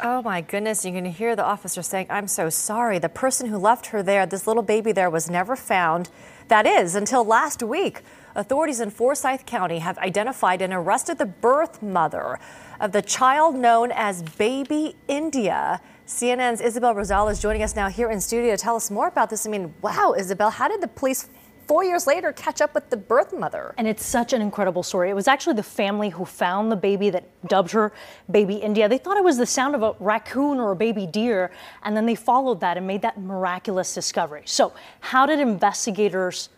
Oh 0.02 0.22
my 0.22 0.40
goodness, 0.40 0.82
you 0.86 0.92
can 0.92 1.04
hear 1.04 1.36
the 1.36 1.44
officer 1.44 1.82
saying, 1.82 2.06
I'm 2.08 2.28
so 2.28 2.48
sorry. 2.48 2.98
The 2.98 3.10
person 3.10 3.50
who 3.50 3.58
left 3.58 3.88
her 3.88 4.02
there, 4.02 4.24
this 4.24 4.46
little 4.46 4.62
baby 4.62 4.92
there, 4.92 5.10
was 5.10 5.28
never 5.28 5.54
found. 5.54 6.08
That 6.48 6.66
is, 6.66 6.94
until 6.94 7.24
last 7.24 7.62
week. 7.62 8.00
Authorities 8.34 8.80
in 8.80 8.90
Forsyth 8.90 9.46
County 9.46 9.78
have 9.80 9.98
identified 9.98 10.62
and 10.62 10.72
arrested 10.72 11.18
the 11.18 11.26
birth 11.26 11.82
mother 11.82 12.38
of 12.80 12.92
the 12.92 13.02
child 13.02 13.56
known 13.56 13.90
as 13.92 14.22
Baby 14.22 14.96
India. 15.08 15.80
CNN's 16.06 16.60
Isabel 16.60 16.94
Rosales 16.94 17.40
joining 17.40 17.62
us 17.62 17.76
now 17.76 17.88
here 17.88 18.10
in 18.10 18.20
studio 18.20 18.56
to 18.56 18.62
tell 18.62 18.76
us 18.76 18.90
more 18.90 19.08
about 19.08 19.30
this. 19.30 19.46
I 19.46 19.50
mean, 19.50 19.74
wow, 19.82 20.14
Isabel, 20.16 20.50
how 20.50 20.68
did 20.68 20.80
the 20.80 20.88
police 20.88 21.28
four 21.70 21.84
years 21.84 22.04
later 22.04 22.32
catch 22.32 22.60
up 22.60 22.74
with 22.74 22.90
the 22.90 22.96
birth 22.96 23.32
mother. 23.32 23.72
And 23.78 23.86
it's 23.86 24.04
such 24.04 24.32
an 24.32 24.42
incredible 24.42 24.82
story. 24.82 25.08
It 25.08 25.14
was 25.14 25.28
actually 25.28 25.54
the 25.54 25.62
family 25.62 26.08
who 26.08 26.24
found 26.24 26.72
the 26.72 26.74
baby 26.74 27.10
that 27.10 27.22
dubbed 27.46 27.70
her 27.70 27.92
Baby 28.28 28.56
India. 28.56 28.88
They 28.88 28.98
thought 28.98 29.16
it 29.16 29.22
was 29.22 29.38
the 29.38 29.46
sound 29.46 29.76
of 29.76 29.82
a 29.84 29.94
raccoon 30.00 30.58
or 30.58 30.72
a 30.72 30.76
baby 30.76 31.06
deer, 31.06 31.52
and 31.84 31.96
then 31.96 32.06
they 32.06 32.16
followed 32.16 32.58
that 32.58 32.76
and 32.76 32.88
made 32.88 33.02
that 33.02 33.20
miraculous 33.20 33.94
discovery. 33.94 34.42
So, 34.46 34.72
how 34.98 35.26
did 35.26 35.38
investigators 35.38 36.48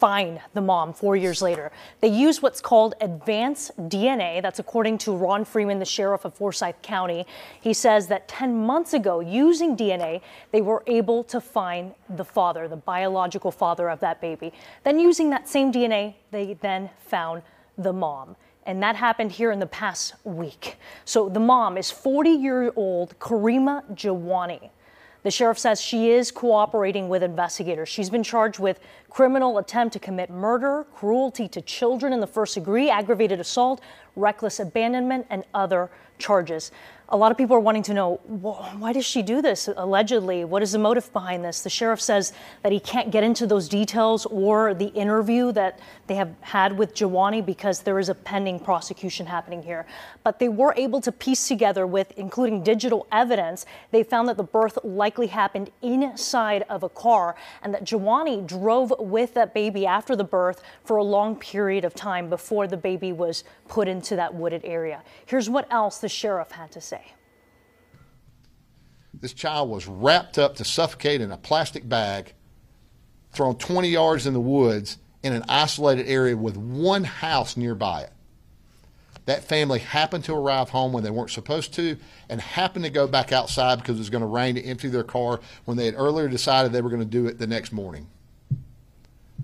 find 0.00 0.40
the 0.54 0.60
mom 0.62 0.94
four 0.94 1.14
years 1.14 1.42
later. 1.42 1.70
They 2.00 2.08
used 2.08 2.40
what's 2.40 2.62
called 2.62 2.94
advanced 3.02 3.76
DNA. 3.88 4.40
That's 4.40 4.58
according 4.58 4.96
to 4.98 5.12
Ron 5.14 5.44
Freeman, 5.44 5.78
the 5.78 5.84
sheriff 5.84 6.24
of 6.24 6.34
Forsyth 6.34 6.80
County. 6.80 7.26
He 7.60 7.74
says 7.74 8.08
that 8.08 8.26
10 8.26 8.56
months 8.66 8.94
ago, 8.94 9.20
using 9.20 9.76
DNA, 9.76 10.22
they 10.52 10.62
were 10.62 10.82
able 10.86 11.22
to 11.24 11.40
find 11.40 11.94
the 12.08 12.24
father, 12.24 12.66
the 12.66 12.76
biological 12.76 13.52
father 13.52 13.90
of 13.90 14.00
that 14.00 14.22
baby. 14.22 14.52
Then, 14.84 14.98
using 14.98 15.28
that 15.30 15.48
same 15.48 15.70
DNA, 15.70 16.14
they 16.30 16.54
then 16.54 16.88
found 16.98 17.42
the 17.76 17.92
mom. 17.92 18.36
And 18.64 18.82
that 18.82 18.96
happened 18.96 19.32
here 19.32 19.52
in 19.52 19.58
the 19.58 19.66
past 19.66 20.14
week. 20.24 20.76
So 21.04 21.28
the 21.28 21.40
mom 21.40 21.76
is 21.76 21.90
40 21.90 22.30
year 22.30 22.72
old 22.76 23.18
Karima 23.18 23.82
Jiwani. 23.94 24.70
The 25.22 25.30
sheriff 25.30 25.58
says 25.58 25.80
she 25.80 26.10
is 26.10 26.30
cooperating 26.30 27.08
with 27.08 27.22
investigators. 27.22 27.88
She's 27.88 28.08
been 28.08 28.22
charged 28.22 28.58
with 28.58 28.80
criminal 29.10 29.58
attempt 29.58 29.92
to 29.92 29.98
commit 29.98 30.30
murder, 30.30 30.86
cruelty 30.94 31.46
to 31.48 31.60
children 31.60 32.12
in 32.12 32.20
the 32.20 32.26
first 32.26 32.54
degree, 32.54 32.88
aggravated 32.88 33.38
assault, 33.38 33.82
reckless 34.16 34.60
abandonment, 34.60 35.26
and 35.28 35.44
other 35.52 35.90
charges. 36.18 36.70
A 37.12 37.16
lot 37.16 37.32
of 37.32 37.38
people 37.38 37.56
are 37.56 37.60
wanting 37.60 37.82
to 37.84 37.94
know 37.94 38.20
why 38.24 38.92
does 38.92 39.04
she 39.04 39.20
do 39.20 39.42
this 39.42 39.68
allegedly? 39.76 40.44
What 40.44 40.62
is 40.62 40.72
the 40.72 40.78
motive 40.78 41.12
behind 41.12 41.44
this? 41.44 41.62
The 41.62 41.70
sheriff 41.70 42.00
says 42.00 42.32
that 42.62 42.70
he 42.70 42.78
can't 42.78 43.10
get 43.10 43.24
into 43.24 43.48
those 43.48 43.68
details 43.68 44.26
or 44.26 44.74
the 44.74 44.86
interview 44.86 45.50
that 45.52 45.80
they 46.10 46.16
have 46.16 46.34
had 46.40 46.76
with 46.76 46.92
Jiwani 46.92 47.46
because 47.46 47.82
there 47.82 48.00
is 48.00 48.08
a 48.08 48.16
pending 48.16 48.58
prosecution 48.58 49.26
happening 49.26 49.62
here. 49.62 49.86
But 50.24 50.40
they 50.40 50.48
were 50.48 50.74
able 50.76 51.00
to 51.02 51.12
piece 51.12 51.46
together 51.46 51.86
with 51.86 52.10
including 52.18 52.64
digital 52.64 53.06
evidence. 53.12 53.64
They 53.92 54.02
found 54.02 54.26
that 54.28 54.36
the 54.36 54.42
birth 54.42 54.76
likely 54.82 55.28
happened 55.28 55.70
inside 55.82 56.64
of 56.68 56.82
a 56.82 56.88
car 56.88 57.36
and 57.62 57.72
that 57.72 57.84
Jiwani 57.84 58.44
drove 58.44 58.92
with 58.98 59.34
that 59.34 59.54
baby 59.54 59.86
after 59.86 60.16
the 60.16 60.24
birth 60.24 60.64
for 60.84 60.96
a 60.96 61.04
long 61.04 61.36
period 61.36 61.84
of 61.84 61.94
time 61.94 62.28
before 62.28 62.66
the 62.66 62.76
baby 62.76 63.12
was 63.12 63.44
put 63.68 63.86
into 63.86 64.16
that 64.16 64.34
wooded 64.34 64.62
area. 64.64 65.04
Here's 65.26 65.48
what 65.48 65.72
else 65.72 65.98
the 65.98 66.08
sheriff 66.08 66.50
had 66.50 66.72
to 66.72 66.80
say. 66.80 67.04
This 69.14 69.32
child 69.32 69.70
was 69.70 69.86
wrapped 69.86 70.38
up 70.38 70.56
to 70.56 70.64
suffocate 70.64 71.20
in 71.20 71.30
a 71.30 71.36
plastic 71.36 71.88
bag, 71.88 72.34
thrown 73.30 73.54
20 73.54 73.88
yards 73.88 74.26
in 74.26 74.34
the 74.34 74.40
woods 74.40 74.98
in 75.22 75.32
an 75.32 75.44
isolated 75.48 76.06
area 76.06 76.36
with 76.36 76.56
one 76.56 77.04
house 77.04 77.56
nearby 77.56 78.02
it. 78.02 78.12
That 79.26 79.44
family 79.44 79.78
happened 79.78 80.24
to 80.24 80.34
arrive 80.34 80.70
home 80.70 80.92
when 80.92 81.04
they 81.04 81.10
weren't 81.10 81.30
supposed 81.30 81.74
to 81.74 81.96
and 82.28 82.40
happened 82.40 82.84
to 82.84 82.90
go 82.90 83.06
back 83.06 83.32
outside 83.32 83.76
because 83.78 83.96
it 83.96 84.00
was 84.00 84.10
going 84.10 84.22
to 84.22 84.26
rain 84.26 84.54
to 84.54 84.64
empty 84.64 84.88
their 84.88 85.04
car 85.04 85.40
when 85.66 85.76
they 85.76 85.86
had 85.86 85.94
earlier 85.96 86.26
decided 86.26 86.72
they 86.72 86.82
were 86.82 86.90
going 86.90 87.02
to 87.02 87.06
do 87.06 87.26
it 87.26 87.38
the 87.38 87.46
next 87.46 87.70
morning. 87.70 88.08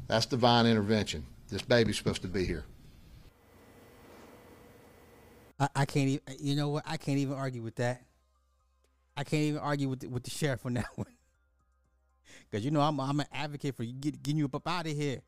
That's 0.08 0.26
divine 0.26 0.66
intervention. 0.66 1.26
This 1.48 1.62
baby's 1.62 1.96
supposed 1.96 2.22
to 2.22 2.28
be 2.28 2.44
here. 2.44 2.64
I, 5.58 5.68
I 5.74 5.84
can't 5.84 6.08
even. 6.08 6.20
You 6.38 6.56
know 6.56 6.68
what? 6.70 6.84
I 6.86 6.96
can't 6.96 7.18
even 7.18 7.34
argue 7.34 7.62
with 7.62 7.76
that. 7.76 8.02
I 9.16 9.24
can't 9.24 9.42
even 9.42 9.60
argue 9.60 9.88
with 9.88 10.00
the, 10.00 10.08
with 10.08 10.24
the 10.24 10.30
sheriff 10.30 10.66
on 10.66 10.74
that 10.74 10.88
one. 10.96 11.06
Cause 12.52 12.64
you 12.64 12.70
know 12.70 12.80
I'm 12.80 13.00
I'm 13.00 13.20
an 13.20 13.26
advocate 13.32 13.74
for 13.74 13.84
get, 13.84 14.22
getting 14.22 14.38
you 14.38 14.50
up 14.52 14.68
out 14.68 14.86
of 14.86 14.92
here. 14.92 15.20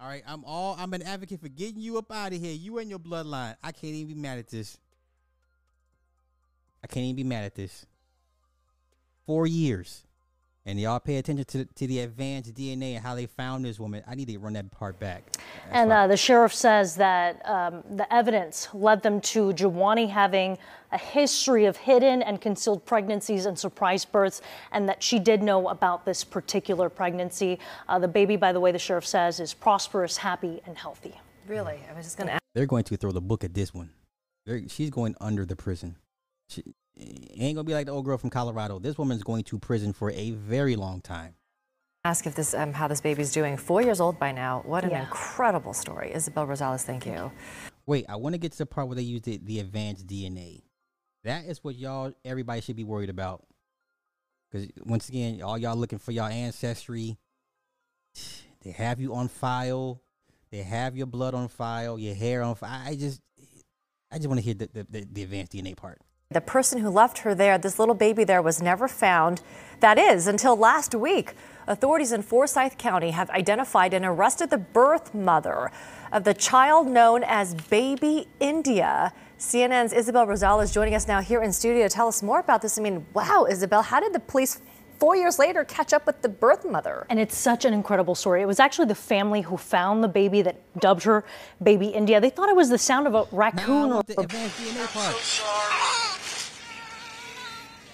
All 0.00 0.08
right, 0.08 0.22
I'm 0.26 0.44
all 0.44 0.76
I'm 0.78 0.92
an 0.92 1.02
advocate 1.02 1.40
for 1.40 1.48
getting 1.48 1.80
you 1.80 1.98
up 1.98 2.10
out 2.12 2.32
of 2.32 2.40
here. 2.40 2.52
You 2.52 2.78
and 2.78 2.90
your 2.90 2.98
bloodline. 2.98 3.56
I 3.62 3.72
can't 3.72 3.94
even 3.94 4.14
be 4.14 4.20
mad 4.20 4.38
at 4.38 4.48
this. 4.48 4.78
I 6.82 6.86
can't 6.86 7.04
even 7.04 7.16
be 7.16 7.24
mad 7.24 7.44
at 7.44 7.54
this. 7.54 7.86
Four 9.26 9.46
years, 9.46 10.03
and 10.66 10.80
y'all 10.80 11.00
pay 11.00 11.16
attention 11.16 11.44
to 11.44 11.64
to 11.64 11.86
the 11.86 12.00
advanced 12.00 12.54
DNA 12.54 12.94
and 12.94 13.04
how 13.04 13.14
they 13.14 13.26
found 13.26 13.64
this 13.64 13.78
woman. 13.78 14.02
I 14.06 14.14
need 14.14 14.28
to 14.28 14.38
run 14.38 14.54
that 14.54 14.70
part 14.70 14.98
back. 14.98 15.36
And 15.70 15.92
uh, 15.92 16.06
the 16.06 16.16
sheriff 16.16 16.54
says 16.54 16.96
that 16.96 17.46
um, 17.48 17.82
the 17.90 18.12
evidence 18.12 18.68
led 18.72 19.02
them 19.02 19.20
to 19.22 19.52
Jiwani 19.52 20.08
having 20.08 20.58
a 20.92 20.98
history 20.98 21.64
of 21.66 21.76
hidden 21.76 22.22
and 22.22 22.40
concealed 22.40 22.86
pregnancies 22.86 23.46
and 23.46 23.58
surprise 23.58 24.04
births, 24.04 24.40
and 24.72 24.88
that 24.88 25.02
she 25.02 25.18
did 25.18 25.42
know 25.42 25.68
about 25.68 26.04
this 26.04 26.22
particular 26.24 26.88
pregnancy. 26.88 27.58
Uh, 27.88 27.98
the 27.98 28.08
baby, 28.08 28.36
by 28.36 28.52
the 28.52 28.60
way, 28.60 28.70
the 28.70 28.78
sheriff 28.78 29.06
says, 29.06 29.40
is 29.40 29.52
prosperous, 29.52 30.16
happy, 30.16 30.62
and 30.66 30.78
healthy. 30.78 31.20
Really? 31.48 31.80
I 31.90 31.94
was 31.94 32.06
just 32.06 32.16
going 32.16 32.28
to 32.28 32.34
ask. 32.34 32.42
They're 32.54 32.66
going 32.66 32.84
to 32.84 32.96
throw 32.96 33.10
the 33.10 33.20
book 33.20 33.42
at 33.42 33.52
this 33.52 33.74
one. 33.74 33.90
They're, 34.46 34.68
she's 34.68 34.90
going 34.90 35.16
under 35.20 35.44
the 35.44 35.56
prison. 35.56 35.96
She 36.48 36.62
it 36.96 37.40
ain't 37.40 37.56
gonna 37.56 37.64
be 37.64 37.74
like 37.74 37.86
the 37.86 37.92
old 37.92 38.04
girl 38.04 38.18
from 38.18 38.30
Colorado. 38.30 38.78
This 38.78 38.96
woman's 38.98 39.22
going 39.22 39.44
to 39.44 39.58
prison 39.58 39.92
for 39.92 40.10
a 40.10 40.30
very 40.32 40.76
long 40.76 41.00
time. 41.00 41.34
Ask 42.06 42.26
if 42.26 42.34
this, 42.34 42.52
um, 42.54 42.74
how 42.74 42.86
this 42.86 43.00
baby's 43.00 43.32
doing. 43.32 43.56
Four 43.56 43.80
years 43.80 43.98
old 44.00 44.18
by 44.18 44.30
now. 44.30 44.62
What 44.66 44.84
an 44.84 44.90
Yeah. 44.90 45.00
incredible 45.04 45.72
story. 45.72 46.12
Isabel 46.14 46.46
Rosales, 46.46 46.82
thank 46.82 47.06
you. 47.06 47.32
Wait, 47.86 48.04
I 48.08 48.16
want 48.16 48.34
to 48.34 48.38
get 48.38 48.52
to 48.52 48.58
the 48.58 48.66
part 48.66 48.88
where 48.88 48.96
they 48.96 49.02
used 49.02 49.24
the, 49.24 49.38
the 49.38 49.58
advanced 49.60 50.06
DNA. 50.06 50.64
That 51.24 51.46
is 51.46 51.64
what 51.64 51.76
y'all, 51.76 52.12
everybody 52.24 52.60
should 52.60 52.76
be 52.76 52.84
worried 52.84 53.08
about. 53.08 53.46
Because 54.50 54.68
once 54.84 55.08
again, 55.08 55.40
all 55.42 55.56
y'all 55.56 55.76
looking 55.76 55.98
for 55.98 56.12
y'all 56.12 56.26
ancestry. 56.28 57.18
They 58.62 58.70
have 58.70 58.98
you 58.98 59.14
on 59.14 59.28
file. 59.28 60.00
They 60.50 60.62
have 60.62 60.96
your 60.96 61.06
blood 61.06 61.34
on 61.34 61.48
file, 61.48 61.98
your 61.98 62.14
hair 62.14 62.42
on 62.42 62.54
file. 62.54 62.80
I 62.86 62.94
just, 62.94 63.20
I 64.10 64.16
just 64.16 64.26
want 64.26 64.38
to 64.38 64.42
hear 64.44 64.54
the, 64.54 64.70
the, 64.72 64.86
the, 64.88 65.06
the 65.12 65.22
advanced 65.24 65.52
DNA 65.52 65.76
part. 65.76 66.00
The 66.30 66.40
person 66.40 66.80
who 66.80 66.88
left 66.90 67.18
her 67.18 67.32
there, 67.32 67.58
this 67.58 67.78
little 67.78 67.94
baby 67.94 68.24
there, 68.24 68.42
was 68.42 68.60
never 68.60 68.88
found. 68.88 69.40
That 69.78 69.98
is, 69.98 70.26
until 70.26 70.56
last 70.56 70.94
week. 70.94 71.34
Authorities 71.68 72.10
in 72.12 72.22
Forsyth 72.22 72.76
County 72.76 73.12
have 73.12 73.30
identified 73.30 73.94
and 73.94 74.04
arrested 74.04 74.50
the 74.50 74.58
birth 74.58 75.14
mother 75.14 75.70
of 76.12 76.24
the 76.24 76.34
child 76.34 76.88
known 76.88 77.22
as 77.24 77.54
Baby 77.54 78.26
India. 78.40 79.12
CNN's 79.38 79.92
Isabel 79.92 80.26
Rosales 80.26 80.72
joining 80.72 80.94
us 80.94 81.06
now 81.06 81.20
here 81.20 81.42
in 81.42 81.52
studio 81.52 81.86
to 81.86 81.94
tell 81.94 82.08
us 82.08 82.22
more 82.22 82.40
about 82.40 82.62
this. 82.62 82.78
I 82.78 82.82
mean, 82.82 83.06
wow, 83.14 83.46
Isabel, 83.48 83.82
how 83.82 84.00
did 84.00 84.12
the 84.12 84.20
police 84.20 84.60
four 84.98 85.16
years 85.16 85.38
later 85.38 85.64
catch 85.64 85.92
up 85.92 86.06
with 86.06 86.20
the 86.22 86.28
birth 86.28 86.64
mother? 86.68 87.06
And 87.10 87.20
it's 87.20 87.36
such 87.36 87.64
an 87.64 87.72
incredible 87.72 88.14
story. 88.14 88.42
It 88.42 88.46
was 88.46 88.58
actually 88.60 88.88
the 88.88 88.94
family 88.94 89.42
who 89.42 89.56
found 89.56 90.02
the 90.02 90.08
baby 90.08 90.42
that 90.42 90.56
dubbed 90.80 91.04
her 91.04 91.24
Baby 91.62 91.88
India. 91.88 92.20
They 92.20 92.30
thought 92.30 92.48
it 92.48 92.56
was 92.56 92.70
the 92.70 92.78
sound 92.78 93.06
of 93.06 93.14
a 93.14 93.26
raccoon 93.30 93.92
or. 93.92 94.02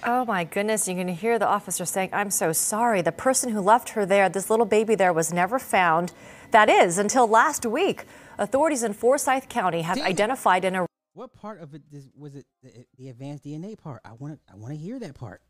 Oh 0.03 0.25
my 0.25 0.45
goodness, 0.45 0.89
you 0.89 0.95
can 0.95 1.09
hear 1.09 1.39
the 1.39 1.47
officer 1.47 1.85
saying, 1.85 2.11
I'm 2.13 2.31
so 2.31 2.53
sorry. 2.53 3.03
The 3.03 3.13
person 3.13 3.53
who 3.53 3.61
left 3.61 3.91
her 3.91 4.07
there, 4.07 4.29
this 4.29 4.49
little 4.49 4.65
baby 4.65 4.95
there, 4.95 5.13
was 5.13 5.33
never 5.33 5.59
found. 5.59 6.13
That 6.53 6.69
is, 6.69 6.99
until 6.99 7.27
last 7.27 7.67
week. 7.67 8.05
Authorities 8.39 8.83
in 8.83 8.95
Forsyth 8.95 9.49
County 9.49 9.83
have 9.83 10.01
identified 10.01 10.65
and 10.65 10.77
arrested. 10.77 10.89
What 11.13 11.35
part 11.35 11.61
of 11.61 11.75
it 11.75 11.83
is, 11.93 12.09
was 12.17 12.35
it 12.35 12.47
the, 12.63 12.87
the 12.97 13.09
advanced 13.11 13.45
DNA 13.45 13.77
part? 13.77 14.01
I 14.05 14.13
want 14.13 14.35
to 14.35 14.53
I 14.53 14.57
want 14.57 14.73
to 14.73 14.79
hear 14.81 14.99
that 15.01 15.15
part. 15.15 15.43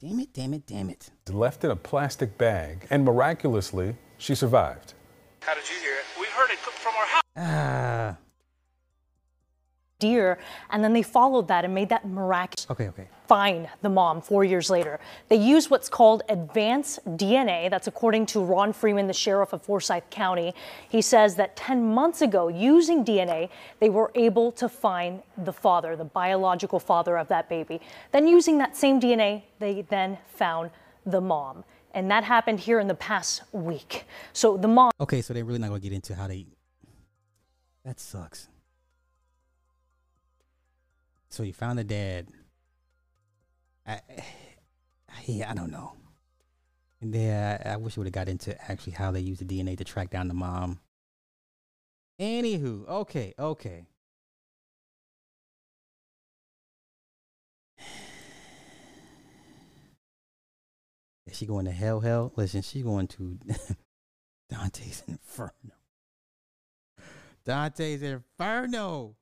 Damn 0.00 0.20
it, 0.20 0.32
damn 0.32 0.54
it, 0.54 0.66
damn 0.66 0.88
it. 0.88 1.10
Left 1.28 1.64
in 1.64 1.70
a 1.70 1.76
plastic 1.76 2.38
bag, 2.38 2.86
and 2.90 3.04
miraculously, 3.04 3.96
she 4.18 4.34
survived. 4.34 4.94
How 5.40 5.54
did 5.54 5.68
you 5.68 5.76
hear 5.80 5.94
it? 5.94 6.04
We 6.18 6.26
heard 6.26 6.50
it 6.50 6.58
from 6.58 6.94
our 6.94 7.06
house. 7.06 7.22
Ah. 7.36 8.16
Deer, 10.04 10.38
and 10.70 10.84
then 10.84 10.92
they 10.92 11.02
followed 11.02 11.48
that 11.48 11.64
and 11.64 11.74
made 11.74 11.88
that 11.88 12.06
miraculous. 12.06 12.66
Okay, 12.70 12.88
okay. 12.88 13.08
Find 13.26 13.68
the 13.80 13.88
mom 13.88 14.20
four 14.20 14.44
years 14.44 14.68
later. 14.68 15.00
They 15.30 15.36
used 15.36 15.70
what's 15.70 15.88
called 15.88 16.22
advanced 16.28 16.98
DNA. 17.16 17.70
That's 17.70 17.86
according 17.86 18.26
to 18.26 18.40
Ron 18.40 18.74
Freeman, 18.74 19.06
the 19.06 19.14
sheriff 19.14 19.54
of 19.54 19.62
Forsyth 19.62 20.10
County. 20.10 20.52
He 20.90 21.00
says 21.00 21.36
that 21.36 21.56
10 21.56 21.94
months 21.94 22.20
ago, 22.20 22.48
using 22.48 23.02
DNA, 23.02 23.48
they 23.80 23.88
were 23.88 24.10
able 24.14 24.52
to 24.52 24.68
find 24.68 25.22
the 25.38 25.52
father, 25.52 25.96
the 25.96 26.04
biological 26.04 26.78
father 26.78 27.16
of 27.16 27.28
that 27.28 27.48
baby. 27.48 27.80
Then, 28.12 28.28
using 28.28 28.58
that 28.58 28.76
same 28.76 29.00
DNA, 29.00 29.44
they 29.58 29.86
then 29.88 30.18
found 30.26 30.70
the 31.06 31.20
mom. 31.20 31.64
And 31.94 32.10
that 32.10 32.24
happened 32.24 32.60
here 32.60 32.78
in 32.78 32.88
the 32.88 33.00
past 33.10 33.42
week. 33.52 34.04
So 34.34 34.58
the 34.58 34.68
mom. 34.68 34.90
Okay, 35.00 35.22
so 35.22 35.32
they're 35.32 35.44
really 35.44 35.60
not 35.60 35.68
gonna 35.68 35.80
get 35.80 35.92
into 35.92 36.14
how 36.14 36.26
they. 36.26 36.44
That 37.84 38.00
sucks. 38.00 38.48
So 41.34 41.42
you 41.42 41.52
found 41.52 41.80
the 41.80 41.84
dad. 41.84 42.28
I, 43.84 44.00
yeah, 45.26 45.50
I 45.50 45.54
don't 45.54 45.72
know. 45.72 45.94
And 47.00 47.12
yeah, 47.12 47.60
I, 47.64 47.70
I 47.70 47.76
wish 47.76 47.96
we 47.96 48.02
would 48.02 48.06
have 48.06 48.12
got 48.12 48.28
into 48.28 48.56
actually 48.70 48.92
how 48.92 49.10
they 49.10 49.18
use 49.18 49.40
the 49.40 49.44
DNA 49.44 49.76
to 49.78 49.84
track 49.84 50.10
down 50.10 50.28
the 50.28 50.34
mom. 50.34 50.78
Anywho, 52.20 52.86
okay, 52.88 53.34
okay. 53.36 53.88
Is 61.26 61.36
she 61.36 61.46
going 61.46 61.64
to 61.64 61.72
hell? 61.72 61.98
Hell? 61.98 62.32
Listen, 62.36 62.62
she's 62.62 62.84
going 62.84 63.08
to 63.08 63.40
Dante's 64.48 65.02
Inferno. 65.08 65.50
Dante's 67.44 68.02
Inferno. 68.02 69.16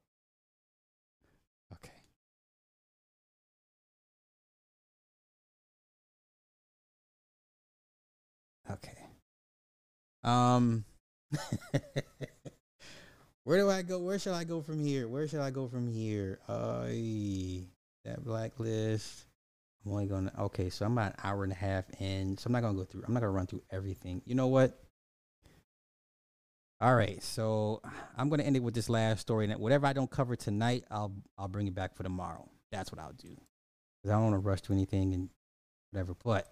Um. 10.24 10.84
Where 13.44 13.58
do 13.58 13.68
I 13.68 13.82
go? 13.82 13.98
Where 13.98 14.18
shall 14.20 14.34
I 14.34 14.44
go 14.44 14.62
from 14.62 14.84
here? 14.84 15.08
Where 15.08 15.26
shall 15.26 15.42
I 15.42 15.50
go 15.50 15.66
from 15.66 15.88
here? 15.88 16.38
Uh, 16.48 16.86
that 18.04 18.24
blacklist. 18.24 19.26
I'm 19.84 19.92
only 19.92 20.06
gonna. 20.06 20.32
Okay, 20.38 20.70
so 20.70 20.86
I'm 20.86 20.92
about 20.92 21.14
an 21.14 21.20
hour 21.24 21.42
and 21.42 21.52
a 21.52 21.56
half 21.56 21.84
in, 22.00 22.38
so 22.38 22.46
I'm 22.46 22.52
not 22.52 22.62
gonna 22.62 22.78
go 22.78 22.84
through. 22.84 23.02
I'm 23.06 23.12
not 23.12 23.20
gonna 23.20 23.32
run 23.32 23.46
through 23.46 23.62
everything. 23.70 24.22
You 24.24 24.36
know 24.36 24.46
what? 24.46 24.78
All 26.80 26.94
right, 26.94 27.20
so 27.22 27.80
I'm 28.16 28.28
gonna 28.28 28.44
end 28.44 28.56
it 28.56 28.62
with 28.62 28.74
this 28.74 28.88
last 28.88 29.20
story, 29.20 29.50
and 29.50 29.60
whatever 29.60 29.86
I 29.86 29.92
don't 29.92 30.10
cover 30.10 30.36
tonight, 30.36 30.84
I'll 30.88 31.12
I'll 31.36 31.48
bring 31.48 31.66
it 31.66 31.74
back 31.74 31.96
for 31.96 32.04
tomorrow. 32.04 32.48
That's 32.70 32.92
what 32.92 33.00
I'll 33.00 33.12
do, 33.12 33.36
because 34.00 34.10
I 34.10 34.12
don't 34.12 34.30
want 34.30 34.34
to 34.34 34.38
rush 34.38 34.60
to 34.62 34.72
anything 34.72 35.14
and 35.14 35.30
whatever. 35.90 36.14
But 36.22 36.48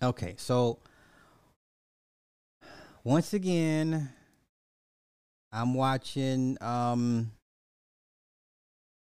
okay, 0.00 0.34
so 0.36 0.78
once 3.04 3.34
again, 3.34 4.10
I'm 5.52 5.74
watching 5.74 6.56
um 6.60 7.30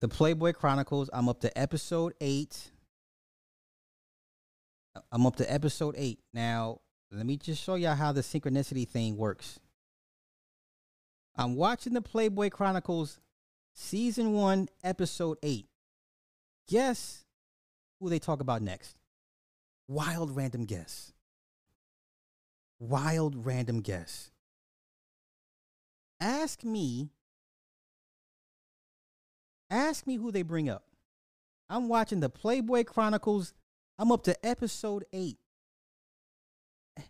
the 0.01 0.07
Playboy 0.07 0.53
Chronicles. 0.53 1.09
I'm 1.11 1.29
up 1.29 1.39
to 1.41 1.57
episode 1.57 2.13
eight. 2.21 2.69
I'm 5.11 5.25
up 5.25 5.37
to 5.37 5.51
episode 5.51 5.95
eight. 5.97 6.19
Now, 6.33 6.81
let 7.11 7.25
me 7.25 7.37
just 7.37 7.63
show 7.63 7.75
y'all 7.75 7.95
how 7.95 8.11
the 8.11 8.21
synchronicity 8.21 8.87
thing 8.87 9.15
works. 9.15 9.59
I'm 11.35 11.55
watching 11.55 11.93
the 11.93 12.01
Playboy 12.01 12.49
Chronicles 12.49 13.19
season 13.73 14.33
one, 14.33 14.67
episode 14.83 15.37
eight. 15.43 15.67
Guess 16.67 17.25
who 17.99 18.09
they 18.09 18.19
talk 18.19 18.41
about 18.41 18.61
next? 18.61 18.97
Wild 19.87 20.35
random 20.35 20.65
guess. 20.65 21.13
Wild 22.79 23.45
random 23.45 23.81
guess. 23.81 24.31
Ask 26.19 26.63
me. 26.63 27.09
Ask 29.69 30.07
me 30.07 30.15
who 30.15 30.31
they 30.31 30.43
bring 30.43 30.69
up. 30.69 30.83
I'm 31.69 31.89
watching 31.89 32.19
the 32.19 32.29
Playboy 32.29 32.85
Chronicles. 32.85 33.53
I'm 33.99 34.11
up 34.11 34.23
to 34.23 34.45
episode 34.45 35.05
eight. 35.13 35.37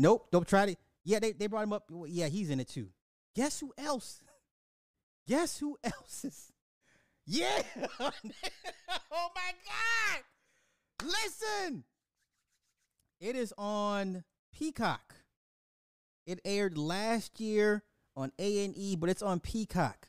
Nope, 0.00 0.28
don't 0.30 0.46
try 0.46 0.66
to. 0.66 0.76
Yeah, 1.04 1.18
they, 1.18 1.32
they 1.32 1.48
brought 1.48 1.64
him 1.64 1.72
up. 1.72 1.90
Yeah, 2.06 2.28
he's 2.28 2.50
in 2.50 2.60
it 2.60 2.68
too. 2.68 2.90
Guess 3.34 3.58
who 3.58 3.72
else? 3.76 4.20
Guess 5.26 5.58
who 5.58 5.76
else 5.82 6.24
is? 6.24 6.52
Yeah. 7.26 7.62
oh 8.00 8.10
my 9.34 9.52
God. 9.66 10.22
Listen. 11.04 11.82
It 13.20 13.34
is 13.34 13.52
on 13.58 14.22
Peacock. 14.58 15.14
It 16.26 16.40
aired 16.44 16.76
last 16.76 17.38
year 17.38 17.84
on 18.16 18.32
A&E, 18.40 18.96
but 18.96 19.08
it's 19.08 19.22
on 19.22 19.38
Peacock. 19.38 20.08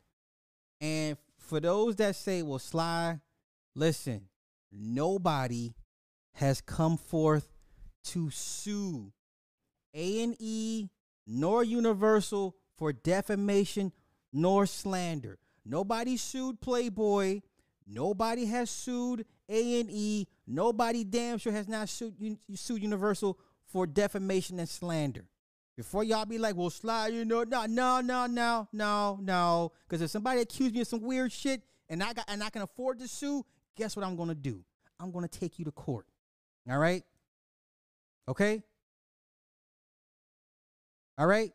And 0.81 1.17
for 1.37 1.59
those 1.59 1.97
that 1.97 2.15
say, 2.15 2.41
well, 2.41 2.57
Sly, 2.57 3.19
listen, 3.75 4.29
nobody 4.71 5.75
has 6.33 6.61
come 6.61 6.97
forth 6.97 7.47
to 8.05 8.31
sue 8.31 9.11
A&E 9.93 10.89
nor 11.27 11.63
Universal 11.63 12.55
for 12.75 12.91
defamation 12.91 13.91
nor 14.33 14.65
slander. 14.65 15.37
Nobody 15.63 16.17
sued 16.17 16.59
Playboy. 16.59 17.41
Nobody 17.85 18.45
has 18.45 18.71
sued 18.71 19.25
A&E. 19.47 20.27
Nobody 20.47 21.03
damn 21.03 21.37
sure 21.37 21.53
has 21.53 21.67
not 21.67 21.89
sued, 21.89 22.15
sued 22.55 22.81
Universal 22.81 23.37
for 23.71 23.87
defamation 23.87 24.59
and 24.59 24.67
slander. 24.67 25.25
Before 25.77 26.03
y'all 26.03 26.25
be 26.25 26.37
like, 26.37 26.55
well, 26.55 26.69
slide, 26.69 27.13
you 27.13 27.23
know, 27.23 27.43
no, 27.43 27.65
no, 27.65 28.01
no, 28.01 28.25
no, 28.25 28.67
no, 28.73 29.19
no. 29.21 29.71
Because 29.87 30.01
if 30.01 30.09
somebody 30.09 30.41
accused 30.41 30.75
me 30.75 30.81
of 30.81 30.87
some 30.87 31.01
weird 31.01 31.31
shit 31.31 31.61
and 31.87 32.03
I 32.03 32.13
got 32.13 32.25
and 32.27 32.43
I 32.43 32.49
can 32.49 32.63
afford 32.63 32.99
to 32.99 33.07
sue, 33.07 33.45
guess 33.77 33.95
what 33.95 34.05
I'm 34.05 34.17
gonna 34.17 34.35
do? 34.35 34.61
I'm 34.99 35.11
gonna 35.11 35.29
take 35.29 35.57
you 35.57 35.65
to 35.65 35.71
court. 35.71 36.05
All 36.69 36.77
right? 36.77 37.03
Okay? 38.27 38.61
All 41.17 41.27
right? 41.27 41.51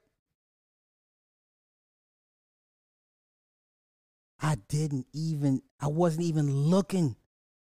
I 4.40 4.56
didn't 4.68 5.06
even, 5.12 5.62
I 5.80 5.88
wasn't 5.88 6.24
even 6.24 6.50
looking 6.50 7.16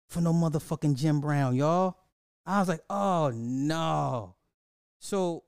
for 0.08 0.22
no 0.22 0.34
motherfucking 0.34 0.96
Jim 0.96 1.22
Brown, 1.22 1.56
y'all. 1.56 1.98
I 2.48 2.60
was 2.60 2.70
like, 2.70 2.82
oh 2.90 3.32
no. 3.36 4.36
So, 5.00 5.44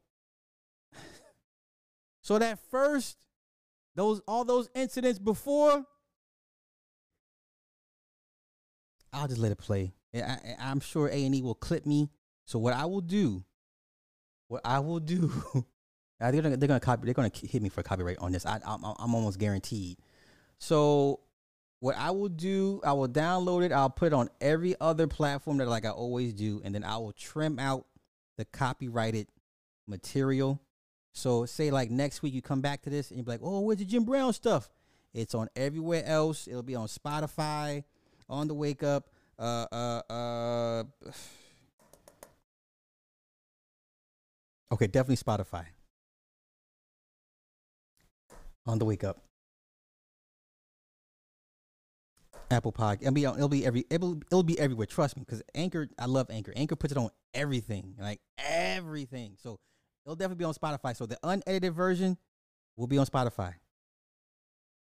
so 2.21 2.37
that 2.37 2.59
first, 2.69 3.17
those 3.95 4.21
all 4.27 4.43
those 4.43 4.69
incidents 4.75 5.17
before, 5.17 5.85
I'll 9.13 9.27
just 9.27 9.39
let 9.39 9.51
it 9.53 9.57
play. 9.57 9.93
I, 10.13 10.37
I'm 10.59 10.81
sure 10.81 11.07
A 11.07 11.25
and 11.25 11.33
E 11.33 11.41
will 11.41 11.55
clip 11.55 11.85
me. 11.85 12.09
So 12.45 12.59
what 12.59 12.73
I 12.73 12.85
will 12.85 13.01
do, 13.01 13.43
what 14.47 14.61
I 14.65 14.79
will 14.79 14.99
do, 14.99 15.31
they're 16.19 16.31
gonna 16.33 16.57
they're 16.57 16.67
gonna 16.67 16.79
copy 16.81 17.05
they're 17.05 17.13
gonna 17.13 17.31
hit 17.33 17.61
me 17.61 17.69
for 17.69 17.81
copyright 17.81 18.17
on 18.19 18.33
this. 18.33 18.45
I 18.45 18.59
I'm, 18.65 18.83
I'm 18.83 19.15
almost 19.15 19.39
guaranteed. 19.39 19.97
So 20.57 21.21
what 21.79 21.95
I 21.97 22.11
will 22.11 22.29
do, 22.29 22.81
I 22.83 22.93
will 22.93 23.07
download 23.07 23.63
it. 23.63 23.71
I'll 23.71 23.89
put 23.89 24.07
it 24.07 24.13
on 24.13 24.29
every 24.41 24.75
other 24.81 25.07
platform 25.07 25.57
that 25.57 25.67
like 25.67 25.85
I 25.85 25.89
always 25.89 26.33
do, 26.33 26.61
and 26.63 26.75
then 26.75 26.83
I 26.83 26.97
will 26.97 27.13
trim 27.13 27.57
out 27.59 27.85
the 28.37 28.45
copyrighted 28.45 29.27
material. 29.87 30.61
So 31.13 31.45
say 31.45 31.71
like 31.71 31.89
next 31.89 32.21
week 32.21 32.33
you 32.33 32.41
come 32.41 32.61
back 32.61 32.81
to 32.83 32.89
this 32.89 33.11
and 33.11 33.19
you're 33.19 33.25
like, 33.25 33.41
oh, 33.43 33.61
where's 33.61 33.79
the 33.79 33.85
Jim 33.85 34.03
Brown 34.03 34.33
stuff? 34.33 34.69
It's 35.13 35.33
on 35.33 35.49
everywhere 35.55 36.03
else. 36.05 36.47
It'll 36.47 36.63
be 36.63 36.75
on 36.75 36.87
Spotify, 36.87 37.83
on 38.29 38.47
the 38.47 38.53
Wake 38.53 38.83
Up. 38.83 39.09
Uh, 39.37 39.65
uh, 39.71 40.01
uh. 40.09 40.83
Okay, 44.71 44.85
definitely 44.85 45.15
Spotify. 45.15 45.65
On 48.67 48.77
the 48.77 48.85
Wake 48.85 49.03
Up. 49.03 49.17
Apple 52.51 52.71
Pod. 52.71 52.99
It'll 53.01 53.13
be 53.13 53.25
on, 53.25 53.35
it'll 53.35 53.49
be 53.49 53.65
every 53.65 53.85
it'll 53.89 54.17
it'll 54.31 54.43
be 54.43 54.59
everywhere. 54.59 54.87
Trust 54.87 55.17
me, 55.17 55.23
because 55.25 55.41
Anchor. 55.53 55.87
I 55.97 56.05
love 56.05 56.27
Anchor. 56.29 56.53
Anchor 56.55 56.75
puts 56.75 56.91
it 56.91 56.97
on 56.97 57.09
everything, 57.33 57.95
like 57.99 58.19
everything. 58.37 59.35
So 59.41 59.59
it'll 60.05 60.15
definitely 60.15 60.43
be 60.43 60.45
on 60.45 60.53
Spotify. 60.53 60.95
So 60.95 61.05
the 61.05 61.17
unedited 61.23 61.73
version 61.73 62.17
will 62.75 62.87
be 62.87 62.97
on 62.97 63.05
Spotify. 63.05 63.53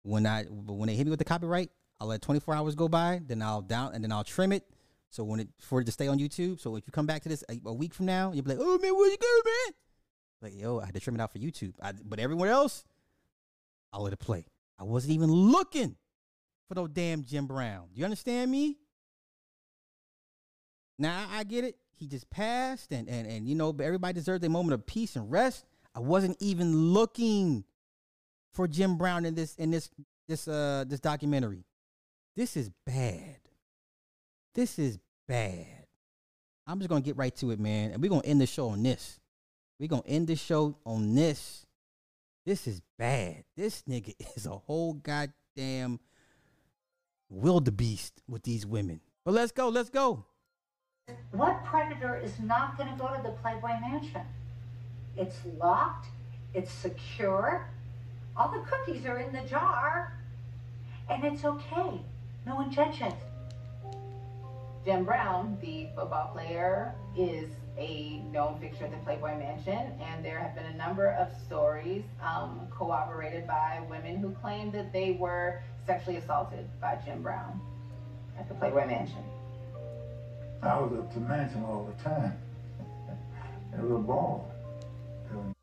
When 0.03 0.25
I 0.25 0.43
when 0.43 0.87
they 0.87 0.95
hit 0.95 1.05
me 1.05 1.09
with 1.11 1.19
the 1.19 1.25
copyright, 1.25 1.69
I'll 1.99 2.07
let 2.07 2.21
24 2.21 2.55
hours 2.55 2.75
go 2.75 2.87
by. 2.87 3.21
Then 3.25 3.41
I'll 3.41 3.61
down 3.61 3.93
and 3.93 4.03
then 4.03 4.11
I'll 4.11 4.23
trim 4.23 4.51
it. 4.51 4.63
So 5.09 5.23
when 5.23 5.39
it 5.39 5.49
for 5.59 5.81
it 5.81 5.85
to 5.85 5.91
stay 5.91 6.07
on 6.07 6.19
YouTube. 6.19 6.59
So 6.59 6.75
if 6.75 6.83
you 6.85 6.91
come 6.91 7.05
back 7.05 7.23
to 7.23 7.29
this 7.29 7.43
a, 7.49 7.59
a 7.65 7.73
week 7.73 7.93
from 7.93 8.05
now, 8.05 8.31
you'll 8.31 8.43
be 8.43 8.51
like, 8.51 8.59
"Oh 8.61 8.77
man, 8.77 8.93
where'd 8.95 9.11
you 9.11 9.17
go, 9.17 9.41
man?" 9.45 9.73
Like, 10.41 10.61
yo, 10.61 10.79
I 10.79 10.85
had 10.85 10.93
to 10.93 10.99
trim 10.99 11.15
it 11.15 11.21
out 11.21 11.31
for 11.31 11.39
YouTube. 11.39 11.73
I, 11.81 11.93
but 12.05 12.19
everyone 12.19 12.47
else, 12.47 12.85
I'll 13.91 14.03
let 14.03 14.13
it 14.13 14.19
play. 14.19 14.45
I 14.79 14.83
wasn't 14.83 15.13
even 15.13 15.31
looking 15.31 15.95
for 16.67 16.75
no 16.75 16.87
damn 16.87 17.23
Jim 17.23 17.47
Brown. 17.47 17.87
Do 17.93 17.99
you 17.99 18.05
understand 18.05 18.51
me? 18.51 18.77
Now 20.99 21.27
I 21.31 21.43
get 21.43 21.63
it. 21.63 21.77
He 21.95 22.07
just 22.07 22.29
passed, 22.29 22.91
and 22.91 23.09
and 23.09 23.27
and 23.27 23.47
you 23.47 23.55
know, 23.55 23.75
everybody 23.81 24.13
deserves 24.13 24.43
a 24.45 24.49
moment 24.49 24.73
of 24.73 24.85
peace 24.85 25.15
and 25.15 25.31
rest. 25.31 25.65
I 25.95 25.99
wasn't 25.99 26.37
even 26.39 26.93
looking 26.93 27.63
for 28.53 28.67
Jim 28.67 28.97
Brown 28.97 29.25
in 29.25 29.35
this 29.35 29.55
in 29.55 29.71
this 29.71 29.89
this 30.27 30.47
uh 30.47 30.85
this 30.87 30.99
documentary. 30.99 31.63
This 32.35 32.55
is 32.55 32.69
bad. 32.85 33.37
This 34.53 34.77
is 34.77 34.99
bad. 35.27 35.85
I'm 36.67 36.79
just 36.79 36.89
gonna 36.89 37.01
get 37.01 37.17
right 37.17 37.35
to 37.37 37.51
it, 37.51 37.59
man, 37.59 37.91
and 37.91 38.01
we're 38.01 38.09
gonna 38.09 38.25
end 38.25 38.41
the 38.41 38.45
show 38.45 38.69
on 38.69 38.83
this. 38.83 39.19
We're 39.79 39.87
gonna 39.87 40.03
end 40.05 40.27
the 40.27 40.35
show 40.35 40.77
on 40.85 41.15
this. 41.15 41.65
This 42.45 42.67
is 42.67 42.81
bad. 42.97 43.43
This 43.55 43.83
nigga 43.89 44.13
is 44.35 44.45
a 44.45 44.51
whole 44.51 44.93
goddamn 44.93 45.99
wildebeest 47.29 48.21
with 48.27 48.43
these 48.43 48.65
women. 48.65 49.01
But 49.25 49.33
let's 49.33 49.51
go, 49.51 49.69
let's 49.69 49.89
go. 49.89 50.25
What 51.31 51.63
predator 51.63 52.17
is 52.17 52.39
not 52.39 52.77
going 52.77 52.89
to 52.89 52.95
go 52.97 53.07
to 53.07 53.21
the 53.23 53.31
Playboy 53.41 53.79
Mansion? 53.81 54.25
It's 55.15 55.37
locked, 55.57 56.07
it's 56.53 56.71
secure, 56.71 57.67
all 58.35 58.51
the 58.51 58.59
cookies 58.69 59.05
are 59.05 59.17
in 59.17 59.33
the 59.33 59.41
jar, 59.49 60.13
and 61.09 61.23
it's 61.23 61.43
okay. 61.43 61.99
No 62.45 62.61
intentions. 62.61 63.15
Jim 64.85 65.03
Brown, 65.03 65.57
the 65.61 65.87
football 65.95 66.31
player, 66.33 66.93
is 67.17 67.49
a 67.77 68.21
known 68.31 68.59
fixture 68.59 68.85
at 68.85 68.91
the 68.91 68.97
Playboy 68.97 69.37
Mansion, 69.37 69.91
and 70.01 70.23
there 70.23 70.39
have 70.39 70.55
been 70.55 70.65
a 70.65 70.77
number 70.77 71.11
of 71.11 71.27
stories 71.45 72.03
um, 72.23 72.67
corroborated 72.71 73.47
by 73.47 73.81
women 73.89 74.17
who 74.17 74.31
claim 74.41 74.71
that 74.71 74.93
they 74.93 75.11
were 75.19 75.61
sexually 75.87 76.17
assaulted 76.17 76.67
by 76.81 76.99
Jim 77.03 77.23
Brown 77.23 77.59
at 78.37 78.47
the 78.49 78.55
Playboy 78.55 78.85
Mansion. 78.85 79.23
I 80.61 80.79
was 80.79 80.91
at 80.99 81.13
the 81.13 81.21
mansion 81.21 81.63
all 81.63 81.85
the 81.85 82.03
time. 82.03 82.33
It 83.73 83.81
was 83.81 83.91
a 83.91 83.99
ball. 83.99 84.51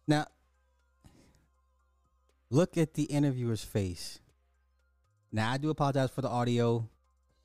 Now, 0.09 0.27
look 2.51 2.77
at 2.77 2.95
the 2.95 3.05
interviewer's 3.05 3.63
face. 3.63 4.21
Now, 5.31 5.53
I 5.53 5.59
do 5.59 5.69
apologize 5.69 6.11
for 6.11 6.23
the 6.23 6.29
audio. 6.29 6.89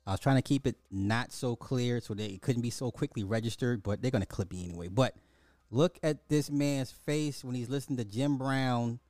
I 0.06 0.12
was 0.12 0.20
trying 0.20 0.36
to 0.36 0.42
keep 0.42 0.66
it 0.66 0.76
not 0.90 1.32
so 1.32 1.56
clear 1.56 2.00
so 2.00 2.14
that 2.14 2.30
it 2.30 2.40
couldn't 2.40 2.62
be 2.62 2.70
so 2.70 2.90
quickly 2.90 3.24
registered, 3.24 3.82
but 3.82 4.00
they're 4.00 4.10
going 4.10 4.22
to 4.22 4.26
clip 4.26 4.52
me 4.52 4.64
anyway. 4.64 4.88
But 4.88 5.16
look 5.70 5.98
at 6.02 6.28
this 6.28 6.50
man's 6.50 6.92
face 6.92 7.44
when 7.44 7.54
he's 7.54 7.68
listening 7.68 7.98
to 7.98 8.04
Jim 8.04 8.38
Brown 8.38 9.00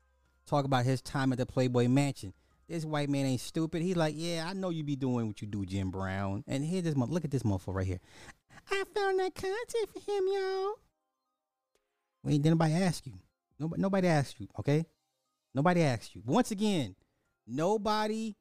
talk 0.46 0.64
about 0.64 0.84
his 0.84 1.00
time 1.00 1.30
at 1.32 1.38
the 1.38 1.46
Playboy 1.46 1.86
Mansion. 1.86 2.32
This 2.70 2.84
white 2.84 3.10
man 3.10 3.26
ain't 3.26 3.40
stupid. 3.40 3.82
He's 3.82 3.96
like, 3.96 4.14
yeah, 4.16 4.46
I 4.48 4.52
know 4.52 4.70
you 4.70 4.84
be 4.84 4.94
doing 4.94 5.26
what 5.26 5.42
you 5.42 5.48
do, 5.48 5.66
Jim 5.66 5.90
Brown. 5.90 6.44
And 6.46 6.64
here 6.64 6.80
this 6.80 6.94
look 6.96 7.24
at 7.24 7.30
this 7.32 7.42
motherfucker 7.42 7.74
right 7.74 7.86
here. 7.86 7.98
I 8.70 8.84
found 8.94 9.18
that 9.18 9.34
content 9.34 9.88
for 9.92 9.98
him, 9.98 10.24
y'all. 10.28 10.74
Wait, 12.22 12.40
did 12.40 12.50
nobody 12.50 12.74
ask 12.74 13.04
you? 13.08 13.14
Nobody, 13.58 13.82
nobody 13.82 14.06
asked 14.06 14.38
you, 14.38 14.46
okay? 14.60 14.86
Nobody 15.52 15.82
asked 15.82 16.14
you. 16.14 16.22
Once 16.24 16.52
again, 16.52 16.94
nobody 17.44 18.36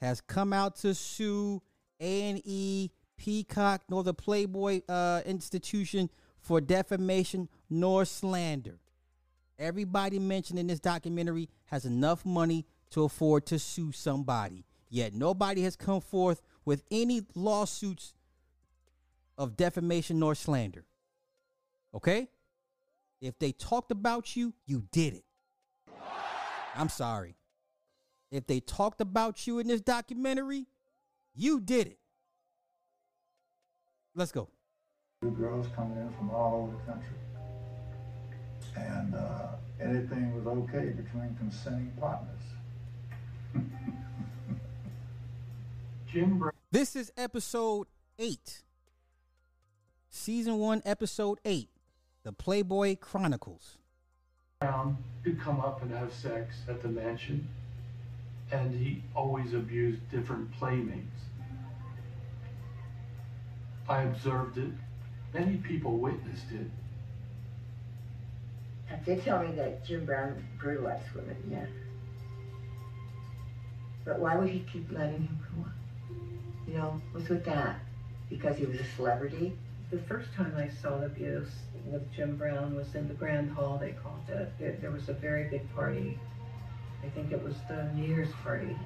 has 0.00 0.20
come 0.20 0.52
out 0.52 0.76
to 0.76 0.94
sue 0.94 1.60
A&E, 1.98 2.88
Peacock, 3.16 3.82
nor 3.90 4.04
the 4.04 4.14
Playboy 4.14 4.82
uh, 4.88 5.22
institution 5.26 6.08
for 6.38 6.60
defamation 6.60 7.48
nor 7.68 8.04
slander. 8.04 8.78
Everybody 9.58 10.20
mentioned 10.20 10.60
in 10.60 10.68
this 10.68 10.80
documentary 10.80 11.48
has 11.64 11.84
enough 11.84 12.24
money 12.24 12.64
to 12.92 13.04
afford 13.04 13.46
to 13.46 13.58
sue 13.58 13.92
somebody. 13.92 14.64
Yet 14.88 15.14
nobody 15.14 15.62
has 15.62 15.76
come 15.76 16.00
forth 16.00 16.42
with 16.64 16.84
any 16.90 17.22
lawsuits 17.34 18.14
of 19.36 19.56
defamation 19.56 20.18
nor 20.18 20.34
slander. 20.34 20.84
Okay? 21.94 22.28
If 23.20 23.38
they 23.38 23.52
talked 23.52 23.90
about 23.90 24.36
you, 24.36 24.54
you 24.66 24.84
did 24.92 25.14
it. 25.14 25.24
I'm 26.74 26.88
sorry. 26.88 27.36
If 28.30 28.46
they 28.46 28.60
talked 28.60 29.00
about 29.00 29.46
you 29.46 29.58
in 29.58 29.68
this 29.68 29.80
documentary, 29.80 30.66
you 31.34 31.60
did 31.60 31.86
it. 31.86 31.98
Let's 34.14 34.32
go. 34.32 34.48
Two 35.22 35.30
girls 35.30 35.66
coming 35.76 35.98
in 35.98 36.12
from 36.14 36.30
all 36.30 36.62
over 36.62 36.76
the 36.76 36.92
country. 36.92 37.16
And 38.76 39.14
uh, 39.14 39.48
anything 39.80 40.34
was 40.34 40.46
okay 40.46 40.90
between 40.90 41.36
consenting 41.38 41.92
partners. 42.00 42.40
Jim 46.12 46.38
Brown. 46.38 46.52
This 46.70 46.94
is 46.96 47.12
episode 47.16 47.86
eight, 48.18 48.62
season 50.10 50.58
one, 50.58 50.82
episode 50.84 51.38
eight, 51.44 51.70
the 52.22 52.32
Playboy 52.32 52.96
Chronicles. 52.96 53.78
Brown 54.60 54.96
did 55.24 55.40
come 55.40 55.60
up 55.60 55.82
and 55.82 55.90
have 55.92 56.12
sex 56.12 56.56
at 56.68 56.82
the 56.82 56.88
mansion, 56.88 57.48
and 58.50 58.74
he 58.74 59.02
always 59.14 59.54
abused 59.54 60.00
different 60.10 60.52
playmates. 60.52 61.20
I 63.88 64.02
observed 64.02 64.58
it. 64.58 64.70
Many 65.34 65.56
people 65.56 65.96
witnessed 65.96 66.52
it. 66.52 66.70
They 69.06 69.16
tell 69.16 69.42
me 69.42 69.54
that 69.56 69.84
Jim 69.84 70.04
Brown 70.04 70.46
brutalized 70.58 71.10
women, 71.14 71.36
yeah. 71.50 71.64
But 74.04 74.18
why 74.18 74.36
would 74.36 74.48
he 74.48 74.64
keep 74.72 74.90
letting 74.90 75.22
him 75.22 75.38
come 75.48 75.64
on? 75.64 75.72
You 76.66 76.74
know, 76.74 77.00
what's 77.12 77.28
with 77.28 77.44
that? 77.44 77.80
Because 78.28 78.56
he 78.56 78.66
was 78.66 78.80
a 78.80 78.84
celebrity? 78.96 79.56
The 79.90 79.98
first 79.98 80.32
time 80.34 80.54
I 80.56 80.68
saw 80.80 80.98
the 80.98 81.06
abuse 81.06 81.50
with 81.86 82.10
Jim 82.12 82.36
Brown 82.36 82.74
was 82.74 82.94
in 82.94 83.08
the 83.08 83.14
Grand 83.14 83.50
Hall, 83.50 83.78
they 83.78 83.92
called 83.92 84.22
it. 84.28 84.52
There, 84.58 84.76
there 84.80 84.90
was 84.90 85.08
a 85.08 85.12
very 85.12 85.48
big 85.50 85.72
party. 85.74 86.18
I 87.04 87.08
think 87.10 87.32
it 87.32 87.42
was 87.42 87.54
the 87.68 87.92
New 87.94 88.06
Year's 88.06 88.32
party. 88.42 88.76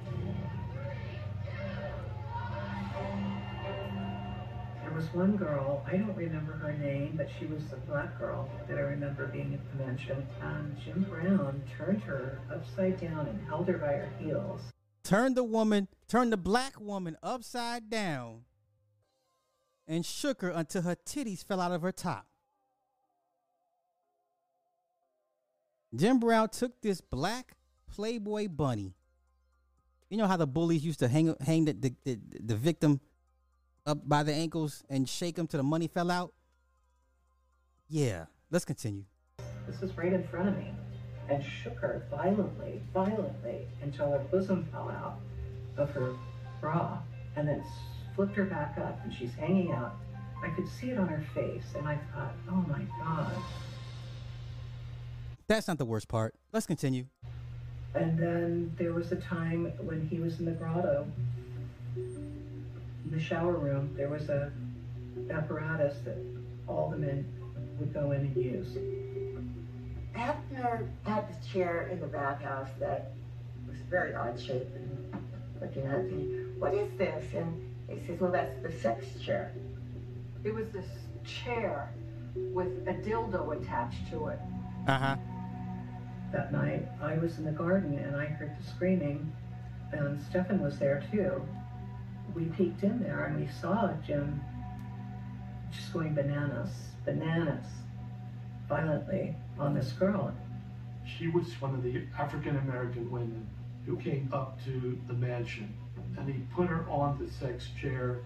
There 4.83 4.95
was 4.95 5.13
one 5.13 5.37
girl, 5.37 5.85
I 5.87 5.97
don't 5.97 6.15
remember 6.15 6.53
her 6.53 6.73
name, 6.73 7.13
but 7.15 7.27
she 7.39 7.45
was 7.45 7.61
a 7.71 7.77
black 7.89 8.17
girl 8.19 8.49
that 8.67 8.77
I 8.77 8.81
remember 8.81 9.27
being 9.27 9.53
at 9.53 9.77
the 9.77 9.85
mansion. 9.85 10.25
And 10.41 10.75
Jim 10.83 11.05
Brown 11.09 11.61
turned 11.77 12.01
her 12.03 12.39
upside 12.51 12.99
down 12.99 13.27
and 13.27 13.47
held 13.47 13.67
her 13.67 13.77
by 13.77 13.93
her 13.93 14.09
heels. 14.19 14.61
Turned 15.07 15.37
the 15.37 15.43
woman, 15.43 15.87
turned 16.09 16.33
the 16.33 16.37
black 16.37 16.81
woman 16.81 17.15
upside 17.23 17.89
down 17.89 18.41
and 19.87 20.05
shook 20.05 20.41
her 20.41 20.49
until 20.49 20.81
her 20.81 20.97
titties 20.97 21.45
fell 21.45 21.61
out 21.61 21.71
of 21.71 21.81
her 21.81 21.93
top. 21.93 22.27
Jim 25.95 26.19
Brown 26.19 26.49
took 26.49 26.81
this 26.81 26.99
black 26.99 27.53
Playboy 27.89 28.49
bunny. 28.49 28.95
You 30.09 30.17
know 30.17 30.27
how 30.27 30.35
the 30.35 30.45
bullies 30.45 30.83
used 30.83 30.99
to 30.99 31.07
hang 31.07 31.33
hang 31.39 31.63
the, 31.63 31.71
the, 31.71 31.95
the, 32.03 32.19
the 32.43 32.55
victim 32.57 32.99
up 33.85 34.09
by 34.09 34.23
the 34.23 34.33
ankles 34.33 34.83
and 34.89 35.07
shake 35.07 35.37
him 35.37 35.47
till 35.47 35.59
the 35.59 35.63
money 35.63 35.87
fell 35.87 36.11
out? 36.11 36.33
Yeah, 37.87 38.25
let's 38.51 38.65
continue. 38.65 39.05
This 39.67 39.79
was 39.79 39.95
right 39.95 40.11
in 40.11 40.27
front 40.27 40.49
of 40.49 40.57
me 40.57 40.73
and 41.29 41.43
shook 41.43 41.77
her 41.79 42.03
violently, 42.09 42.81
violently 42.93 43.65
until 43.81 44.11
her 44.11 44.19
bosom 44.31 44.67
fell 44.71 44.89
out 44.89 45.19
of 45.77 45.89
her 45.91 46.13
bra 46.61 46.99
and 47.35 47.47
then 47.47 47.63
flipped 48.15 48.35
her 48.35 48.45
back 48.45 48.77
up 48.77 48.99
and 49.03 49.13
she's 49.13 49.33
hanging 49.35 49.71
out. 49.71 49.95
I 50.43 50.49
could 50.49 50.67
see 50.67 50.91
it 50.91 50.97
on 50.97 51.07
her 51.07 51.23
face 51.33 51.65
and 51.75 51.87
I 51.87 51.97
thought, 52.13 52.33
oh 52.49 52.65
my 52.67 52.81
God. 53.03 53.31
That's 55.47 55.67
not 55.67 55.77
the 55.77 55.85
worst 55.85 56.07
part. 56.07 56.35
Let's 56.51 56.65
continue. 56.65 57.05
And 57.93 58.17
then 58.17 58.75
there 58.77 58.93
was 58.93 59.11
a 59.11 59.15
time 59.15 59.71
when 59.79 60.07
he 60.07 60.19
was 60.19 60.39
in 60.39 60.45
the 60.45 60.51
grotto, 60.51 61.07
in 61.95 63.11
the 63.11 63.19
shower 63.19 63.53
room, 63.53 63.93
there 63.95 64.09
was 64.09 64.29
a 64.29 64.51
apparatus 65.31 65.97
that 66.05 66.17
all 66.67 66.89
the 66.89 66.97
men 66.97 67.25
would 67.79 67.93
go 67.93 68.11
in 68.11 68.21
and 68.21 68.35
use. 68.35 68.77
Hefner 70.17 70.87
had 71.03 71.29
this 71.29 71.45
chair 71.47 71.87
in 71.91 71.99
the 71.99 72.07
bathhouse 72.07 72.69
that 72.79 73.11
was 73.67 73.77
very 73.89 74.15
odd 74.15 74.39
shaped 74.39 74.75
and 74.75 75.23
looking 75.61 75.85
at 75.85 76.05
me. 76.05 76.45
What 76.57 76.73
is 76.73 76.89
this? 76.97 77.23
And 77.35 77.75
he 77.87 78.05
says, 78.07 78.19
well, 78.19 78.31
that's 78.31 78.59
the 78.63 78.71
sex 78.71 79.05
chair. 79.23 79.53
It 80.43 80.53
was 80.53 80.69
this 80.69 80.87
chair 81.23 81.93
with 82.35 82.87
a 82.87 82.93
dildo 82.93 83.61
attached 83.61 84.09
to 84.11 84.27
it. 84.27 84.39
Uh 84.87 84.97
huh. 84.97 85.15
That 86.31 86.51
night, 86.51 86.87
I 87.01 87.17
was 87.17 87.37
in 87.37 87.45
the 87.45 87.51
garden 87.51 87.97
and 87.99 88.15
I 88.15 88.25
heard 88.25 88.55
the 88.59 88.67
screaming, 88.67 89.31
and 89.91 90.21
Stefan 90.29 90.61
was 90.61 90.77
there 90.79 91.03
too. 91.11 91.41
We 92.35 92.45
peeked 92.45 92.83
in 92.83 93.01
there 93.01 93.25
and 93.25 93.39
we 93.39 93.47
saw 93.61 93.91
Jim 94.05 94.41
just 95.71 95.93
going 95.93 96.13
bananas, 96.13 96.71
bananas, 97.05 97.65
violently 98.67 99.35
on 99.59 99.73
this 99.73 99.91
girl. 99.93 100.33
She 101.05 101.27
was 101.27 101.45
one 101.61 101.73
of 101.73 101.83
the 101.83 102.03
African 102.17 102.57
American 102.57 103.09
women 103.09 103.47
who 103.85 103.97
came 103.97 104.29
up 104.33 104.63
to 104.65 104.99
the 105.07 105.13
mansion 105.13 105.73
and 106.17 106.27
he 106.27 106.41
put 106.55 106.67
her 106.67 106.85
on 106.89 107.17
the 107.23 107.31
sex 107.31 107.69
chair. 107.79 108.19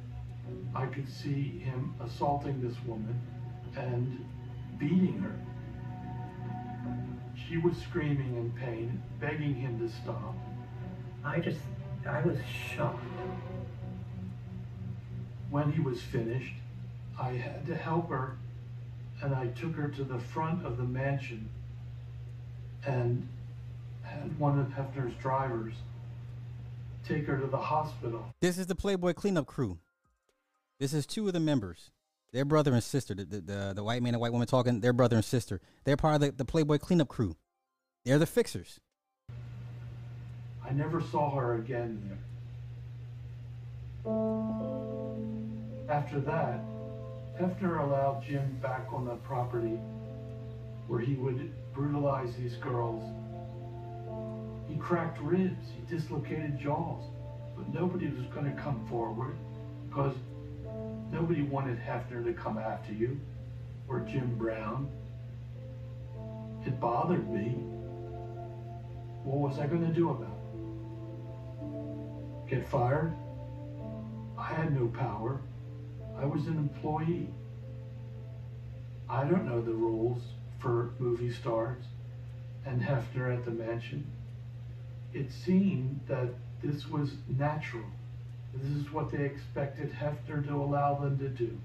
I 0.76 0.86
could 0.88 1.08
see 1.08 1.60
him 1.60 1.94
assaulting 2.03 2.62
this 2.62 2.76
woman 2.86 3.20
and 3.76 4.26
beating 4.78 5.20
her. 5.20 5.36
She 7.48 7.58
was 7.58 7.78
screaming 7.78 8.36
in 8.36 8.52
pain, 8.52 9.02
begging 9.20 9.53
him 9.56 9.80
to 9.80 9.94
stop. 9.94 10.36
I 11.24 11.40
just, 11.40 11.60
I 12.08 12.22
was 12.22 12.38
shocked. 12.76 13.03
When 15.49 15.72
he 15.72 15.82
was 15.82 16.02
finished, 16.02 16.56
I 17.20 17.32
had 17.34 17.66
to 17.68 17.76
help 17.76 18.10
her 18.10 18.38
and 19.22 19.35
I 19.35 19.48
took 19.48 19.76
her 19.76 19.88
to 19.89 20.03
the 20.03 20.19
front 20.19 20.65
of 20.65 20.77
the 20.77 20.84
mansion 20.84 21.49
and 22.85 23.27
had 24.03 24.38
one 24.39 24.60
of 24.60 24.68
Hefner's 24.68 25.14
drivers 25.22 25.73
take 27.07 27.26
her 27.27 27.38
to 27.38 27.48
the 27.48 27.57
hospital. 27.57 28.34
This 28.41 28.57
is 28.57 28.68
the 28.68 28.76
Playboy 28.76 29.14
cleanup 29.14 29.45
crew. 29.45 29.80
This 30.80 30.93
is 30.93 31.06
two 31.06 31.27
of 31.27 31.34
the 31.34 31.39
members. 31.39 31.91
Their 32.34 32.45
brother 32.45 32.73
and 32.73 32.84
sister. 32.84 33.14
The, 33.14 33.26
the, 33.26 33.41
the, 33.41 33.73
the 33.76 33.84
white 33.84 34.02
man 34.02 34.14
and 34.14 34.22
white 34.22 34.31
woman 34.31 34.48
talking, 34.48 34.80
their 34.80 34.93
brother 34.93 35.18
and 35.18 35.26
sister. 35.26 35.60
They're 35.84 35.98
part 35.98 36.15
of 36.15 36.22
the, 36.22 36.31
the 36.31 36.45
Playboy 36.45 36.80
cleanup 36.80 37.07
crew. 37.07 37.35
They're 38.06 38.19
the 38.19 38.26
fixers. 38.26 38.80
I 40.65 40.72
never 40.73 41.02
saw 41.02 41.35
her 41.35 41.56
again 41.56 42.02
there. 42.07 42.18
After 45.89 46.19
that, 46.22 46.61
Hefner 47.41 47.81
allowed 47.81 48.23
Jim 48.23 48.55
back 48.61 48.85
on 48.93 49.05
the 49.05 49.15
property 49.15 49.80
where 50.88 50.99
he 50.99 51.15
would 51.15 51.51
brutalize 51.73 52.35
these 52.35 52.53
girls. 52.57 53.03
He 54.69 54.76
cracked 54.76 55.19
ribs, 55.19 55.65
he 55.76 55.81
dislocated 55.95 56.59
jaws, 56.59 57.03
but 57.57 57.68
nobody 57.73 58.09
was 58.09 58.27
going 58.27 58.45
to 58.45 58.61
come 58.61 58.85
forward 58.88 59.35
because 59.89 60.13
nobody 61.11 61.41
wanted 61.41 61.80
Hefner 61.80 62.23
to 62.23 62.34
come 62.34 62.59
after 62.59 62.93
you 62.93 63.19
or 63.88 64.01
Jim 64.01 64.35
Brown. 64.38 64.88
It 66.63 66.80
bothered 66.80 67.27
me. 67.27 67.55
What 69.23 69.49
was 69.49 69.57
I 69.57 69.65
going 69.65 69.81
to 69.88 69.93
do 69.93 70.11
about 70.11 70.38
it? 72.45 72.51
Get 72.51 72.68
fired? 72.68 73.11
I 74.38 74.43
had 74.43 74.80
no 74.80 74.85
power. 74.89 75.41
I 76.22 76.26
was 76.26 76.45
an 76.45 76.57
employee. 76.57 77.27
I 79.10 79.23
don't 79.23 79.45
know 79.45 79.60
the 79.60 79.73
rules 79.73 80.22
for 80.60 80.91
movie 80.99 81.34
stars 81.34 81.84
and 82.64 82.80
Hefner 82.80 83.35
at 83.35 83.43
the 83.43 83.49
mansion. 83.49 84.06
It 85.14 85.31
seemed 85.31 85.99
that 86.07 86.30
this 86.64 86.88
was 86.88 87.14
natural. 87.27 87.85
This 88.53 88.69
is 88.69 88.91
what 88.93 89.11
they 89.11 89.23
expected 89.23 89.91
Hefner 89.91 90.45
to 90.48 90.53
allow 90.53 90.93
them 90.93 91.18
to 91.18 91.27
do. 91.27 91.57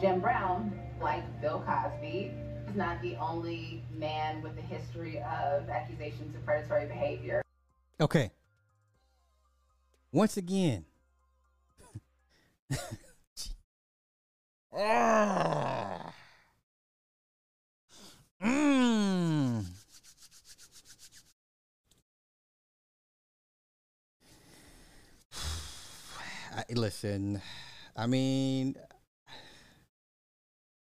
Jim 0.00 0.20
Brown, 0.20 0.76
like 1.00 1.40
Bill 1.40 1.62
Cosby, 1.64 2.32
is 2.68 2.74
not 2.74 3.00
the 3.00 3.14
only 3.16 3.84
man 3.96 4.42
with 4.42 4.58
a 4.58 4.62
history 4.62 5.18
of 5.18 5.68
accusations 5.68 6.34
of 6.34 6.44
predatory 6.44 6.86
behavior. 6.86 7.42
Okay. 8.00 8.32
Once 10.10 10.36
again. 10.36 10.84
Ah. 14.72 16.12
Mm. 18.42 19.64
I, 26.56 26.64
listen, 26.74 27.40
I 27.96 28.06
mean, 28.06 28.76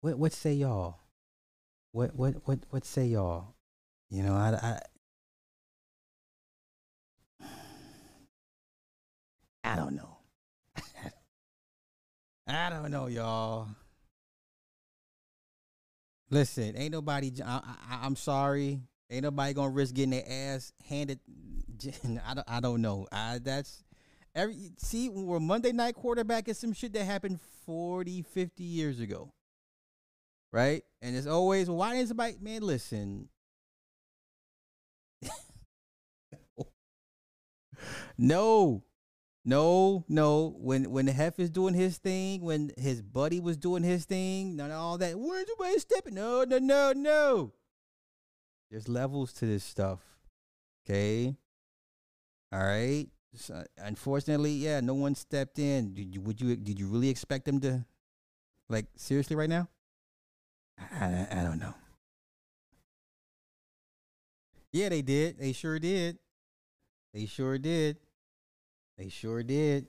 what 0.01 0.19
what 0.19 0.33
say 0.33 0.53
y'all? 0.55 0.97
What 1.93 2.15
what 2.17 2.35
what 2.47 2.59
what 2.71 2.85
say 2.85 3.07
y'all? 3.07 3.55
You 4.11 4.23
know, 4.23 4.35
I 4.35 4.81
I, 7.43 7.43
I 9.65 9.77
don't 9.77 9.95
know. 9.97 10.20
I 12.51 12.71
don't 12.71 12.91
know, 12.91 13.07
y'all. 13.07 13.69
Listen, 16.31 16.77
ain't 16.77 16.93
nobody. 16.93 17.33
I, 17.45 17.57
I, 17.57 18.01
I'm 18.03 18.17
sorry. 18.17 18.81
Ain't 19.11 19.23
nobody 19.23 19.53
gonna 19.53 19.71
risk 19.71 19.95
getting 19.95 20.11
their 20.11 20.25
ass 20.29 20.73
handed. 20.89 21.21
I 22.27 22.35
don't. 22.35 22.49
I 22.49 22.61
don't 22.61 22.83
know. 22.83 23.07
I 23.13 23.39
that's 23.43 23.83
every 24.35 24.73
see 24.79 25.09
we're 25.09 25.41
Monday 25.41 25.73
night 25.73 25.95
quarterback 25.95 26.49
is 26.49 26.59
some 26.59 26.73
shit 26.73 26.93
that 26.93 27.05
happened 27.05 27.41
40, 27.67 28.23
50 28.23 28.65
years 28.65 29.01
ago. 29.01 29.33
Right? 30.53 30.83
And 31.03 31.17
it's 31.17 31.27
always 31.29 31.71
why 31.71 31.95
didn't 31.95 32.09
somebody 32.09 32.37
man 32.41 32.63
listen. 32.63 33.29
no. 38.19 38.83
No, 39.45 40.05
no. 40.09 40.55
When 40.59 40.91
when 40.91 41.07
the 41.07 41.13
Hef 41.13 41.39
is 41.39 41.51
doing 41.51 41.75
his 41.75 41.99
thing, 41.99 42.43
when 42.43 42.71
his 42.77 43.01
buddy 43.01 43.41
was 43.41 43.57
doing 43.57 43.83
his 43.83 44.05
thing, 44.05 44.57
none 44.57 44.71
of 44.71 44.77
all 44.77 44.99
that. 44.99 45.19
Where's 45.19 45.47
the 45.47 45.57
way 45.59 45.77
stepping? 45.79 46.15
No, 46.15 46.45
no, 46.45 46.59
no, 46.59 46.93
no. 46.93 47.53
There's 48.71 48.89
levels 48.89 49.33
to 49.35 49.47
this 49.47 49.65
stuff. 49.65 50.01
Okay. 50.85 51.35
All 52.53 52.61
right. 52.61 53.07
So, 53.35 53.65
unfortunately, 53.79 54.53
yeah, 54.53 54.81
no 54.81 54.95
one 54.95 55.15
stepped 55.15 55.59
in. 55.59 55.95
Did 55.95 56.15
you? 56.15 56.21
Would 56.21 56.41
you? 56.41 56.57
Did 56.57 56.79
you 56.79 56.89
really 56.89 57.09
expect 57.09 57.47
them 57.47 57.61
to? 57.61 57.85
Like 58.69 58.87
seriously, 58.97 59.37
right 59.37 59.49
now? 59.49 59.69
I, 60.79 61.27
I 61.31 61.43
don't 61.43 61.59
know. 61.59 61.75
Yeah, 64.73 64.89
they 64.91 65.03
did. 65.03 65.39
They 65.39 65.53
sure 65.53 65.79
did. 65.79 66.19
They 67.13 67.27
sure 67.27 67.59
did. 67.59 67.97
They 69.01 69.09
sure 69.09 69.43
did. 69.43 69.87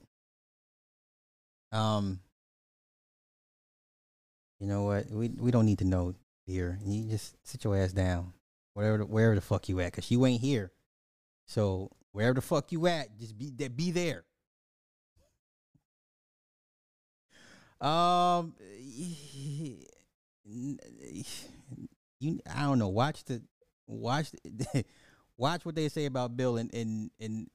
Um, 1.70 2.20
you 4.58 4.66
know 4.66 4.84
what? 4.84 5.10
We 5.10 5.28
we 5.28 5.50
don't 5.50 5.66
need 5.66 5.80
to 5.80 5.84
know, 5.84 6.14
dear. 6.46 6.78
You 6.82 7.10
just 7.10 7.36
sit 7.44 7.62
your 7.62 7.76
ass 7.76 7.92
down, 7.92 8.32
wherever 8.72 8.96
the, 8.96 9.04
wherever 9.04 9.34
the 9.34 9.42
fuck 9.42 9.68
you 9.68 9.80
at, 9.80 9.92
cause 9.92 10.10
you 10.10 10.24
ain't 10.24 10.40
here. 10.40 10.72
So 11.46 11.90
wherever 12.12 12.32
the 12.32 12.40
fuck 12.40 12.72
you 12.72 12.86
at, 12.86 13.18
just 13.18 13.36
be 13.36 13.50
there. 13.54 13.68
Be 13.68 13.90
there. 13.90 14.24
Um, 17.86 18.54
you 22.18 22.40
I 22.50 22.62
don't 22.62 22.78
know. 22.78 22.88
Watch 22.88 23.24
the 23.24 23.42
watch 23.86 24.30
the, 24.42 24.86
watch 25.36 25.66
what 25.66 25.74
they 25.74 25.90
say 25.90 26.06
about 26.06 26.34
Bill 26.34 26.56
and 26.56 26.72
and 26.74 27.10
and 27.20 27.50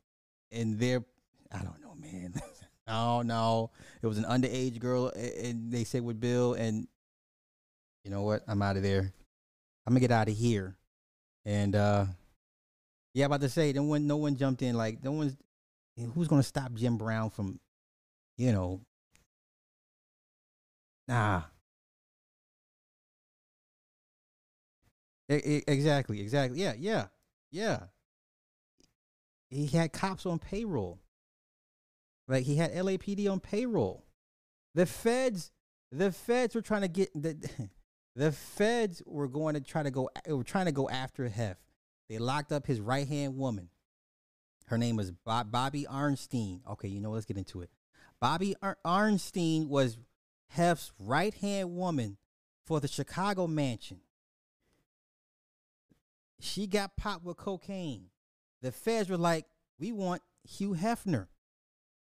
and 0.52 0.78
their 0.78 1.04
I 1.52 1.60
don't 1.60 1.82
know, 1.82 1.95
man. 1.95 2.34
oh 2.88 3.22
no, 3.22 3.72
it 4.02 4.07
was 4.07 4.18
an 4.18 4.26
underage 4.26 4.80
girl, 4.80 5.11
and 5.15 5.72
they 5.72 5.84
said 5.84 6.03
with 6.03 6.19
Bill, 6.19 6.53
and 6.53 6.88
you 8.03 8.11
know 8.11 8.24
what? 8.24 8.44
I'm 8.48 8.61
out 8.61 8.78
of 8.78 8.84
there. 8.84 9.14
I'm 9.86 9.94
gonna 9.94 9.99
get 10.02 10.11
out 10.11 10.28
of 10.28 10.36
here, 10.36 10.78
and 11.45 11.76
uh 11.76 12.06
yeah, 13.18 13.26
about 13.26 13.41
to 13.41 13.49
say, 13.49 13.74
no 13.74 13.82
one, 13.82 14.06
no 14.06 14.18
one 14.18 14.36
jumped 14.36 14.61
in. 14.61 14.76
Like, 14.78 15.03
no 15.03 15.11
one's 15.11 15.36
who's 16.14 16.28
gonna 16.28 16.44
stop 16.44 16.72
Jim 16.76 16.98
Brown 16.98 17.32
from, 17.32 17.60
you 18.38 18.52
know, 18.52 18.82
nah. 21.07 21.41
Exactly, 25.28 26.22
exactly. 26.22 26.61
Yeah, 26.61 26.74
yeah, 26.78 27.07
yeah. 27.52 27.80
He 29.49 29.65
had 29.65 29.91
cops 29.91 30.28
on 30.28 30.38
payroll. 30.38 30.99
Like 32.28 32.45
he 32.45 32.56
had 32.58 32.74
LAPD 32.74 33.30
on 33.32 33.40
payroll. 33.40 34.06
The 34.76 34.86
feds, 34.86 35.52
the 35.91 36.12
feds 36.12 36.56
were 36.56 36.62
trying 36.62 36.82
to 36.82 36.88
get 36.88 37.10
the, 37.16 37.38
the 38.16 38.32
feds 38.32 39.02
were 39.06 39.28
going 39.28 39.56
to 39.56 39.62
try 39.62 39.84
to 39.84 39.91
go. 39.91 40.10
Were 40.28 40.44
trying 40.44 40.66
to 40.66 40.72
go 40.72 40.90
after 40.90 41.28
Hef. 41.28 41.58
They 42.10 42.18
locked 42.20 42.52
up 42.52 42.68
his 42.68 42.80
right 42.80 43.08
hand 43.08 43.38
woman. 43.38 43.70
Her 44.68 44.78
name 44.78 44.98
was 44.98 45.12
Bob, 45.12 45.52
Bobbie 45.52 45.86
Arnstein. 45.86 46.60
Okay, 46.70 46.90
you 46.90 46.99
know, 46.99 47.12
let's 47.12 47.26
get 47.26 47.38
into 47.38 47.62
it. 47.62 47.70
Bobbie 48.22 48.56
Ar- 48.62 48.78
Arnstein 48.86 49.68
was 49.68 49.98
Hef's 50.49 50.91
right 50.99 51.34
hand 51.34 51.76
woman 51.76 52.18
for 52.66 52.80
the 52.80 52.88
Chicago 52.88 53.48
mansion. 53.48 54.02
She 56.40 56.68
got 56.68 56.98
popped 56.98 57.24
with 57.24 57.38
cocaine. 57.38 58.08
The 58.62 58.72
feds 58.72 59.10
were 59.10 59.18
like, 59.18 59.45
we 59.80 59.91
want 59.91 60.22
Hugh 60.44 60.76
Hefner. 60.76 61.28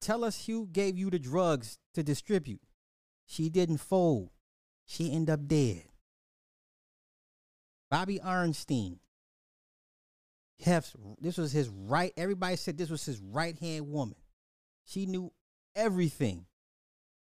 Tell 0.00 0.24
us 0.24 0.46
Hugh 0.46 0.68
gave 0.70 0.98
you 0.98 1.10
the 1.10 1.18
drugs 1.18 1.78
to 1.94 2.02
distribute. 2.02 2.60
She 3.26 3.48
didn't 3.48 3.78
fold. 3.78 4.30
She 4.84 5.12
ended 5.12 5.30
up 5.30 5.48
dead. 5.48 5.84
Bobbie 7.90 8.20
Arnstein. 8.20 8.98
Hef's 10.60 10.94
this 11.20 11.36
was 11.36 11.52
his 11.52 11.68
right. 11.68 12.12
Everybody 12.16 12.56
said 12.56 12.78
this 12.78 12.90
was 12.90 13.04
his 13.04 13.20
right 13.20 13.58
hand 13.58 13.90
woman. 13.90 14.16
She 14.84 15.06
knew 15.06 15.32
everything. 15.74 16.46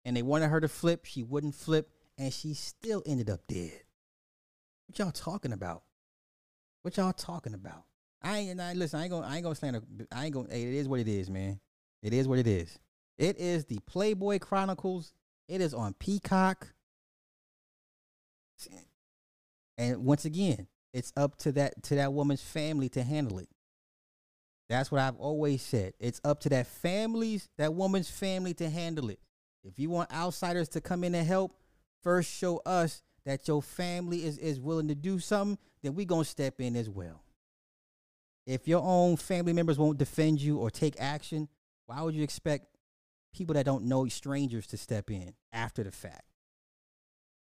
And 0.05 0.15
they 0.15 0.21
wanted 0.21 0.49
her 0.49 0.61
to 0.61 0.67
flip. 0.67 1.05
She 1.05 1.23
wouldn't 1.23 1.55
flip. 1.55 1.91
And 2.17 2.33
she 2.33 2.53
still 2.53 3.03
ended 3.05 3.29
up 3.29 3.41
dead. 3.47 3.83
What 4.87 4.97
y'all 4.97 5.11
talking 5.11 5.53
about? 5.53 5.83
What 6.81 6.97
y'all 6.97 7.13
talking 7.13 7.53
about? 7.53 7.83
I 8.21 8.39
ain't 8.39 8.59
I, 8.59 8.73
listen. 8.73 8.99
I 8.99 9.03
ain't 9.03 9.11
gonna. 9.11 9.27
I 9.27 9.35
ain't 9.35 9.43
gonna 9.43 9.55
stand. 9.55 10.07
I 10.11 10.25
ain't 10.25 10.33
gonna. 10.33 10.49
It 10.49 10.73
is 10.73 10.87
what 10.87 10.99
it 10.99 11.07
is, 11.07 11.29
man. 11.29 11.59
It 12.01 12.13
is 12.13 12.27
what 12.27 12.39
it 12.39 12.47
is. 12.47 12.79
It 13.17 13.37
is 13.37 13.65
the 13.65 13.79
Playboy 13.85 14.39
Chronicles. 14.39 15.13
It 15.47 15.61
is 15.61 15.73
on 15.73 15.93
Peacock. 15.93 16.67
And 19.77 20.05
once 20.05 20.25
again, 20.25 20.67
it's 20.93 21.13
up 21.15 21.37
to 21.39 21.51
that 21.53 21.83
to 21.83 21.95
that 21.95 22.13
woman's 22.13 22.41
family 22.41 22.89
to 22.89 23.03
handle 23.03 23.39
it. 23.39 23.49
That's 24.69 24.91
what 24.91 25.01
I've 25.01 25.17
always 25.17 25.61
said. 25.61 25.93
It's 25.99 26.21
up 26.23 26.41
to 26.41 26.49
that 26.49 26.67
family's 26.67 27.49
that 27.57 27.73
woman's 27.73 28.09
family 28.09 28.53
to 28.55 28.69
handle 28.69 29.09
it. 29.09 29.19
If 29.63 29.79
you 29.79 29.89
want 29.89 30.13
outsiders 30.13 30.69
to 30.69 30.81
come 30.81 31.03
in 31.03 31.15
and 31.15 31.27
help, 31.27 31.55
first 32.03 32.31
show 32.31 32.57
us 32.65 33.01
that 33.25 33.47
your 33.47 33.61
family 33.61 34.23
is 34.23 34.37
is 34.37 34.59
willing 34.59 34.87
to 34.87 34.95
do 34.95 35.19
something, 35.19 35.57
then 35.81 35.95
we 35.95 36.05
going 36.05 36.23
to 36.23 36.29
step 36.29 36.61
in 36.61 36.75
as 36.75 36.89
well. 36.89 37.23
If 38.45 38.67
your 38.67 38.81
own 38.83 39.17
family 39.17 39.53
members 39.53 39.77
won't 39.77 39.97
defend 39.97 40.41
you 40.41 40.57
or 40.57 40.71
take 40.71 40.95
action, 40.99 41.47
why 41.89 42.03
would 42.03 42.13
you 42.13 42.21
expect 42.21 42.67
people 43.33 43.55
that 43.55 43.65
don't 43.65 43.85
know 43.85 44.07
strangers 44.07 44.67
to 44.67 44.77
step 44.77 45.09
in 45.09 45.33
after 45.51 45.83
the 45.83 45.91
fact? 45.91 46.21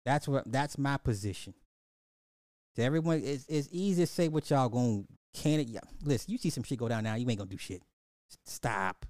That's 0.05 0.27
what 0.27 0.51
that's 0.51 0.75
my 0.75 0.97
position. 0.97 1.53
To 2.75 2.83
everyone, 2.83 3.21
it's, 3.23 3.45
it's 3.47 3.69
easy 3.71 4.03
to 4.03 4.07
say 4.07 4.27
what 4.27 4.49
y'all 4.49 4.69
to 4.69 5.05
can 5.35 5.59
it. 5.59 5.67
Yeah, 5.67 5.81
listen, 6.03 6.31
you 6.31 6.39
see 6.39 6.49
some 6.49 6.63
shit 6.63 6.79
go 6.79 6.87
down 6.87 7.03
now, 7.03 7.13
you 7.13 7.29
ain't 7.29 7.37
gonna 7.37 7.49
do 7.49 7.57
shit. 7.57 7.83
Stop, 8.43 9.05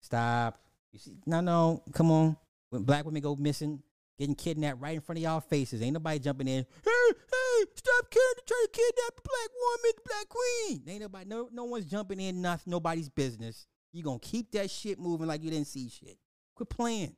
stop. 0.00 0.60
You 0.92 1.00
see, 1.00 1.16
no, 1.26 1.40
no, 1.40 1.82
come 1.92 2.12
on. 2.12 2.36
When 2.70 2.84
black 2.84 3.04
women 3.04 3.22
go 3.22 3.34
missing, 3.34 3.82
getting 4.16 4.36
kidnapped 4.36 4.80
right 4.80 4.94
in 4.94 5.00
front 5.00 5.18
of 5.18 5.24
y'all 5.24 5.40
faces, 5.40 5.82
ain't 5.82 5.94
nobody 5.94 6.20
jumping 6.20 6.46
in. 6.46 6.64
Hey, 6.84 6.90
hey, 7.10 7.64
stop 7.74 8.10
trying 8.12 8.46
to 8.46 8.68
kidnap 8.72 9.16
the 9.16 9.22
black 9.24 9.50
woman, 9.60 9.92
black 10.06 10.28
queen. 10.28 10.82
Ain't 10.86 11.02
nobody, 11.02 11.28
no, 11.28 11.48
no 11.52 11.64
one's 11.64 11.86
jumping 11.86 12.20
in. 12.20 12.40
Nothing, 12.40 12.70
nobody's 12.70 13.08
business. 13.08 13.66
You 13.96 14.02
gonna 14.02 14.18
keep 14.18 14.52
that 14.52 14.70
shit 14.70 14.98
moving 14.98 15.26
like 15.26 15.42
you 15.42 15.50
didn't 15.50 15.68
see 15.68 15.88
shit. 15.88 16.18
Quit 16.54 16.68
playing. 16.68 17.16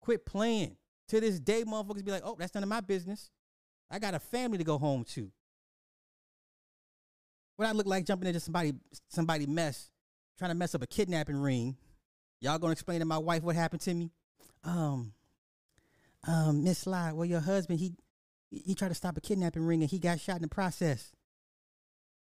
Quit 0.00 0.24
playing. 0.24 0.76
To 1.08 1.20
this 1.20 1.40
day, 1.40 1.64
motherfuckers 1.64 2.04
be 2.04 2.12
like, 2.12 2.22
oh, 2.24 2.36
that's 2.38 2.54
none 2.54 2.62
of 2.62 2.68
my 2.68 2.80
business. 2.80 3.30
I 3.90 3.98
got 3.98 4.14
a 4.14 4.20
family 4.20 4.58
to 4.58 4.64
go 4.64 4.78
home 4.78 5.04
to. 5.14 5.32
What 7.56 7.66
I 7.66 7.72
look 7.72 7.86
like 7.86 8.04
jumping 8.04 8.28
into 8.28 8.38
somebody 8.38 8.74
somebody 9.08 9.46
mess, 9.46 9.90
trying 10.38 10.52
to 10.52 10.54
mess 10.54 10.76
up 10.76 10.82
a 10.82 10.86
kidnapping 10.86 11.36
ring. 11.36 11.76
Y'all 12.40 12.60
gonna 12.60 12.72
explain 12.72 13.00
to 13.00 13.04
my 13.04 13.18
wife 13.18 13.42
what 13.42 13.56
happened 13.56 13.80
to 13.80 13.92
me? 13.92 14.12
Um, 14.62 15.14
um, 16.28 16.62
Miss 16.62 16.78
Sly, 16.78 17.12
well, 17.12 17.24
your 17.24 17.40
husband, 17.40 17.80
he 17.80 17.96
he 18.50 18.76
tried 18.76 18.90
to 18.90 18.94
stop 18.94 19.16
a 19.16 19.20
kidnapping 19.20 19.66
ring 19.66 19.82
and 19.82 19.90
he 19.90 19.98
got 19.98 20.20
shot 20.20 20.36
in 20.36 20.42
the 20.42 20.48
process. 20.48 21.10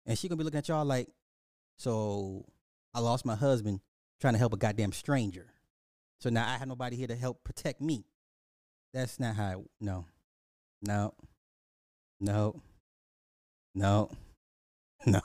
And 0.05 0.15
she 0.15 0.27
gonna 0.27 0.37
be 0.37 0.43
looking 0.43 0.59
at 0.59 0.67
y'all 0.67 0.85
like, 0.85 1.09
so 1.77 2.45
I 2.93 2.99
lost 2.99 3.25
my 3.25 3.35
husband 3.35 3.81
trying 4.19 4.33
to 4.33 4.39
help 4.39 4.53
a 4.53 4.57
goddamn 4.57 4.91
stranger. 4.91 5.53
So 6.19 6.29
now 6.29 6.47
I 6.47 6.57
have 6.57 6.67
nobody 6.67 6.95
here 6.95 7.07
to 7.07 7.15
help 7.15 7.43
protect 7.43 7.81
me. 7.81 8.05
That's 8.93 9.19
not 9.19 9.35
how. 9.35 9.43
I, 9.43 9.55
no, 9.81 10.05
no, 10.81 11.13
no, 12.19 12.61
no, 13.73 14.09
no. 15.05 15.21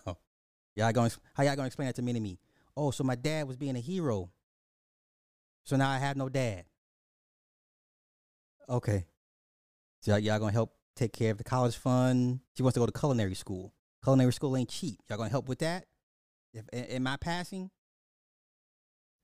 Y'all 0.75 0.93
going? 0.93 1.11
How 1.35 1.43
y'all 1.43 1.57
gonna 1.57 1.67
explain 1.67 1.87
that 1.87 1.97
to 1.97 2.03
me 2.03 2.13
to 2.13 2.21
me? 2.21 2.39
Oh, 2.77 2.91
so 2.91 3.05
my 3.05 3.15
dad 3.15 3.47
was 3.47 3.57
being 3.57 3.77
a 3.77 3.81
hero. 3.81 4.31
So 5.65 5.77
now 5.77 5.91
I 5.91 5.99
have 5.99 6.17
no 6.17 6.29
dad. 6.29 6.65
Okay. 8.69 9.07
So 10.01 10.13
y'all, 10.13 10.21
y'all 10.21 10.39
gonna 10.39 10.53
help 10.53 10.73
take 10.97 11.13
care 11.13 11.33
of 11.33 11.39
the 11.39 11.45
college 11.45 11.77
fund? 11.77 12.41
She 12.57 12.63
wants 12.63 12.75
to 12.75 12.81
go 12.81 12.87
to 12.87 12.93
culinary 12.93 13.35
school. 13.35 13.73
Culinary 14.03 14.33
school 14.33 14.57
ain't 14.57 14.69
cheap. 14.69 15.01
Y'all 15.09 15.19
gonna 15.19 15.31
help 15.31 15.49
with 15.49 15.59
that? 15.59 15.87
If 16.59 16.91
am 16.91 17.07
I 17.07 17.17
passing? 17.17 17.71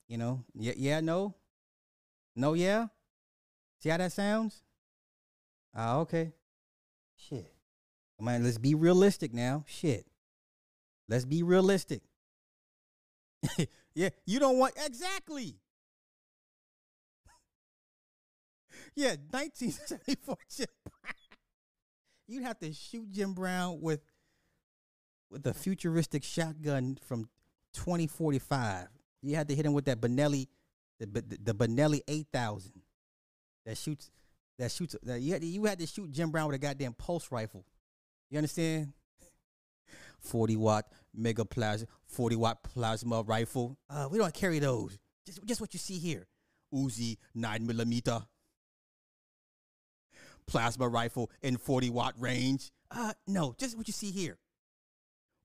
You 0.08 0.18
know, 0.18 0.44
yeah, 0.54 0.74
yeah, 0.76 1.00
no, 1.00 1.34
no, 2.36 2.54
yeah. 2.54 2.86
See 3.80 3.88
how 3.88 3.96
that 3.96 4.12
sounds? 4.12 4.62
Ah, 5.74 5.96
okay. 5.98 6.32
Shit. 7.16 7.52
Come 8.18 8.28
on, 8.28 8.44
let's 8.44 8.58
be 8.58 8.74
realistic 8.74 9.34
now. 9.34 9.64
Shit. 9.66 10.06
Let's 11.08 11.24
be 11.24 11.42
realistic. 11.42 12.02
yeah, 13.94 14.10
you 14.24 14.38
don't 14.38 14.58
want 14.58 14.74
exactly. 14.84 15.56
yeah, 18.94 19.16
1974 19.30 20.36
Jim 20.56 20.66
Brown. 20.84 21.14
You'd 22.26 22.44
have 22.44 22.58
to 22.60 22.72
shoot 22.72 23.10
Jim 23.10 23.34
Brown 23.34 23.80
with 23.80 24.00
with 25.34 25.56
futuristic 25.56 26.22
shotgun 26.24 26.98
from 27.06 27.28
2045. 27.74 28.88
You 29.22 29.36
had 29.36 29.48
to 29.48 29.54
hit 29.54 29.66
him 29.66 29.72
with 29.72 29.86
that 29.86 30.00
Benelli, 30.00 30.48
the 30.98 31.06
the, 31.06 31.38
the 31.42 31.54
Benelli 31.54 32.00
8000 32.06 32.72
that 33.66 33.76
shoots 33.76 34.10
that 34.58 34.70
shoots 34.70 34.94
that 35.02 35.20
you 35.20 35.32
had, 35.32 35.42
to, 35.42 35.46
you 35.46 35.64
had 35.64 35.78
to 35.80 35.86
shoot 35.86 36.10
Jim 36.12 36.30
Brown 36.30 36.46
with 36.46 36.56
a 36.56 36.58
goddamn 36.58 36.92
pulse 36.92 37.30
rifle. 37.32 37.64
You 38.30 38.38
understand? 38.38 38.92
40 40.20 40.56
watt 40.56 40.86
mega 41.14 41.44
plasma, 41.44 41.88
40 42.06 42.36
watt 42.36 42.62
plasma 42.62 43.22
rifle. 43.22 43.76
Uh, 43.90 44.08
we 44.10 44.18
don't 44.18 44.32
carry 44.32 44.58
those. 44.58 44.98
Just, 45.26 45.44
just 45.44 45.60
what 45.60 45.72
you 45.74 45.78
see 45.78 45.98
here. 45.98 46.26
Uzi 46.72 47.18
9 47.34 47.66
millimeter 47.66 48.22
plasma 50.46 50.88
rifle 50.88 51.30
in 51.42 51.56
40 51.56 51.90
watt 51.90 52.14
range. 52.18 52.70
Uh, 52.90 53.12
no, 53.26 53.54
just 53.58 53.76
what 53.76 53.88
you 53.88 53.92
see 53.92 54.10
here. 54.10 54.38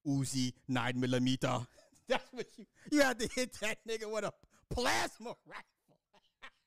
Uzi 0.10 0.54
9 0.68 1.00
millimeter. 1.00 1.60
That's 2.08 2.26
what 2.32 2.48
you, 2.58 2.66
you 2.92 3.02
had 3.02 3.20
to 3.20 3.28
hit 3.28 3.54
that 3.62 3.78
nigga 3.88 4.12
with 4.12 4.24
a 4.24 4.34
plasma 4.72 5.36
rifle. 5.46 5.66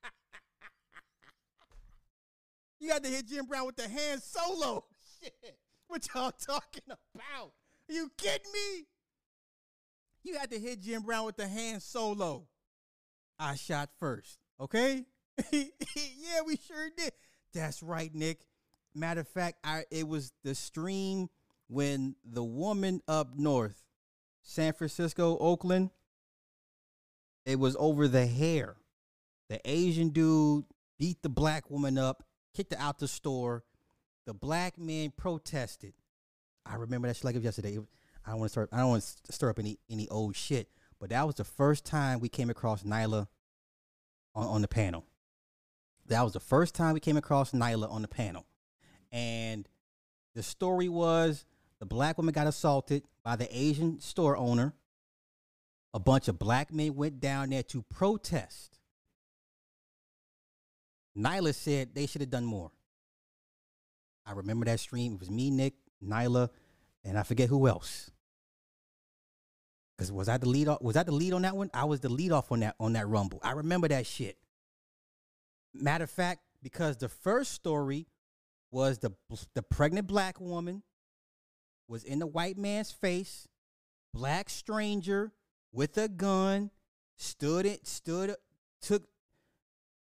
you 2.81 2.91
had 2.91 3.03
to 3.03 3.11
hit 3.11 3.27
Jim 3.27 3.47
Brown 3.47 3.67
with 3.67 3.77
the 3.77 3.89
Han 3.89 4.21
Solo. 4.21 4.85
Shit. 5.23 5.59
What 5.89 6.07
y'all 6.15 6.31
talking 6.33 6.83
about? 6.87 7.53
Are 7.91 7.93
you 7.93 8.11
kidding 8.17 8.53
me? 8.53 8.87
You 10.23 10.39
had 10.39 10.51
to 10.53 10.59
hit 10.59 10.81
Jim 10.81 11.03
Brown 11.03 11.27
with 11.27 11.37
the 11.37 11.49
Han 11.49 11.81
Solo. 11.81 12.47
I 13.39 13.57
shot 13.57 13.91
first. 13.99 14.39
Okay? 14.61 15.05
yeah, 15.51 16.41
we 16.47 16.57
sure 16.57 16.91
did. 16.97 17.13
That's 17.53 17.83
right, 17.83 18.15
Nick. 18.15 18.47
Matter 18.95 19.23
of 19.23 19.29
fact, 19.29 19.59
I 19.65 19.85
it 19.91 20.07
was 20.07 20.33
the 20.45 20.55
stream 20.55 21.29
when 21.73 22.15
the 22.23 22.45
woman 22.45 23.01
up 23.09 23.35
north, 23.35 23.83
San 24.43 24.75
Francisco, 24.75 25.39
Oakland, 25.39 25.91
it 27.47 27.59
was 27.59 27.77
over 27.79 28.09
the 28.09 28.27
hair. 28.27 28.77
The 29.49 29.59
Asian 29.65 30.11
dude 30.11 30.65
beat 30.99 31.23
the 31.23 31.31
black 31.31 31.71
woman 31.71 31.97
up, 31.97 32.25
kicked 32.55 32.75
her 32.75 32.81
out 32.81 32.99
the 32.99 33.09
store. 33.09 33.65
The 34.27 34.35
black 34.35 34.79
man 34.79 35.13
protested. 35.17 35.95
I 36.67 36.75
remember 36.75 37.09
that 37.09 37.17
shit 37.17 37.25
like 37.25 37.35
it 37.35 37.39
was 37.39 37.45
yesterday. 37.45 37.79
I 38.25 38.31
don't 38.31 38.41
want 38.41 38.51
to 38.51 38.53
start. 38.53 38.69
I 38.71 38.79
don't 38.79 38.91
want 38.91 39.17
to 39.25 39.33
stir 39.33 39.51
up 39.51 39.59
any 39.59 39.79
any 39.91 40.09
old 40.11 40.37
shit. 40.37 40.69
But 41.01 41.11
that 41.11 41.27
was 41.27 41.37
the 41.37 41.45
first 41.45 41.85
time 41.85 42.21
we 42.21 42.29
came 42.29 42.51
across 42.51 42.85
Nyla 42.85 43.27
on, 44.35 44.47
on 44.47 44.63
the 44.63 44.69
panel. 44.69 45.07
That 46.07 46.23
was 46.23 46.35
the 46.35 46.41
first 46.41 46.75
time 46.75 46.93
we 46.93 47.01
came 47.01 47.17
across 47.17 47.53
Nyla 47.53 47.91
on 47.91 48.03
the 48.03 48.09
panel. 48.09 48.47
And 49.11 49.69
the 50.35 50.43
story 50.43 50.89
was 50.89 51.45
the 51.83 51.87
black 51.87 52.17
woman 52.17 52.33
got 52.33 52.47
assaulted 52.47 53.03
by 53.25 53.35
the 53.35 53.49
Asian 53.51 53.99
store 53.99 54.37
owner. 54.37 54.73
A 55.93 55.99
bunch 55.99 56.29
of 56.29 56.39
black 56.39 56.73
men 56.73 56.95
went 56.95 57.19
down 57.19 57.51
there 57.51 57.65
to 57.65 57.83
protest. 57.83 58.79
Nyla 61.19 61.53
said 61.53 61.93
they 61.93 62.07
should 62.07 62.21
have 62.21 62.31
done 62.31 62.45
more. 62.45 62.71
I 64.25 64.31
remember 64.31 64.65
that 64.67 64.79
stream. 64.79 65.15
It 65.15 65.19
was 65.19 65.29
me, 65.29 65.51
Nick, 65.51 65.75
Nyla, 66.01 66.51
and 67.05 67.19
I 67.19 67.25
forget 67.25 67.49
who 67.49 67.67
else. 67.67 68.13
Cause 69.99 70.13
was 70.13 70.29
I 70.29 70.37
the 70.37 70.49
lead? 70.49 70.69
Off, 70.69 70.81
was 70.83 70.95
that 70.95 71.07
the 71.07 71.13
lead 71.13 71.33
on 71.33 71.43
that 71.43 71.57
one? 71.57 71.69
I 71.75 71.87
was 71.87 71.99
the 71.99 72.09
lead 72.09 72.31
off 72.31 72.53
on 72.53 72.61
that 72.61 72.77
on 72.79 72.93
that 72.93 73.09
rumble. 73.09 73.41
I 73.43 73.51
remember 73.55 73.89
that 73.89 74.07
shit. 74.07 74.39
Matter 75.75 76.05
of 76.05 76.11
fact, 76.11 76.43
because 76.63 76.99
the 76.99 77.09
first 77.09 77.51
story 77.51 78.07
was 78.71 78.99
the 78.99 79.11
the 79.57 79.63
pregnant 79.63 80.07
black 80.07 80.41
woman 80.41 80.85
was 81.89 82.05
in 82.05 82.19
the 82.19 82.27
white 82.27 82.57
man's 82.57 82.91
face, 82.91 83.49
black 84.13 84.49
stranger 84.49 85.33
with 85.73 85.97
a 85.99 86.09
gun, 86.09 86.71
stood 87.17 87.67
it 87.67 87.87
stood 87.87 88.35
took 88.81 89.05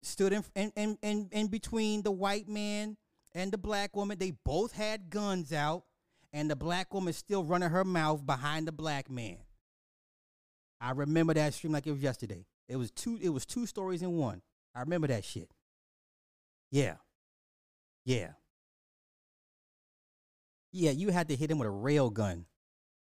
stood 0.01 0.33
in 0.33 0.43
in, 0.55 0.71
in 0.75 0.97
in 1.01 1.29
in 1.31 1.47
between 1.47 2.03
the 2.03 2.11
white 2.11 2.47
man 2.47 2.97
and 3.33 3.51
the 3.51 3.57
black 3.57 3.95
woman. 3.95 4.17
They 4.17 4.31
both 4.31 4.71
had 4.71 5.09
guns 5.09 5.53
out, 5.53 5.83
and 6.33 6.49
the 6.49 6.55
black 6.55 6.93
woman 6.93 7.13
still 7.13 7.43
running 7.43 7.69
her 7.69 7.83
mouth 7.83 8.25
behind 8.25 8.67
the 8.67 8.71
black 8.71 9.09
man. 9.09 9.37
I 10.81 10.91
remember 10.91 11.33
that 11.33 11.53
stream 11.53 11.73
like 11.73 11.87
it 11.87 11.91
was 11.91 12.01
yesterday. 12.01 12.45
It 12.67 12.77
was 12.77 12.91
two. 12.91 13.17
It 13.21 13.29
was 13.29 13.45
two 13.45 13.65
stories 13.65 14.01
in 14.01 14.17
one. 14.17 14.41
I 14.75 14.81
remember 14.81 15.07
that 15.07 15.25
shit. 15.25 15.49
Yeah, 16.71 16.95
yeah, 18.05 18.33
yeah. 20.71 20.91
You 20.91 21.09
had 21.09 21.27
to 21.29 21.35
hit 21.35 21.51
him 21.51 21.59
with 21.59 21.67
a 21.67 21.71
rail 21.71 22.09
gun. 22.09 22.45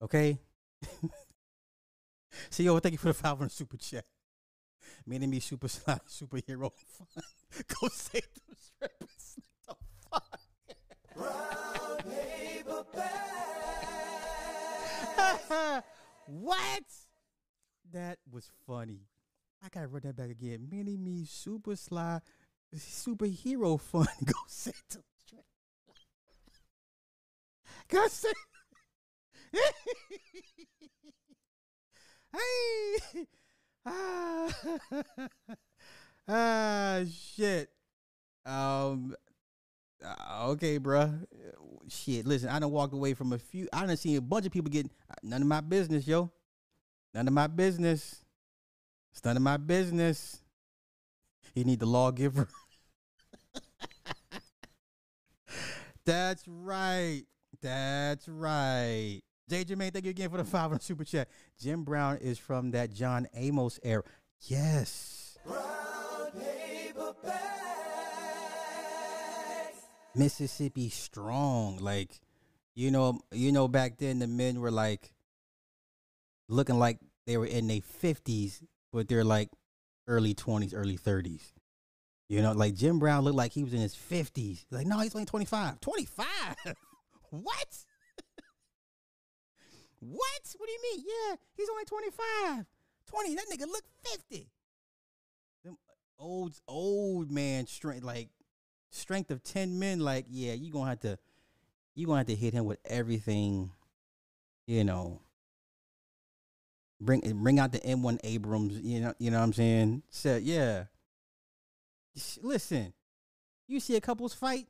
Okay. 0.02 0.38
See, 2.50 2.64
yo, 2.64 2.78
thank 2.78 2.92
you 2.92 2.98
for 2.98 3.08
the 3.08 3.14
five 3.14 3.38
hundred 3.38 3.52
super 3.52 3.76
chat. 3.76 4.04
Meaning 5.06 5.30
me 5.30 5.40
super 5.40 5.68
slide 5.68 6.00
superhero 6.08 6.70
fun. 6.72 7.24
Go 7.80 7.88
save 7.88 8.22
them 8.22 8.56
strippers. 8.58 9.38
The 9.66 9.74
fuck. 10.10 10.38
what? 16.26 16.84
That 17.92 18.18
was 18.30 18.50
funny. 18.66 19.08
I 19.62 19.68
gotta 19.68 19.88
run 19.88 20.02
that 20.04 20.16
back 20.16 20.30
again. 20.30 20.68
Mini 20.70 20.96
me 20.96 21.24
super 21.24 21.76
sly 21.76 22.20
superhero 22.74 23.78
fun. 23.78 24.06
Go 24.24 24.32
set 24.46 24.74
them 24.90 25.02
set. 28.08 28.34
hey. 32.32 33.26
Ah. 33.84 34.48
ah 36.28 37.00
shit. 37.10 37.68
Um. 38.46 39.14
uh, 40.04 40.50
okay, 40.50 40.78
bruh. 40.78 41.26
Shit. 41.88 42.26
Listen, 42.26 42.48
I 42.48 42.58
done 42.58 42.70
walked 42.70 42.94
away 42.94 43.14
from 43.14 43.32
a 43.32 43.38
few. 43.38 43.68
I 43.72 43.86
done 43.86 43.96
seen 43.96 44.16
a 44.16 44.20
bunch 44.20 44.46
of 44.46 44.52
people 44.52 44.70
getting 44.70 44.90
none 45.22 45.42
of 45.42 45.48
my 45.48 45.60
business, 45.60 46.06
yo. 46.06 46.30
None 47.14 47.28
of 47.28 47.34
my 47.34 47.46
business. 47.46 48.24
It's 49.12 49.24
none 49.24 49.36
of 49.36 49.42
my 49.42 49.58
business. 49.58 50.40
You 51.54 51.64
need 51.64 51.80
the 51.80 51.86
lawgiver. 51.86 52.48
That's 56.06 56.42
right. 56.48 57.24
That's 57.62 58.28
right. 58.28 59.20
JJ 59.50 59.66
Jermaine, 59.66 59.92
thank 59.92 60.04
you 60.04 60.10
again 60.10 60.30
for 60.30 60.36
the 60.36 60.42
hmm. 60.42 60.50
five 60.50 60.72
on 60.72 60.80
super 60.80 61.04
chat. 61.04 61.28
Jim 61.60 61.84
Brown 61.84 62.18
is 62.18 62.38
from 62.38 62.72
that 62.72 62.92
John 62.92 63.28
Amos 63.34 63.78
era. 63.82 64.02
Yes. 64.40 65.38
Mississippi 70.14 70.88
strong. 70.88 71.78
Like, 71.78 72.20
you 72.74 72.90
know, 72.90 73.20
you 73.30 73.52
know, 73.52 73.68
back 73.68 73.98
then 73.98 74.18
the 74.18 74.26
men 74.26 74.60
were 74.60 74.70
like 74.70 75.14
looking 76.48 76.78
like 76.78 76.98
they 77.26 77.36
were 77.36 77.46
in 77.46 77.68
their 77.68 77.80
fifties, 77.80 78.62
but 78.92 79.08
they're 79.08 79.24
like 79.24 79.48
early 80.06 80.34
twenties, 80.34 80.74
early 80.74 80.96
thirties. 80.96 81.52
You 82.28 82.42
know, 82.42 82.52
like 82.52 82.74
Jim 82.74 82.98
Brown 82.98 83.24
looked 83.24 83.36
like 83.36 83.52
he 83.52 83.64
was 83.64 83.74
in 83.74 83.80
his 83.80 83.94
fifties. 83.94 84.66
Like, 84.70 84.86
no, 84.86 84.98
he's 84.98 85.14
only 85.14 85.26
25. 85.26 85.80
25. 85.80 86.26
what? 87.32 87.84
what? 90.00 90.54
What 90.56 90.66
do 90.66 90.72
you 90.72 90.82
mean? 90.82 91.04
Yeah, 91.06 91.36
he's 91.56 91.68
only 91.70 91.84
twenty 91.84 92.10
five. 92.10 92.66
Twenty. 93.06 93.34
That 93.34 93.46
nigga 93.52 93.66
look 93.66 93.84
fifty. 94.04 94.50
Them 95.64 95.78
uh, 95.88 96.22
old 96.22 96.60
old 96.68 97.30
man 97.30 97.66
strength, 97.66 98.04
like 98.04 98.28
strength 98.90 99.30
of 99.30 99.42
ten 99.42 99.78
men. 99.78 100.00
Like, 100.00 100.26
yeah, 100.28 100.52
you 100.52 100.70
gonna 100.70 100.90
have 100.90 101.00
to, 101.00 101.18
you 101.94 102.06
gonna 102.06 102.18
have 102.18 102.26
to 102.26 102.34
hit 102.34 102.52
him 102.52 102.66
with 102.66 102.78
everything. 102.84 103.70
You 104.66 104.84
know, 104.84 105.22
bring 107.00 107.20
bring 107.42 107.58
out 107.58 107.72
the 107.72 107.80
M1 107.80 108.18
Abrams, 108.24 108.78
you 108.80 109.00
know, 109.00 109.14
you 109.18 109.30
know 109.30 109.38
what 109.38 109.44
I'm 109.44 109.52
saying? 109.52 110.02
So 110.10 110.36
yeah. 110.36 110.84
Listen, 112.42 112.92
you 113.66 113.80
see 113.80 113.96
a 113.96 114.00
couples 114.00 114.34
fight. 114.34 114.66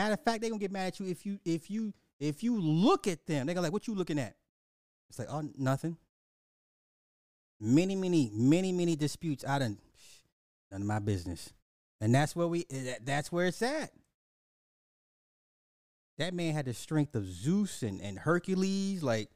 Matter 0.00 0.14
of 0.14 0.24
fact, 0.24 0.40
they 0.40 0.48
gonna 0.48 0.58
get 0.58 0.72
mad 0.72 0.86
at 0.86 0.98
you 0.98 1.04
if 1.04 1.26
you 1.26 1.38
if 1.44 1.70
you 1.70 1.92
if 2.18 2.42
you 2.42 2.58
look 2.58 3.06
at 3.06 3.26
them. 3.26 3.46
They 3.46 3.52
gonna 3.52 3.64
like, 3.64 3.72
what 3.74 3.86
you 3.86 3.94
looking 3.94 4.18
at? 4.18 4.34
It's 5.10 5.18
like, 5.18 5.28
oh, 5.30 5.46
nothing. 5.58 5.98
Many, 7.60 7.96
many, 7.96 8.30
many, 8.32 8.72
many 8.72 8.96
disputes. 8.96 9.44
I 9.46 9.58
done 9.58 9.76
none 10.72 10.80
of 10.80 10.86
my 10.86 11.00
business, 11.00 11.52
and 12.00 12.14
that's 12.14 12.34
where 12.34 12.48
we. 12.48 12.64
That's 13.04 13.30
where 13.30 13.44
it's 13.44 13.60
at. 13.60 13.90
That 16.16 16.32
man 16.32 16.54
had 16.54 16.64
the 16.64 16.72
strength 16.72 17.14
of 17.14 17.26
Zeus 17.26 17.82
and, 17.82 18.00
and 18.00 18.18
Hercules. 18.18 19.02
Like, 19.02 19.28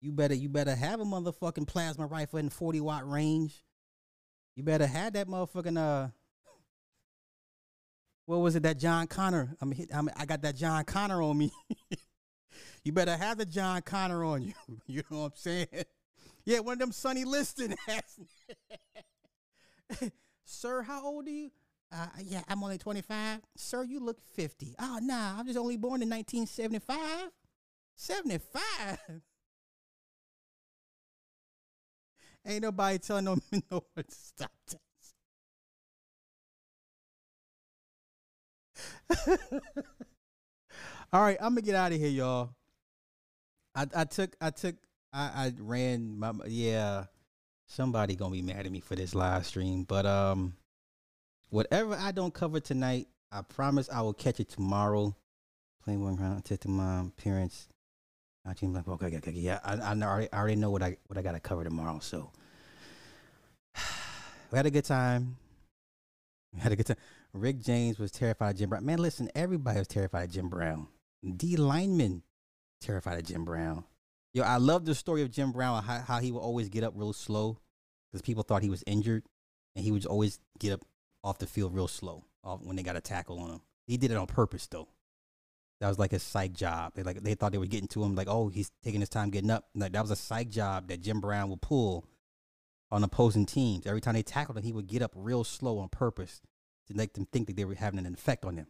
you 0.00 0.10
better 0.10 0.34
you 0.34 0.48
better 0.48 0.74
have 0.74 0.98
a 0.98 1.04
motherfucking 1.04 1.68
plasma 1.68 2.06
rifle 2.06 2.40
in 2.40 2.50
40 2.50 2.80
watt 2.80 3.08
range. 3.08 3.62
You 4.56 4.64
better 4.64 4.88
have 4.88 5.12
that 5.12 5.28
motherfucking 5.28 5.78
uh 5.78 6.08
what 8.30 8.42
was 8.42 8.54
it 8.54 8.62
that 8.62 8.78
John 8.78 9.08
Connor? 9.08 9.56
I'm, 9.60 9.72
hit, 9.72 9.90
I'm 9.92 10.08
I 10.16 10.24
got 10.24 10.40
that 10.42 10.54
John 10.54 10.84
Connor 10.84 11.20
on 11.20 11.36
me. 11.36 11.50
you 12.84 12.92
better 12.92 13.16
have 13.16 13.38
the 13.38 13.44
John 13.44 13.82
Connor 13.82 14.24
on 14.24 14.42
you. 14.42 14.52
You 14.86 15.02
know 15.10 15.22
what 15.22 15.26
I'm 15.26 15.32
saying? 15.34 15.66
Yeah, 16.46 16.60
one 16.60 16.72
of 16.72 16.78
them 16.78 16.90
Sonny 16.90 17.24
Liston 17.24 17.74
ass. 17.86 18.18
Sir, 20.44 20.80
how 20.82 21.04
old 21.04 21.26
are 21.26 21.30
you? 21.30 21.50
Uh, 21.92 22.06
yeah, 22.24 22.40
I'm 22.48 22.64
only 22.64 22.78
25. 22.78 23.40
Sir, 23.56 23.84
you 23.84 24.00
look 24.00 24.18
50. 24.34 24.74
Oh, 24.80 24.98
nah, 25.02 25.34
I 25.34 25.36
was 25.38 25.48
just 25.48 25.58
only 25.58 25.76
born 25.76 26.02
in 26.02 26.08
1975. 26.08 27.30
75. 27.94 28.98
Ain't 32.46 32.62
nobody 32.62 32.98
telling 32.98 33.26
no 33.26 33.36
no 33.70 33.84
one 33.92 34.04
to 34.08 34.14
stop 34.14 34.50
this. 34.66 34.89
All 41.12 41.22
right, 41.22 41.36
I'm 41.40 41.50
gonna 41.50 41.62
get 41.62 41.74
out 41.74 41.92
of 41.92 41.98
here, 41.98 42.08
y'all. 42.08 42.50
I 43.74 43.86
I 43.94 44.04
took 44.04 44.36
I 44.40 44.50
took 44.50 44.76
I 45.12 45.22
I 45.22 45.52
ran 45.58 46.18
my 46.18 46.32
yeah. 46.46 47.04
Somebody 47.66 48.16
gonna 48.16 48.32
be 48.32 48.42
mad 48.42 48.66
at 48.66 48.72
me 48.72 48.80
for 48.80 48.96
this 48.96 49.14
live 49.14 49.46
stream, 49.46 49.84
but 49.84 50.04
um, 50.04 50.54
whatever 51.50 51.94
I 51.94 52.10
don't 52.10 52.34
cover 52.34 52.58
tonight, 52.58 53.06
I 53.30 53.42
promise 53.42 53.88
I 53.92 54.00
will 54.02 54.12
catch 54.12 54.40
it 54.40 54.48
tomorrow. 54.48 55.14
Playing 55.84 56.02
one 56.02 56.16
round 56.16 56.44
to 56.44 56.68
my 56.68 57.04
parents. 57.16 57.68
I 58.44 58.54
team 58.54 58.72
like 58.72 58.88
okay, 58.88 59.06
okay, 59.06 59.18
okay, 59.18 59.30
yeah. 59.32 59.60
I 59.64 59.74
I, 59.74 59.94
already, 59.94 60.28
I 60.32 60.38
already 60.38 60.56
know 60.56 60.70
what 60.70 60.82
I 60.82 60.96
what 61.06 61.18
I 61.18 61.22
gotta 61.22 61.40
cover 61.40 61.62
tomorrow. 61.62 62.00
So 62.00 62.30
we 64.50 64.56
had 64.56 64.66
a 64.66 64.70
good 64.70 64.84
time. 64.84 65.36
We 66.52 66.60
had 66.60 66.72
a 66.72 66.76
good 66.76 66.86
time. 66.86 66.96
Rick 67.32 67.60
James 67.60 67.98
was 67.98 68.10
terrified 68.10 68.50
of 68.50 68.56
Jim 68.56 68.70
Brown. 68.70 68.84
Man, 68.84 68.98
listen, 68.98 69.30
everybody 69.34 69.78
was 69.78 69.88
terrified 69.88 70.24
of 70.24 70.30
Jim 70.32 70.48
Brown. 70.48 70.88
D 71.36 71.56
lineman 71.56 72.22
terrified 72.80 73.18
of 73.18 73.24
Jim 73.24 73.44
Brown. 73.44 73.84
Yo, 74.32 74.42
I 74.42 74.56
love 74.56 74.84
the 74.84 74.94
story 74.94 75.22
of 75.22 75.30
Jim 75.30 75.52
Brown, 75.52 75.82
how, 75.82 76.00
how 76.00 76.18
he 76.18 76.32
would 76.32 76.40
always 76.40 76.68
get 76.68 76.84
up 76.84 76.94
real 76.96 77.12
slow 77.12 77.58
because 78.10 78.22
people 78.22 78.42
thought 78.42 78.62
he 78.62 78.70
was 78.70 78.84
injured, 78.86 79.24
and 79.74 79.84
he 79.84 79.90
would 79.90 80.06
always 80.06 80.40
get 80.58 80.72
up 80.72 80.84
off 81.22 81.38
the 81.38 81.46
field 81.46 81.74
real 81.74 81.88
slow 81.88 82.24
when 82.62 82.76
they 82.76 82.82
got 82.82 82.96
a 82.96 83.00
tackle 83.00 83.38
on 83.40 83.50
him. 83.50 83.60
He 83.86 83.96
did 83.96 84.10
it 84.10 84.16
on 84.16 84.26
purpose, 84.26 84.66
though. 84.66 84.88
That 85.80 85.88
was 85.88 85.98
like 85.98 86.12
a 86.12 86.18
psych 86.18 86.52
job. 86.52 86.94
They 86.94 87.02
like 87.02 87.22
they 87.22 87.34
thought 87.34 87.52
they 87.52 87.58
were 87.58 87.66
getting 87.66 87.88
to 87.88 88.04
him, 88.04 88.14
like, 88.14 88.28
oh, 88.28 88.48
he's 88.48 88.70
taking 88.82 89.00
his 89.00 89.08
time 89.08 89.30
getting 89.30 89.50
up. 89.50 89.68
Like 89.74 89.92
that 89.92 90.02
was 90.02 90.10
a 90.10 90.16
psych 90.16 90.50
job 90.50 90.88
that 90.88 91.00
Jim 91.00 91.20
Brown 91.20 91.48
would 91.48 91.62
pull 91.62 92.04
on 92.90 93.02
opposing 93.02 93.46
teams. 93.46 93.86
Every 93.86 94.00
time 94.00 94.14
they 94.14 94.22
tackled 94.22 94.58
him, 94.58 94.64
he 94.64 94.72
would 94.72 94.86
get 94.86 95.02
up 95.02 95.12
real 95.14 95.42
slow 95.42 95.78
on 95.78 95.88
purpose 95.88 96.40
to 96.88 96.94
make 96.94 97.12
them 97.12 97.26
think 97.26 97.46
that 97.46 97.56
they 97.56 97.64
were 97.64 97.74
having 97.74 98.04
an 98.04 98.12
effect 98.12 98.44
on 98.44 98.56
them. 98.56 98.66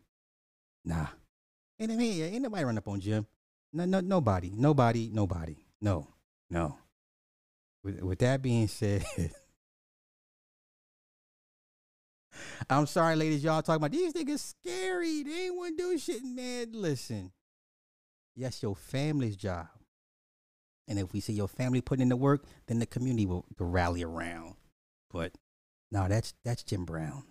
Nah, 0.84 1.06
ain't, 1.78 1.90
ain't, 1.90 2.02
ain't 2.02 2.42
nobody 2.42 2.64
run 2.64 2.78
up 2.78 2.88
on 2.88 3.00
Jim. 3.00 3.26
No, 3.72 3.84
no, 3.84 4.00
nobody, 4.00 4.52
nobody, 4.54 5.10
nobody. 5.12 5.56
No, 5.80 6.08
no. 6.50 6.76
With, 7.82 8.02
with 8.02 8.18
that 8.18 8.42
being 8.42 8.68
said, 8.68 9.04
I'm 12.68 12.86
sorry, 12.86 13.16
ladies. 13.16 13.42
Y'all 13.44 13.62
talking 13.62 13.76
about 13.76 13.92
these 13.92 14.12
niggas 14.12 14.40
scary. 14.40 15.22
They 15.22 15.46
ain't 15.46 15.56
want 15.56 15.78
to 15.78 15.82
do 15.82 15.98
shit, 15.98 16.24
man. 16.24 16.72
Listen, 16.72 17.32
yes, 18.34 18.62
your 18.62 18.76
family's 18.76 19.36
job. 19.36 19.68
And 20.88 20.98
if 20.98 21.12
we 21.12 21.20
see 21.20 21.34
your 21.34 21.48
family 21.48 21.80
putting 21.80 22.02
in 22.02 22.08
the 22.08 22.16
work, 22.16 22.44
then 22.66 22.80
the 22.80 22.86
community 22.86 23.24
will, 23.24 23.46
will 23.58 23.66
rally 23.66 24.02
around. 24.02 24.54
But 25.10 25.32
no, 25.90 26.08
that's 26.08 26.34
that's 26.44 26.62
Jim 26.62 26.84
Brown. 26.84 27.22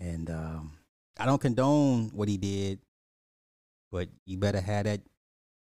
And 0.00 0.30
um, 0.30 0.72
I 1.18 1.26
don't 1.26 1.40
condone 1.40 2.10
what 2.14 2.28
he 2.28 2.38
did, 2.38 2.78
but 3.92 4.08
you 4.24 4.38
better 4.38 4.60
have 4.60 4.84
that 4.84 5.00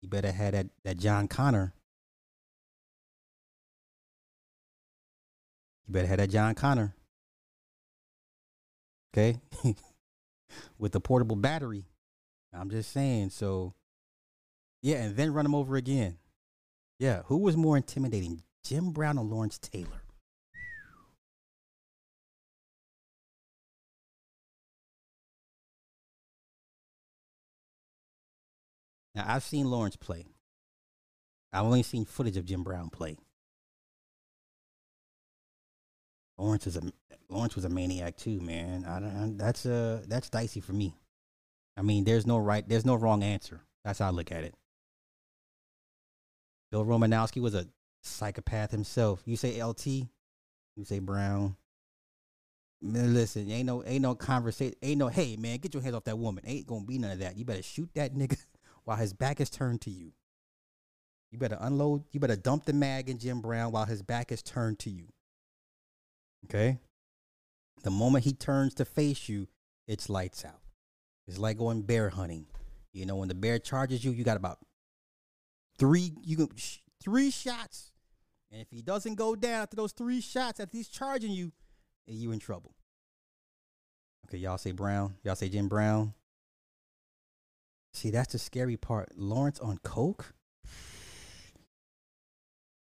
you 0.03 0.09
better 0.09 0.33
have 0.33 0.53
that, 0.53 0.67
that 0.85 0.99
John 0.99 1.29
Connor. 1.29 1.75
You 5.87 5.93
better 5.93 6.07
have 6.07 6.19
that 6.19 6.31
John 6.31 6.55
Connor. 6.55 6.95
Okay? 9.13 9.41
With 10.79 10.93
the 10.93 11.01
portable 11.01 11.37
battery. 11.37 11.85
I'm 12.53 12.71
just 12.71 12.93
saying. 12.93 13.31
So, 13.31 13.75
yeah, 14.83 15.03
and 15.03 15.17
then 15.17 15.33
run 15.35 15.47
him 15.47 15.55
over 15.55 15.77
again. 15.77 16.17
Yeah, 16.99 17.23
who 17.27 17.39
was 17.39 17.57
more 17.57 17.77
intimidating, 17.77 18.43
Jim 18.65 18.91
Brown 18.91 19.19
or 19.19 19.25
Lawrence 19.25 19.59
Taylor? 19.59 20.03
Now 29.15 29.25
I've 29.27 29.43
seen 29.43 29.71
Lawrence 29.71 29.97
play. 29.97 30.27
I've 31.53 31.65
only 31.65 31.83
seen 31.83 32.05
footage 32.05 32.37
of 32.37 32.45
Jim 32.45 32.63
Brown 32.63 32.91
play. 32.91 33.19
Lawrence 36.39 36.67
is 36.67 36.77
a 36.77 36.83
Lawrence 37.29 37.55
was 37.55 37.65
a 37.65 37.69
maniac 37.69 38.17
too, 38.17 38.41
man. 38.41 38.85
I 38.85 39.01
don't. 39.01 39.37
That's 39.37 39.67
uh 39.67 40.03
that's 40.07 40.31
dicey 40.31 40.61
for 40.61 40.73
me. 40.73 40.95
I 41.77 41.83
mean, 41.83 42.05
there's 42.05 42.27
no 42.27 42.39
right, 42.39 42.69
there's 42.69 42.85
no 42.85 42.95
wrong 42.95 43.23
answer. 43.23 43.63
That's 43.85 43.99
how 44.01 44.09
I 44.09 44.11
look 44.11 44.33
at 44.33 44.45
it. 44.45 44.55
Bill 46.71 46.85
Romanowski 46.85 47.41
was 47.41 47.55
a 47.55 47.67
psychopath 48.03 48.71
himself. 48.71 49.23
You 49.25 49.37
say 49.37 49.63
LT, 49.63 49.87
you 49.87 50.85
say 50.85 50.99
Brown. 50.99 51.57
Man, 52.83 53.13
listen, 53.13 53.51
ain't 53.51 53.67
no 53.67 53.85
ain't 53.85 54.03
no 54.03 54.15
conversation. 54.15 54.75
Ain't 54.83 54.99
no 54.99 55.09
hey 55.09 55.37
man, 55.37 55.59
get 55.59 55.75
your 55.75 55.83
hands 55.83 55.95
off 55.95 56.05
that 56.05 56.19
woman. 56.19 56.45
Ain't 56.47 56.67
gonna 56.67 56.85
be 56.85 56.99
none 56.99 57.11
of 57.11 57.19
that. 57.19 57.37
You 57.37 57.45
better 57.45 57.63
shoot 57.63 57.91
that 57.95 58.15
nigga 58.15 58.39
while 58.85 58.97
his 58.97 59.13
back 59.13 59.41
is 59.41 59.51
turned 59.51 59.81
to 59.83 59.91
you. 59.91 60.13
You 61.31 61.39
better 61.39 61.59
unload, 61.61 62.05
you 62.11 62.21
better 62.21 62.37
dump 62.37 62.65
the 62.65 62.73
mag 62.73 63.09
in 63.09 63.19
Jim 63.19 63.41
Brown 63.41 63.73
while 63.73 63.87
his 63.87 64.03
back 64.03 64.33
is 64.33 64.43
turned 64.43 64.79
to 64.81 64.91
you. 64.91 65.07
Okay? 66.47 66.79
The 67.83 67.91
moment 67.91 68.25
he 68.25 68.33
turns 68.33 68.75
to 68.75 68.85
face 68.85 69.29
you, 69.29 69.47
it's 69.87 70.09
lights 70.09 70.45
out. 70.45 70.61
It's 71.27 71.39
like 71.39 71.59
going 71.59 71.83
bear 71.83 72.11
hunting. 72.11 72.47
You 72.93 73.07
know, 73.07 73.17
when 73.17 73.29
the 73.29 73.35
bear 73.35 73.59
charges 73.59 74.05
you, 74.05 74.11
you 74.11 74.25
got 74.25 74.37
about 74.37 74.59
three, 75.79 76.13
you 76.23 76.37
can 76.37 76.49
three 77.03 77.31
shots. 77.31 77.93
And 78.51 78.61
if 78.61 78.69
he 78.71 78.83
doesn't 78.83 79.15
go 79.15 79.37
down 79.37 79.63
after 79.63 79.77
those 79.77 79.93
three 79.93 80.21
shots, 80.21 80.59
after 80.59 80.77
he's 80.77 80.89
charging 80.89 81.31
you, 81.31 81.53
eh, 82.09 82.13
you 82.15 82.33
in 82.33 82.41
trouble. 82.41 82.75
Okay, 84.27 84.39
y'all 84.39 84.59
say 84.59 84.73
Brown. 84.73 85.15
Y'all 85.23 85.37
say 85.37 85.49
Jim 85.49 85.69
Brown. 85.69 86.15
See, 87.93 88.11
that's 88.11 88.33
the 88.33 88.39
scary 88.39 88.77
part. 88.77 89.11
Lawrence 89.17 89.61
on 89.61 89.79
coke. 89.83 90.35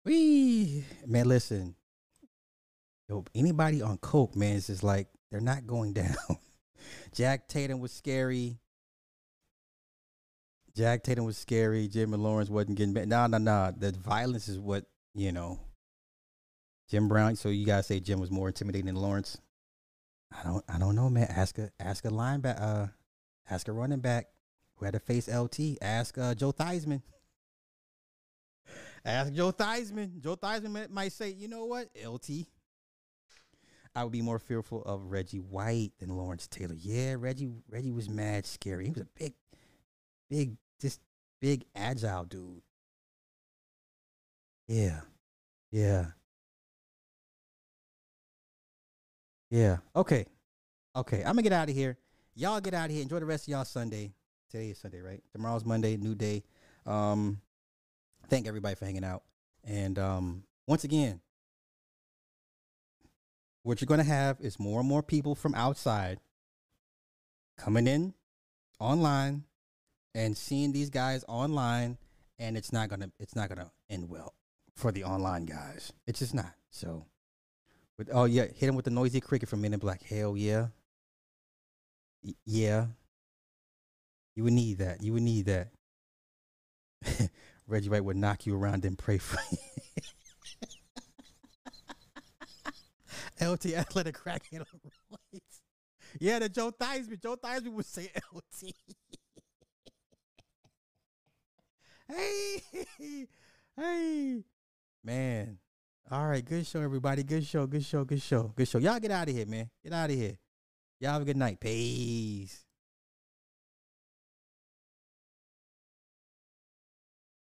Wee 0.04 0.84
man, 1.06 1.28
listen. 1.28 1.74
Yo, 3.08 3.24
anybody 3.34 3.82
on 3.82 3.98
coke, 3.98 4.34
man, 4.36 4.56
is 4.56 4.68
just 4.68 4.82
like 4.82 5.08
they're 5.30 5.40
not 5.40 5.66
going 5.66 5.92
down. 5.94 6.14
Jack 7.12 7.48
Tatum 7.48 7.80
was 7.80 7.92
scary. 7.92 8.58
Jack 10.76 11.02
Tatum 11.02 11.24
was 11.24 11.38
scary. 11.38 11.88
Jim 11.88 12.12
and 12.14 12.22
Lawrence 12.22 12.50
wasn't 12.50 12.76
getting 12.76 12.94
back. 12.94 13.06
Nah, 13.06 13.26
nah, 13.26 13.38
nah. 13.38 13.72
The 13.76 13.92
violence 13.92 14.48
is 14.48 14.58
what 14.58 14.84
you 15.14 15.32
know. 15.32 15.58
Jim 16.88 17.08
Brown. 17.08 17.34
So 17.36 17.48
you 17.48 17.66
guys 17.66 17.86
say 17.86 17.98
Jim 17.98 18.20
was 18.20 18.30
more 18.30 18.48
intimidating 18.48 18.86
than 18.86 18.96
Lawrence? 18.96 19.38
I 20.32 20.44
don't. 20.44 20.64
I 20.68 20.78
don't 20.78 20.94
know, 20.94 21.08
man. 21.08 21.26
Ask 21.28 21.58
a 21.58 21.70
ask 21.80 22.04
a 22.04 22.10
linebacker. 22.10 22.60
Uh, 22.60 22.86
ask 23.50 23.68
a 23.68 23.72
running 23.72 24.00
back 24.00 24.26
who 24.76 24.84
had 24.84 24.94
to 24.94 25.00
face 25.00 25.28
LT. 25.28 25.78
Ask 25.80 26.16
uh, 26.18 26.34
Joe 26.34 26.52
Theismann. 26.52 27.02
Ask 29.04 29.32
Joe 29.32 29.52
Theismann. 29.52 30.20
Joe 30.20 30.36
Theismann 30.36 30.90
might 30.90 31.12
say, 31.12 31.30
you 31.30 31.48
know 31.48 31.64
what, 31.64 31.88
LT. 32.04 32.46
I 33.94 34.02
would 34.04 34.12
be 34.12 34.20
more 34.20 34.38
fearful 34.38 34.82
of 34.82 35.10
Reggie 35.10 35.40
White 35.40 35.92
than 35.98 36.10
Lawrence 36.10 36.46
Taylor. 36.46 36.74
Yeah, 36.76 37.14
Reggie 37.18 37.48
Reggie 37.70 37.92
was 37.92 38.10
mad 38.10 38.44
scary. 38.44 38.84
He 38.84 38.90
was 38.90 39.00
a 39.00 39.06
big, 39.18 39.32
big, 40.28 40.56
just 40.80 41.00
big 41.40 41.64
agile 41.74 42.24
dude. 42.24 42.60
Yeah. 44.68 45.00
Yeah. 45.70 46.06
Yeah. 49.50 49.78
Okay. 49.94 50.26
Okay. 50.94 51.18
I'm 51.20 51.32
gonna 51.32 51.42
get 51.42 51.52
out 51.52 51.70
of 51.70 51.74
here. 51.74 51.96
Y'all 52.34 52.60
get 52.60 52.74
out 52.74 52.86
of 52.86 52.90
here. 52.90 53.02
Enjoy 53.02 53.20
the 53.20 53.24
rest 53.24 53.44
of 53.44 53.48
y'all 53.48 53.64
Sunday. 53.64 54.12
Today 54.56 54.70
is 54.70 54.78
Sunday, 54.78 55.02
right? 55.02 55.22
Tomorrow's 55.32 55.66
Monday, 55.66 55.98
new 55.98 56.14
day. 56.14 56.42
Um, 56.86 57.42
thank 58.30 58.46
everybody 58.46 58.74
for 58.74 58.86
hanging 58.86 59.04
out. 59.04 59.22
And 59.62 59.98
um, 59.98 60.44
once 60.66 60.82
again, 60.82 61.20
what 63.64 63.82
you're 63.82 63.86
going 63.86 64.00
to 64.00 64.04
have 64.04 64.40
is 64.40 64.58
more 64.58 64.80
and 64.80 64.88
more 64.88 65.02
people 65.02 65.34
from 65.34 65.54
outside 65.54 66.20
coming 67.58 67.86
in 67.86 68.14
online 68.80 69.44
and 70.14 70.34
seeing 70.34 70.72
these 70.72 70.88
guys 70.88 71.22
online 71.28 71.98
and 72.38 72.56
it's 72.56 72.72
not 72.72 72.88
to 72.88 73.12
it's 73.20 73.36
not 73.36 73.50
to 73.50 73.70
end 73.90 74.08
well 74.08 74.32
for 74.74 74.90
the 74.90 75.04
online 75.04 75.44
guys 75.44 75.92
it's 76.06 76.20
just 76.20 76.34
not 76.34 76.54
so 76.70 77.04
with 77.98 78.08
oh 78.10 78.24
yeah 78.24 78.44
hit 78.44 78.68
him 78.70 78.74
with 78.74 78.86
the 78.86 78.90
noisy 78.90 79.20
cricket 79.20 79.50
from 79.50 79.60
men 79.60 79.74
in 79.74 79.78
black 79.78 80.02
hell 80.02 80.34
yeah 80.34 80.68
y- 82.22 82.34
yeah 82.46 82.86
you 84.36 84.44
would 84.44 84.52
need 84.52 84.78
that 84.78 85.02
you 85.02 85.12
would 85.12 85.22
need 85.22 85.46
that 85.46 85.70
reggie 87.66 87.88
white 87.88 88.04
would 88.04 88.16
knock 88.16 88.46
you 88.46 88.54
around 88.54 88.84
and 88.84 88.96
pray 88.96 89.18
for 89.18 89.38
you 89.50 89.58
LT 93.52 93.66
athletic 93.66 94.16
crackhead 94.16 94.60
on. 94.60 94.80
Yeah, 96.20 96.38
the 96.38 96.48
Joe 96.48 96.70
Theismann. 96.72 97.22
Joe 97.22 97.36
Theismann 97.36 97.72
would 97.72 97.86
say 97.86 98.10
LT. 98.32 98.72
Hey, 102.08 102.62
hey, 103.76 104.44
man. 105.04 105.58
All 106.10 106.26
right, 106.26 106.44
good 106.44 106.66
show, 106.66 106.80
everybody. 106.80 107.24
Good 107.24 107.44
show, 107.44 107.66
good 107.66 107.84
show, 107.84 108.04
good 108.04 108.22
show, 108.22 108.52
good 108.54 108.68
show. 108.68 108.78
Y'all 108.78 109.00
get 109.00 109.10
out 109.10 109.28
of 109.28 109.34
here, 109.34 109.46
man. 109.46 109.68
Get 109.82 109.92
out 109.92 110.10
of 110.10 110.16
here. 110.16 110.38
Y'all 111.00 111.12
have 111.12 111.22
a 111.22 111.24
good 111.24 111.36
night. 111.36 111.58
Peace. 111.58 112.65